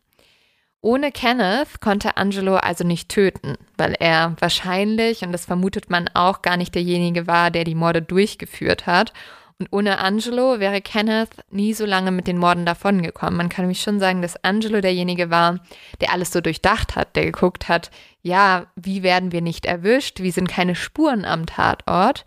Ohne 0.82 1.12
Kenneth 1.12 1.80
konnte 1.80 2.16
Angelo 2.16 2.56
also 2.56 2.84
nicht 2.84 3.10
töten, 3.10 3.56
weil 3.76 3.94
er 4.00 4.34
wahrscheinlich, 4.40 5.22
und 5.22 5.32
das 5.32 5.44
vermutet 5.44 5.90
man 5.90 6.08
auch, 6.14 6.40
gar 6.40 6.56
nicht 6.56 6.74
derjenige 6.74 7.26
war, 7.26 7.50
der 7.50 7.64
die 7.64 7.74
Morde 7.74 8.00
durchgeführt 8.00 8.86
hat. 8.86 9.12
Und 9.60 9.68
ohne 9.72 9.98
Angelo 9.98 10.58
wäre 10.58 10.80
Kenneth 10.80 11.28
nie 11.50 11.74
so 11.74 11.84
lange 11.84 12.10
mit 12.12 12.26
den 12.26 12.38
Morden 12.38 12.64
davongekommen. 12.64 13.36
Man 13.36 13.50
kann 13.50 13.64
nämlich 13.64 13.82
schon 13.82 14.00
sagen, 14.00 14.22
dass 14.22 14.42
Angelo 14.42 14.80
derjenige 14.80 15.28
war, 15.28 15.60
der 16.00 16.12
alles 16.14 16.32
so 16.32 16.40
durchdacht 16.40 16.96
hat, 16.96 17.14
der 17.14 17.26
geguckt 17.26 17.68
hat, 17.68 17.90
ja, 18.22 18.66
wie 18.74 19.02
werden 19.02 19.32
wir 19.32 19.42
nicht 19.42 19.66
erwischt, 19.66 20.20
wie 20.20 20.30
sind 20.30 20.48
keine 20.48 20.74
Spuren 20.74 21.26
am 21.26 21.44
Tatort. 21.44 22.24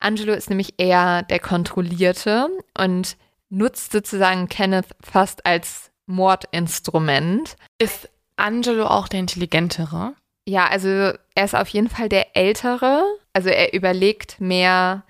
Angelo 0.00 0.34
ist 0.34 0.50
nämlich 0.50 0.74
eher 0.76 1.22
der 1.22 1.38
Kontrollierte 1.38 2.48
und 2.76 3.16
nutzt 3.48 3.92
sozusagen 3.92 4.50
Kenneth 4.50 4.88
fast 5.00 5.46
als 5.46 5.90
Mordinstrument. 6.04 7.56
Ist 7.78 8.10
Angelo 8.36 8.84
auch 8.86 9.08
der 9.08 9.20
Intelligentere? 9.20 10.12
Ja, 10.46 10.66
also 10.66 10.88
er 10.88 11.44
ist 11.44 11.54
auf 11.54 11.68
jeden 11.68 11.88
Fall 11.88 12.10
der 12.10 12.36
Ältere. 12.36 13.02
Also 13.32 13.48
er 13.48 13.72
überlegt 13.72 14.42
mehr, 14.42 15.04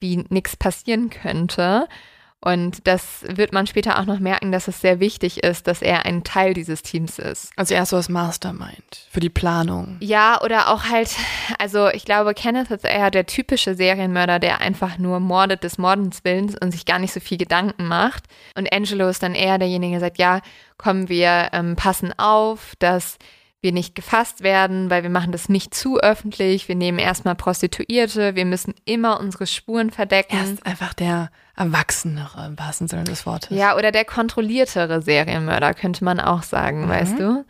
wie 0.00 0.24
nichts 0.28 0.56
passieren 0.56 1.10
könnte. 1.10 1.88
Und 2.40 2.86
das 2.86 3.24
wird 3.26 3.52
man 3.52 3.66
später 3.66 3.98
auch 3.98 4.04
noch 4.04 4.20
merken, 4.20 4.52
dass 4.52 4.68
es 4.68 4.80
sehr 4.80 5.00
wichtig 5.00 5.42
ist, 5.42 5.66
dass 5.66 5.82
er 5.82 6.06
ein 6.06 6.22
Teil 6.22 6.54
dieses 6.54 6.82
Teams 6.82 7.18
ist. 7.18 7.50
Also 7.56 7.74
er 7.74 7.82
ist 7.82 7.88
so 7.88 7.96
das 7.96 8.08
Mastermind 8.08 9.08
für 9.10 9.18
die 9.18 9.28
Planung. 9.28 9.96
Ja, 9.98 10.40
oder 10.42 10.68
auch 10.68 10.84
halt, 10.84 11.10
also 11.58 11.88
ich 11.88 12.04
glaube, 12.04 12.34
Kenneth 12.34 12.70
ist 12.70 12.84
eher 12.84 13.10
der 13.10 13.26
typische 13.26 13.74
Serienmörder, 13.74 14.38
der 14.38 14.60
einfach 14.60 14.98
nur 14.98 15.18
mordet 15.18 15.64
des 15.64 15.78
Mordens 15.78 16.22
Willens 16.22 16.54
und 16.56 16.70
sich 16.70 16.86
gar 16.86 17.00
nicht 17.00 17.12
so 17.12 17.18
viel 17.18 17.38
Gedanken 17.38 17.88
macht. 17.88 18.24
Und 18.56 18.72
Angelo 18.72 19.08
ist 19.08 19.24
dann 19.24 19.34
eher 19.34 19.58
derjenige, 19.58 19.94
der 19.94 20.00
sagt, 20.00 20.18
ja, 20.18 20.40
kommen 20.76 21.08
wir 21.08 21.48
ähm, 21.52 21.74
passen 21.74 22.16
auf, 22.16 22.74
dass 22.78 23.18
wir 23.60 23.72
nicht 23.72 23.94
gefasst 23.94 24.42
werden, 24.42 24.88
weil 24.88 25.02
wir 25.02 25.10
machen 25.10 25.32
das 25.32 25.48
nicht 25.48 25.74
zu 25.74 25.98
öffentlich. 25.98 26.68
Wir 26.68 26.76
nehmen 26.76 26.98
erstmal 26.98 27.34
Prostituierte, 27.34 28.36
wir 28.36 28.44
müssen 28.44 28.74
immer 28.84 29.18
unsere 29.18 29.46
Spuren 29.46 29.90
verdecken. 29.90 30.36
Er 30.36 30.44
ist 30.44 30.64
einfach 30.64 30.94
der 30.94 31.30
Erwachsenere 31.56 32.46
im 32.46 32.58
wahrsten 32.58 32.86
Sinne 32.86 33.04
des 33.04 33.26
Wortes. 33.26 33.56
Ja, 33.56 33.76
oder 33.76 33.90
der 33.90 34.04
kontrolliertere 34.04 35.02
Serienmörder, 35.02 35.74
könnte 35.74 36.04
man 36.04 36.20
auch 36.20 36.44
sagen, 36.44 36.84
mhm. 36.84 36.88
weißt 36.88 37.18
du? 37.18 37.44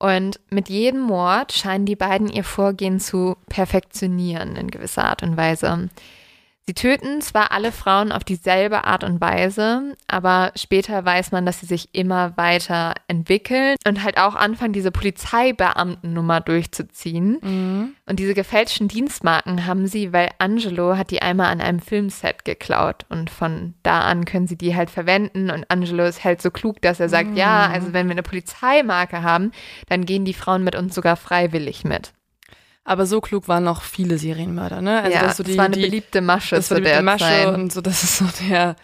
Und 0.00 0.40
mit 0.50 0.68
jedem 0.68 1.00
Mord 1.00 1.52
scheinen 1.52 1.84
die 1.84 1.96
beiden 1.96 2.28
ihr 2.28 2.44
Vorgehen 2.44 3.00
zu 3.00 3.36
perfektionieren 3.48 4.56
in 4.56 4.70
gewisser 4.70 5.04
Art 5.04 5.22
und 5.22 5.36
Weise. 5.36 5.88
Sie 6.68 6.74
töten 6.74 7.22
zwar 7.22 7.50
alle 7.52 7.72
Frauen 7.72 8.12
auf 8.12 8.24
dieselbe 8.24 8.84
Art 8.84 9.02
und 9.02 9.22
Weise, 9.22 9.96
aber 10.06 10.52
später 10.54 11.02
weiß 11.02 11.32
man, 11.32 11.46
dass 11.46 11.60
sie 11.60 11.66
sich 11.66 11.94
immer 11.94 12.36
weiter 12.36 12.92
entwickeln 13.06 13.76
und 13.86 14.04
halt 14.04 14.18
auch 14.18 14.34
anfangen, 14.34 14.74
diese 14.74 14.90
Polizeibeamtennummer 14.90 16.42
durchzuziehen. 16.42 17.38
Mhm. 17.40 17.94
Und 18.04 18.18
diese 18.18 18.34
gefälschten 18.34 18.86
Dienstmarken 18.86 19.64
haben 19.64 19.86
sie, 19.86 20.12
weil 20.12 20.28
Angelo 20.36 20.98
hat 20.98 21.10
die 21.10 21.22
einmal 21.22 21.46
an 21.46 21.62
einem 21.62 21.80
Filmset 21.80 22.44
geklaut 22.44 23.06
und 23.08 23.30
von 23.30 23.72
da 23.82 24.02
an 24.02 24.26
können 24.26 24.46
sie 24.46 24.58
die 24.58 24.76
halt 24.76 24.90
verwenden 24.90 25.50
und 25.50 25.70
Angelo 25.70 26.04
ist 26.04 26.22
halt 26.22 26.42
so 26.42 26.50
klug, 26.50 26.82
dass 26.82 27.00
er 27.00 27.08
sagt, 27.08 27.30
mhm. 27.30 27.36
ja, 27.38 27.66
also 27.72 27.94
wenn 27.94 28.08
wir 28.08 28.12
eine 28.12 28.22
Polizeimarke 28.22 29.22
haben, 29.22 29.52
dann 29.88 30.04
gehen 30.04 30.26
die 30.26 30.34
Frauen 30.34 30.64
mit 30.64 30.76
uns 30.76 30.94
sogar 30.94 31.16
freiwillig 31.16 31.84
mit. 31.84 32.12
Aber 32.88 33.04
so 33.04 33.20
klug 33.20 33.48
waren 33.48 33.64
noch 33.64 33.82
viele 33.82 34.16
Serienmörder, 34.16 34.80
ne? 34.80 35.02
Also, 35.02 35.12
ja, 35.14 35.22
das, 35.24 35.36
so 35.36 35.42
die, 35.42 35.58
war 35.58 35.66
eine 35.66 35.76
die, 35.76 35.82
beliebte 35.82 36.22
Masche 36.22 36.56
das 36.56 36.70
war 36.70 36.78
die 36.78 36.84
beliebte 36.84 37.02
Masche 37.02 37.24
Zeit. 37.24 37.46
und 37.48 37.70
so, 37.70 37.82
das 37.82 38.02
ist 38.02 38.16
so 38.16 38.24
der, 38.48 38.76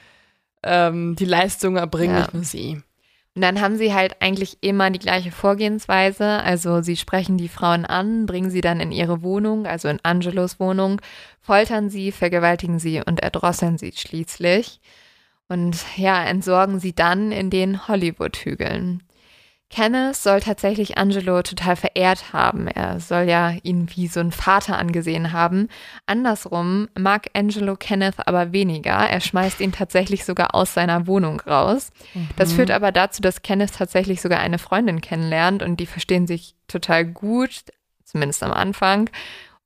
ähm, 0.62 1.16
die 1.16 1.24
Leistung 1.24 1.76
erbringen, 1.76 2.14
ja. 2.14 2.20
nicht 2.20 2.34
nur 2.34 2.44
sie. 2.44 2.82
Und 3.34 3.40
dann 3.40 3.62
haben 3.62 3.78
sie 3.78 3.94
halt 3.94 4.20
eigentlich 4.20 4.58
immer 4.60 4.90
die 4.90 4.98
gleiche 4.98 5.32
Vorgehensweise. 5.32 6.42
Also 6.42 6.82
sie 6.82 6.98
sprechen 6.98 7.38
die 7.38 7.48
Frauen 7.48 7.86
an, 7.86 8.26
bringen 8.26 8.50
sie 8.50 8.60
dann 8.60 8.78
in 8.78 8.92
ihre 8.92 9.22
Wohnung, 9.22 9.66
also 9.66 9.88
in 9.88 10.00
Angelos 10.02 10.60
Wohnung, 10.60 11.00
foltern 11.40 11.88
sie, 11.88 12.12
vergewaltigen 12.12 12.78
sie 12.78 13.00
und 13.00 13.20
erdrosseln 13.20 13.78
sie 13.78 13.92
schließlich. 13.92 14.80
Und 15.48 15.78
ja, 15.96 16.22
entsorgen 16.24 16.78
sie 16.78 16.94
dann 16.94 17.32
in 17.32 17.48
den 17.48 17.88
Hollywood-Hügeln. 17.88 19.02
Kenneth 19.74 20.14
soll 20.14 20.38
tatsächlich 20.38 20.98
Angelo 20.98 21.42
total 21.42 21.74
verehrt 21.74 22.32
haben. 22.32 22.68
Er 22.68 23.00
soll 23.00 23.28
ja 23.28 23.54
ihn 23.64 23.88
wie 23.92 24.06
so 24.06 24.20
ein 24.20 24.30
Vater 24.30 24.78
angesehen 24.78 25.32
haben. 25.32 25.66
Andersrum 26.06 26.86
mag 26.96 27.26
Angelo 27.34 27.74
Kenneth 27.74 28.28
aber 28.28 28.52
weniger. 28.52 28.92
Er 28.92 29.20
schmeißt 29.20 29.60
ihn 29.60 29.72
tatsächlich 29.72 30.24
sogar 30.24 30.54
aus 30.54 30.74
seiner 30.74 31.08
Wohnung 31.08 31.40
raus. 31.40 31.90
Mhm. 32.14 32.28
Das 32.36 32.52
führt 32.52 32.70
aber 32.70 32.92
dazu, 32.92 33.20
dass 33.20 33.42
Kenneth 33.42 33.74
tatsächlich 33.74 34.20
sogar 34.22 34.38
eine 34.38 34.58
Freundin 34.58 35.00
kennenlernt 35.00 35.60
und 35.60 35.80
die 35.80 35.86
verstehen 35.86 36.28
sich 36.28 36.54
total 36.68 37.04
gut, 37.04 37.64
zumindest 38.04 38.44
am 38.44 38.52
Anfang. 38.52 39.10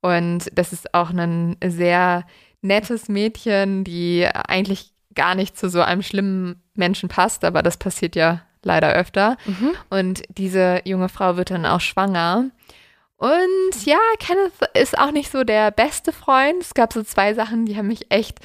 Und 0.01 0.49
das 0.55 0.73
ist 0.73 0.95
auch 0.95 1.11
ein 1.11 1.55
sehr 1.63 2.25
nettes 2.63 3.09
Mädchen, 3.09 3.83
die 3.83 4.25
eigentlich 4.25 4.91
gar 5.13 5.35
nicht 5.35 5.55
zu 5.55 5.69
so 5.69 5.81
einem 5.81 6.01
schlimmen 6.01 6.63
Menschen 6.73 7.09
passt, 7.09 7.45
aber 7.45 7.61
das 7.61 7.77
passiert 7.77 8.15
ja 8.15 8.41
leider 8.63 8.93
öfter. 8.93 9.37
Mhm. 9.45 9.71
Und 9.89 10.23
diese 10.29 10.81
junge 10.85 11.09
Frau 11.09 11.37
wird 11.37 11.51
dann 11.51 11.65
auch 11.65 11.81
schwanger. 11.81 12.49
Und 13.17 13.85
ja, 13.85 13.99
Kenneth 14.19 14.53
ist 14.73 14.97
auch 14.97 15.11
nicht 15.11 15.31
so 15.31 15.43
der 15.43 15.71
beste 15.71 16.13
Freund. 16.13 16.61
Es 16.61 16.73
gab 16.73 16.93
so 16.93 17.03
zwei 17.03 17.33
Sachen, 17.33 17.65
die 17.65 17.75
haben 17.75 17.87
mich 17.87 18.11
echt 18.11 18.39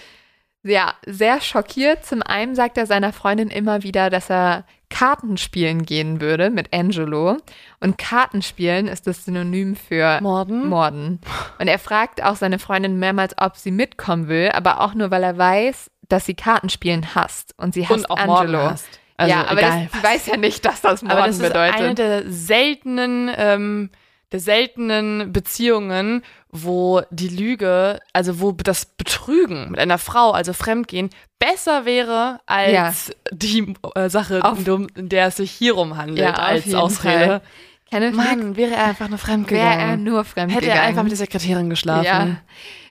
ja, 0.65 0.95
sehr 1.07 1.41
schockiert. 1.41 2.05
Zum 2.05 2.23
einen 2.23 2.55
sagt 2.55 2.79
er 2.79 2.87
seiner 2.87 3.13
Freundin 3.13 3.51
immer 3.51 3.83
wieder, 3.83 4.09
dass 4.11 4.31
er 4.31 4.65
Kartenspielen 4.89 5.85
gehen 5.85 6.21
würde 6.21 6.51
mit 6.51 6.73
Angelo. 6.73 7.37
Und 7.81 7.99
Kartenspielen 7.99 8.89
ist 8.89 9.07
das 9.07 9.25
Synonym 9.25 9.77
für 9.77 10.21
Morden. 10.23 10.69
Morden. 10.69 11.21
Und 11.59 11.69
er 11.69 11.79
fragt 11.79 12.23
auch 12.23 12.37
seine 12.37 12.59
Freundin 12.59 12.99
mehrmals, 12.99 13.35
ob 13.39 13.57
sie 13.57 13.71
mitkommen 13.71 14.29
will, 14.29 14.51
aber 14.53 14.81
auch 14.81 14.95
nur, 14.95 15.11
weil 15.11 15.23
er 15.23 15.37
weiß, 15.37 15.91
dass 16.09 16.27
sie 16.27 16.35
Kartenspielen 16.35 17.15
hasst. 17.15 17.55
Und 17.59 17.75
sie 17.75 17.87
hasst 17.87 18.09
und 18.09 18.11
auch 18.11 18.17
Angelo. 18.17 18.59
Morden 18.59 18.71
hasst. 18.71 19.01
Also 19.17 19.35
ja, 19.35 19.47
aber 19.47 19.61
egal, 19.61 19.89
das, 19.93 20.03
weiß 20.13 20.27
ja 20.27 20.37
nicht, 20.37 20.65
dass 20.65 20.81
das 20.81 21.03
Morden 21.03 21.17
aber 21.17 21.27
das 21.27 21.39
bedeutet. 21.39 21.77
Ist 21.77 21.85
eine 21.85 21.95
der 21.95 22.31
seltenen, 22.31 23.31
ähm, 23.37 23.91
der 24.33 24.41
seltenen 24.41 25.33
Beziehungen, 25.33 26.23
wo 26.51 27.03
die 27.11 27.29
Lüge, 27.29 28.01
also 28.13 28.41
wo 28.41 28.53
das 28.53 28.87
Betrügen 28.87 29.71
mit 29.71 29.81
einer 29.81 29.99
Frau, 29.99 30.33
also 30.33 30.53
Fremdgehen, 30.53 31.11
besser 31.39 31.85
wäre 31.85 32.41
als 32.47 33.09
ja. 33.09 33.15
die 33.33 33.75
äh, 33.95 34.09
Sache, 34.09 34.43
auf, 34.45 34.59
in 34.67 35.09
der 35.09 35.29
es 35.29 35.37
sich 35.37 35.53
hierum 35.53 35.97
handelt, 35.97 36.19
ja, 36.19 36.35
als 36.35 36.73
Ausrede. 36.75 37.43
Kenneth 37.91 38.15
Mann, 38.15 38.57
wäre 38.57 38.75
er 38.75 38.87
einfach 38.87 39.09
nur 39.09 39.19
fremdgegangen. 39.19 39.79
Wäre 39.79 39.91
er 39.91 39.97
nur 39.97 40.25
fremdgegangen. 40.25 40.67
Hätte 40.67 40.77
er 40.77 40.83
einfach 40.83 41.03
mit 41.03 41.13
der 41.13 41.19
Sekretärin 41.19 41.71
geschlafen. 41.71 42.05
Ja. 42.05 42.37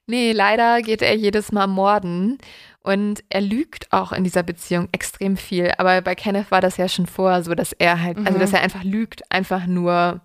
Nee, 0.05 0.31
leider 0.33 0.81
geht 0.81 1.01
er 1.01 1.15
jedes 1.15 1.51
Mal 1.51 1.67
morden. 1.67 2.37
Und 2.83 3.23
er 3.29 3.41
lügt 3.41 3.91
auch 3.91 4.11
in 4.11 4.25
dieser 4.25 4.43
Beziehung 4.43 4.89
extrem 4.91 5.37
viel. 5.37 5.71
Aber 5.77 6.01
bei 6.01 6.15
Kenneth 6.15 6.51
war 6.51 6.59
das 6.59 6.77
ja 6.77 6.89
schon 6.89 7.07
vorher 7.07 7.41
so, 7.41 7.55
dass 7.55 7.71
er 7.71 8.01
halt, 8.01 8.19
mhm. 8.19 8.27
also 8.27 8.39
dass 8.39 8.51
mhm. 8.51 8.57
er 8.57 8.61
einfach 8.63 8.83
lügt, 8.83 9.31
einfach 9.31 9.65
nur 9.65 10.21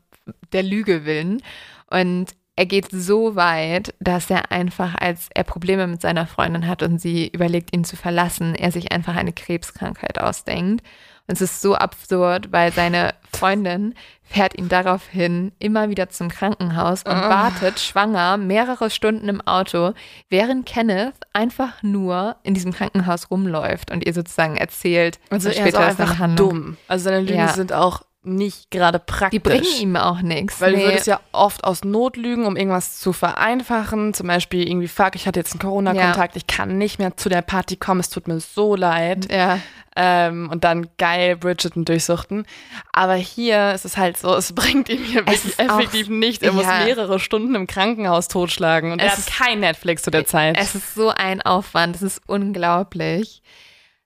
der 0.53 0.65
Lüge 0.65 1.05
willen. 1.05 1.41
Und 1.89 2.35
er 2.57 2.67
geht 2.67 2.89
so 2.91 3.37
weit, 3.37 3.95
dass 4.01 4.29
er 4.29 4.51
einfach, 4.51 4.97
als 4.97 5.29
er 5.33 5.45
Probleme 5.45 5.87
mit 5.87 6.01
seiner 6.01 6.27
Freundin 6.27 6.67
hat 6.67 6.83
und 6.83 7.01
sie 7.01 7.29
überlegt, 7.29 7.75
ihn 7.75 7.85
zu 7.85 7.97
verlassen, 7.97 8.57
er 8.57 8.73
sich 8.73 8.91
einfach 8.91 9.15
eine 9.15 9.33
Krebskrankheit 9.33 10.21
ausdenkt. 10.21 10.85
Es 11.31 11.43
ist 11.43 11.61
so 11.61 11.75
absurd, 11.75 12.53
weil 12.53 12.73
seine 12.73 13.15
Freundin 13.33 13.95
fährt 14.25 14.59
ihn 14.59 14.69
daraufhin 14.69 15.53
immer 15.59 15.91
wieder 15.91 16.09
zum 16.09 16.29
Krankenhaus 16.29 17.03
und 17.03 17.13
oh. 17.13 17.29
wartet 17.29 17.81
schwanger 17.81 18.37
mehrere 18.37 18.91
Stunden 18.91 19.29
im 19.29 19.41
Auto, 19.43 19.93
während 20.29 20.67
Kenneth 20.67 21.15
einfach 21.33 21.83
nur 21.83 22.37
in 22.43 22.55
diesem 22.55 22.73
Krankenhaus 22.73 23.31
rumläuft 23.31 23.91
und 23.91 24.07
ihr 24.07 24.15
sozusagen 24.15 24.57
erzählt, 24.57 25.19
also 25.31 25.51
er 25.51 25.67
ist 25.67 25.77
auch 25.77 25.81
einfach 25.81 26.35
dumm. 26.35 26.77
Also 26.89 27.05
seine 27.05 27.21
Lügen 27.21 27.39
ja. 27.39 27.49
sind 27.49 27.73
auch 27.73 28.03
nicht 28.29 28.71
gerade 28.71 28.99
praktisch. 28.99 29.31
Die 29.31 29.39
bringen 29.39 29.81
ihm 29.81 29.97
auch 29.97 30.21
nichts. 30.21 30.61
Weil 30.61 30.73
nee. 30.73 30.79
du 30.79 30.85
würdest 30.85 31.07
ja 31.07 31.21
oft 31.33 31.65
aus 31.65 31.85
Not 31.85 32.17
lügen, 32.17 32.47
um 32.47 32.57
irgendwas 32.57 32.99
zu 32.99 33.13
vereinfachen. 33.13 34.15
Zum 34.15 34.27
Beispiel 34.27 34.69
irgendwie, 34.69 34.89
fuck, 34.89 35.15
ich 35.15 35.27
hatte 35.27 35.41
jetzt 35.41 35.53
einen 35.53 35.61
Corona-Kontakt, 35.61 36.35
ja. 36.35 36.37
ich 36.37 36.47
kann 36.47 36.79
nicht 36.79 36.99
mehr 36.99 37.17
zu 37.17 37.29
der 37.29 37.43
Party 37.43 37.77
kommen, 37.77 38.01
es 38.01 38.11
tut 38.11 38.29
mir 38.29 38.41
so 38.41 38.77
leid. 38.77 39.31
Ja. 39.33 39.59
Ähm, 39.97 40.49
und 40.53 40.63
dann 40.63 40.89
geil 40.99 41.37
Bridgerton 41.37 41.85
durchsuchten. 41.85 42.47
Aber 42.93 43.15
hier 43.15 43.73
ist 43.73 43.85
es 43.85 43.97
halt 43.97 44.17
so, 44.17 44.33
es 44.35 44.53
bringt 44.55 44.89
ihm 44.89 45.03
hier 45.03 45.27
wirklich 45.27 45.59
effektiv 45.59 46.09
nichts. 46.09 46.43
Er 46.43 46.51
ja. 46.51 46.55
muss 46.55 46.67
mehrere 46.67 47.19
Stunden 47.19 47.55
im 47.57 47.67
Krankenhaus 47.67 48.29
totschlagen 48.29 48.93
und 48.93 49.01
es 49.01 49.07
er 49.07 49.17
hat 49.17 49.27
kein 49.27 49.61
Netflix 49.61 50.03
zu 50.03 50.11
der 50.11 50.25
Zeit. 50.25 50.57
Es 50.57 50.75
ist 50.75 50.95
so 50.95 51.11
ein 51.11 51.43
Aufwand, 51.43 51.97
es 51.97 52.03
ist 52.03 52.23
unglaublich. 52.27 53.43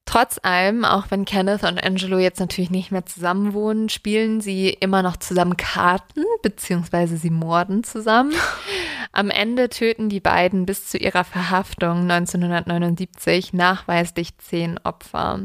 Trotz 0.05 0.39
allem, 0.43 0.85
auch 0.85 1.07
wenn 1.11 1.25
Kenneth 1.25 1.63
und 1.63 1.83
Angelo 1.83 2.19
jetzt 2.19 2.41
natürlich 2.41 2.71
nicht 2.71 2.91
mehr 2.91 3.07
zusammen 3.07 3.55
wohnen, 3.55 3.89
spielen 3.89 4.41
sie 4.41 4.69
immer 4.69 5.03
noch 5.03 5.17
zusammen 5.17 5.57
Karten, 5.57 6.25
beziehungsweise 6.43 7.17
sie 7.17 7.31
morden 7.31 7.85
zusammen. 7.85 8.35
Am 9.13 9.31
Ende 9.31 9.69
töten 9.69 10.09
die 10.09 10.21
beiden 10.21 10.67
bis 10.67 10.89
zu 10.89 10.99
ihrer 10.99 11.25
Verhaftung 11.25 12.11
1979 12.11 13.53
nachweislich 13.53 14.37
zehn 14.39 14.79
Opfer. 14.83 15.41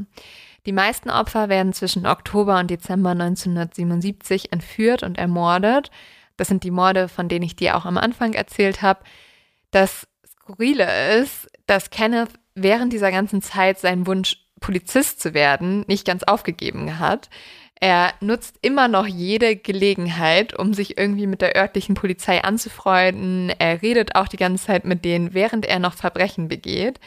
Die 0.65 0.73
meisten 0.73 1.09
Opfer 1.09 1.47
werden 1.47 1.71
zwischen 1.71 2.05
Oktober 2.05 2.59
und 2.59 2.69
Dezember 2.69 3.11
1977 3.11 4.51
entführt 4.51 5.01
und 5.03 5.17
ermordet. 5.17 5.91
Das 6.35 6.49
sind 6.49 6.63
die 6.63 6.71
Morde, 6.71 7.07
von 7.07 7.29
denen 7.29 7.45
ich 7.45 7.55
dir 7.55 7.77
auch 7.77 7.85
am 7.85 7.97
Anfang 7.97 8.33
erzählt 8.33 8.81
habe. 8.81 8.99
Das 9.71 10.07
Skurrile 10.25 11.19
ist, 11.21 11.47
dass 11.67 11.89
Kenneth 11.89 12.31
während 12.53 12.91
dieser 12.91 13.11
ganzen 13.11 13.41
Zeit 13.41 13.79
seinen 13.79 14.07
Wunsch 14.07 14.46
Polizist 14.59 15.21
zu 15.21 15.33
werden, 15.33 15.85
nicht 15.87 16.05
ganz 16.05 16.23
aufgegeben 16.23 16.99
hat. 16.99 17.29
Er 17.79 18.13
nutzt 18.21 18.57
immer 18.61 18.87
noch 18.87 19.05
jede 19.05 19.55
Gelegenheit, 19.55 20.57
um 20.57 20.73
sich 20.73 20.97
irgendwie 20.97 21.27
mit 21.27 21.41
der 21.41 21.55
örtlichen 21.55 21.93
Polizei 21.93 22.43
anzufreunden. 22.43 23.51
Er 23.59 23.81
redet 23.81 24.15
auch 24.15 24.27
die 24.27 24.37
ganze 24.37 24.65
Zeit 24.65 24.83
mit 24.83 25.05
denen, 25.05 25.33
während 25.33 25.65
er 25.65 25.77
noch 25.77 25.93
Verbrechen 25.93 26.47
begeht. 26.47 26.99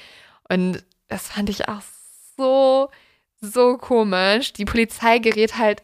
Und 0.49 0.85
das 1.09 1.29
fand 1.29 1.51
ich 1.51 1.69
auch 1.69 1.83
so, 2.37 2.89
so 3.41 3.79
komisch. 3.79 4.53
Die 4.53 4.65
Polizei 4.65 5.19
gerät 5.19 5.59
halt 5.59 5.83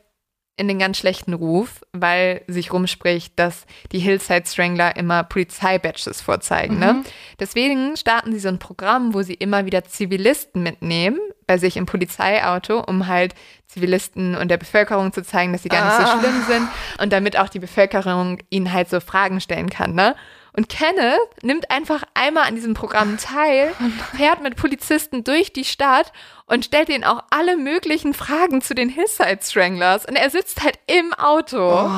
in 0.57 0.69
den 0.69 0.79
ganz 0.79 0.97
schlechten 0.97 1.35
Ruf, 1.35 1.85
weil 1.93 2.43
sich 2.47 2.73
rumspricht, 2.73 3.39
dass 3.39 3.67
die 3.93 3.99
Hillside 3.99 4.45
Strangler 4.47 4.97
immer 4.97 5.23
Polizeibadges 5.23 6.23
vorzeigen. 6.23 6.79
Ne? 6.79 6.95
Mhm. 6.95 6.99
Ne? 7.01 7.05
Deswegen 7.39 7.97
starten 7.97 8.33
sie 8.33 8.39
so 8.39 8.49
ein 8.49 8.59
Programm, 8.59 9.13
wo 9.13 9.23
sie 9.23 9.35
immer 9.35 9.67
wieder 9.67 9.85
Zivilisten 9.85 10.63
mitnehmen 10.63 11.19
bei 11.47 11.59
sich 11.59 11.77
im 11.77 11.87
Polizeiauto, 11.87 12.81
um 12.81 13.07
halt 13.07 13.35
Zivilisten 13.67 14.35
und 14.35 14.49
der 14.51 14.57
Bevölkerung 14.57 15.13
zu 15.13 15.23
zeigen, 15.23 15.53
dass 15.53 15.63
sie 15.63 15.69
gar 15.69 15.85
nicht 15.85 16.07
so 16.07 16.13
ah. 16.13 16.21
schlimm 16.21 16.43
sind 16.49 16.69
und 17.01 17.13
damit 17.13 17.39
auch 17.39 17.49
die 17.49 17.59
Bevölkerung 17.59 18.39
ihnen 18.49 18.73
halt 18.73 18.89
so 18.89 19.01
Fragen 19.01 19.41
stellen 19.41 19.69
kann. 19.69 19.95
Ne? 19.95 20.17
Und 20.57 20.71
Kenneth 20.71 21.21
nimmt 21.43 21.71
einfach 21.71 22.03
einmal 22.15 22.45
an 22.45 22.55
diesem 22.55 22.73
Programm 22.73 23.19
teil, 23.19 23.75
fährt 24.17 24.43
mit 24.43 24.57
Polizisten 24.57 25.23
durch 25.23 25.53
die 25.53 25.65
Stadt 25.65 26.13
und 26.47 26.65
stellt 26.65 26.89
ihnen 26.89 27.05
auch 27.05 27.23
alle 27.31 27.59
möglichen 27.59 28.15
Fragen 28.15 28.63
zu 28.63 28.75
den 28.75 28.89
Hillside 28.89 29.41
Stranglers. 29.43 30.07
Und 30.07 30.17
er 30.17 30.31
sitzt 30.31 30.63
halt 30.63 30.79
im 30.87 31.13
Auto. 31.13 31.87
Oh. 31.87 31.91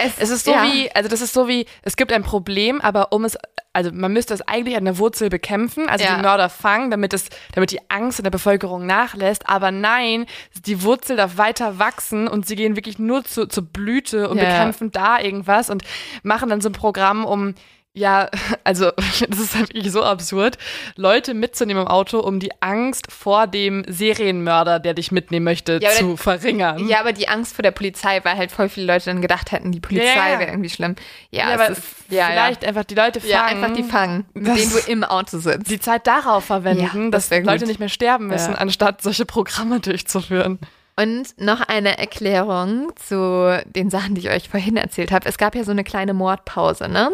Es, 0.00 0.12
es, 0.18 0.30
ist 0.30 0.44
so 0.44 0.52
ja. 0.52 0.62
wie, 0.62 0.90
also 0.92 1.08
das 1.08 1.20
ist 1.20 1.32
so 1.32 1.48
wie, 1.48 1.66
es 1.82 1.96
gibt 1.96 2.12
ein 2.12 2.22
Problem, 2.22 2.80
aber 2.80 3.12
um 3.12 3.24
es, 3.24 3.36
also 3.72 3.90
man 3.92 4.12
müsste 4.12 4.32
es 4.32 4.42
eigentlich 4.42 4.76
an 4.76 4.84
der 4.84 4.98
Wurzel 4.98 5.28
bekämpfen, 5.28 5.88
also 5.88 6.04
ja. 6.04 6.14
die 6.14 6.22
Mörder 6.22 6.48
fangen, 6.48 6.92
damit 6.92 7.12
es, 7.12 7.28
damit 7.52 7.72
die 7.72 7.80
Angst 7.90 8.20
in 8.20 8.22
der 8.22 8.30
Bevölkerung 8.30 8.86
nachlässt. 8.86 9.48
Aber 9.48 9.72
nein, 9.72 10.26
die 10.66 10.84
Wurzel 10.84 11.16
darf 11.16 11.36
weiter 11.36 11.80
wachsen 11.80 12.28
und 12.28 12.46
sie 12.46 12.54
gehen 12.54 12.76
wirklich 12.76 13.00
nur 13.00 13.24
zu, 13.24 13.46
zur 13.46 13.64
Blüte 13.64 14.28
und 14.28 14.38
ja. 14.38 14.44
bekämpfen 14.44 14.92
da 14.92 15.18
irgendwas 15.18 15.68
und 15.68 15.82
machen 16.22 16.48
dann 16.48 16.60
so 16.60 16.68
ein 16.68 16.74
Programm, 16.74 17.24
um 17.24 17.54
ja, 17.98 18.30
also 18.64 18.90
das 19.28 19.38
ist 19.38 19.54
halt 19.54 19.74
wirklich 19.74 19.92
so 19.92 20.02
absurd, 20.02 20.56
Leute 20.96 21.34
mitzunehmen 21.34 21.82
im 21.82 21.88
Auto, 21.88 22.20
um 22.20 22.40
die 22.40 22.50
Angst 22.60 23.10
vor 23.10 23.46
dem 23.46 23.84
Serienmörder, 23.86 24.78
der 24.78 24.94
dich 24.94 25.12
mitnehmen 25.12 25.44
möchte, 25.44 25.78
ja, 25.82 25.90
zu 25.90 26.16
verringern. 26.16 26.88
Ja, 26.88 27.00
aber 27.00 27.12
die 27.12 27.28
Angst 27.28 27.54
vor 27.54 27.62
der 27.62 27.72
Polizei, 27.72 28.20
weil 28.24 28.36
halt 28.36 28.52
voll 28.52 28.68
viele 28.68 28.86
Leute 28.86 29.06
dann 29.06 29.20
gedacht 29.20 29.52
hätten, 29.52 29.72
die 29.72 29.80
Polizei 29.80 30.32
ja, 30.32 30.38
wäre 30.38 30.50
irgendwie 30.50 30.70
schlimm. 30.70 30.94
Ja, 31.30 31.46
aber 31.48 31.70
ist, 31.70 31.82
vielleicht 32.08 32.64
einfach 32.64 32.84
die 32.84 32.94
Leute 32.94 33.20
fangen. 33.20 33.32
Ja, 33.32 33.44
einfach 33.44 33.72
die 33.74 33.82
fangen, 33.82 34.24
mit 34.34 34.46
denen 34.46 34.70
du 34.70 34.78
im 34.90 35.04
Auto 35.04 35.38
sitzt. 35.38 35.70
Die 35.70 35.80
Zeit 35.80 36.06
darauf 36.06 36.44
verwenden, 36.44 37.10
das 37.10 37.28
dass 37.28 37.44
Leute 37.44 37.66
nicht 37.66 37.80
mehr 37.80 37.88
sterben 37.88 38.28
müssen, 38.28 38.54
anstatt 38.54 39.02
solche 39.02 39.26
Programme 39.26 39.80
durchzuführen. 39.80 40.58
Und 40.98 41.40
noch 41.40 41.60
eine 41.60 41.96
Erklärung 41.96 42.90
zu 42.96 43.62
den 43.66 43.88
Sachen, 43.88 44.16
die 44.16 44.22
ich 44.22 44.30
euch 44.30 44.48
vorhin 44.48 44.76
erzählt 44.76 45.12
habe. 45.12 45.28
Es 45.28 45.38
gab 45.38 45.54
ja 45.54 45.62
so 45.62 45.70
eine 45.70 45.84
kleine 45.84 46.12
Mordpause, 46.12 46.88
ne? 46.88 47.10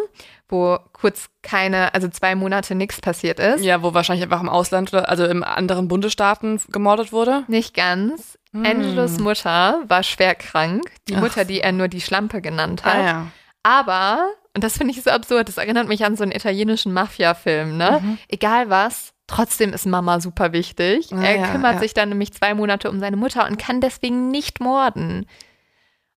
Wo 0.48 0.78
kurz 0.94 1.26
keine, 1.42 1.92
also 1.92 2.08
zwei 2.08 2.34
Monate 2.34 2.74
nichts 2.74 3.02
passiert 3.02 3.38
ist. 3.40 3.62
Ja, 3.62 3.82
wo 3.82 3.92
wahrscheinlich 3.92 4.22
einfach 4.24 4.40
im 4.40 4.48
Ausland, 4.48 4.94
also 4.94 5.26
im 5.26 5.44
anderen 5.44 5.88
Bundesstaaten 5.88 6.60
gemordet 6.70 7.12
wurde. 7.12 7.44
Nicht 7.48 7.74
ganz. 7.74 8.38
Hm. 8.52 8.64
Angelos 8.64 9.18
Mutter 9.18 9.82
war 9.86 10.02
schwer 10.02 10.34
krank. 10.34 10.90
Die 11.08 11.16
Mutter, 11.16 11.42
Ach. 11.42 11.46
die 11.46 11.60
er 11.60 11.72
nur 11.72 11.88
die 11.88 12.00
Schlampe 12.00 12.40
genannt 12.40 12.84
hat. 12.84 12.94
Ah, 12.94 13.04
ja. 13.04 13.26
Aber, 13.62 14.30
und 14.54 14.62
das 14.62 14.78
finde 14.78 14.94
ich 14.94 15.02
so 15.02 15.10
absurd, 15.10 15.48
das 15.48 15.56
erinnert 15.56 15.88
mich 15.88 16.04
an 16.04 16.16
so 16.16 16.22
einen 16.22 16.32
italienischen 16.32 16.92
Mafia-Film, 16.92 17.76
ne? 17.76 18.00
Mhm. 18.02 18.18
Egal 18.28 18.70
was, 18.70 19.13
Trotzdem 19.26 19.72
ist 19.72 19.86
Mama 19.86 20.20
super 20.20 20.52
wichtig. 20.52 21.12
Ah, 21.12 21.22
er 21.22 21.36
ja, 21.36 21.46
kümmert 21.48 21.74
ja. 21.74 21.80
sich 21.80 21.94
dann 21.94 22.10
nämlich 22.10 22.32
zwei 22.34 22.54
Monate 22.54 22.90
um 22.90 23.00
seine 23.00 23.16
Mutter 23.16 23.46
und 23.46 23.58
kann 23.58 23.80
deswegen 23.80 24.30
nicht 24.30 24.60
morden. 24.60 25.26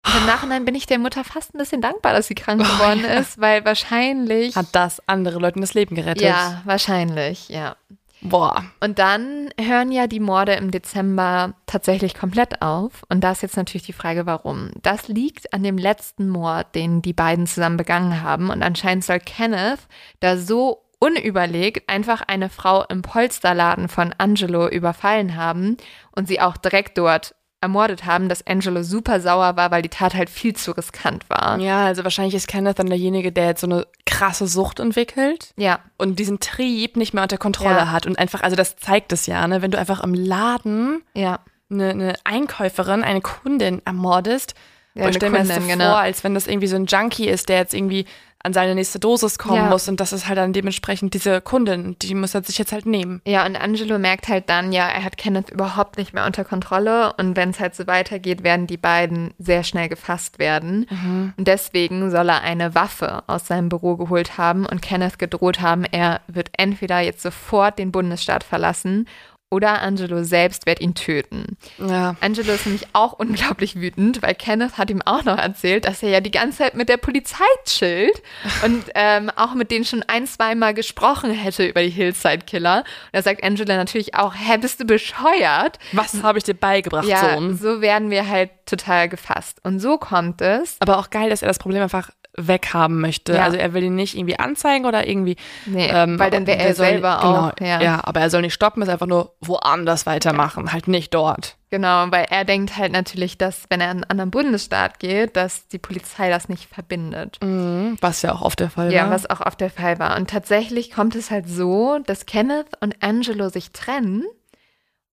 Und 0.07 0.17
im 0.21 0.27
Nachhinein 0.27 0.65
bin 0.65 0.75
ich 0.75 0.87
der 0.87 0.99
Mutter 0.99 1.25
fast 1.25 1.55
ein 1.55 1.59
bisschen 1.59 1.81
dankbar, 1.81 2.13
dass 2.13 2.29
sie 2.29 2.35
krank 2.35 2.63
oh, 2.65 2.65
geworden 2.65 3.03
ja. 3.03 3.15
ist, 3.15 3.41
weil 3.41 3.65
wahrscheinlich. 3.65 4.55
Hat 4.55 4.69
das 4.73 5.03
andere 5.09 5.39
Leuten 5.39 5.61
das 5.61 5.75
Leben 5.75 5.97
gerettet? 5.97 6.23
Ja, 6.23 6.63
wahrscheinlich, 6.65 7.49
ja. 7.49 7.77
Boah. 8.23 8.65
Und 8.81 8.99
dann 8.99 9.51
hören 9.61 9.93
ja 9.93 10.07
die 10.07 10.21
Morde 10.21 10.55
im 10.55 10.71
Dezember 10.71 11.55
tatsächlich 11.67 12.15
komplett 12.15 12.63
auf. 12.63 13.05
Und 13.09 13.23
da 13.23 13.33
ist 13.33 13.43
jetzt 13.43 13.57
natürlich 13.57 13.87
die 13.87 13.93
Frage, 13.93 14.27
warum. 14.27 14.71
Das 14.83 15.09
liegt 15.09 15.53
an 15.53 15.63
dem 15.63 15.77
letzten 15.77 16.29
Mord, 16.29 16.75
den 16.75 17.03
die 17.03 17.13
beiden 17.13 17.47
zusammen 17.47 17.77
begangen 17.77 18.23
haben. 18.23 18.51
Und 18.51 18.63
anscheinend 18.63 19.05
soll 19.05 19.21
Kenneth 19.21 19.81
da 20.21 20.37
so 20.37 20.86
unüberlegt 20.99 21.89
einfach 21.89 22.23
eine 22.27 22.49
Frau 22.49 22.85
im 22.85 23.03
Polsterladen 23.03 23.89
von 23.89 24.15
Angelo 24.19 24.69
überfallen 24.69 25.37
haben 25.37 25.77
und 26.13 26.29
sie 26.29 26.41
auch 26.41 26.57
direkt 26.57 26.97
dort 26.99 27.35
ermordet 27.61 28.05
haben, 28.05 28.29
dass 28.29 28.47
Angelo 28.47 28.83
super 28.83 29.21
sauer 29.21 29.57
war, 29.57 29.71
weil 29.71 29.83
die 29.83 29.89
Tat 29.89 30.15
halt 30.15 30.31
viel 30.31 30.55
zu 30.55 30.73
riskant 30.73 31.29
war. 31.29 31.59
Ja, 31.59 31.87
also 31.87 32.05
wahrscheinlich 32.05 32.35
ist 32.35 32.49
Kenneth 32.49 32.79
dann 32.79 32.87
derjenige, 32.87 33.33
der 33.33 33.47
jetzt 33.47 33.61
so 33.63 33.67
eine 33.67 33.87
krasse 34.05 34.47
Sucht 34.47 34.79
entwickelt. 34.79 35.53
Ja. 35.57 35.81
Und 35.97 36.19
diesen 36.19 36.39
Trieb 36.39 36.97
nicht 36.97 37.15
mehr 37.15 37.23
unter 37.23 37.39
Kontrolle 37.39 37.77
ja. 37.77 37.91
hat. 37.91 38.07
Und 38.07 38.19
einfach, 38.19 38.43
also 38.43 38.57
das 38.57 38.77
zeigt 38.77 39.13
es 39.13 39.27
ja, 39.27 39.47
ne? 39.49 39.63
Wenn 39.63 39.71
du 39.71 39.79
einfach 39.79 40.03
im 40.05 40.15
Laden 40.15 41.03
ja. 41.15 41.41
eine, 41.71 41.91
eine 41.91 42.15
Einkäuferin, 42.25 43.03
eine 43.03 43.23
Kundin 43.23 43.83
ermordest, 43.85 44.55
ja, 44.95 45.09
ich 45.09 45.17
stelle 45.17 45.33
mir 45.33 45.45
das 45.45 45.55
so 45.55 45.61
genau. 45.61 45.91
vor, 45.91 45.99
als 45.99 46.25
wenn 46.25 46.35
das 46.35 46.47
irgendwie 46.47 46.69
so 46.69 46.77
ein 46.77 46.87
Junkie 46.87 47.29
ist, 47.29 47.51
der 47.51 47.59
jetzt 47.59 47.75
irgendwie 47.75 48.07
an 48.47 48.53
seine 48.53 48.77
nächste 48.77 49.01
Dosis 49.01 49.39
kommen 49.39 49.57
ja. 49.57 49.69
muss 49.69 49.89
und 49.89 49.99
das 49.99 50.13
ist 50.13 50.29
halt 50.29 50.39
dann 50.39 50.53
dementsprechend 50.53 51.15
diese 51.15 51.41
Kundin, 51.41 51.97
die 52.01 52.15
muss 52.15 52.35
er 52.35 52.45
sich 52.45 52.59
jetzt 52.59 52.73
halt 52.73 52.87
nehmen. 52.87 53.21
Ja, 53.27 53.45
und 53.45 53.57
Angelo 53.57 53.99
merkt 53.99 54.29
halt 54.29 54.49
dann, 54.49 54.73
ja, 54.73 54.89
er 54.89 55.03
hat 55.03 55.17
Kenneth 55.17 55.51
überhaupt 55.51 55.99
nicht 55.99 56.15
mehr 56.15 56.25
unter 56.25 56.45
Kontrolle 56.45 57.13
und 57.15 57.37
wenn 57.37 57.51
es 57.51 57.59
halt 57.59 57.75
so 57.75 57.87
weitergeht, 57.89 58.45
werden 58.45 58.69
die 58.69 58.77
beiden 58.77 59.35
sehr 59.39 59.65
schnell 59.65 59.89
gefasst 59.89 60.39
werden. 60.39 60.87
Mhm. 60.89 61.35
Und 61.37 61.49
deswegen 61.49 62.11
soll 62.11 62.29
er 62.29 62.43
eine 62.43 62.75
Waffe 62.77 63.25
aus 63.27 63.49
seinem 63.49 63.69
Büro 63.69 63.97
geholt 63.97 64.39
haben 64.39 64.65
und 64.65 64.81
Kenneth 64.81 65.19
gedroht 65.19 65.61
haben, 65.61 65.85
er 65.85 66.21
wird 66.29 66.51
entweder 66.57 67.01
jetzt 67.01 67.23
sofort 67.23 67.81
den 67.81 67.91
Bundesstaat 67.91 68.45
verlassen 68.45 69.07
oder 69.49 69.81
Angelo 69.81 70.25
selbst 70.25 70.67
wird 70.67 70.81
ihn 70.81 70.95
töten. 70.95 71.57
Ja. 71.79 72.17
Angelo 72.21 72.53
ist 72.53 72.67
nämlich 72.67 72.87
auch 72.95 73.13
unglaublich 73.13 73.77
wütend, 73.77 74.21
weil 74.23 74.35
Kenneth 74.35 74.77
hat 74.77 74.91
ihm 74.91 75.03
auch 75.03 75.25
noch 75.25 75.39
erzählt, 75.39 75.85
dass 75.85 76.03
er 76.03 76.09
ja 76.09 76.21
die 76.21 76.33
ganze 76.33 76.59
Zeit 76.59 76.75
mit 76.75 76.89
der 76.89 76.97
Polizei 76.97 77.45
chillt 77.65 78.23
und 78.65 78.85
ähm, 78.95 79.31
auch 79.37 79.55
mit 79.55 79.71
denen 79.71 79.85
schon 79.85 80.03
ein, 80.09 80.27
zweimal 80.27 80.75
gesprochen 80.75 81.31
hätte 81.31 81.65
über 81.65 81.83
die 81.83 81.91
Hillside-Killer. 81.91 82.79
Und 82.79 82.85
da 83.13 83.23
sagt 83.23 83.45
Angelo 83.45 83.73
natürlich 83.75 84.17
auch, 84.17 84.35
hä, 84.35 84.59
bist 84.59 84.81
du 84.81 84.85
bescheuert? 84.85 85.79
Was 85.93 86.23
habe 86.23 86.39
ich 86.39 86.45
dir 86.45 86.55
beigebracht, 86.55 87.07
ja, 87.07 87.35
Sohn? 87.35 87.57
so 87.57 87.81
werden 87.81 88.11
wir 88.11 88.29
halt 88.29 88.51
total 88.67 89.09
gefasst. 89.09 89.61
Und 89.63 89.79
so 89.79 89.97
kommt 89.97 90.41
es. 90.41 90.77
Aber 90.81 90.99
auch 90.99 91.11
geil, 91.11 91.31
dass 91.31 91.43
er 91.43 91.49
das 91.49 91.59
Problem 91.59 91.83
einfach 91.83 92.11
weghaben 92.37 93.01
möchte. 93.01 93.35
Ja. 93.35 93.45
Also 93.45 93.57
er 93.57 93.75
will 93.75 93.83
ihn 93.83 93.95
nicht 93.95 94.17
irgendwie 94.17 94.39
anzeigen 94.39 94.87
oder 94.87 95.09
irgendwie. 95.09 95.37
Nee, 95.65 95.89
ähm, 95.91 96.19
weil 96.19 96.31
dann 96.31 96.47
wäre 96.47 96.59
er 96.59 96.75
selber 96.75 97.19
genau, 97.21 97.39
auch. 97.39 97.53
Ja. 97.61 97.81
ja, 97.81 98.01
aber 98.05 98.21
er 98.21 98.31
soll 98.31 98.43
nicht 98.43 98.55
stoppen, 98.55 98.83
ist 98.83 98.89
einfach 98.89 99.07
nur 99.07 99.35
woanders 99.41 100.07
weitermachen, 100.07 100.67
ja. 100.67 100.73
halt 100.73 100.89
nicht 100.89 101.15
dort. 101.15 101.57
Genau, 101.71 102.07
weil 102.11 102.27
er 102.31 102.45
denkt 102.45 102.77
halt 102.77 102.93
natürlich, 102.93 103.39
dass 103.39 103.65
wenn 103.71 103.81
er 103.81 103.91
in 103.91 103.97
einen 103.99 104.05
anderen 104.05 104.31
Bundesstaat 104.31 105.01
geht, 105.01 105.37
dass 105.37 105.67
die 105.69 105.79
Polizei 105.79 106.31
das 106.31 106.49
nicht 106.49 106.73
verbindet. 106.73 107.39
Mhm, 107.43 107.97
was 108.01 108.23
ja 108.23 108.33
auch 108.33 108.43
oft 108.43 108.61
der 108.61 108.71
Fall 108.71 108.87
war. 108.87 108.93
Ja, 108.93 109.11
was 109.11 109.29
auch 109.29 109.41
oft 109.41 109.61
der 109.61 109.71
Fall 109.71 109.99
war. 109.99 110.17
Und 110.17 110.31
tatsächlich 110.31 110.93
kommt 110.93 111.17
es 111.17 111.31
halt 111.31 111.49
so, 111.49 111.99
dass 112.07 112.27
Kenneth 112.27 112.69
und 112.81 113.03
Angelo 113.03 113.49
sich 113.49 113.73
trennen 113.73 114.25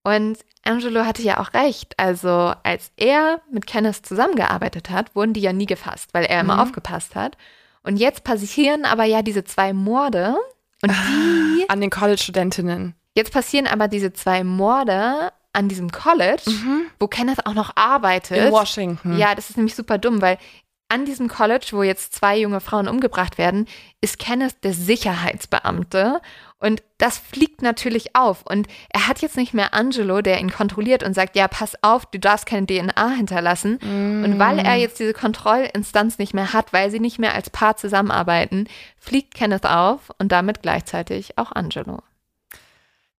Und 0.03 0.37
Angelo 0.65 1.05
hatte 1.05 1.21
ja 1.21 1.39
auch 1.39 1.53
recht. 1.53 1.93
Also, 1.97 2.53
als 2.63 2.91
er 2.97 3.41
mit 3.51 3.65
Kenneth 3.67 4.05
zusammengearbeitet 4.05 4.89
hat, 4.89 5.15
wurden 5.15 5.33
die 5.33 5.41
ja 5.41 5.53
nie 5.53 5.65
gefasst, 5.65 6.09
weil 6.13 6.25
er 6.25 6.41
immer 6.41 6.55
Mhm. 6.55 6.59
aufgepasst 6.61 7.15
hat. 7.15 7.37
Und 7.83 7.97
jetzt 7.97 8.23
passieren 8.23 8.85
aber 8.85 9.03
ja 9.05 9.21
diese 9.21 9.43
zwei 9.43 9.73
Morde. 9.73 10.35
Und 10.81 10.91
die, 10.91 11.69
An 11.69 11.79
den 11.81 11.89
College-Studentinnen. 11.89 12.95
jetzt 13.15 13.31
passieren 13.33 13.67
aber 13.67 13.87
diese 13.87 14.11
zwei 14.13 14.43
Morde 14.43 15.31
an 15.53 15.69
diesem 15.69 15.91
College, 15.91 16.41
wo 16.99 17.07
Kenneth 17.07 17.45
auch 17.45 17.53
noch 17.53 17.75
arbeitet. 17.75 18.37
In 18.47 18.51
Washington. 18.51 19.17
Ja, 19.17 19.35
das 19.35 19.49
ist 19.49 19.55
nämlich 19.57 19.75
super 19.75 19.97
dumm, 19.97 20.21
weil 20.21 20.37
an 20.89 21.05
diesem 21.05 21.27
College, 21.27 21.67
wo 21.71 21.83
jetzt 21.83 22.13
zwei 22.15 22.37
junge 22.39 22.59
Frauen 22.59 22.87
umgebracht 22.87 23.37
werden, 23.37 23.67
ist 24.01 24.17
Kenneth 24.19 24.63
der 24.63 24.73
Sicherheitsbeamte. 24.73 26.21
Und 26.63 26.81
das 26.97 27.17
fliegt 27.17 27.61
natürlich 27.61 28.15
auf. 28.15 28.43
Und 28.45 28.67
er 28.89 29.07
hat 29.07 29.21
jetzt 29.21 29.35
nicht 29.37 29.53
mehr 29.53 29.73
Angelo, 29.73 30.21
der 30.21 30.39
ihn 30.39 30.49
kontrolliert 30.49 31.03
und 31.03 31.13
sagt, 31.13 31.35
ja, 31.35 31.47
pass 31.47 31.73
auf, 31.81 32.05
du 32.05 32.17
darfst 32.19 32.45
keine 32.45 32.65
DNA 32.65 33.09
hinterlassen. 33.17 33.77
Und 34.23 34.39
weil 34.39 34.59
er 34.59 34.75
jetzt 34.75 34.97
diese 34.99 35.13
Kontrollinstanz 35.13 36.17
nicht 36.17 36.33
mehr 36.33 36.53
hat, 36.53 36.71
weil 36.73 36.89
sie 36.89 36.99
nicht 37.01 37.19
mehr 37.19 37.33
als 37.35 37.49
Paar 37.49 37.75
zusammenarbeiten, 37.77 38.67
fliegt 38.97 39.33
Kenneth 39.33 39.65
auf 39.65 40.11
und 40.19 40.31
damit 40.31 40.61
gleichzeitig 40.61 41.37
auch 41.37 41.51
Angelo. 41.51 41.99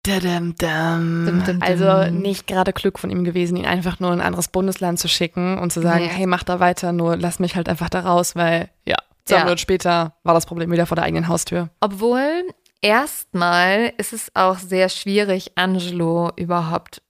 Dam. 0.05 0.53
Dum, 0.57 1.43
dum, 1.45 1.59
Also 1.61 1.85
dum. 2.05 2.19
nicht 2.19 2.45
gerade 2.47 2.73
Glück 2.73 2.99
von 2.99 3.09
ihm 3.09 3.23
gewesen, 3.23 3.55
ihn 3.55 3.65
einfach 3.65 3.99
nur 4.01 4.11
in 4.11 4.19
ein 4.19 4.25
anderes 4.25 4.49
Bundesland 4.49 4.99
zu 4.99 5.07
schicken 5.07 5.57
und 5.57 5.71
zu 5.71 5.81
sagen, 5.81 6.03
Nee. 6.03 6.09
hey, 6.11 6.25
mach 6.27 6.43
da 6.43 6.59
weiter, 6.59 6.91
nur 6.91 7.15
lass 7.15 7.39
mich 7.39 7.55
halt 7.55 7.69
einfach 7.69 7.89
da 7.89 8.01
raus, 8.01 8.35
weil 8.35 8.69
ja, 8.85 8.97
zwei 9.25 9.37
Ja. 9.37 9.43
Minuten 9.45 9.59
später 9.59 10.13
war 10.23 10.33
das 10.33 10.45
Problem 10.45 10.71
wieder 10.71 10.85
vor 10.85 10.95
der 10.95 11.05
eigenen 11.05 11.29
Haustür. 11.29 11.69
Obwohl 11.79 12.43
erstmal 12.83 13.93
ist 13.97 14.13
es 14.13 14.29
auch 14.35 14.59
sehr 14.59 14.89
schwierig, 14.89 15.53
Angelo 15.55 16.31
überhaupt 16.35 17.01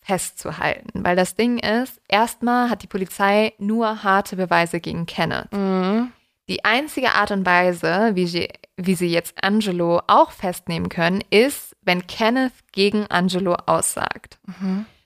festzuhalten. 0.00 1.04
Weil 1.04 1.16
das 1.16 1.34
Ding 1.34 1.58
ist, 1.58 2.00
erstmal 2.08 2.70
hat 2.70 2.82
die 2.82 2.88
Polizei 2.88 3.54
nur 3.58 4.04
harte 4.04 4.36
Beweise 4.36 4.80
gegen 4.80 5.06
Kenneth. 5.06 5.52
Mhm. 5.52 6.12
Die 6.48 6.64
einzige 6.64 7.12
Art 7.14 7.30
und 7.30 7.46
Weise, 7.46 8.10
wie 8.14 8.26
sie, 8.26 8.48
wie 8.76 8.94
sie 8.94 9.08
jetzt 9.08 9.42
Angelo 9.42 10.02
auch 10.06 10.32
festnehmen 10.32 10.88
können, 10.88 11.22
ist, 11.30 11.76
wenn 11.82 12.06
Kenneth 12.06 12.52
gegen 12.72 13.06
Angelo 13.06 13.54
aussagt. 13.66 14.38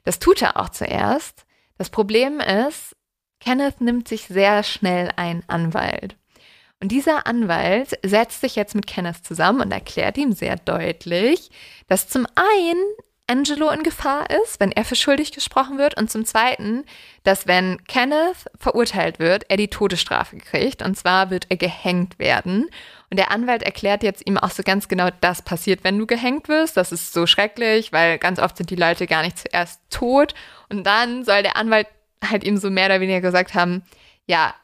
Das 0.05 0.19
tut 0.19 0.43
er 0.43 0.57
auch 0.57 0.71
zuerst. 0.71 1.45
Das 1.79 1.91
Problem 1.91 2.41
ist, 2.41 2.97
Kenneth 3.39 3.81
nimmt 3.81 4.09
sich 4.09 4.27
sehr 4.27 4.63
schnell 4.63 5.11
einen 5.17 5.45
Anwalt. 5.47 6.17
Und 6.81 6.93
dieser 6.93 7.27
Anwalt 7.27 7.99
setzt 8.05 8.43
sich 8.43 8.55
jetzt 8.55 8.75
mit 8.75 8.87
Kenneth 8.87 9.25
zusammen 9.25 9.63
und 9.63 9.73
erklärt 9.73 10.19
ihm 10.19 10.33
sehr 10.33 10.57
deutlich, 10.57 11.51
dass 11.89 12.09
zum 12.09 12.27
einen 12.35 12.83
Angelo 13.29 13.71
in 13.71 13.83
Gefahr 13.83 14.31
ist, 14.45 14.61
wenn 14.61 14.71
er 14.71 14.85
für 14.85 14.95
schuldig 14.95 15.33
gesprochen 15.33 15.79
wird, 15.79 15.99
und 15.99 16.11
zum 16.11 16.25
Zweiten, 16.25 16.85
dass 17.25 17.47
wenn 17.47 17.83
Kenneth 17.85 18.47
verurteilt 18.57 19.19
wird, 19.19 19.47
er 19.49 19.57
die 19.57 19.69
Todesstrafe 19.69 20.37
kriegt, 20.39 20.83
und 20.83 20.97
zwar 20.97 21.31
wird 21.31 21.47
er 21.49 21.57
gehängt 21.57 22.19
werden. 22.21 22.67
Und 23.11 23.19
der 23.19 23.33
Anwalt 23.33 23.63
erklärt 23.63 24.03
jetzt 24.05 24.25
ihm 24.27 24.39
auch 24.39 24.51
so 24.51 24.63
ganz 24.63 24.87
genau, 24.87 25.09
das 25.21 25.43
passiert, 25.43 25.83
wenn 25.83 25.99
du 25.99 26.07
gehängt 26.07 26.49
wirst. 26.49 26.77
Das 26.77 26.93
ist 26.93 27.13
so 27.13 27.27
schrecklich, 27.27 27.93
weil 27.93 28.19
ganz 28.19 28.39
oft 28.39 28.57
sind 28.57 28.71
die 28.71 28.77
Leute 28.77 29.07
gar 29.07 29.23
nicht 29.23 29.39
zuerst 29.39 29.81
tot. 29.91 30.35
Und 30.69 30.85
dann 30.85 31.25
soll 31.25 31.43
der 31.43 31.57
Anwalt 31.57 31.89
halt 32.25 32.45
ihm 32.45 32.57
so 32.57 32.71
mehr 32.71 32.87
oder 32.87 33.01
weniger 33.01 33.21
gesagt 33.21 33.55
haben, 33.55 33.83
ja, 34.27 34.55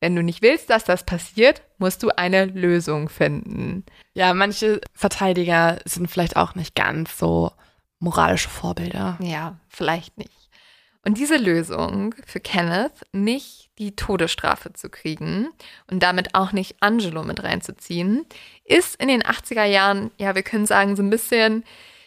wenn 0.00 0.14
du 0.14 0.22
nicht 0.22 0.42
willst, 0.42 0.70
dass 0.70 0.84
das 0.84 1.04
passiert, 1.04 1.62
musst 1.78 2.02
du 2.02 2.10
eine 2.10 2.46
Lösung 2.46 3.08
finden. 3.08 3.84
Ja, 4.14 4.32
manche 4.34 4.80
Verteidiger 4.94 5.78
sind 5.84 6.10
vielleicht 6.10 6.36
auch 6.36 6.54
nicht 6.54 6.74
ganz 6.74 7.18
so 7.18 7.52
moralische 7.98 8.48
Vorbilder. 8.48 9.18
Ja, 9.20 9.58
vielleicht 9.68 10.18
nicht. 10.18 10.32
Und 11.04 11.18
diese 11.18 11.36
Lösung 11.36 12.14
für 12.26 12.40
Kenneth, 12.40 12.92
nicht 13.12 13.70
die 13.78 13.94
Todesstrafe 13.96 14.72
zu 14.72 14.90
kriegen 14.90 15.48
und 15.90 16.02
damit 16.02 16.34
auch 16.34 16.52
nicht 16.52 16.76
Angelo 16.80 17.22
mit 17.22 17.42
reinzuziehen, 17.42 18.26
ist 18.64 18.96
in 18.96 19.08
den 19.08 19.22
80er 19.22 19.64
Jahren, 19.64 20.10
ja, 20.18 20.34
wir 20.34 20.42
können 20.42 20.66
sagen, 20.66 20.96
so 20.96 21.02
ein 21.02 21.10
bisschen 21.10 21.64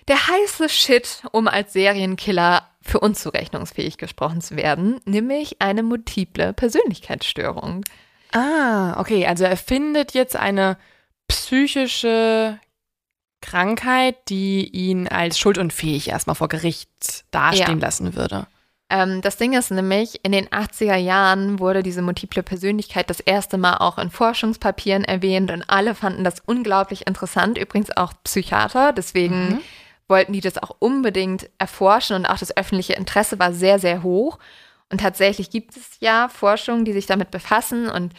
der 0.07 0.27
heiße 0.27 0.69
Shit, 0.69 1.23
um 1.31 1.47
als 1.47 1.73
Serienkiller 1.73 2.67
für 2.81 2.99
unzurechnungsfähig 2.99 3.97
gesprochen 3.97 4.41
zu 4.41 4.55
werden, 4.55 4.99
nämlich 5.05 5.61
eine 5.61 5.83
multiple 5.83 6.53
Persönlichkeitsstörung. 6.53 7.83
Ah, 8.33 8.99
okay, 8.99 9.25
also 9.27 9.43
er 9.43 9.57
findet 9.57 10.13
jetzt 10.13 10.35
eine 10.35 10.77
psychische 11.27 12.59
Krankheit, 13.41 14.15
die 14.29 14.67
ihn 14.67 15.07
als 15.07 15.39
schuldunfähig 15.39 16.09
erstmal 16.09 16.35
vor 16.35 16.47
Gericht 16.47 16.89
dastehen 17.31 17.79
Ja. 17.79 17.85
lassen 17.85 18.15
würde. 18.15 18.47
Ähm, 18.89 19.21
das 19.21 19.37
Ding 19.37 19.53
ist 19.53 19.71
nämlich, 19.71 20.19
in 20.23 20.31
den 20.31 20.47
80er 20.49 20.95
Jahren 20.97 21.59
wurde 21.59 21.81
diese 21.81 22.01
multiple 22.01 22.43
Persönlichkeit 22.43 23.09
das 23.09 23.19
erste 23.19 23.57
Mal 23.57 23.77
auch 23.77 23.97
in 23.97 24.11
Forschungspapieren 24.11 25.03
erwähnt 25.05 25.49
und 25.49 25.63
alle 25.69 25.95
fanden 25.95 26.23
das 26.23 26.41
unglaublich 26.45 27.07
interessant, 27.07 27.57
übrigens 27.57 27.95
auch 27.95 28.13
Psychiater, 28.23 28.91
deswegen 28.93 29.61
wollten 30.11 30.33
die 30.33 30.41
das 30.41 30.59
auch 30.59 30.75
unbedingt 30.77 31.49
erforschen 31.57 32.15
und 32.15 32.27
auch 32.27 32.37
das 32.37 32.55
öffentliche 32.55 32.93
Interesse 32.93 33.39
war 33.39 33.51
sehr, 33.51 33.79
sehr 33.79 34.03
hoch. 34.03 34.37
Und 34.91 35.01
tatsächlich 35.01 35.49
gibt 35.49 35.75
es 35.75 35.83
ja 35.99 36.29
Forschungen, 36.29 36.85
die 36.85 36.93
sich 36.93 37.07
damit 37.07 37.31
befassen 37.31 37.89
und 37.89 38.13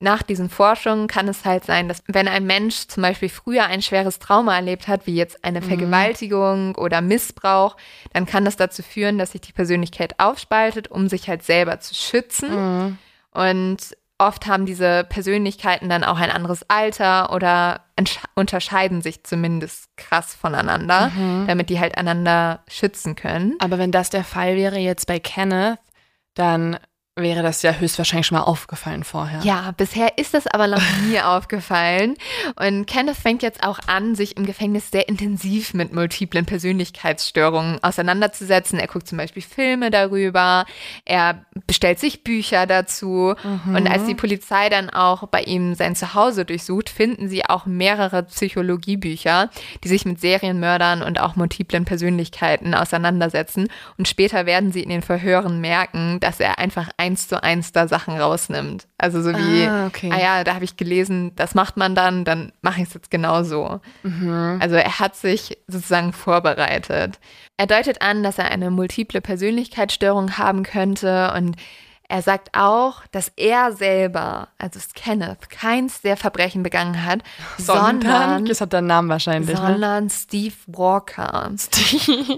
nach 0.00 0.22
diesen 0.22 0.48
Forschungen 0.48 1.08
kann 1.08 1.26
es 1.26 1.44
halt 1.44 1.64
sein, 1.64 1.88
dass 1.88 2.04
wenn 2.06 2.28
ein 2.28 2.46
Mensch 2.46 2.86
zum 2.86 3.02
Beispiel 3.02 3.28
früher 3.28 3.64
ein 3.66 3.82
schweres 3.82 4.20
Trauma 4.20 4.54
erlebt 4.54 4.86
hat, 4.86 5.08
wie 5.08 5.16
jetzt 5.16 5.44
eine 5.44 5.60
Vergewaltigung 5.60 6.76
oder 6.76 7.00
Missbrauch, 7.00 7.76
dann 8.12 8.24
kann 8.24 8.44
das 8.44 8.54
dazu 8.54 8.84
führen, 8.84 9.18
dass 9.18 9.32
sich 9.32 9.40
die 9.40 9.52
Persönlichkeit 9.52 10.20
aufspaltet, 10.20 10.88
um 10.88 11.08
sich 11.08 11.28
halt 11.28 11.42
selber 11.42 11.80
zu 11.80 11.96
schützen. 11.96 12.52
Und 13.32 13.78
oft 14.18 14.46
haben 14.46 14.66
diese 14.66 15.04
Persönlichkeiten 15.04 15.88
dann 15.88 16.04
auch 16.04 16.18
ein 16.18 16.30
anderes 16.30 16.68
Alter 16.68 17.32
oder 17.32 17.82
unterscheiden 18.34 19.00
sich 19.00 19.24
zumindest 19.24 19.96
krass 19.96 20.34
voneinander, 20.34 21.12
damit 21.46 21.70
die 21.70 21.80
halt 21.80 21.96
einander 21.96 22.64
schützen 22.68 23.14
können. 23.14 23.54
Aber 23.60 23.78
wenn 23.78 23.92
das 23.92 24.10
der 24.10 24.24
Fall 24.24 24.56
wäre 24.56 24.78
jetzt 24.78 25.06
bei 25.06 25.18
Kenneth, 25.20 25.78
dann 26.34 26.78
wäre 27.18 27.42
das 27.42 27.62
ja 27.62 27.72
höchstwahrscheinlich 27.72 28.26
schon 28.26 28.38
mal 28.38 28.44
aufgefallen 28.44 29.04
vorher. 29.04 29.40
Ja, 29.42 29.72
bisher 29.76 30.18
ist 30.18 30.34
das 30.34 30.46
aber 30.46 30.66
noch 30.66 30.82
nie 31.06 31.20
aufgefallen. 31.22 32.16
Und 32.56 32.86
Kenneth 32.86 33.16
fängt 33.16 33.42
jetzt 33.42 33.62
auch 33.62 33.78
an, 33.86 34.14
sich 34.14 34.36
im 34.36 34.46
Gefängnis 34.46 34.90
sehr 34.90 35.08
intensiv 35.08 35.74
mit 35.74 35.92
multiplen 35.92 36.46
Persönlichkeitsstörungen 36.46 37.82
auseinanderzusetzen. 37.82 38.78
Er 38.78 38.86
guckt 38.86 39.08
zum 39.08 39.18
Beispiel 39.18 39.42
Filme 39.42 39.90
darüber, 39.90 40.64
er 41.04 41.44
bestellt 41.66 41.98
sich 41.98 42.24
Bücher 42.24 42.66
dazu. 42.66 43.34
Und 43.66 43.86
als 43.86 44.04
die 44.04 44.14
Polizei 44.14 44.68
dann 44.68 44.90
auch 44.90 45.26
bei 45.28 45.42
ihm 45.42 45.74
sein 45.74 45.96
Zuhause 45.96 46.44
durchsucht, 46.44 46.88
finden 46.88 47.28
sie 47.28 47.44
auch 47.44 47.66
mehrere 47.66 48.22
Psychologiebücher, 48.24 49.50
die 49.82 49.88
sich 49.88 50.04
mit 50.04 50.20
Serienmördern 50.20 51.02
und 51.02 51.20
auch 51.20 51.36
multiplen 51.36 51.84
Persönlichkeiten 51.84 52.74
auseinandersetzen. 52.74 53.68
Und 53.96 54.08
später 54.08 54.46
werden 54.46 54.72
sie 54.72 54.82
in 54.82 54.90
den 54.90 55.02
Verhören 55.02 55.60
merken, 55.60 56.20
dass 56.20 56.40
er 56.40 56.58
einfach 56.58 56.88
eins 57.08 57.26
zu 57.28 57.42
eins 57.42 57.72
da 57.72 57.88
Sachen 57.88 58.16
rausnimmt. 58.20 58.86
Also 58.98 59.22
so 59.22 59.30
wie, 59.30 59.64
Ah, 59.66 59.86
okay. 59.86 60.10
ah 60.12 60.20
ja, 60.20 60.44
da 60.44 60.54
habe 60.54 60.64
ich 60.64 60.76
gelesen, 60.76 61.32
das 61.36 61.54
macht 61.54 61.76
man 61.76 61.94
dann, 61.94 62.24
dann 62.24 62.52
mache 62.60 62.82
ich 62.82 62.88
es 62.88 62.94
jetzt 62.94 63.10
genauso. 63.10 63.80
Also 64.60 64.76
er 64.76 64.98
hat 64.98 65.16
sich 65.16 65.56
sozusagen 65.66 66.12
vorbereitet. 66.12 67.18
Er 67.56 67.66
deutet 67.66 68.02
an, 68.02 68.22
dass 68.22 68.38
er 68.38 68.50
eine 68.50 68.70
multiple 68.70 69.20
Persönlichkeitsstörung 69.20 70.38
haben 70.38 70.62
könnte 70.62 71.32
und 71.36 71.56
er 72.10 72.22
sagt 72.22 72.50
auch, 72.54 73.06
dass 73.10 73.30
er 73.36 73.72
selber, 73.72 74.48
also 74.56 74.80
Kenneth, 74.94 75.50
keins 75.50 76.00
der 76.00 76.16
Verbrechen 76.16 76.62
begangen 76.62 77.04
hat, 77.04 77.20
sondern, 77.58 78.46
das 78.46 78.62
hat 78.62 78.72
deinen 78.72 78.86
Namen 78.86 79.10
wahrscheinlich. 79.10 79.54
Ne? 79.58 79.66
sondern 79.66 80.08
Steve 80.08 80.54
Walker. 80.66 81.48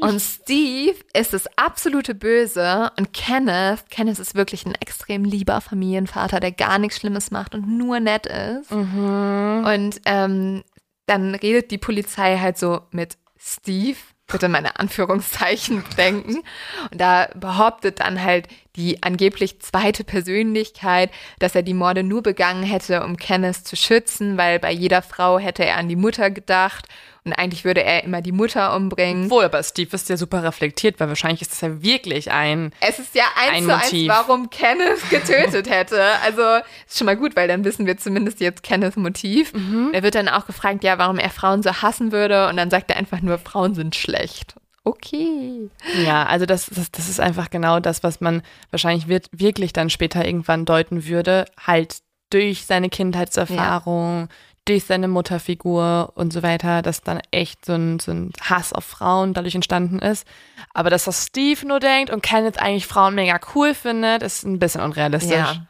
Und 0.01 0.21
Steve 0.21 0.97
ist 1.13 1.33
das 1.33 1.45
absolute 1.57 2.17
Böse 2.17 2.91
und 2.99 3.13
Kenneth, 3.13 3.89
Kenneth 3.91 4.19
ist 4.19 4.35
wirklich 4.35 4.67
ein 4.67 4.75
extrem 4.75 5.25
lieber 5.25 5.61
Familienvater, 5.61 6.41
der 6.41 6.53
gar 6.53 6.79
nichts 6.79 6.99
Schlimmes 6.99 7.31
macht 7.31 7.55
und 7.55 7.69
nur 7.69 8.01
nett 8.01 8.27
ist. 8.27 8.73
Und 8.73 10.01
ähm, 10.05 10.65
dann 11.07 11.35
redet 11.37 11.71
die 11.71 11.79
Polizei 11.79 12.39
halt 12.39 12.59
so 12.59 12.81
mit 12.91 13.19
Steve, 13.39 13.99
bitte 14.31 14.49
meine 14.49 14.79
Anführungszeichen 14.79 15.83
bedenken. 15.91 16.43
Und 16.91 17.01
da 17.01 17.29
behauptet 17.35 18.01
dann 18.01 18.23
halt 18.23 18.49
die 18.77 19.03
angeblich 19.03 19.61
zweite 19.61 20.05
Persönlichkeit, 20.05 21.11
dass 21.39 21.55
er 21.55 21.63
die 21.63 21.75
Morde 21.75 22.03
nur 22.03 22.23
begangen 22.23 22.63
hätte, 22.63 23.05
um 23.05 23.17
Kenneth 23.17 23.67
zu 23.67 23.77
schützen, 23.77 24.39
weil 24.39 24.59
bei 24.59 24.73
jeder 24.73 25.03
Frau 25.03 25.39
hätte 25.39 25.65
er 25.65 25.77
an 25.77 25.89
die 25.89 25.97
Mutter 25.97 26.31
gedacht 26.31 26.87
und 27.25 27.33
eigentlich 27.33 27.65
würde 27.65 27.83
er 27.83 28.05
immer 28.05 28.23
die 28.23 28.33
Mutter 28.33 28.75
umbringen. 28.75 29.25
Obwohl, 29.27 29.45
aber 29.45 29.63
Steve 29.63 29.95
ist 29.95 30.09
ja 30.09 30.17
super 30.17 30.43
reflektiert, 30.43 30.99
weil 31.01 31.09
wahrscheinlich 31.09 31.43
ist 31.43 31.53
das 31.53 31.61
ja 31.61 31.83
wirklich 31.83 32.31
ein. 32.31 32.73
Es 32.81 32.99
ist 32.99 33.15
ja 33.15 33.25
eins 33.37 33.59
Ein 33.59 33.65
zu 33.65 33.75
eins, 33.75 33.85
Motiv. 33.85 34.09
warum 34.09 34.51
Kenneth 34.51 35.11
getötet 35.11 35.69
hätte. 35.71 36.03
Also 36.25 36.43
ist 36.87 36.99
schon 36.99 37.07
mal 37.07 37.17
gut, 37.17 37.37
weil 37.37 37.49
dann 37.49 37.65
wissen 37.65 37.87
wir 37.87 37.97
zumindest 37.99 38.41
jetzt 38.41 38.63
Kenneth 38.63 38.97
Motiv. 38.97 39.53
Mhm. 39.53 39.91
Er 39.93 40.03
wird 40.03 40.15
dann 40.15 40.29
auch 40.29 40.47
gefragt, 40.47 40.83
ja, 40.85 40.99
warum 40.99 41.19
er 41.19 41.31
Frauen 41.31 41.63
so 41.63 41.71
hassen 41.83 42.13
würde. 42.13 42.49
Und 42.49 42.57
dann 42.57 42.71
sagt 42.71 42.91
er 42.91 42.97
einfach 42.97 43.21
nur, 43.21 43.39
Frauen 43.39 43.75
sind 43.75 43.95
schlecht. 43.95 44.55
Okay. 44.83 45.69
Ja, 46.05 46.25
also 46.25 46.47
das, 46.47 46.67
das, 46.67 46.91
das 46.91 47.09
ist 47.09 47.21
einfach 47.21 47.51
genau 47.51 47.81
das, 47.81 48.03
was 48.03 48.21
man 48.23 48.43
wahrscheinlich 48.71 49.09
wird, 49.09 49.29
wirklich 49.31 49.73
dann 49.75 49.91
später 49.91 50.25
irgendwann 50.25 50.65
deuten 50.65 51.05
würde, 51.07 51.45
halt 51.61 51.99
durch 52.31 52.65
seine 52.65 52.89
Kindheitserfahrung, 52.89 54.21
ja. 54.23 54.29
Durch 54.65 54.85
seine 54.85 55.09
Mutterfigur 55.09 56.13
und 56.15 56.33
so 56.33 56.43
weiter, 56.43 56.83
dass 56.83 57.03
dann 57.03 57.21
echt 57.31 57.65
so 57.65 57.73
ein, 57.73 57.99
so 57.99 58.13
ein 58.13 58.31
Hass 58.41 58.73
auf 58.73 58.85
Frauen 58.85 59.35
dadurch 59.35 59.55
entstanden 59.55 59.99
ist. 59.99 60.27
Aber 60.75 60.91
dass 60.91 61.05
das 61.05 61.27
Steve 61.27 61.67
nur 61.67 61.81
denkt 61.81 62.13
und 62.13 62.23
Kenneth 62.23 62.61
eigentlich 62.61 62.87
Frauen 62.87 63.15
mega 63.15 63.41
cool 63.55 63.75
findet, 63.75 64.23
ist 64.23 64.45
ein 64.45 64.59
bisschen 64.59 64.83
unrealistisch. 64.83 65.33
Ja. 65.33 65.67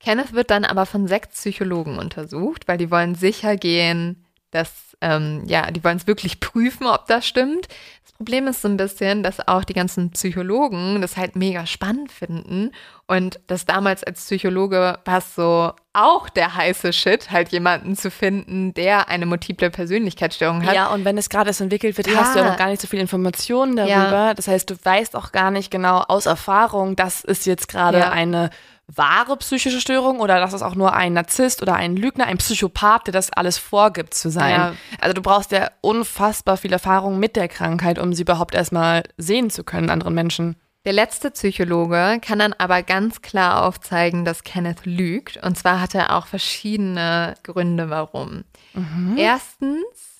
Kenneth 0.00 0.32
wird 0.32 0.50
dann 0.50 0.64
aber 0.64 0.84
von 0.84 1.06
sechs 1.06 1.28
Psychologen 1.28 1.98
untersucht, 1.98 2.66
weil 2.66 2.78
die 2.78 2.90
wollen 2.90 3.14
sicher 3.14 3.56
gehen, 3.56 4.24
dass, 4.50 4.96
ähm, 5.00 5.44
ja, 5.46 5.70
die 5.70 5.82
wollen 5.84 5.96
es 5.96 6.08
wirklich 6.08 6.40
prüfen, 6.40 6.86
ob 6.86 7.06
das 7.06 7.26
stimmt. 7.26 7.68
Das 8.02 8.12
Problem 8.12 8.48
ist 8.48 8.62
so 8.62 8.68
ein 8.68 8.76
bisschen, 8.76 9.22
dass 9.22 9.46
auch 9.46 9.64
die 9.64 9.72
ganzen 9.72 10.10
Psychologen 10.10 11.00
das 11.00 11.16
halt 11.16 11.36
mega 11.36 11.66
spannend 11.66 12.10
finden 12.10 12.72
und 13.06 13.40
das 13.46 13.64
damals 13.64 14.02
als 14.02 14.24
Psychologe 14.24 14.98
war 15.04 15.18
es 15.18 15.34
so 15.34 15.72
auch 15.92 16.28
der 16.28 16.54
heiße 16.54 16.92
Shit, 16.92 17.30
halt 17.30 17.50
jemanden 17.50 17.96
zu 17.96 18.10
finden, 18.10 18.72
der 18.74 19.08
eine 19.08 19.26
multiple 19.26 19.70
Persönlichkeitsstörung 19.70 20.64
hat. 20.64 20.74
Ja, 20.74 20.88
und 20.88 21.04
wenn 21.04 21.18
es 21.18 21.28
gerade 21.28 21.50
erst 21.50 21.60
entwickelt 21.60 21.96
wird, 21.96 22.06
ja. 22.08 22.16
hast 22.16 22.34
du 22.34 22.40
ja 22.40 22.48
noch 22.48 22.56
gar 22.56 22.68
nicht 22.68 22.80
so 22.80 22.88
viel 22.88 23.00
Informationen 23.00 23.76
darüber. 23.76 23.92
Ja. 23.92 24.34
Das 24.34 24.48
heißt, 24.48 24.70
du 24.70 24.74
weißt 24.82 25.14
auch 25.16 25.32
gar 25.32 25.50
nicht 25.50 25.70
genau 25.70 25.98
aus 26.00 26.26
Erfahrung, 26.26 26.96
das 26.96 27.22
ist 27.22 27.46
jetzt 27.46 27.68
gerade 27.68 27.98
ja. 27.98 28.10
eine 28.10 28.50
wahre 28.94 29.36
psychische 29.38 29.80
Störung 29.80 30.20
oder 30.20 30.40
das 30.40 30.52
ist 30.52 30.62
auch 30.62 30.74
nur 30.74 30.94
ein 30.94 31.12
Narzisst 31.12 31.62
oder 31.62 31.74
ein 31.74 31.96
Lügner, 31.96 32.26
ein 32.26 32.38
Psychopath, 32.38 33.06
der 33.06 33.12
das 33.12 33.32
alles 33.32 33.58
vorgibt 33.58 34.14
zu 34.14 34.30
sein. 34.30 34.54
Ja. 34.54 34.74
Also 35.00 35.14
du 35.14 35.22
brauchst 35.22 35.52
ja 35.52 35.70
unfassbar 35.80 36.56
viel 36.56 36.72
Erfahrung 36.72 37.18
mit 37.18 37.36
der 37.36 37.48
Krankheit, 37.48 37.98
um 37.98 38.12
sie 38.12 38.22
überhaupt 38.22 38.54
erstmal 38.54 39.02
sehen 39.16 39.50
zu 39.50 39.64
können, 39.64 39.88
anderen 39.88 40.14
Menschen. 40.14 40.56
Der 40.84 40.92
letzte 40.92 41.30
Psychologe 41.30 42.18
kann 42.20 42.40
dann 42.40 42.54
aber 42.54 42.82
ganz 42.82 43.22
klar 43.22 43.64
aufzeigen, 43.64 44.24
dass 44.24 44.42
Kenneth 44.42 44.84
lügt. 44.84 45.36
Und 45.36 45.56
zwar 45.56 45.80
hat 45.80 45.94
er 45.94 46.16
auch 46.16 46.26
verschiedene 46.26 47.34
Gründe, 47.44 47.88
warum. 47.88 48.44
Mhm. 48.74 49.14
Erstens 49.16 50.12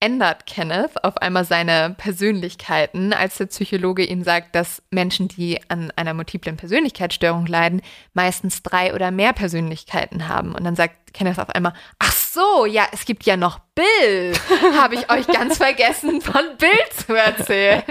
ändert 0.00 0.44
Kenneth 0.44 1.02
auf 1.02 1.16
einmal 1.16 1.46
seine 1.46 1.94
Persönlichkeiten, 1.96 3.14
als 3.14 3.38
der 3.38 3.46
Psychologe 3.46 4.04
ihm 4.04 4.22
sagt, 4.22 4.54
dass 4.54 4.82
Menschen, 4.90 5.28
die 5.28 5.58
an 5.68 5.90
einer 5.96 6.12
multiplen 6.12 6.58
Persönlichkeitsstörung 6.58 7.46
leiden, 7.46 7.80
meistens 8.12 8.62
drei 8.62 8.94
oder 8.94 9.10
mehr 9.10 9.32
Persönlichkeiten 9.32 10.28
haben. 10.28 10.54
Und 10.54 10.64
dann 10.64 10.76
sagt 10.76 11.03
Kenneth 11.14 11.38
auf 11.38 11.48
einmal, 11.50 11.72
ach 11.98 12.12
so, 12.12 12.66
ja, 12.66 12.86
es 12.92 13.04
gibt 13.04 13.24
ja 13.24 13.36
noch 13.36 13.60
Bill. 13.74 14.32
Habe 14.76 14.94
ich 14.94 15.10
euch 15.10 15.26
ganz 15.26 15.56
vergessen, 15.56 16.20
von 16.20 16.42
Bill 16.58 17.06
zu 17.06 17.14
erzählen. 17.14 17.82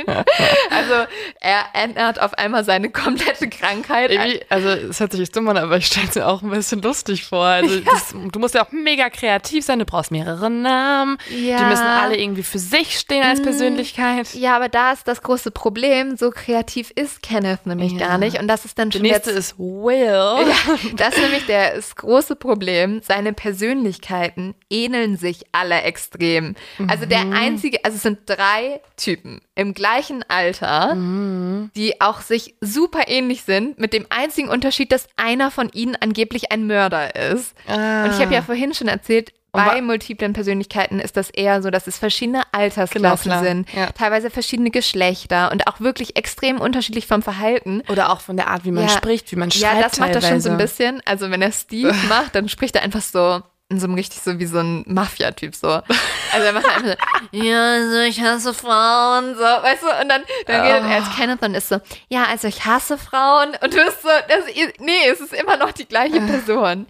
Also 0.70 0.94
er 1.40 1.66
ändert 1.74 2.22
auf 2.22 2.34
einmal 2.36 2.64
seine 2.64 2.90
komplette 2.90 3.50
Krankheit. 3.50 4.12
also 4.50 4.70
es 4.70 5.00
hört 5.00 5.12
sich 5.12 5.22
jetzt 5.22 5.36
dumm 5.36 5.48
an, 5.50 5.58
aber 5.58 5.78
ich 5.78 5.88
stelle 5.88 6.08
es 6.08 6.16
mir 6.16 6.28
auch 6.28 6.42
ein 6.42 6.50
bisschen 6.50 6.82
lustig 6.82 7.26
vor. 7.26 7.46
Also 7.46 7.76
ja. 7.76 7.82
das, 7.86 8.14
du 8.14 8.40
musst 8.40 8.56
ja 8.56 8.66
auch 8.66 8.72
mega 8.72 9.10
kreativ 9.10 9.66
sein, 9.66 9.80
du 9.80 9.86
brauchst 9.86 10.12
mehrere 10.12 10.50
Namen. 10.50 11.18
Ja. 11.30 11.58
Die 11.58 11.66
müssen 11.66 11.86
alle 11.86 12.18
irgendwie 12.18 12.44
für 12.44 12.60
sich 12.60 12.98
stehen 12.98 13.24
als 13.24 13.40
mm. 13.40 13.44
Persönlichkeit. 13.44 14.34
Ja, 14.34 14.56
aber 14.56 14.70
da 14.70 14.92
ist 14.92 15.08
das 15.08 15.22
große 15.22 15.52
Problem, 15.52 16.18
so 16.18 16.32
kreativ 16.32 16.92
ist 16.92 17.22
Kenneth 17.22 17.66
nämlich 17.66 17.94
ja. 17.94 18.08
gar 18.08 18.18
nicht. 18.18 18.40
Und 18.40 18.48
das 18.48 18.66
ist 18.66 18.78
dann 18.78 18.92
schon. 18.92 19.04
Der 19.04 19.12
nächste 19.12 19.32
jetzt, 19.32 19.40
ist 19.40 19.60
Will. 19.60 20.54
Das 20.96 21.16
ist 21.16 21.22
nämlich 21.22 21.46
der, 21.46 21.76
das 21.76 21.96
große 21.96 22.36
Problem. 22.36 23.02
Seine 23.14 23.34
Persönlichkeiten 23.34 24.56
ähneln 24.72 25.18
sich 25.18 25.44
alle 25.52 25.84
extrem. 25.84 26.56
Mhm. 26.80 26.90
Also 26.90 27.06
der 27.06 27.26
mhm. 27.26 27.34
einzige, 27.34 27.86
also 27.86 27.98
es 27.98 28.02
sind 28.02 28.22
drei 28.26 28.82
Typen 28.98 29.40
im 29.54 29.76
gleichen 29.76 30.26
Alter, 30.28 30.96
mhm. 30.96 31.70
die 31.76 32.02
auch 32.02 32.22
sich 32.22 32.56
super 32.60 33.04
ähnlich 33.06 33.44
sind, 33.44 33.78
mit 33.78 33.94
dem 33.94 34.08
einzigen 34.10 34.50
Unterschied, 34.50 34.92
dass 34.92 35.08
einer 35.16 35.52
von 35.52 35.70
ihnen 35.74 35.96
angeblich 35.96 36.52
ein 36.52 36.66
Mörder 36.66 37.16
ist. 37.16 37.54
Ah. 37.68 38.06
Und 38.06 38.14
ich 38.14 38.20
habe 38.20 38.34
ja 38.34 38.42
vorhin 38.42 38.74
schon 38.74 38.88
erzählt, 38.88 39.32
bei 39.54 39.82
multiplen 39.82 40.34
Persönlichkeiten 40.34 41.00
ist 41.00 41.16
das 41.16 41.30
eher 41.30 41.62
so, 41.62 41.70
dass 41.70 41.86
es 41.86 42.00
verschiedene 42.00 42.42
Altersklassen 42.52 43.32
genau, 43.32 43.44
sind, 43.44 43.74
ja. 43.74 43.92
teilweise 43.92 44.32
verschiedene 44.32 44.72
Geschlechter 44.72 45.52
und 45.52 45.68
auch 45.68 45.80
wirklich 45.80 46.16
extrem 46.16 46.60
unterschiedlich 46.60 47.06
vom 47.06 47.22
Verhalten. 47.22 47.84
Oder 47.88 48.12
auch 48.12 48.20
von 48.20 48.36
der 48.36 48.48
Art, 48.48 48.66
wie 48.66 48.72
man 48.72 48.86
ja. 48.86 48.90
spricht, 48.90 49.32
wie 49.32 49.36
man 49.36 49.52
schreibt. 49.52 49.76
Ja, 49.76 49.82
das 49.82 50.00
macht 50.00 50.16
er 50.16 50.22
schon 50.22 50.42
so 50.42 50.50
ein 50.50 50.58
bisschen. 50.58 51.02
Also 51.06 51.30
wenn 51.30 51.42
er 51.42 51.52
Steve 51.52 51.94
macht, 52.10 52.34
dann 52.34 52.50
spricht 52.50 52.76
er 52.76 52.82
einfach 52.82 53.02
so 53.02 53.42
in 53.74 53.80
so 53.80 53.88
einem 53.88 53.96
richtig 53.96 54.22
so 54.22 54.40
wie 54.40 54.46
so 54.46 54.60
ein 54.60 54.84
Mafia-Typ 54.88 55.56
so. 55.56 55.68
Also 55.68 56.48
er 56.48 56.54
macht 56.54 56.66
einfach 56.66 56.96
so, 57.32 57.38
ja, 57.38 57.74
also 57.74 58.00
ich 58.00 58.22
hasse 58.22 58.54
Frauen, 58.54 59.36
so, 59.36 59.42
weißt 59.42 59.84
du, 59.84 60.02
und 60.02 60.10
dann, 60.10 60.22
dann 60.46 60.62
oh. 60.62 60.64
redet 60.64 60.84
er 60.84 60.96
als 60.96 61.16
Kenneth 61.16 61.42
und 61.42 61.56
ist 61.56 61.70
so, 61.70 61.80
ja, 62.10 62.26
also 62.26 62.48
ich 62.48 62.66
hasse 62.66 62.98
Frauen 62.98 63.50
und 63.62 63.74
du 63.74 63.84
bist 63.84 64.02
so, 64.02 64.10
das, 64.28 64.46
nee, 64.80 65.08
es 65.12 65.20
ist 65.20 65.34
immer 65.34 65.58
noch 65.58 65.72
die 65.72 65.88
gleiche 65.88 66.22
Person. 66.22 66.88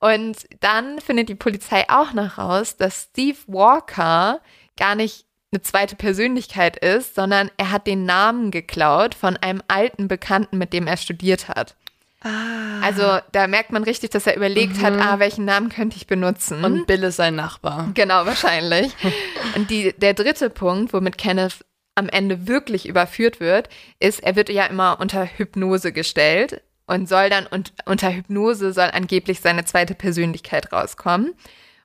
Und 0.00 0.36
dann 0.60 1.00
findet 1.00 1.28
die 1.28 1.34
Polizei 1.34 1.84
auch 1.88 2.12
noch 2.12 2.38
raus, 2.38 2.76
dass 2.76 3.08
Steve 3.10 3.38
Walker 3.46 4.40
gar 4.76 4.94
nicht 4.94 5.26
eine 5.52 5.62
zweite 5.62 5.96
Persönlichkeit 5.96 6.76
ist, 6.76 7.14
sondern 7.14 7.50
er 7.56 7.70
hat 7.70 7.86
den 7.86 8.04
Namen 8.04 8.50
geklaut 8.50 9.14
von 9.14 9.36
einem 9.36 9.62
alten 9.68 10.08
Bekannten, 10.08 10.58
mit 10.58 10.72
dem 10.72 10.86
er 10.86 10.96
studiert 10.96 11.48
hat. 11.48 11.76
Ah. 12.24 12.80
Also 12.82 13.18
da 13.32 13.46
merkt 13.46 13.70
man 13.70 13.84
richtig, 13.84 14.10
dass 14.10 14.26
er 14.26 14.36
überlegt 14.36 14.78
mhm. 14.78 14.82
hat, 14.82 14.94
ah, 14.94 15.18
welchen 15.18 15.44
Namen 15.44 15.68
könnte 15.68 15.96
ich 15.96 16.06
benutzen. 16.06 16.64
Und 16.64 16.86
Bill 16.86 17.02
ist 17.04 17.16
sein 17.16 17.36
Nachbar. 17.36 17.90
Genau, 17.94 18.26
wahrscheinlich. 18.26 18.92
Und 19.54 19.70
die, 19.70 19.92
der 19.92 20.14
dritte 20.14 20.50
Punkt, 20.50 20.92
womit 20.92 21.18
Kenneth 21.18 21.64
am 21.94 22.08
Ende 22.08 22.48
wirklich 22.48 22.88
überführt 22.88 23.40
wird, 23.40 23.68
ist, 24.00 24.22
er 24.22 24.34
wird 24.36 24.48
ja 24.48 24.64
immer 24.66 24.98
unter 25.00 25.26
Hypnose 25.26 25.92
gestellt 25.92 26.62
und 26.86 27.08
soll 27.08 27.30
dann 27.30 27.46
und, 27.46 27.72
unter 27.86 28.10
Hypnose 28.10 28.72
soll 28.72 28.90
angeblich 28.92 29.40
seine 29.40 29.64
zweite 29.64 29.94
Persönlichkeit 29.94 30.72
rauskommen. 30.72 31.34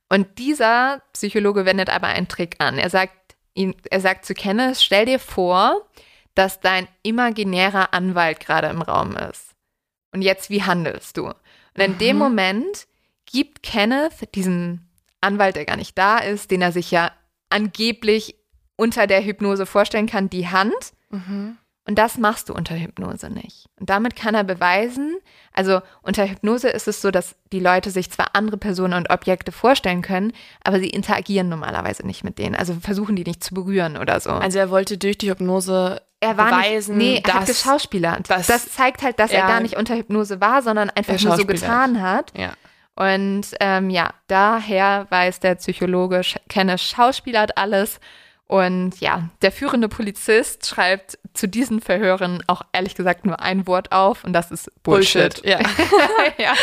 Und 0.10 0.40
dieser 0.40 1.03
Psychologe 1.14 1.66
wendet 1.66 1.90
aber 1.90 2.07
einen 2.07 2.28
Trick 2.28 2.56
an. 2.57 2.80
Er 2.80 2.90
sagt, 2.90 3.14
ihn, 3.53 3.76
er 3.91 4.02
sagt 4.02 4.26
zu 4.26 4.34
Kenneth, 4.34 4.78
stell 4.78 5.06
dir 5.06 5.20
vor, 5.20 5.88
dass 6.34 6.60
dein 6.60 6.88
imaginärer 7.03 7.94
Anwalt 7.94 8.40
gerade 8.40 8.68
im 8.68 8.82
Raum 8.82 9.16
ist. 9.16 9.48
Und 10.11 10.22
jetzt, 10.22 10.49
wie 10.49 10.64
handelst 10.64 11.18
du? 11.18 11.27
Und 11.27 11.36
in 11.76 11.94
mhm. 11.94 11.98
dem 11.98 12.18
Moment 12.18 12.88
gibt 13.26 13.64
Kenneth 13.64 14.34
diesen 14.36 14.90
Anwalt, 15.22 15.56
der 15.56 15.65
gar 15.65 15.77
nicht 15.77 15.98
da 15.98 16.18
ist, 16.18 16.52
den 16.52 16.61
er 16.61 16.72
sich 16.72 16.91
ja 16.91 17.11
angeblich 17.49 18.36
unter 18.76 19.07
der 19.07 19.23
Hypnose 19.23 19.65
vorstellen 19.65 20.07
kann, 20.07 20.30
die 20.30 20.48
Hand. 20.48 20.94
Mhm. 21.10 21.57
Und 21.86 21.98
das 21.98 22.19
machst 22.19 22.49
du 22.49 22.53
unter 22.53 22.76
Hypnose 22.76 23.31
nicht. 23.31 23.65
Und 23.80 23.90
damit 23.90 24.15
kann 24.15 24.36
er 24.36 24.44
beweisen, 24.44 25.18
also 25.52 25.81
unter 26.03 26.30
Hypnose 26.30 26.69
ist 26.69 26.88
es 26.88 27.02
so, 27.02 27.10
dass 27.10 27.36
die 27.52 27.60
Leute 27.60 27.90
sich 27.90 28.11
zwar 28.11 28.36
andere 28.36 28.57
Personen 28.57 28.94
und 28.94 29.10
Objekte 29.10 29.52
vorstellen 29.52 30.03
können, 30.03 30.31
aber 30.64 30.80
sie 30.80 30.90
interagieren 30.90 31.49
normalerweise 31.49 32.06
nicht 32.06 32.23
mit 32.23 32.38
denen. 32.38 32.56
Also 32.56 32.76
versuchen 32.76 33.15
die 33.15 33.23
nicht 33.23 33.44
zu 33.44 33.56
berühren 33.56 33.98
oder 33.98 34.19
so. 34.19 34.30
Also 34.30 34.60
er 34.60 34.69
wollte 34.69 34.99
durch 34.99 35.18
die 35.18 35.31
Hypnose 35.31 36.02
er 36.19 36.37
war 36.37 36.49
beweisen, 36.49 36.97
nicht, 36.97 37.25
nee, 37.25 37.31
er 37.31 37.39
hat 37.39 37.45
geschauspielert. 37.47 38.29
Das, 38.29 38.47
das 38.47 38.71
zeigt 38.71 39.03
halt, 39.03 39.19
dass 39.19 39.31
er, 39.31 39.41
er, 39.41 39.47
gar 39.47 39.59
nicht 39.61 39.77
unter 39.77 39.95
Hypnose 39.95 40.41
war, 40.41 40.61
sondern 40.61 40.89
einfach 40.89 41.19
nur 41.21 41.37
so 41.37 41.45
getan 41.45 42.01
hat. 42.01 42.33
Ja. 42.37 42.53
Und 42.95 43.55
ähm, 43.61 43.89
ja, 43.89 44.09
daher 44.27 45.07
weiß 45.09 45.39
der 45.39 45.55
Psychologe, 45.55 46.21
kenne 46.49 46.77
Schauspielert 46.77 47.57
alles. 47.57 47.99
Und 48.45 48.99
ja, 48.99 49.29
der 49.41 49.51
führende 49.51 49.87
Polizist 49.87 50.65
schreibt 50.65 51.17
zu 51.33 51.47
diesen 51.47 51.81
Verhören 51.81 52.43
auch 52.47 52.63
ehrlich 52.73 52.95
gesagt 52.95 53.25
nur 53.25 53.39
ein 53.39 53.67
Wort 53.67 53.91
auf 53.91 54.23
und 54.23 54.33
das 54.33 54.51
ist 54.51 54.71
Bullshit. 54.83 55.41
Bullshit. 55.41 55.45
Ja. 55.45 55.59
ja, 56.37 56.53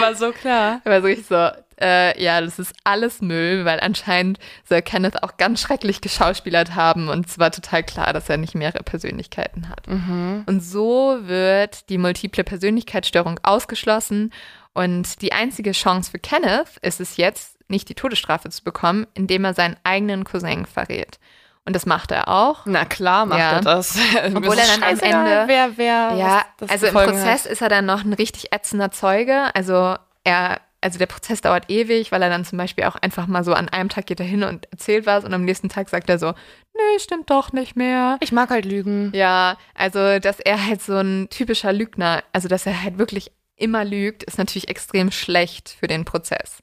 war 0.00 0.14
so 0.14 0.32
klar. 0.32 0.80
War 0.84 1.00
so 1.00 1.06
richtig 1.06 1.26
so, 1.26 1.48
äh, 1.80 2.20
ja, 2.22 2.40
das 2.40 2.58
ist 2.58 2.74
alles 2.84 3.20
Müll, 3.20 3.64
weil 3.64 3.80
anscheinend 3.80 4.38
soll 4.68 4.82
Kenneth 4.82 5.22
auch 5.22 5.36
ganz 5.36 5.60
schrecklich 5.60 6.00
geschauspielert 6.00 6.74
haben 6.74 7.08
und 7.08 7.26
es 7.26 7.38
war 7.38 7.50
total 7.50 7.82
klar, 7.82 8.12
dass 8.12 8.28
er 8.28 8.36
nicht 8.36 8.54
mehrere 8.54 8.82
Persönlichkeiten 8.82 9.68
hat. 9.68 9.86
Mhm. 9.86 10.44
Und 10.46 10.60
so 10.60 11.18
wird 11.22 11.88
die 11.88 11.98
multiple 11.98 12.44
Persönlichkeitsstörung 12.44 13.40
ausgeschlossen 13.42 14.32
und 14.74 15.22
die 15.22 15.32
einzige 15.32 15.72
Chance 15.72 16.10
für 16.10 16.18
Kenneth 16.18 16.76
ist 16.82 17.00
es 17.00 17.16
jetzt, 17.16 17.58
nicht 17.68 17.88
die 17.88 17.94
Todesstrafe 17.94 18.48
zu 18.48 18.64
bekommen, 18.64 19.06
indem 19.14 19.44
er 19.44 19.52
seinen 19.54 19.76
eigenen 19.84 20.24
Cousin 20.24 20.64
verrät. 20.66 21.18
Und 21.64 21.76
das 21.76 21.84
macht 21.84 22.12
er 22.12 22.28
auch. 22.28 22.60
Na 22.64 22.86
klar 22.86 23.26
macht 23.26 23.40
ja. 23.40 23.52
er 23.52 23.60
das. 23.60 23.98
Obwohl 24.34 24.56
er 24.56 24.66
dann 24.66 24.82
am 24.82 24.98
Ende. 25.00 25.44
Wer, 25.46 25.76
wer, 25.76 26.14
ja, 26.16 26.42
also 26.66 26.86
im 26.86 26.94
Prozess 26.94 27.44
hat. 27.44 27.50
ist 27.50 27.60
er 27.60 27.68
dann 27.68 27.84
noch 27.84 28.04
ein 28.04 28.14
richtig 28.14 28.52
ätzender 28.52 28.90
Zeuge. 28.90 29.54
Also 29.54 29.96
er 30.24 30.60
also 30.80 30.98
der 30.98 31.06
Prozess 31.06 31.40
dauert 31.40 31.70
ewig, 31.70 32.12
weil 32.12 32.22
er 32.22 32.30
dann 32.30 32.44
zum 32.44 32.58
Beispiel 32.58 32.84
auch 32.84 32.96
einfach 32.96 33.26
mal 33.26 33.44
so 33.44 33.52
an 33.52 33.68
einem 33.68 33.88
Tag 33.88 34.06
geht 34.06 34.20
er 34.20 34.26
hin 34.26 34.44
und 34.44 34.70
erzählt 34.70 35.06
was 35.06 35.24
und 35.24 35.34
am 35.34 35.44
nächsten 35.44 35.68
Tag 35.68 35.88
sagt 35.88 36.08
er 36.08 36.18
so, 36.18 36.34
nee, 36.74 36.98
stimmt 36.98 37.30
doch 37.30 37.52
nicht 37.52 37.76
mehr. 37.76 38.16
Ich 38.20 38.32
mag 38.32 38.50
halt 38.50 38.64
Lügen. 38.64 39.10
Ja, 39.14 39.58
also 39.74 40.18
dass 40.18 40.40
er 40.40 40.66
halt 40.66 40.82
so 40.82 40.96
ein 40.96 41.28
typischer 41.30 41.72
Lügner, 41.72 42.22
also 42.32 42.48
dass 42.48 42.66
er 42.66 42.82
halt 42.82 42.98
wirklich 42.98 43.32
immer 43.56 43.84
lügt, 43.84 44.22
ist 44.22 44.38
natürlich 44.38 44.68
extrem 44.68 45.10
schlecht 45.10 45.70
für 45.70 45.88
den 45.88 46.04
Prozess. 46.04 46.62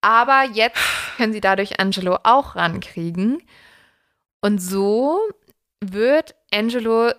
Aber 0.00 0.44
jetzt 0.52 0.78
können 1.16 1.32
sie 1.32 1.40
dadurch 1.40 1.80
Angelo 1.80 2.18
auch 2.22 2.54
rankriegen. 2.54 3.42
Und 4.40 4.58
so 4.58 5.18
wird 5.80 6.34
Angelo 6.52 7.12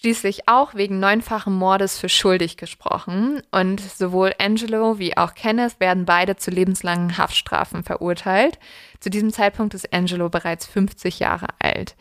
schließlich 0.00 0.48
auch 0.48 0.74
wegen 0.74 0.98
neunfachen 0.98 1.54
Mordes 1.54 1.98
für 1.98 2.08
schuldig 2.08 2.56
gesprochen 2.56 3.42
und 3.50 3.80
sowohl 3.80 4.32
Angelo 4.38 4.98
wie 4.98 5.14
auch 5.16 5.34
Kenneth 5.34 5.78
werden 5.78 6.06
beide 6.06 6.36
zu 6.36 6.50
lebenslangen 6.50 7.18
Haftstrafen 7.18 7.82
verurteilt. 7.84 8.58
Zu 9.00 9.10
diesem 9.10 9.30
Zeitpunkt 9.30 9.74
ist 9.74 9.92
Angelo 9.92 10.30
bereits 10.30 10.64
50 10.66 11.18
Jahre 11.18 11.48
alt. 11.58 11.96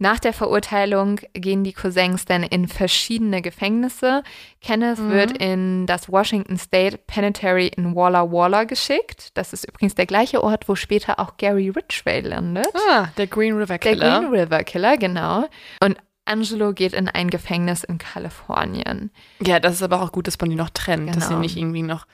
Nach 0.00 0.18
der 0.20 0.32
Verurteilung 0.32 1.20
gehen 1.32 1.62
die 1.64 1.72
Cousins 1.72 2.24
dann 2.24 2.42
in 2.44 2.66
verschiedene 2.68 3.40
Gefängnisse. 3.42 4.22
Kenneth 4.60 4.98
Mhm. 4.98 5.10
wird 5.12 5.38
in 5.38 5.86
das 5.86 6.10
Washington 6.10 6.56
State 6.56 6.98
Penitentiary 7.06 7.68
in 7.76 7.94
Walla 7.96 8.30
Walla 8.30 8.62
geschickt. 8.64 9.30
Das 9.34 9.52
ist 9.52 9.64
übrigens 9.68 9.94
der 9.96 10.06
gleiche 10.06 10.42
Ort, 10.42 10.68
wo 10.68 10.74
später 10.76 11.18
auch 11.20 11.36
Gary 11.36 11.68
Ridgway 11.70 12.20
landet. 12.20 12.68
Ah, 12.90 13.08
der 13.16 13.26
Green 13.28 13.54
River 13.56 13.78
Der 13.78 13.78
Killer. 13.78 14.20
Green 14.20 14.30
River 14.32 14.62
Killer, 14.64 14.96
genau. 14.96 15.48
Und 15.82 15.96
Angelo 16.28 16.72
geht 16.72 16.92
in 16.92 17.08
ein 17.08 17.30
Gefängnis 17.30 17.82
in 17.84 17.98
Kalifornien. 17.98 19.10
Ja, 19.40 19.58
das 19.60 19.74
ist 19.74 19.82
aber 19.82 20.02
auch 20.02 20.12
gut, 20.12 20.26
dass 20.26 20.38
man 20.40 20.50
die 20.50 20.56
noch 20.56 20.70
trennt, 20.70 21.08
dass 21.16 21.24
sie 21.24 21.28
Genau. 21.30 21.40
nicht 21.40 21.56
irgendwie 21.56 21.82
noch 21.82 22.06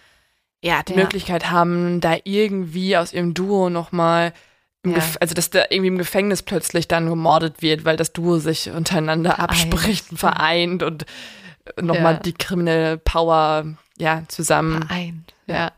ja, 0.63 0.83
die 0.83 0.93
Ja. 0.95 1.01
Möglichkeit 1.01 1.51
haben, 1.51 2.01
da 2.01 2.17
irgendwie 2.25 2.97
aus 2.97 3.13
ihrem 3.13 3.35
Duo 3.35 3.69
nochmal, 3.69 4.33
Ja. 4.87 4.97
also 5.21 5.35
dass 5.35 5.51
da 5.51 5.65
irgendwie 5.69 5.89
im 5.89 5.99
Gefängnis 5.99 6.43
plötzlich 6.43 6.89
dann 6.89 7.09
gemordet 7.09 7.61
wird, 7.61 7.85
weil 7.85 7.97
das 7.99 8.13
Duo 8.15 8.39
sich 8.39 8.71
untereinander 8.71 9.39
abspricht 9.41 10.11
und 10.11 10.17
vereint 10.19 10.83
und 10.83 11.05
nochmal 11.81 12.15
Ja. 12.15 12.21
die 12.21 12.33
kriminelle 12.33 12.97
Power 12.99 13.65
ja 13.99 14.23
zusammen. 14.29 14.83
Vereint. 14.87 15.35
Ja. 15.47 15.55
Ja. 15.55 15.73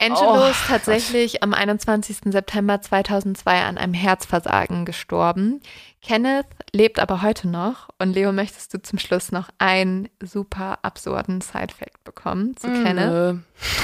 Angelo 0.00 0.46
Oh, 0.46 0.50
ist 0.50 0.66
tatsächlich 0.66 1.42
am 1.42 1.52
21. 1.52 2.32
September 2.32 2.80
2002 2.80 3.62
an 3.62 3.76
einem 3.76 3.92
Herzversagen 3.92 4.86
gestorben. 4.86 5.60
Kenneth 6.00 6.46
lebt 6.72 6.98
aber 6.98 7.20
heute 7.20 7.48
noch. 7.48 7.90
Und 7.98 8.14
Leo, 8.14 8.32
möchtest 8.32 8.72
du 8.72 8.80
zum 8.80 8.98
Schluss 8.98 9.30
noch 9.30 9.50
einen 9.58 10.08
super 10.22 10.78
absurden 10.82 11.42
Side-Fact 11.42 12.02
bekommen 12.04 12.56
zu 12.56 12.68
Kenneth? 12.68 13.10
Nö. 13.10 13.38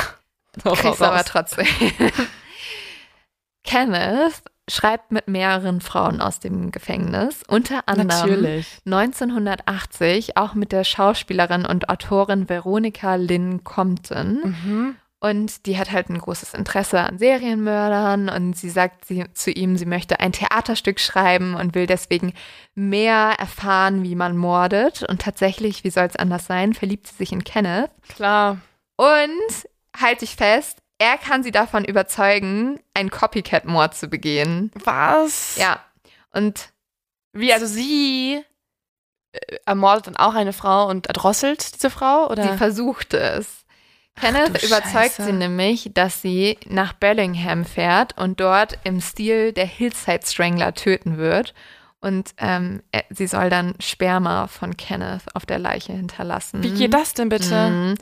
Hau 0.65 0.73
Kriegst 0.73 1.03
aber 1.03 1.23
trotzdem. 1.25 1.67
Kenneth 3.65 4.43
schreibt 4.69 5.13
mit 5.13 5.29
mehreren 5.29 5.83
Frauen 5.83 6.21
aus 6.21 6.41
dem 6.41 6.71
Gefängnis, 6.71 7.43
unter 7.47 7.87
anderem 7.87 8.09
Natürlich. 8.09 8.81
1980 8.87 10.37
auch 10.37 10.55
mit 10.55 10.73
der 10.73 10.85
Schauspielerin 10.85 11.67
und 11.67 11.89
Autorin 11.91 12.49
Veronica 12.49 13.17
Lynn 13.17 13.65
Compton. 13.65 14.41
Mhm. 14.43 14.97
Und 15.31 15.67
die 15.67 15.79
hat 15.79 15.93
halt 15.93 16.09
ein 16.09 16.19
großes 16.19 16.55
Interesse 16.55 17.01
an 17.01 17.19
Serienmördern 17.19 18.29
und 18.29 18.57
sie 18.57 18.71
sagt 18.71 19.05
sie, 19.05 19.25
zu 19.35 19.51
ihm, 19.51 19.77
sie 19.77 19.87
möchte 19.87 20.21
ein 20.21 20.33
Theaterstück 20.33 21.01
schreiben 21.01 21.55
und 21.55 21.75
will 21.75 21.87
deswegen 21.87 22.33
mehr 22.75 23.35
erfahren, 23.39 24.03
wie 24.03 24.15
man 24.15 24.37
mordet. 24.37 25.03
Und 25.03 25.21
tatsächlich, 25.23 25.85
wie 25.85 25.91
soll 25.91 26.05
es 26.05 26.17
anders 26.17 26.47
sein, 26.47 26.75
verliebt 26.75 27.07
sie 27.07 27.17
sich 27.17 27.33
in 27.33 27.45
Kenneth. 27.45 27.91
Klar. 28.09 28.59
Und 28.97 29.69
halt 30.01 30.23
dich 30.23 30.37
fest, 30.37 30.79
er 30.99 31.19
kann 31.19 31.43
sie 31.43 31.51
davon 31.51 31.85
überzeugen, 31.85 32.81
einen 32.95 33.11
Copycat-Mord 33.11 33.95
zu 33.95 34.09
begehen. 34.09 34.71
Was? 34.85 35.57
Ja. 35.57 35.81
Und 36.33 36.71
Wie, 37.33 37.53
also 37.53 37.67
sie 37.67 38.43
äh, 39.33 39.57
ermordet 39.67 40.07
dann 40.07 40.17
auch 40.17 40.35
eine 40.35 40.53
Frau 40.53 40.89
und 40.89 41.07
erdrosselt 41.07 41.75
diese 41.75 41.91
Frau? 41.91 42.31
Oder? 42.31 42.45
sie 42.45 42.57
versuchte 42.57 43.19
es. 43.19 43.66
Ach 44.17 44.21
Kenneth 44.23 44.63
du 44.63 44.67
überzeugt 44.67 44.93
Scheiße. 44.93 45.25
sie 45.25 45.33
nämlich, 45.33 45.91
dass 45.95 46.23
sie 46.23 46.59
nach 46.67 46.93
Bellingham 46.95 47.65
fährt 47.65 48.17
und 48.19 48.41
dort 48.41 48.79
im 48.85 49.01
Stil 49.01 49.53
der 49.53 49.67
Hillside 49.67 50.21
Strangler 50.27 50.75
töten 50.75 51.19
wird. 51.19 51.55
Und 52.01 52.31
ähm, 52.39 52.83
er, 52.93 53.05
sie 53.11 53.27
soll 53.27 53.51
dann 53.51 53.75
Sperma 53.81 54.47
von 54.47 54.77
Kenneth 54.77 55.23
auf 55.35 55.45
der 55.47 55.59
Leiche 55.59 55.93
hinterlassen. 55.93 56.63
Wie 56.63 56.71
geht 56.73 56.95
das 56.95 57.15
denn 57.15 57.29
bitte? 57.29 57.71
Mhm. 57.71 57.95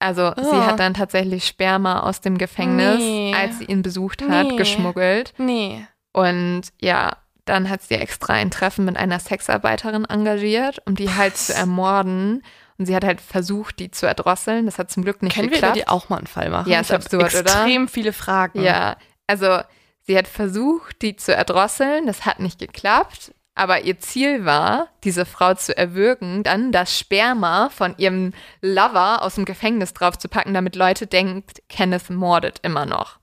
Also 0.00 0.32
sie 0.36 0.56
Ah. 0.56 0.66
hat 0.66 0.78
dann 0.80 0.94
tatsächlich 0.94 1.44
Sperma 1.46 2.00
aus 2.00 2.20
dem 2.20 2.38
Gefängnis, 2.38 2.98
Nee. 2.98 3.34
als 3.36 3.58
sie 3.58 3.64
ihn 3.64 3.82
besucht 3.82 4.22
hat, 4.28 4.48
Nee. 4.48 4.56
geschmuggelt. 4.56 5.32
Nee. 5.38 5.84
Und 6.12 6.62
ja, 6.80 7.16
dann 7.46 7.68
hat 7.70 7.82
sie 7.82 7.94
extra 7.94 8.34
ein 8.34 8.50
Treffen 8.50 8.84
mit 8.84 8.96
einer 8.96 9.18
Sexarbeiterin 9.18 10.04
engagiert, 10.04 10.80
um 10.86 10.94
die 10.94 11.12
halt 11.14 11.36
zu 11.36 11.54
ermorden. 11.54 12.42
Und 12.78 12.86
sie 12.86 12.94
hat 12.94 13.04
halt 13.04 13.20
versucht, 13.20 13.80
die 13.80 13.90
zu 13.90 14.06
erdrosseln. 14.06 14.66
Das 14.66 14.78
hat 14.78 14.90
zum 14.90 15.02
Glück 15.02 15.22
nicht 15.22 15.34
Können 15.34 15.50
wir 15.50 15.56
geklappt. 15.56 15.76
über 15.76 15.84
die 15.84 15.88
auch 15.88 16.08
mal 16.08 16.18
einen 16.18 16.26
Fall 16.28 16.48
machen? 16.50 16.70
Ja, 16.70 16.80
ist 16.80 16.86
ich 16.86 16.92
hab 16.94 17.02
absurd, 17.02 17.34
oder? 17.34 17.40
extrem 17.40 17.88
viele 17.88 18.12
Fragen. 18.12 18.62
Ja, 18.62 18.96
also 19.26 19.60
sie 20.02 20.16
hat 20.16 20.28
versucht, 20.28 21.02
die 21.02 21.16
zu 21.16 21.34
erdrosseln. 21.34 22.06
Das 22.06 22.24
hat 22.24 22.38
nicht 22.38 22.58
geklappt. 22.60 23.32
Aber 23.56 23.80
ihr 23.80 23.98
Ziel 23.98 24.44
war, 24.44 24.86
diese 25.02 25.26
Frau 25.26 25.54
zu 25.54 25.76
erwürgen, 25.76 26.44
dann 26.44 26.70
das 26.70 26.96
Sperma 26.96 27.70
von 27.70 27.94
ihrem 27.98 28.32
Lover 28.62 29.22
aus 29.22 29.34
dem 29.34 29.44
Gefängnis 29.44 29.92
draufzupacken, 29.94 30.54
damit 30.54 30.76
Leute 30.76 31.08
denken, 31.08 31.42
Kenneth 31.68 32.08
mordet 32.10 32.60
immer 32.62 32.86
noch. 32.86 33.18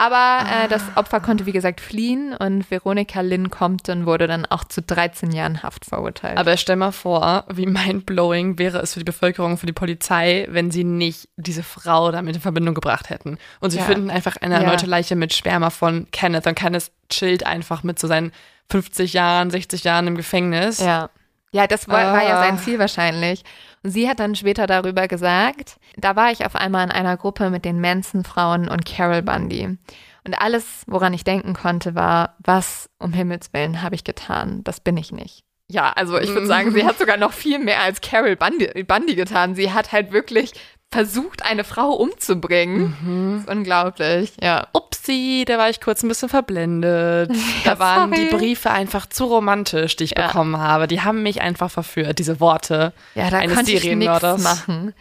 Ja, 0.00 0.06
aber 0.06 0.64
äh, 0.64 0.68
das 0.68 0.82
Opfer 0.96 1.20
konnte, 1.20 1.46
wie 1.46 1.52
gesagt, 1.52 1.80
fliehen 1.80 2.34
und 2.34 2.70
Veronica 2.70 3.20
Lynn 3.20 3.50
Compton 3.50 4.06
wurde 4.06 4.26
dann 4.26 4.46
auch 4.46 4.64
zu 4.64 4.80
13 4.82 5.32
Jahren 5.32 5.62
Haft 5.62 5.84
verurteilt. 5.84 6.38
Aber 6.38 6.56
stell 6.56 6.76
mal 6.76 6.92
vor, 6.92 7.44
wie 7.50 7.66
mindblowing 7.66 8.58
wäre 8.58 8.78
es 8.78 8.94
für 8.94 9.00
die 9.00 9.04
Bevölkerung, 9.04 9.58
für 9.58 9.66
die 9.66 9.72
Polizei, 9.72 10.46
wenn 10.50 10.70
sie 10.70 10.84
nicht 10.84 11.28
diese 11.36 11.62
Frau 11.62 12.10
damit 12.12 12.34
in 12.36 12.40
Verbindung 12.40 12.74
gebracht 12.74 13.10
hätten. 13.10 13.38
Und 13.60 13.70
sie 13.70 13.78
Ja. 13.78 13.84
finden 13.84 14.10
einfach 14.10 14.36
eine 14.36 14.54
Ja. 14.54 14.60
erneute 14.62 14.86
Leiche 14.86 15.16
mit 15.16 15.34
Sperma 15.34 15.70
von 15.70 16.06
Kenneth. 16.10 16.46
Und 16.46 16.54
Kenneth 16.54 16.90
chillt 17.08 17.44
einfach 17.46 17.82
mit 17.82 17.98
so 17.98 18.06
seinen 18.08 18.32
50 18.70 19.12
Jahren, 19.12 19.50
60 19.50 19.84
Jahren 19.84 20.06
im 20.06 20.16
Gefängnis. 20.16 20.80
Ja. 20.80 21.10
Ja, 21.52 21.66
das 21.66 21.88
war, 21.88 22.12
war 22.12 22.22
ja 22.22 22.36
Ah. 22.38 22.42
sein 22.44 22.58
Ziel 22.58 22.78
wahrscheinlich. 22.78 23.42
Und 23.82 23.90
sie 23.90 24.08
hat 24.08 24.20
dann 24.20 24.34
später 24.36 24.66
darüber 24.66 25.08
gesagt, 25.08 25.76
da 25.96 26.14
war 26.14 26.30
ich 26.30 26.44
auf 26.46 26.54
einmal 26.54 26.84
in 26.84 26.92
einer 26.92 27.16
Gruppe 27.16 27.50
mit 27.50 27.64
den 27.64 27.80
Manson-Frauen 27.80 28.68
und 28.68 28.84
Carol 28.86 29.22
Bundy. 29.22 29.76
Und 30.24 30.34
alles, 30.40 30.84
woran 30.86 31.12
ich 31.14 31.24
denken 31.24 31.54
konnte, 31.54 31.94
war, 31.94 32.36
was 32.44 32.88
um 32.98 33.12
Himmels 33.12 33.52
Willen 33.52 33.82
habe 33.82 33.94
ich 33.94 34.04
getan? 34.04 34.62
Das 34.64 34.80
bin 34.80 34.96
ich 34.96 35.12
nicht. 35.12 35.42
Ja, 35.68 35.92
also 35.92 36.18
ich 36.18 36.28
würde 36.28 36.46
sagen, 36.48 36.72
sie 36.72 36.84
hat 36.84 36.98
sogar 36.98 37.16
noch 37.16 37.32
viel 37.32 37.58
mehr 37.58 37.80
als 37.80 38.00
Carol 38.00 38.36
Bundy, 38.36 38.84
Bundy 38.84 39.14
getan. 39.14 39.54
Sie 39.54 39.72
hat 39.72 39.92
halt 39.92 40.12
wirklich 40.12 40.52
versucht, 40.92 41.44
eine 41.44 41.62
Frau 41.64 41.90
umzubringen. 41.92 42.96
Mhm. 43.02 43.44
Unglaublich, 43.48 44.32
ja. 44.42 44.66
Upsi, 44.72 45.44
da 45.46 45.56
war 45.56 45.70
ich 45.70 45.80
kurz 45.80 46.02
ein 46.02 46.08
bisschen 46.08 46.28
verblendet. 46.28 47.30
Ja, 47.64 47.74
Da 47.74 47.78
waren 47.78 48.10
die 48.12 48.28
sorry. 48.30 48.36
Briefe 48.36 48.70
einfach 48.70 49.06
zu 49.06 49.24
romantisch, 49.26 49.96
die 49.96 50.04
ich 50.04 50.14
Ja. 50.16 50.26
bekommen 50.26 50.58
habe. 50.58 50.86
Die 50.88 51.00
haben 51.02 51.22
mich 51.22 51.40
einfach 51.42 51.70
verführt, 51.70 52.18
diese 52.18 52.40
Worte. 52.40 52.92
Ja, 53.14 53.30
da 53.30 53.38
Eines 53.38 53.54
konnte 53.56 53.72
ich 53.72 53.84
nichts 53.84 54.22
machen. 54.42 54.94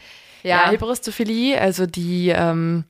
Ja, 0.44 0.66
Ja, 0.66 0.72
Hyperistophilie, 0.72 1.60
also 1.60 1.86
die 1.88 2.30
ähm, 2.30 2.84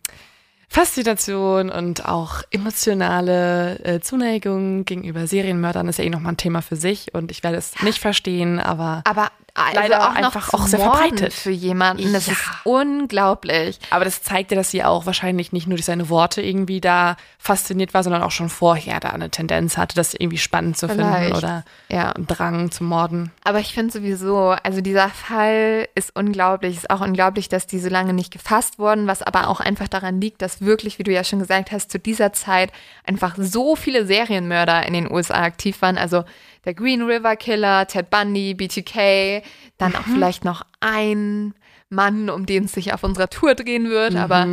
Faszination 0.68 1.70
und 1.70 2.06
auch 2.06 2.44
emotionale 2.52 3.80
äh, 3.84 4.00
Zuneigung 4.02 4.86
gegenüber 4.86 5.26
Serienmördern 5.26 5.88
ist 5.88 5.98
ja 6.00 6.06
eh 6.06 6.10
nochmal 6.12 6.34
ein 6.34 6.38
Thema 6.38 6.62
für 6.62 6.76
sich 6.76 7.14
und 7.14 7.32
ich 7.32 7.44
werde 7.44 7.58
es 7.58 7.82
nicht 7.82 7.98
verstehen, 8.00 8.60
aber, 8.60 9.02
aber 9.06 9.30
also 9.54 9.80
Leider 9.80 10.02
auch 10.02 10.12
auch 10.12 10.16
einfach 10.16 10.50
zu 10.50 10.56
auch 10.58 10.68
sehr 10.68 10.80
verbreitet. 10.80 11.34
für 11.34 11.52
jemanden. 11.52 12.14
Das 12.14 12.28
Ja. 12.28 12.34
ist 12.34 12.42
unglaublich. 12.64 13.80
aber 13.90 14.06
das 14.06 14.22
zeigt 14.24 14.52
ja, 14.52 14.58
dass 14.58 14.72
sie 14.72 14.84
auch 14.84 15.06
wahrscheinlich 15.06 15.52
nicht 15.52 15.68
nur 15.68 15.78
durch 15.78 15.86
seine 15.86 16.10
Worte 16.10 16.42
irgendwie 16.42 16.82
da 16.82 17.16
fasziniert 17.38 17.94
war, 17.94 18.04
sondern 18.04 18.22
auch 18.24 18.32
schon 18.32 18.50
vorher 18.50 19.00
da 19.00 19.10
eine 19.10 19.30
Tendenz 19.30 19.78
hatte, 19.78 19.96
das 19.96 20.14
irgendwie 20.14 20.38
spannend 20.38 20.78
zu 20.78 20.88
finden 20.88 21.06
Vielleicht. 21.14 21.36
oder 21.38 21.64
Ja. 21.90 22.12
einen 22.12 22.28
Drang 22.28 22.72
zum 22.72 22.88
Morden. 22.88 23.32
Aber 23.44 23.60
ich 23.60 23.74
finde 23.74 23.92
sowieso, 23.94 24.50
also 24.64 24.82
dieser 24.82 25.10
Fall 25.10 25.88
ist 25.96 26.16
unglaublich. 26.16 26.76
Ist 26.78 26.90
auch 26.90 27.02
unglaublich, 27.02 27.50
dass 27.50 27.66
die 27.68 27.80
so 27.80 27.90
lange 27.90 28.14
nicht 28.14 28.32
gefasst 28.32 28.80
wurden, 28.80 29.08
was 29.08 29.22
aber 29.22 29.48
auch 29.48 29.60
einfach 29.60 29.88
daran 29.88 30.20
liegt, 30.22 30.42
dass 30.42 30.62
wirklich, 30.62 31.00
wie 31.00 31.04
du 31.04 31.12
ja 31.12 31.24
schon 31.24 31.40
gesagt 31.40 31.72
hast, 31.72 31.92
zu 31.92 32.00
dieser 32.00 32.34
Zeit 32.34 32.72
einfach 33.06 33.36
so 33.38 33.76
viele 33.76 34.06
Serienmörder 34.06 34.86
in 34.86 34.94
den 34.94 35.12
USA 35.12 35.36
aktiv 35.44 35.82
waren. 35.82 35.98
Also 35.98 36.24
der 36.66 36.74
Green 36.74 37.02
River 37.02 37.36
Killer, 37.36 37.88
Ted 37.88 38.10
Bundy, 38.10 38.54
BTK, 38.54 39.44
dann 39.78 39.96
auch 39.96 40.04
vielleicht 40.04 40.46
noch 40.46 40.64
ein 40.80 41.54
Mann, 41.90 42.30
um 42.30 42.46
den 42.46 42.66
es 42.66 42.74
sich 42.74 42.94
auf 42.94 43.04
unserer 43.04 43.30
Tour 43.30 43.56
drehen 43.56 43.90
wird. 43.90 44.16
Aber 44.16 44.46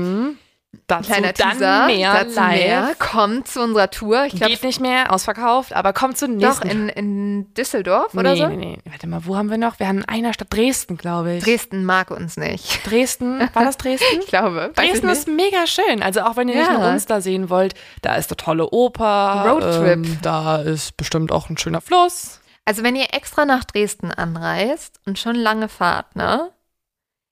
Dazu 0.87 1.11
kleiner 1.11 1.33
dann 1.33 1.53
Teaser, 1.53 1.87
mehr 1.87 2.25
dazu 2.25 2.41
mehr, 2.41 2.95
kommt 2.99 3.49
zu 3.49 3.61
unserer 3.63 3.91
Tour. 3.91 4.25
Ich 4.27 4.35
glaube, 4.37 4.53
Geht 4.53 4.63
nicht 4.63 4.81
mehr, 4.81 5.13
ausverkauft, 5.13 5.73
aber 5.75 5.93
kommt 5.93 6.17
zur 6.19 6.29
doch 6.29 6.35
nächsten. 6.65 6.69
in, 6.69 6.89
in 6.89 7.55
Düsseldorf 7.55 8.15
oder 8.15 8.33
nee, 8.33 8.39
so. 8.41 8.47
nee, 8.49 8.57
nee. 8.57 8.79
Warte 8.91 9.07
mal, 9.07 9.21
wo 9.25 9.37
haben 9.37 9.51
wir 9.51 9.59
noch? 9.59 9.79
Wir 9.79 9.89
haben 9.89 9.99
in 9.99 10.05
einer 10.09 10.33
Stadt 10.33 10.49
Dresden, 10.53 10.97
glaube 10.97 11.35
ich. 11.35 11.45
Dresden 11.45 11.85
mag 11.85 12.11
uns 12.11 12.37
nicht. 12.37 12.87
Dresden, 12.89 13.41
war 13.53 13.65
das 13.65 13.77
Dresden? 13.77 14.05
Ich 14.21 14.27
glaube. 14.29 14.71
ich 14.73 14.77
Dresden 14.77 15.07
nicht. 15.07 15.19
ist 15.19 15.29
mega 15.29 15.67
schön. 15.67 16.03
Also 16.03 16.21
auch 16.23 16.37
wenn 16.37 16.49
ihr 16.49 16.57
nicht 16.57 16.71
Ja. 16.71 16.79
nur 16.79 16.89
uns 16.91 17.07
da 17.07 17.21
sehen 17.21 17.51
wollt, 17.51 17.75
da 18.03 18.15
ist 18.17 18.31
eine 18.31 18.37
tolle 18.37 18.71
Oper. 18.71 19.45
Roadtrip. 19.49 19.87
Ähm, 20.07 20.19
da 20.23 20.57
ist 20.57 20.97
bestimmt 20.97 21.33
auch 21.33 21.49
ein 21.51 21.59
schöner 21.59 21.81
Fluss. 21.81 22.41
Also 22.65 22.83
wenn 22.83 22.97
ihr 22.97 23.07
extra 23.15 23.45
nach 23.45 23.65
Dresden 23.65 24.11
anreist 24.11 25.01
und 25.07 25.19
schon 25.19 25.37
lange 25.37 25.69
fahrt, 25.69 26.17
ne? 26.17 26.51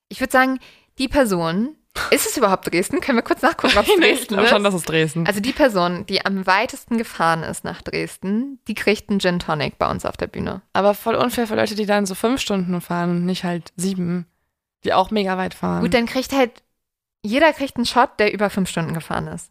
Ich 0.08 0.20
würde 0.20 0.30
sagen, 0.30 0.60
die 0.98 1.08
Person, 1.08 1.74
Ist 2.10 2.26
es 2.26 2.36
überhaupt 2.36 2.70
Dresden? 2.70 3.00
Können 3.00 3.18
wir 3.18 3.22
kurz 3.22 3.40
nachgucken, 3.42 3.78
ob 3.78 3.84
es 3.88 3.96
Nee, 3.98 4.06
ich 4.06 4.16
Dresden 4.18 4.26
glaube 4.34 4.44
ist? 4.44 4.50
schon, 4.50 4.64
das 4.64 4.74
ist 4.74 4.88
Dresden. 4.88 5.26
Also 5.26 5.40
die 5.40 5.52
Person, 5.52 6.06
die 6.06 6.24
am 6.26 6.46
weitesten 6.46 6.98
gefahren 6.98 7.42
ist 7.44 7.64
nach 7.64 7.82
Dresden, 7.82 8.58
die 8.66 8.74
kriegt 8.74 9.10
einen 9.10 9.20
Gin 9.20 9.38
Tonic 9.38 9.78
bei 9.78 9.88
uns 9.90 10.04
auf 10.04 10.16
der 10.16 10.26
Bühne. 10.26 10.62
Aber 10.72 10.94
voll 10.94 11.14
unfair 11.14 11.46
für 11.46 11.54
Leute, 11.54 11.74
die 11.76 11.86
dann 11.86 12.06
so 12.06 12.14
fünf 12.14 12.40
Stunden 12.40 12.80
fahren 12.80 13.10
und 13.10 13.26
nicht 13.26 13.44
halt 13.44 13.72
sieben, 13.76 14.26
die 14.84 14.92
auch 14.92 15.10
mega 15.10 15.36
weit 15.38 15.54
fahren. 15.54 15.82
Gut, 15.82 15.94
dann 15.94 16.06
kriegt 16.06 16.32
halt, 16.32 16.50
jeder 17.22 17.52
kriegt 17.52 17.76
einen 17.76 17.86
Shot, 17.86 18.18
der 18.18 18.32
über 18.34 18.50
fünf 18.50 18.68
Stunden 18.68 18.92
gefahren 18.92 19.28
ist. 19.28 19.50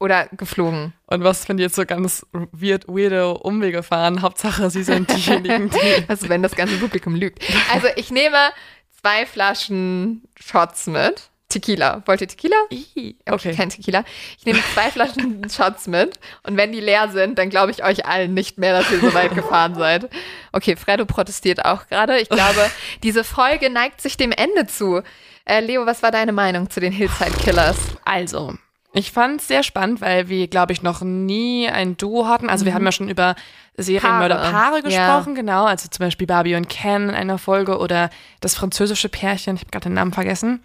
Oder 0.00 0.28
geflogen. 0.28 0.92
und 1.06 1.24
was, 1.24 1.48
wenn 1.48 1.56
die 1.56 1.64
jetzt 1.64 1.74
so 1.74 1.84
ganz 1.84 2.24
weird, 2.52 2.86
weirde 2.86 3.34
Umwege 3.34 3.82
fahren? 3.82 4.22
Hauptsache, 4.22 4.70
sie 4.70 4.84
sind 4.84 5.10
diejenigen, 5.16 5.70
die. 5.70 6.04
Also 6.06 6.28
wenn 6.28 6.42
das 6.42 6.54
ganze 6.54 6.76
Publikum 6.76 7.16
lügt. 7.16 7.42
Also 7.72 7.88
ich 7.96 8.12
nehme 8.12 8.36
zwei 9.02 9.26
Flaschen 9.26 10.22
Shots 10.38 10.86
mit. 10.86 11.30
Tequila. 11.48 12.02
Wollt 12.06 12.20
ihr 12.20 12.28
Tequila? 12.28 12.56
Okay, 12.70 13.16
Okay. 13.28 13.54
kein 13.54 13.70
Tequila. 13.70 14.04
Ich 14.38 14.44
nehme 14.44 14.58
zwei 14.74 14.90
Flaschen 14.90 15.48
Shots 15.50 15.86
mit 15.86 16.18
und 16.42 16.56
wenn 16.56 16.72
die 16.72 16.80
leer 16.80 17.08
sind, 17.08 17.38
dann 17.38 17.48
glaube 17.48 17.70
ich 17.70 17.82
euch 17.82 18.04
allen 18.06 18.34
nicht 18.34 18.58
mehr, 18.58 18.78
dass 18.78 18.90
ihr 18.90 19.00
so 19.00 19.14
weit 19.14 19.34
gefahren 19.34 19.74
seid. 19.74 20.10
Okay, 20.52 20.76
Fredo 20.76 21.06
protestiert 21.06 21.64
auch 21.64 21.86
gerade. 21.86 22.18
Ich 22.18 22.28
glaube, 22.28 22.70
diese 23.02 23.24
Folge 23.24 23.70
neigt 23.70 24.00
sich 24.00 24.16
dem 24.16 24.32
Ende 24.32 24.66
zu. 24.66 25.02
Äh, 25.46 25.60
Leo, 25.60 25.86
was 25.86 26.02
war 26.02 26.10
deine 26.10 26.32
Meinung 26.32 26.68
zu 26.68 26.80
den 26.80 26.92
Hillside 26.92 27.32
Killers? 27.42 27.78
Also, 28.04 28.54
ich 28.92 29.12
fand 29.12 29.40
es 29.40 29.48
sehr 29.48 29.62
spannend, 29.62 30.02
weil 30.02 30.28
wir, 30.28 30.48
glaube 30.48 30.72
ich, 30.72 30.82
noch 30.82 31.00
nie 31.00 31.68
ein 31.68 31.96
Duo 31.96 32.26
hatten. 32.26 32.50
Also 32.50 32.66
wir 32.66 32.74
haben 32.74 32.84
ja 32.84 32.92
schon 32.92 33.08
über 33.08 33.36
Serienmörderpaare 33.76 34.52
Paare, 34.52 34.82
gesprochen, 34.82 35.34
genau. 35.34 35.64
Also 35.64 35.88
zum 35.88 36.04
Beispiel 36.04 36.26
Barbie 36.26 36.56
und 36.56 36.68
Ken 36.68 37.08
in 37.08 37.14
einer 37.14 37.38
Folge 37.38 37.78
oder 37.78 38.10
das 38.40 38.54
französische 38.54 39.08
Pärchen, 39.08 39.54
ich 39.56 39.62
habe 39.62 39.70
gerade 39.70 39.84
den 39.88 39.94
Namen 39.94 40.12
vergessen. 40.12 40.62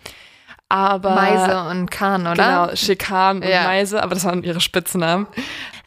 Aber 0.74 1.14
Meise 1.14 1.70
und 1.70 1.92
Kahn, 1.92 2.26
oder? 2.26 2.34
Genau, 2.68 2.76
Schikan 2.76 3.38
und 3.44 3.48
Ja. 3.48 3.64
Meise, 3.66 4.02
aber 4.02 4.16
das 4.16 4.24
waren 4.26 4.44
ihre 4.44 4.60
Spitznamen. 4.60 5.28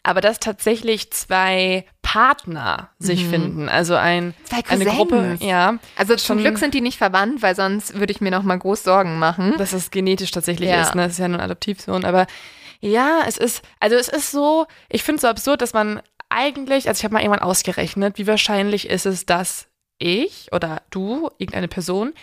Aber 0.03 0.21
dass 0.21 0.39
tatsächlich 0.39 1.11
zwei 1.11 1.83
Partner 2.01 2.89
sich 2.97 3.25
finden, 3.25 3.67
also 3.67 3.95
ein, 3.95 4.27
Mhm. 4.27 4.33
Eine. 4.69 4.85
Gruppe, 4.85 5.37
ja, 5.41 5.77
Also 5.97 6.15
zum 6.15 6.37
Glück 6.37 6.57
sind 6.57 6.73
die 6.73 6.79
nicht 6.79 6.97
verwandt, 6.97 7.41
weil 7.41 7.53
sonst 7.53 7.99
würde 7.99 8.13
ich 8.13 8.21
mir 8.21 8.31
noch 8.31 8.43
mal 8.43 8.57
groß 8.57 8.83
Sorgen 8.83 9.19
machen. 9.19 9.55
dass 9.57 9.73
es 9.73 9.91
genetisch 9.91 10.31
tatsächlich 10.31 10.69
Ja. 10.69 10.81
ist, 10.83 10.95
ne? 10.95 11.03
Das 11.03 11.11
ist 11.13 11.19
ja 11.19 11.27
nur 11.27 11.39
ein 11.39 11.43
Adoptivsohn, 11.45 12.05
aber 12.05 12.25
ja, 12.79 13.23
es 13.27 13.35
ist, 13.37 13.63
also 13.81 13.97
es 13.97 14.07
ist 14.07 14.31
so, 14.31 14.67
ich 14.87 15.03
finde 15.03 15.17
es 15.17 15.21
so 15.23 15.27
absurd, 15.27 15.61
dass 15.61 15.73
man 15.73 16.01
eigentlich, 16.29 16.87
also 16.87 16.99
ich 16.99 17.03
habe 17.03 17.13
mal 17.13 17.21
irgendwann 17.21 17.41
ausgerechnet, 17.43 18.17
wie 18.17 18.27
wahrscheinlich 18.27 18.89
ist 18.89 19.05
es, 19.05 19.25
dass 19.25 19.67
ich 19.97 20.47
oder 20.53 20.81
du, 20.91 21.29
irgendeine 21.39 21.67
Person, 21.67 22.13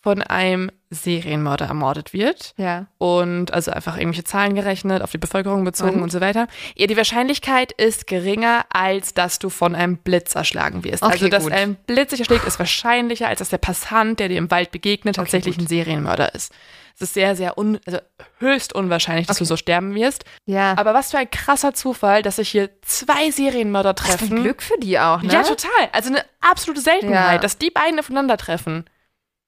von 0.00 0.22
einem 0.22 0.70
Serienmörder 0.90 1.66
ermordet 1.66 2.12
wird. 2.12 2.54
Ja. 2.56 2.86
und 2.98 3.52
also 3.52 3.70
einfach 3.72 3.96
irgendwelche 3.96 4.24
Zahlen 4.24 4.54
gerechnet, 4.54 5.02
auf 5.02 5.10
die 5.10 5.18
Bevölkerung 5.18 5.64
bezogen 5.64 5.96
Und? 5.96 6.02
und, 6.04 6.12
so 6.12 6.20
weiter. 6.20 6.46
Ja, 6.76 6.86
die 6.86 6.96
Wahrscheinlichkeit 6.96 7.72
ist 7.72 8.06
geringer, 8.06 8.64
als 8.70 9.12
dass 9.12 9.38
du 9.38 9.50
von 9.50 9.74
einem 9.74 9.96
Blitz 9.98 10.34
erschlagen 10.34 10.84
wirst. 10.84 11.02
Okay, 11.02 11.12
also, 11.14 11.28
dass 11.28 11.42
gut. 11.44 11.52
ein 11.52 11.74
Blitz 11.74 12.10
dich 12.10 12.20
erschlägt, 12.20 12.44
ist 12.44 12.58
wahrscheinlicher, 12.58 13.26
als 13.28 13.40
dass 13.40 13.48
der 13.50 13.58
Passant, 13.58 14.20
der 14.20 14.28
dir 14.28 14.38
im 14.38 14.50
Wald 14.50 14.70
begegnet, 14.70 15.16
tatsächlich 15.16 15.56
gut. 15.56 15.64
ein 15.64 15.68
Serienmörder 15.68 16.34
ist. 16.34 16.52
Es 16.94 17.02
ist 17.02 17.14
sehr, 17.14 17.36
sehr 17.36 17.58
un 17.58 17.78
also 17.86 17.98
höchst 18.38 18.72
unwahrscheinlich, 18.74 19.26
dass 19.28 19.36
Okay. 19.36 19.44
du 19.44 19.48
so 19.48 19.56
sterben 19.56 19.94
wirst. 19.94 20.24
Ja. 20.46 20.76
Aber 20.76 20.94
was 20.94 21.10
für 21.12 21.18
ein 21.18 21.30
krasser 21.30 21.72
Zufall, 21.74 22.22
dass 22.22 22.36
sich 22.36 22.48
hier 22.48 22.70
zwei 22.82 23.30
Serienmörder 23.30 23.94
was 23.96 24.02
für 24.12 24.18
treffen. 24.18 24.36
ein 24.38 24.42
Glück 24.42 24.62
für 24.62 24.78
die 24.80 24.98
auch, 24.98 25.22
ne? 25.22 25.32
Ja, 25.32 25.42
total. 25.42 25.70
Also 25.92 26.08
eine 26.10 26.24
absolute 26.40 26.80
Seltenheit, 26.80 27.34
Ja. 27.34 27.38
dass 27.38 27.58
die 27.58 27.70
beiden 27.70 28.00
aufeinandertreffen. 28.00 28.84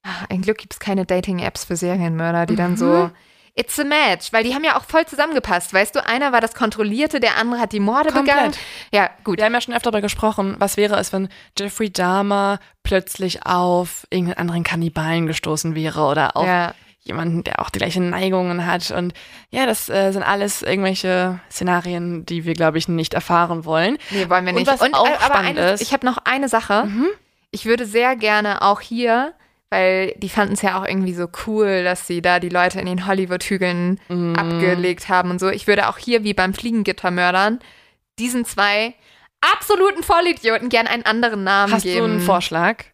Ah, 0.03 0.27
Ein 0.31 0.43
Glück 0.43 0.59
gibt 0.59 0.73
es 0.73 0.81
keine 0.81 1.05
Dating-Apps 1.05 1.65
für 1.65 1.77
Serienmörder, 1.77 2.47
die 2.47 2.55
Mhm. 2.55 2.59
dann 2.59 2.77
so. 2.77 3.11
It's 3.55 3.79
a 3.79 3.85
match, 3.85 4.33
weil 4.33 4.45
die 4.45 4.55
haben 4.55 4.65
ja 4.65 4.79
auch 4.79 4.85
voll 4.85 5.05
zusammengepasst. 5.05 5.75
Weißt 5.75 5.95
du, 5.95 6.07
einer 6.07 6.33
war 6.33 6.41
das 6.41 6.55
Kontrollierte, 6.55 7.19
der 7.21 7.37
andere 7.37 7.61
hat 7.61 7.73
die 7.73 7.81
Morde 7.81 8.11
Komplett. 8.13 8.37
begangen. 8.37 8.55
Ja, 8.93 9.11
gut. 9.25 9.39
Wir 9.39 9.45
haben 9.45 9.53
ja 9.53 9.61
schon 9.61 9.75
öfter 9.75 9.91
darüber 9.91 10.01
gesprochen, 10.03 10.55
was 10.59 10.77
wäre 10.77 10.99
es, 10.99 11.13
wenn 11.13 11.29
Jeffrey 11.59 11.91
Dahmer 11.93 12.61
plötzlich 12.85 13.45
auf 13.45 14.07
irgendeinen 14.09 14.39
anderen 14.39 14.63
Kannibalen 14.65 15.27
gestoßen 15.27 15.75
wäre 15.75 16.03
oder 16.07 16.37
auf 16.37 16.47
Ja. 16.47 16.75
jemanden, 17.01 17.43
der 17.43 17.61
auch 17.61 17.71
die 17.71 17.81
gleichen 17.81 18.11
Neigungen 18.11 18.65
hat. 18.67 18.93
Und 18.93 19.13
ja, 19.51 19.67
das 19.67 19.89
äh, 19.91 20.13
sind 20.13 20.23
alles 20.23 20.63
irgendwelche 20.63 21.41
Szenarien, 21.51 22.25
die 22.25 22.45
wir, 22.45 22.55
glaube 22.55 22.79
ich, 22.79 22.89
nicht 22.89 23.13
erfahren 23.15 23.65
wollen. 23.65 23.99
Nee, 24.11 24.29
wollen 24.31 24.47
wir 24.47 24.53
Und 24.55 24.61
nicht. 24.61 24.69
was 24.69 24.81
auch 24.81 25.07
aber 25.07 25.17
spannend 25.21 25.59
eine, 25.59 25.73
ist- 25.73 25.83
ich 25.83 25.93
habe 25.93 26.07
noch 26.07 26.19
eine 26.25 26.49
Sache. 26.49 26.85
Mhm. 26.87 27.09
Ich 27.51 27.67
würde 27.67 27.85
sehr 27.85 28.15
gerne 28.17 28.63
auch 28.63 28.81
hier, 28.81 29.35
weil 29.71 30.15
die 30.19 30.29
fanden 30.29 30.55
es 30.55 30.63
ja 30.63 30.81
auch 30.81 30.87
irgendwie 30.87 31.15
so 31.15 31.29
cool, 31.47 31.85
dass 31.85 32.07
sie 32.07 32.21
da 32.23 32.41
die 32.41 32.49
Leute 32.49 32.81
in 32.81 32.87
den 32.87 33.07
Hollywood-Hügeln 33.07 34.01
Mhm. 34.09 34.35
abgelegt 34.37 35.09
haben 35.09 35.31
und 35.31 35.39
so. 35.39 35.49
Ich 35.49 35.67
würde 35.67 35.89
auch 35.89 35.97
hier, 35.99 36.25
wie 36.25 36.35
beim 36.35 36.55
Fliegengittermördern, 36.55 37.61
diesen 38.19 38.45
zwei 38.45 38.95
absoluten 39.41 40.03
Vollidioten 40.03 40.69
gern 40.69 40.87
einen 40.87 41.05
anderen 41.07 41.45
Namen 41.45 41.73
Hast 41.73 41.85
geben. 41.85 41.99
du 41.99 42.05
einen 42.05 42.21
Vorschlag? 42.21 42.85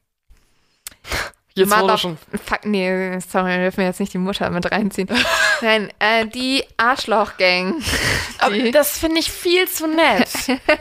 Jetzt 1.57 1.71
Mother- 1.71 1.97
schon. 1.99 2.19
Fuck, 2.45 2.65
nee, 2.67 3.19
sorry, 3.27 3.53
wir 3.53 3.59
dürfen 3.59 3.81
jetzt 3.83 3.99
nicht 3.99 4.13
die 4.13 4.19
Mutter 4.19 4.51
mit 4.51 4.71
reinziehen. 4.71 5.09
Nein, 5.63 5.91
äh, 5.99 6.27
die 6.27 6.63
Arschloch-Gang. 6.77 7.83
Die- 8.53 8.71
das 8.71 8.99
finde 8.99 9.19
ich 9.21 9.33
viel 9.33 9.67
zu 9.67 9.87
nett. 9.89 10.29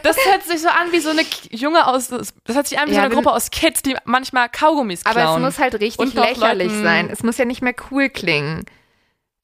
Das 0.04 0.18
hört 0.26 0.44
sich 0.44 0.62
so 0.62 0.68
an 0.68 0.92
wie 0.92 1.00
so 1.00 1.10
eine 1.10 1.22
Junge 1.50 1.88
aus. 1.88 2.10
Das 2.10 2.34
hört 2.48 2.68
sich 2.68 2.78
an 2.78 2.90
wie 2.90 2.94
Ja, 2.94 3.00
so 3.00 3.06
eine 3.06 3.16
Gruppe 3.16 3.32
aus 3.32 3.50
Kids, 3.50 3.82
die 3.82 3.96
manchmal 4.04 4.50
Kaugummis 4.50 5.04
klauen. 5.04 5.18
Aber 5.18 5.36
es 5.38 5.42
muss 5.42 5.60
halt 5.60 5.80
richtig 5.80 6.14
lächerlich 6.14 6.68
Leuten- 6.68 6.84
sein. 6.84 7.10
Es 7.10 7.24
muss 7.24 7.38
ja 7.38 7.46
nicht 7.46 7.62
mehr 7.62 7.74
cool 7.90 8.10
klingen. 8.10 8.66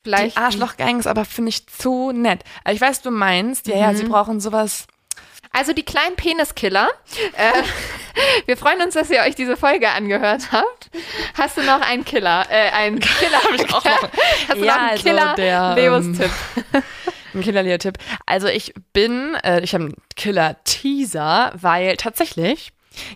Vielleicht. 0.04 0.36
Die 0.36 0.42
Arschlochgangs, 0.42 1.08
aber 1.08 1.26
finde 1.26 1.50
ich 1.50 1.66
zu 1.68 2.12
nett. 2.12 2.44
Ich 2.70 2.82
weiß, 2.82 3.02
du 3.02 3.12
meinst. 3.12 3.68
Ja, 3.68 3.78
ja, 3.78 3.94
sie 3.94 4.04
brauchen 4.04 4.40
sowas. 4.40 4.86
Also 5.54 5.74
die 5.74 5.84
kleinen 5.84 6.16
Peniskiller. 6.16 6.90
Äh, 7.38 7.52
wir 8.46 8.56
freuen 8.58 8.82
uns, 8.82 8.94
dass 8.94 9.10
ihr 9.10 9.22
euch 9.22 9.36
diese 9.36 9.58
Folge 9.58 9.90
angehört 9.90 10.52
habt. 10.52 10.90
Hast 11.38 11.58
du 11.58 11.62
noch 11.64 11.82
einen 11.82 12.06
Killer? 12.06 12.46
Äh, 12.50 12.70
einen 12.72 13.00
Killer. 13.02 13.44
Hab 13.44 13.54
ich 13.54 13.74
auch 13.74 13.84
noch. 13.84 14.10
Hast 14.48 14.58
du 14.58 14.66
Ja, 14.66 14.74
noch 14.76 14.82
einen 14.82 14.90
also 14.92 15.04
Killer? 15.04 15.34
der, 15.36 15.76
Leos 15.76 16.06
ähm. 16.06 16.20
Ein 17.34 17.42
Killer-Tipp. 17.42 17.98
Also 18.26 18.48
ich 18.48 18.74
bin, 18.92 19.36
äh, 19.44 19.62
ich 19.62 19.74
habe 19.74 19.86
einen 19.86 19.96
Killer-Teaser, 20.18 21.54
weil 21.56 21.96
tatsächlich 21.98 22.72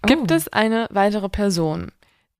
gibt 0.05 0.31
Oh. 0.31 0.35
es 0.35 0.47
eine 0.47 0.87
weitere 0.89 1.29
Person, 1.29 1.91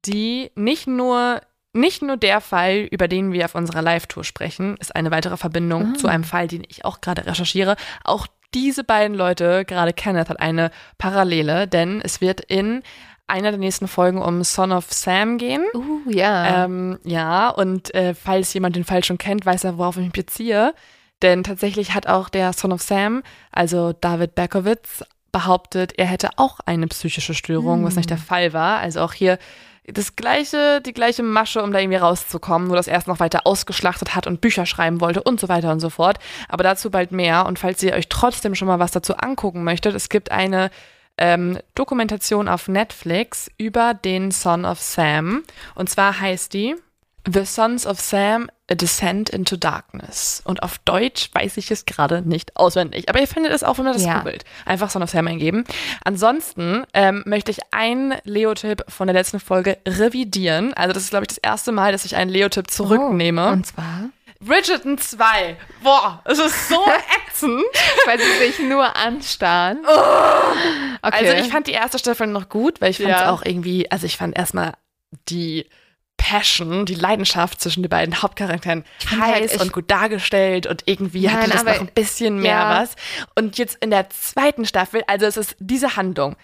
die 0.06 0.52
nicht 0.56 0.88
nur 0.88 1.42
nicht 1.74 2.02
nur 2.02 2.16
der 2.16 2.40
Fall, 2.40 2.88
über 2.90 3.10
den 3.10 3.34
wir 3.34 3.44
auf 3.44 3.54
unserer 3.54 3.82
Live-Tour 3.82 4.24
sprechen, 4.24 4.78
ist 4.78 4.96
eine 4.96 5.12
weitere 5.12 5.36
Verbindung 5.36 5.92
Ah. 5.96 5.98
zu 6.00 6.08
einem 6.08 6.24
Fall, 6.24 6.48
den 6.48 6.64
ich 6.70 6.86
auch 6.86 7.02
gerade 7.02 7.26
recherchiere. 7.26 7.76
Auch 8.06 8.28
diese 8.56 8.84
beiden 8.84 9.16
Leute, 9.16 9.66
gerade 9.66 9.94
Kenneth, 9.94 10.30
hat 10.30 10.40
eine 10.40 10.72
Parallele, 10.98 11.68
denn 11.68 12.02
es 12.02 12.22
wird 12.22 12.42
in 12.42 12.82
einer 13.28 13.52
der 13.52 13.60
nächsten 13.60 13.88
Folgen 13.88 14.22
um 14.22 14.44
Son 14.44 14.72
of 14.72 14.92
Sam 14.92 15.38
gehen. 15.38 15.64
Uh, 15.74 16.10
ja. 16.10 16.64
Ähm, 16.64 17.00
ja, 17.04 17.50
und 17.50 17.94
äh, 17.94 18.14
falls 18.16 18.54
jemand 18.54 18.76
den 18.76 18.86
Fall 18.86 19.04
schon 19.04 19.18
kennt, 19.18 19.46
weiß 19.46 19.66
er, 19.66 19.78
worauf 19.78 19.98
ich 19.98 20.04
mich 20.04 20.14
beziehe. 20.14 20.74
Denn 21.22 21.44
tatsächlich 21.44 21.94
hat 21.94 22.08
auch 22.08 22.30
der 22.30 22.54
Son 22.54 22.72
of 22.72 22.82
Sam, 22.82 23.24
also 23.52 23.94
David 23.94 24.36
Berkowitz, 24.36 25.04
behauptet, 25.32 25.94
er 25.98 26.06
hätte 26.06 26.30
auch 26.38 26.62
eine 26.66 26.88
psychische 26.88 27.34
Störung, 27.34 27.84
was 27.84 27.98
nicht 27.98 28.10
der 28.10 28.18
Fall 28.18 28.54
war. 28.54 28.80
Also 28.80 29.02
auch 29.02 29.12
hier 29.12 29.38
das 29.88 30.16
gleiche, 30.16 30.82
die 30.82 30.94
gleiche 30.94 31.24
Masche, 31.24 31.62
um 31.62 31.72
da 31.72 31.80
irgendwie 31.80 31.98
rauszukommen, 31.98 32.68
nur 32.68 32.78
dass 32.78 32.88
er 32.88 32.98
es 32.98 33.08
noch 33.08 33.20
weiter 33.20 33.46
ausgeschlachtet 33.46 34.16
hat 34.16 34.28
und 34.28 34.42
Bücher 34.42 34.66
schreiben 34.66 35.00
wollte 35.02 35.22
und 35.22 35.40
so 35.40 35.48
weiter 35.48 35.72
und 35.72 35.80
so 35.80 35.90
fort. 35.90 36.18
Aber 36.50 36.64
dazu 36.64 36.90
bald 36.90 37.12
mehr. 37.12 37.46
Und 37.46 37.60
falls 37.60 37.84
ihr 37.84 37.94
euch 37.94 38.10
trotzdem 38.10 38.56
schon 38.56 38.68
mal 38.68 38.80
was 38.80 38.92
dazu 38.92 39.16
angucken 39.16 39.64
möchtet, 39.64 39.96
es 39.96 40.10
gibt 40.10 40.32
eine 40.32 40.72
ähm, 41.18 41.60
Dokumentation 41.76 42.48
auf 42.48 42.68
Netflix 42.68 43.50
über 43.58 43.94
den 43.94 44.32
Son 44.32 44.66
of 44.66 44.80
Sam. 44.82 45.44
Und 45.76 45.90
zwar 45.90 46.20
heißt 46.20 46.54
die 46.54 46.76
The 47.32 47.46
Sons 47.46 47.86
of 47.88 48.00
Sam, 48.00 48.50
A 48.70 48.76
Descent 48.76 49.30
into 49.30 49.56
Darkness. 49.58 50.42
Und 50.46 50.64
auf 50.64 50.78
Deutsch 50.80 51.30
weiß 51.34 51.58
ich 51.58 51.72
es 51.72 51.86
gerade 51.86 52.22
nicht 52.22 52.56
auswendig. 52.56 53.10
Aber 53.10 53.20
ihr 53.20 53.28
findet 53.28 53.52
es 53.52 53.64
auch, 53.64 53.78
wenn 53.78 53.88
ihr 53.88 53.94
das 53.94 54.06
Ja. 54.06 54.20
googelt. 54.20 54.44
Einfach 54.66 54.90
Son 54.90 55.02
of 55.04 55.10
Sam 55.10 55.28
eingeben. 55.28 55.66
Ansonsten 56.04 56.84
ähm, 56.94 57.24
möchte 57.26 57.52
ich 57.52 57.60
einen 57.72 58.14
Leo-Tipp 58.24 58.84
von 58.88 59.08
der 59.08 59.14
letzten 59.14 59.40
Folge 59.40 59.78
revidieren. 59.88 60.74
Also 60.76 60.94
das 60.94 61.04
ist, 61.04 61.10
glaube 61.10 61.24
ich, 61.24 61.30
das 61.30 61.38
erste 61.38 61.72
Mal, 61.72 61.92
dass 61.92 62.06
ich 62.06 62.16
einen 62.16 62.30
Leo-Tipp 62.32 62.70
zurücknehme. 62.70 63.48
Oh, 63.48 63.52
und 63.54 63.66
zwar, 63.66 64.10
Bridgerton 64.40 64.98
2. 64.98 65.58
Boah, 65.82 66.22
es 66.26 66.38
ist 66.40 66.70
so 66.70 66.84
ätzend. 67.28 67.64
weil 68.06 68.20
sie 68.20 68.38
sich 68.46 68.60
nur 68.60 68.96
anstarren. 68.96 69.80
Okay. 69.86 71.30
Also 71.30 71.34
ich 71.34 71.52
fand 71.52 71.68
die 71.68 71.72
erste 71.72 71.98
Staffel 72.00 72.28
noch 72.28 72.50
gut, 72.50 72.82
weil 72.82 72.92
ich 72.92 72.98
fand 72.98 73.10
es 73.10 73.22
Ja. 73.22 73.32
auch 73.32 73.44
irgendwie, 73.44 73.90
also 73.92 74.06
ich 74.06 74.18
fand 74.18 74.38
erstmal 74.38 74.74
die 75.30 75.68
Passion, 76.18 76.86
die 76.86 76.96
Leidenschaft 76.96 77.62
zwischen 77.62 77.84
den 77.84 77.90
beiden 77.90 78.22
Hauptcharakteren 78.22 78.84
heiß 79.12 79.52
halt, 79.52 79.62
und 79.62 79.74
gut 79.74 79.92
dargestellt 79.92 80.66
und 80.66 80.84
irgendwie 80.86 81.26
Nein, 81.26 81.36
hatte 81.38 81.52
das 81.52 81.64
noch 81.64 81.80
ein 81.80 81.92
bisschen 81.94 82.42
mehr 82.42 82.52
ja. 82.52 82.82
was. 82.82 82.96
Und 83.36 83.58
jetzt 83.58 83.78
in 83.82 83.92
der 83.92 84.10
zweiten 84.10 84.66
Staffel, 84.66 85.04
also 85.08 85.26
es 85.26 85.38
ist 85.38 85.56
diese 85.60 85.96
Handlung. 85.96 86.36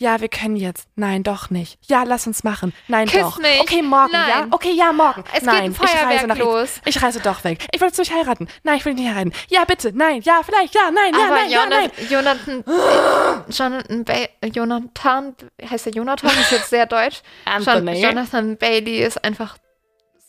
Ja, 0.00 0.20
wir 0.20 0.28
können 0.28 0.54
jetzt. 0.54 0.86
Nein, 0.94 1.24
doch 1.24 1.50
nicht. 1.50 1.76
Ja, 1.88 2.04
lass 2.04 2.28
uns 2.28 2.44
machen. 2.44 2.72
Nein, 2.86 3.08
Küss 3.08 3.20
doch. 3.20 3.38
mich. 3.38 3.60
Okay, 3.60 3.82
morgen, 3.82 4.12
Nein. 4.12 4.28
ja? 4.28 4.46
Okay, 4.48 4.70
ja, 4.70 4.92
morgen. 4.92 5.24
Es 5.32 5.40
geht 5.40 5.42
Nein, 5.42 5.56
ein 5.64 5.72
ich 5.72 5.80
reise 5.80 5.96
Feuerwerk 5.96 6.26
nach 6.28 6.38
los. 6.38 6.80
Ich 6.84 7.02
reise 7.02 7.18
doch 7.18 7.42
weg. 7.42 7.66
Ich 7.72 7.80
will 7.80 7.90
dich 7.90 8.12
heiraten. 8.12 8.46
Nein, 8.62 8.76
ich 8.76 8.84
will 8.84 8.94
nicht 8.94 9.08
heiraten. 9.08 9.32
Ja, 9.48 9.64
bitte. 9.64 9.92
Nein, 9.92 10.20
ja, 10.22 10.40
vielleicht. 10.44 10.72
Ja, 10.72 10.92
nein, 10.92 11.12
ja, 11.12 11.26
Aber 11.26 11.34
nein, 11.34 11.50
ja, 11.50 11.66
nein. 11.66 11.90
Jonathan, 12.08 12.64
Jonathan, 13.48 14.04
Jonathan, 14.04 14.04
ba 14.04 14.46
Jonathan, 14.46 15.34
heißt 15.68 15.86
der 15.86 15.92
Jonathan? 15.92 16.30
Ist 16.30 16.52
jetzt 16.52 16.70
sehr 16.70 16.86
deutsch. 16.86 17.22
Anthony. 17.44 18.00
Jon 18.00 18.10
Jonathan 18.10 18.56
Bailey 18.56 19.02
ist 19.02 19.24
einfach 19.24 19.58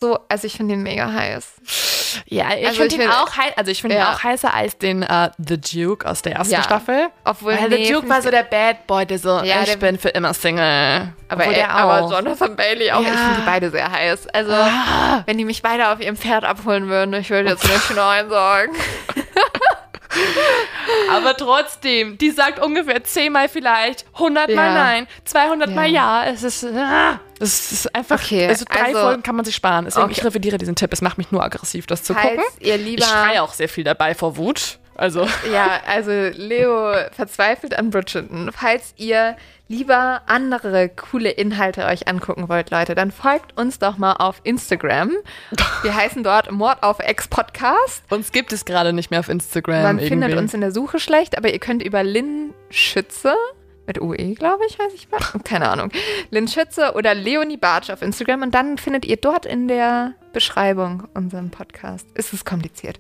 so, 0.01 0.17
also 0.29 0.47
ich 0.47 0.53
finde 0.55 0.75
ihn 0.75 0.83
mega 0.83 1.11
heiß. 1.11 1.55
Ja, 2.25 2.53
ich 2.57 2.65
Also 2.65 2.79
finde 2.81 2.95
ihn 2.95 3.01
find- 3.01 3.13
auch 3.13 3.35
heiß. 3.35 3.51
Also 3.57 3.69
ich 3.71 3.81
finde 3.81 3.97
ihn 3.97 4.01
Ja. 4.01 4.13
auch 4.13 4.23
heißer 4.23 4.53
als 4.53 4.77
den 4.77 5.03
äh, 5.03 5.29
The 5.37 5.59
Duke 5.59 6.09
aus 6.09 6.21
der 6.21 6.35
ersten 6.37 6.53
Ja. 6.53 6.63
Staffel. 6.63 7.09
Obwohl, 7.25 7.57
Weil 7.59 7.67
nee, 7.69 7.85
The 7.85 7.93
Duke 7.93 8.07
war 8.07 8.21
so 8.21 8.31
der 8.31 8.43
Bad 8.43 8.87
Boy, 8.87 9.05
der 9.05 9.19
so, 9.19 9.41
Ja, 9.43 9.61
ich 9.63 9.77
bin 9.77 9.99
für 9.99 10.07
immer 10.09 10.33
Single. 10.33 10.63
aber, 11.27 11.41
Obwohl 11.41 11.53
ey, 11.53 11.59
der 11.59 11.69
aber 11.71 12.01
auch. 12.05 12.11
Jonathan 12.11 12.55
Bailey 12.55 12.91
auch. 12.93 13.01
Ja. 13.01 13.09
Ich 13.09 13.19
finde 13.19 13.35
die 13.41 13.45
beide 13.45 13.71
sehr 13.71 13.91
heiß. 13.91 14.27
Also, 14.27 14.53
Ah. 14.53 15.23
wenn 15.25 15.37
die 15.37 15.43
mich 15.45 15.61
beide 15.61 15.89
auf 15.89 15.99
ihrem 15.99 16.15
Pferd 16.15 16.45
abholen 16.45 16.87
würden, 16.87 17.13
ich 17.15 17.29
würde 17.29 17.49
jetzt 17.49 17.67
nicht 17.67 17.89
Nein 17.95 18.29
sagen. 18.29 18.71
Aber 21.11 21.35
trotzdem, 21.37 22.17
die 22.17 22.31
sagt 22.31 22.59
ungefähr 22.59 23.03
zehnmal 23.03 23.47
vielleicht, 23.49 24.05
100 24.13 24.49
Mal 24.55 24.67
Ja. 24.67 24.73
nein, 24.73 25.07
200 25.25 25.69
Mal 25.75 25.87
Ja. 25.87 26.23
ja. 26.23 26.31
Es 26.31 26.43
ist, 26.43 26.63
ah, 26.65 27.19
es 27.39 27.71
ist 27.71 27.95
einfach, 27.95 28.21
Okay, 28.23 28.47
also 28.47 28.65
drei 28.69 28.85
also- 28.87 28.99
Folgen 29.01 29.23
kann 29.23 29.35
man 29.35 29.45
sich 29.45 29.55
sparen. 29.55 29.85
Deswegen, 29.85 30.05
Okay. 30.05 30.15
ich 30.17 30.23
revidiere 30.25 30.57
diesen 30.57 30.75
Tipp. 30.75 30.91
Es 30.93 31.01
macht 31.01 31.17
mich 31.17 31.31
nur 31.31 31.43
aggressiv, 31.43 31.87
das 31.87 32.03
zu 32.03 32.13
Falls 32.13 32.27
gucken. 32.35 32.43
ihr 32.59 32.77
lieber. 32.77 33.01
Ich 33.03 33.07
schreie 33.07 33.41
auch 33.43 33.53
sehr 33.53 33.69
viel 33.69 33.83
dabei 33.83 34.13
vor 34.15 34.37
Wut. 34.37 34.79
Also, 34.95 35.25
Ja, 35.53 35.79
also 35.87 36.11
Leo 36.11 36.93
verzweifelt 37.13 37.77
an 37.77 37.89
Bridgerton. 37.89 38.51
Falls 38.53 38.93
ihr 38.97 39.37
lieber 39.69 40.23
andere 40.25 40.89
coole 40.89 41.29
Inhalte 41.29 41.85
euch 41.85 42.07
angucken 42.09 42.49
wollt, 42.49 42.69
Leute, 42.71 42.95
dann 42.95 43.11
folgt 43.11 43.57
uns 43.57 43.79
doch 43.79 43.97
mal 43.97 44.13
auf 44.13 44.41
Instagram. 44.43 45.11
Wir 45.83 45.95
heißen 45.95 46.23
dort 46.23 46.51
Mord 46.51 46.83
auf 46.83 46.99
Ex 46.99 47.27
Podcast. 47.29 48.03
uns 48.09 48.31
gibt 48.33 48.51
es 48.51 48.65
gerade 48.65 48.91
nicht 48.91 49.09
mehr 49.11 49.19
auf 49.21 49.29
Instagram. 49.29 49.83
Man 49.83 49.99
irgendwie. 49.99 50.09
findet 50.09 50.35
uns 50.37 50.53
in 50.53 50.59
der 50.61 50.71
Suche 50.71 50.99
schlecht, 50.99 51.37
aber 51.37 51.53
ihr 51.53 51.59
könnt 51.59 51.81
über 51.83 52.03
Lynn 52.03 52.53
Schütze 52.69 53.33
mit 53.89 53.99
UE, 53.99 54.35
glaube 54.35 54.63
ich, 54.69 54.79
weiß 54.79 54.93
ich 54.93 55.11
was. 55.11 55.33
Keine 55.43 55.67
Ahnung. 55.69 55.91
Lynn 56.29 56.47
Schütze 56.47 56.93
oder 56.93 57.13
Leonie 57.13 57.57
Bartsch 57.57 57.89
auf 57.89 58.01
Instagram 58.01 58.43
und 58.43 58.55
dann 58.55 58.77
findet 58.77 59.03
ihr 59.05 59.17
dort 59.17 59.45
in 59.45 59.67
der 59.67 60.13
Beschreibung 60.31 61.07
unseren 61.13 61.49
Podcast. 61.49 62.07
Ist 62.13 62.31
es 62.31 62.45
kompliziert. 62.45 62.99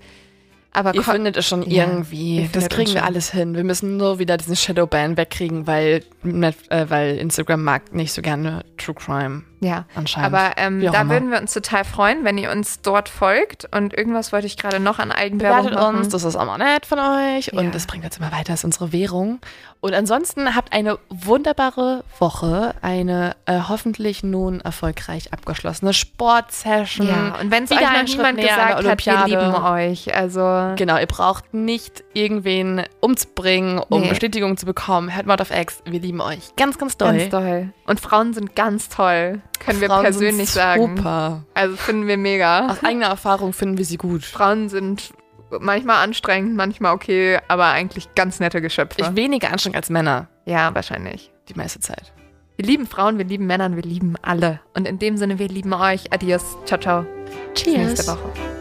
Aber 0.71 0.93
Ihr 0.93 1.03
findet 1.03 1.35
es 1.35 1.47
schon 1.47 1.63
Ja, 1.63 1.85
irgendwie. 1.85 2.47
Das 2.53 2.69
kriegen 2.69 2.93
wir 2.93 3.03
alles 3.03 3.31
hin. 3.31 3.55
Wir 3.55 3.63
müssen 3.63 3.97
nur 3.97 4.19
wieder 4.19 4.37
diesen 4.37 4.55
Shadowban 4.55 5.17
wegkriegen, 5.17 5.65
weil, 5.65 6.03
äh, 6.23 6.85
weil 6.89 7.17
Instagram 7.17 7.63
mag 7.63 7.93
nicht 7.93 8.13
so 8.13 8.21
gerne 8.21 8.63
True 8.77 8.95
Crime 8.95 9.43
ja. 9.61 9.85
anscheinend. 9.95 10.33
Aber 10.33 10.57
ähm, 10.57 10.81
da 10.81 11.01
immer. 11.01 11.09
würden 11.09 11.31
wir 11.31 11.39
uns 11.39 11.53
total 11.53 11.83
freuen, 11.85 12.23
wenn 12.23 12.37
ihr 12.37 12.51
uns 12.51 12.81
dort 12.81 13.09
folgt. 13.09 13.67
Und 13.75 13.93
irgendwas 13.93 14.31
wollte 14.31 14.47
ich 14.47 14.57
gerade 14.57 14.79
noch 14.79 14.99
an 14.99 15.11
Eigenwerbung 15.11 15.65
Bewertet 15.65 15.79
machen. 15.79 15.95
uns, 15.97 16.09
das 16.09 16.23
ist 16.23 16.35
auch 16.35 16.45
mal 16.45 16.57
nett 16.57 16.85
von 16.85 16.99
euch 16.99 17.47
Ja. 17.47 17.59
und 17.59 17.73
das 17.73 17.87
bringt 17.87 18.05
uns 18.05 18.17
immer 18.17 18.31
weiter, 18.31 18.53
das 18.53 18.59
ist 18.59 18.65
unsere 18.65 18.91
Währung. 18.91 19.39
Und 19.81 19.93
ansonsten 19.93 20.55
habt 20.55 20.73
eine 20.73 20.99
wunderbare 21.09 22.03
Woche, 22.19 22.75
eine 22.81 23.35
äh, 23.45 23.59
hoffentlich 23.69 24.23
nun 24.23 24.59
erfolgreich 24.59 25.31
abgeschlossene 25.31 25.93
Sportsession. 25.93 27.07
ja, 27.07 27.35
und 27.41 27.49
wenn 27.49 27.63
es 27.63 27.71
euch 27.71 27.79
noch 27.79 28.03
niemand 28.03 28.41
gesagt 28.41 28.85
hat, 28.85 29.05
wir 29.05 29.25
lieben 29.25 29.55
euch. 29.55 30.13
Also 30.13 30.41
Genau, 30.77 30.97
ihr 30.97 31.05
braucht 31.05 31.53
nicht 31.53 32.03
irgendwen 32.13 32.83
umzubringen, 33.01 33.79
um 33.89 34.01
Nee. 34.01 34.09
Bestätigung 34.09 34.57
zu 34.57 34.65
bekommen. 34.65 35.15
Hört 35.15 35.25
Mord 35.25 35.41
of 35.41 35.51
X, 35.51 35.81
wir 35.85 35.99
lieben 35.99 36.21
euch. 36.21 36.55
Ganz, 36.55 36.77
ganz 36.77 36.97
doll. 36.97 37.17
ganz 37.17 37.29
toll. 37.29 37.73
Und 37.85 37.99
Frauen 37.99 38.33
sind 38.33 38.55
ganz 38.55 38.89
toll. 38.89 39.41
Können 39.59 39.81
wir 39.81 39.89
Frauen 39.89 40.03
persönlich 40.03 40.49
sind 40.51 40.61
sagen. 40.61 40.97
Super. 40.97 41.43
Also 41.53 41.75
finden 41.75 42.07
wir 42.07 42.17
mega. 42.17 42.69
Aus 42.71 42.83
eigener 42.83 43.07
Erfahrung 43.07 43.53
finden 43.53 43.77
wir 43.77 43.85
sie 43.85 43.97
gut. 43.97 44.23
Frauen 44.23 44.69
sind 44.69 45.13
manchmal 45.59 46.03
anstrengend, 46.03 46.55
manchmal 46.55 46.93
okay, 46.93 47.39
aber 47.47 47.67
eigentlich 47.67 48.13
ganz 48.15 48.39
nette 48.39 48.61
Geschöpfe. 48.61 49.01
Ich 49.01 49.15
weniger 49.15 49.51
anstrengend 49.51 49.77
als 49.77 49.89
Männer 49.89 50.27
ja, 50.45 50.73
wahrscheinlich. 50.73 51.31
die 51.49 51.55
meiste 51.55 51.79
Zeit. 51.79 52.13
Wir 52.57 52.65
lieben 52.65 52.87
Frauen, 52.87 53.17
wir 53.17 53.25
lieben 53.25 53.47
Männer, 53.47 53.73
wir 53.73 53.83
lieben 53.83 54.15
alle. 54.21 54.59
Und 54.75 54.85
in 54.85 54.99
dem 54.99 55.15
Sinne, 55.15 55.39
wir 55.39 55.47
lieben 55.47 55.73
euch. 55.73 56.11
Adios. 56.11 56.57
Ciao, 56.65 56.79
ciao. 56.79 57.05
Bis 57.53 57.65
nächste 57.65 58.11
Woche. 58.11 58.58